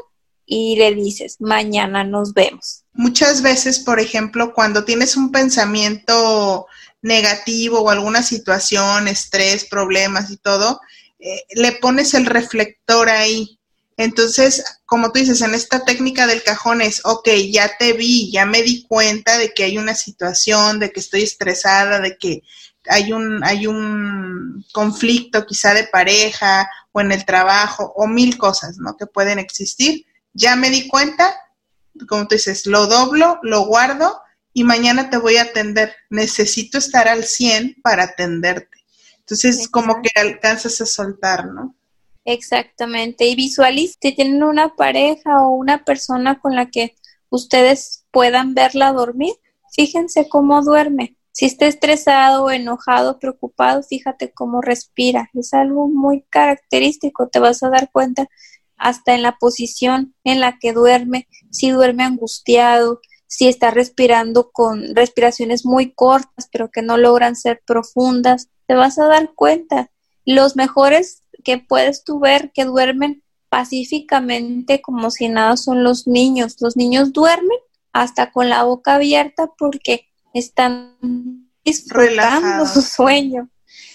y 0.47 0.77
le 0.77 0.95
dices, 0.95 1.37
mañana 1.41 2.05
nos 2.05 2.35
vemos. 2.35 2.85
Muchas 2.93 3.43
veces, 3.43 3.79
por 3.81 4.01
ejemplo, 4.01 4.53
cuando 4.55 4.85
tienes 4.85 5.17
un 5.17 5.33
pensamiento 5.33 6.67
negativo 7.01 7.81
o 7.81 7.91
alguna 7.91 8.23
situación, 8.23 9.09
estrés, 9.09 9.65
problemas 9.65 10.31
y 10.31 10.37
todo, 10.37 10.81
eh, 11.19 11.45
le 11.55 11.73
pones 11.73 12.15
el 12.15 12.27
reflector 12.27 13.09
ahí. 13.09 13.59
Entonces, 13.97 14.65
como 14.87 15.13
tú 15.13 15.21
dices, 15.21 15.41
en 15.43 15.55
esta 15.55 15.85
técnica 15.85 16.27
del 16.27 16.43
cajón 16.43 16.81
es, 16.81 17.03
ok, 17.05 17.29
ya 17.51 17.77
te 17.79 17.93
vi, 17.93 18.31
ya 18.33 18.47
me 18.47 18.63
di 18.63 18.87
cuenta 18.87 19.39
de 19.39 19.53
que 19.53 19.65
hay 19.65 19.79
una 19.79 19.95
situación, 19.95 20.79
de 20.79 20.91
que 20.93 21.01
estoy 21.01 21.23
estresada, 21.23 22.01
de 22.01 22.17
que 22.17 22.43
hay 22.89 23.13
un, 23.13 23.45
hay 23.45 23.67
un 23.67 24.65
conflicto 24.73 25.47
quizá 25.47 25.75
de 25.75 25.85
pareja 25.85 26.69
o 26.91 27.01
en 27.01 27.13
el 27.13 27.25
trabajo 27.25 27.93
o 27.97 28.07
mil 28.07 28.39
cosas, 28.39 28.79
¿no? 28.79 28.97
Que 28.97 29.07
pueden 29.07 29.39
existir. 29.39 30.07
Ya 30.33 30.57
me 30.57 30.71
di 30.71 30.89
cuenta, 30.89 31.35
como 32.09 32.27
tú 32.27 32.35
dices, 32.35 32.67
lo 32.67 32.87
doblo, 32.87 33.39
lo 33.43 33.67
guardo 33.67 34.21
y 34.53 34.65
mañana 34.65 35.11
te 35.11 35.19
voy 35.19 35.37
a 35.37 35.43
atender. 35.43 35.95
Necesito 36.11 36.79
estar 36.79 37.09
al 37.09 37.25
100 37.25 37.77
para 37.83 38.05
atenderte. 38.05 38.79
Entonces, 39.19 39.69
como 39.69 40.03
que 40.03 40.11
alcanzas 40.19 40.81
a 40.81 40.87
soltar, 40.87 41.47
¿no? 41.47 41.77
Exactamente. 42.25 43.27
Y 43.27 43.35
visualiza 43.35 43.99
si 44.01 44.15
tienen 44.15 44.43
una 44.43 44.75
pareja 44.75 45.43
o 45.43 45.55
una 45.55 45.85
persona 45.85 46.41
con 46.41 46.55
la 46.55 46.71
que 46.71 46.95
ustedes 47.31 48.07
puedan 48.11 48.55
verla 48.55 48.93
dormir. 48.93 49.35
Fíjense 49.75 50.29
cómo 50.29 50.63
duerme 50.63 51.17
si 51.33 51.47
está 51.47 51.67
estresado, 51.67 52.51
enojado, 52.51 53.19
preocupado, 53.19 53.83
fíjate 53.83 54.33
cómo 54.33 54.61
respira. 54.61 55.31
Es 55.33 55.55
algo 55.55 55.89
muy 55.89 56.23
característico, 56.29 57.29
te 57.29 57.39
vas 57.39 57.63
a 57.63 57.71
dar 57.71 57.91
cuenta 57.91 58.29
hasta 58.77 59.15
en 59.15 59.23
la 59.23 59.39
posición 59.39 60.15
en 60.25 60.41
la 60.41 60.59
que 60.59 60.73
duerme, 60.73 61.29
si 61.51 61.71
duerme 61.71 62.05
angustiado, 62.05 63.01
si 63.27 63.49
está 63.49 63.71
respirando 63.71 64.51
con 64.53 64.95
respiraciones 64.95 65.65
muy 65.65 65.93
cortas, 65.95 66.49
pero 66.53 66.71
que 66.71 66.83
no 66.83 66.99
logran 66.99 67.35
ser 67.35 67.63
profundas, 67.67 68.51
te 68.67 68.75
vas 68.75 68.99
a 68.99 69.07
dar 69.07 69.33
cuenta. 69.35 69.91
Los 70.27 70.55
mejores 70.55 71.22
que 71.43 71.59
puedes 71.59 72.05
tú 72.05 72.21
ver 72.21 72.53
que 72.53 72.65
duermen 72.65 73.23
pacíficamente 73.49 74.81
como 74.81 75.11
si 75.11 75.29
nada 75.29 75.59
son 75.59 75.85
los 75.85 76.07
niños. 76.07 76.57
Los 76.61 76.75
niños 76.75 77.13
duermen 77.13 77.59
hasta 77.93 78.33
con 78.33 78.49
la 78.49 78.63
boca 78.63 78.95
abierta 78.95 79.51
porque 79.59 80.09
están 80.33 81.51
disfrutando 81.65 82.67
su 82.67 82.81
sueño. 82.81 83.51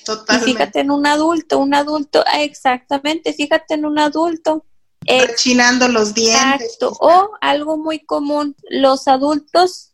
Totalmente. 0.06 0.52
Y 0.52 0.54
fíjate 0.54 0.80
en 0.82 0.92
un 0.92 1.08
adulto, 1.08 1.60
un 1.60 1.74
adulto, 1.74 2.24
ah, 2.28 2.44
exactamente, 2.44 3.34
fíjate 3.34 3.74
en 3.74 3.86
un 3.86 4.00
adulto. 4.00 4.64
Eh, 5.06 5.26
Rechinando 5.26 5.88
los 5.88 6.14
dientes. 6.14 6.78
O 7.00 7.32
algo 7.42 7.78
muy 7.78 8.00
común, 8.00 8.56
los 8.70 9.08
adultos, 9.08 9.94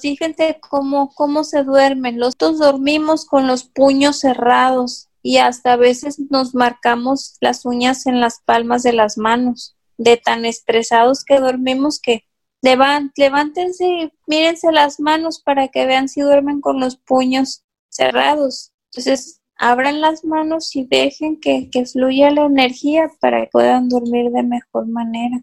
fíjense 0.00 0.60
cómo, 0.68 1.12
cómo 1.14 1.44
se 1.44 1.64
duermen. 1.64 2.20
Los 2.20 2.38
dos 2.38 2.58
dormimos 2.58 3.24
con 3.24 3.46
los 3.46 3.64
puños 3.64 4.20
cerrados 4.20 5.09
y 5.22 5.38
hasta 5.38 5.74
a 5.74 5.76
veces 5.76 6.18
nos 6.30 6.54
marcamos 6.54 7.36
las 7.40 7.64
uñas 7.64 8.06
en 8.06 8.20
las 8.20 8.40
palmas 8.44 8.82
de 8.82 8.92
las 8.92 9.18
manos, 9.18 9.76
de 9.98 10.16
tan 10.16 10.44
estresados 10.44 11.24
que 11.24 11.38
dormimos 11.38 12.00
que 12.00 12.24
levántense 12.62 13.84
y 13.86 14.12
mírense 14.26 14.72
las 14.72 15.00
manos 15.00 15.40
para 15.40 15.68
que 15.68 15.86
vean 15.86 16.08
si 16.08 16.20
duermen 16.20 16.60
con 16.60 16.80
los 16.80 16.96
puños 16.96 17.64
cerrados. 17.88 18.72
Entonces, 18.86 19.40
abran 19.56 20.00
las 20.00 20.24
manos 20.24 20.74
y 20.74 20.86
dejen 20.86 21.38
que, 21.38 21.68
que 21.70 21.84
fluya 21.84 22.30
la 22.30 22.46
energía 22.46 23.10
para 23.20 23.42
que 23.42 23.50
puedan 23.52 23.88
dormir 23.88 24.30
de 24.30 24.42
mejor 24.42 24.86
manera. 24.86 25.42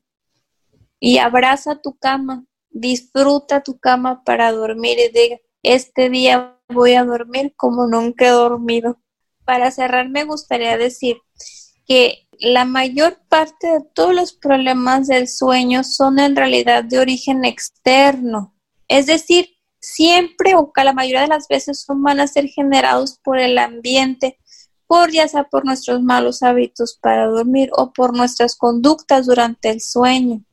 Y 0.99 1.19
abraza 1.19 1.79
tu 1.81 1.95
cama, 1.97 2.45
disfruta 2.69 3.61
tu 3.61 3.77
cama 3.77 4.23
para 4.23 4.51
dormir 4.51 4.97
y 4.99 5.11
diga, 5.11 5.37
este 5.61 6.09
día 6.09 6.57
voy 6.69 6.93
a 6.93 7.03
dormir 7.03 7.53
como 7.55 7.87
nunca 7.87 8.27
he 8.27 8.31
dormido. 8.31 8.99
Para 9.47 9.71
cerrar, 9.71 10.09
me 10.09 10.25
gustaría 10.25 10.77
decir 10.77 11.15
que 11.85 12.27
la 12.37 12.65
mayor 12.65 13.21
parte 13.29 13.67
de 13.67 13.79
todos 13.95 14.13
los 14.13 14.33
problemas 14.33 15.07
del 15.07 15.29
sueño 15.29 15.85
son 15.85 16.19
en 16.19 16.35
realidad 16.35 16.83
de 16.83 16.99
origen 16.99 17.45
externo. 17.45 18.53
Es 18.89 19.05
decir, 19.05 19.47
siempre 19.79 20.55
o 20.55 20.69
la 20.75 20.91
mayoría 20.91 21.21
de 21.21 21.29
las 21.29 21.47
veces 21.47 21.79
son, 21.79 22.03
van 22.03 22.19
a 22.19 22.27
ser 22.27 22.49
generados 22.49 23.19
por 23.23 23.39
el 23.39 23.57
ambiente, 23.57 24.37
por 24.85 25.11
ya 25.11 25.29
sea 25.29 25.45
por 25.45 25.63
nuestros 25.63 26.01
malos 26.01 26.43
hábitos 26.43 26.99
para 27.01 27.27
dormir 27.27 27.69
o 27.71 27.93
por 27.93 28.13
nuestras 28.13 28.57
conductas 28.57 29.27
durante 29.27 29.69
el 29.69 29.79
sueño. 29.79 30.43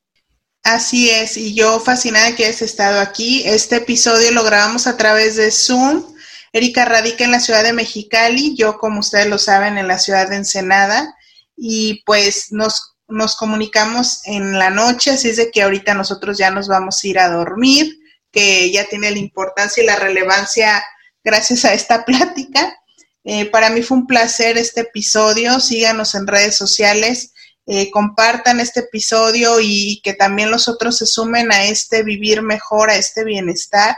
Así 0.63 1.09
es, 1.09 1.37
y 1.37 1.53
yo 1.53 1.79
fascinada 1.79 2.35
que 2.35 2.43
hayas 2.43 2.61
estado 2.61 2.99
aquí. 2.99 3.41
Este 3.45 3.77
episodio 3.77 4.33
lo 4.33 4.43
grabamos 4.43 4.85
a 4.85 4.97
través 4.97 5.37
de 5.37 5.49
Zoom. 5.49 6.03
Erika 6.51 6.83
radica 6.83 7.23
en 7.23 7.31
la 7.31 7.39
ciudad 7.39 7.63
de 7.63 7.71
Mexicali, 7.71 8.53
yo 8.53 8.77
como 8.79 8.99
ustedes 8.99 9.27
lo 9.27 9.37
saben 9.37 9.77
en 9.77 9.87
la 9.87 9.97
ciudad 9.97 10.27
de 10.27 10.35
Ensenada 10.35 11.15
y 11.55 12.03
pues 12.05 12.51
nos, 12.51 12.97
nos 13.07 13.37
comunicamos 13.37 14.19
en 14.25 14.59
la 14.59 14.69
noche, 14.69 15.11
así 15.11 15.29
es 15.29 15.37
de 15.37 15.51
que 15.51 15.61
ahorita 15.61 15.93
nosotros 15.93 16.37
ya 16.37 16.51
nos 16.51 16.67
vamos 16.67 17.01
a 17.01 17.07
ir 17.07 17.17
a 17.17 17.29
dormir, 17.29 17.97
que 18.29 18.73
ya 18.73 18.83
tiene 18.89 19.09
la 19.09 19.19
importancia 19.19 19.81
y 19.81 19.85
la 19.85 19.95
relevancia 19.95 20.83
gracias 21.23 21.63
a 21.63 21.73
esta 21.73 22.03
plática. 22.05 22.77
Eh, 23.23 23.45
para 23.45 23.69
mí 23.69 23.83
fue 23.83 23.99
un 23.99 24.05
placer 24.05 24.57
este 24.57 24.81
episodio, 24.81 25.61
síganos 25.61 26.13
en 26.13 26.27
redes 26.27 26.57
sociales 26.57 27.31
eh, 27.73 27.89
compartan 27.89 28.59
este 28.59 28.81
episodio 28.81 29.61
y 29.61 30.01
que 30.03 30.13
también 30.13 30.51
los 30.51 30.67
otros 30.67 30.97
se 30.97 31.05
sumen 31.05 31.53
a 31.53 31.63
este 31.63 32.03
vivir 32.03 32.41
mejor, 32.41 32.89
a 32.89 32.97
este 32.97 33.23
bienestar. 33.23 33.95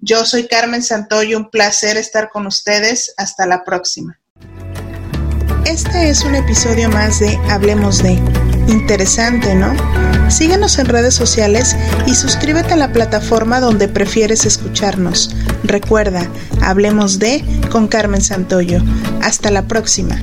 Yo 0.00 0.24
soy 0.24 0.48
Carmen 0.48 0.82
Santoyo, 0.82 1.38
un 1.38 1.48
placer 1.48 1.96
estar 1.96 2.30
con 2.30 2.48
ustedes. 2.48 3.14
Hasta 3.16 3.46
la 3.46 3.62
próxima. 3.62 4.18
Este 5.66 6.10
es 6.10 6.24
un 6.24 6.34
episodio 6.34 6.90
más 6.90 7.20
de 7.20 7.36
Hablemos 7.48 8.02
de. 8.02 8.14
Interesante, 8.66 9.54
¿no? 9.54 9.72
Síguenos 10.28 10.80
en 10.80 10.86
redes 10.86 11.14
sociales 11.14 11.76
y 12.08 12.16
suscríbete 12.16 12.72
a 12.72 12.76
la 12.76 12.92
plataforma 12.92 13.60
donde 13.60 13.86
prefieres 13.86 14.46
escucharnos. 14.46 15.30
Recuerda, 15.62 16.28
Hablemos 16.60 17.20
de 17.20 17.44
con 17.70 17.86
Carmen 17.86 18.20
Santoyo. 18.20 18.82
Hasta 19.20 19.52
la 19.52 19.68
próxima. 19.68 20.20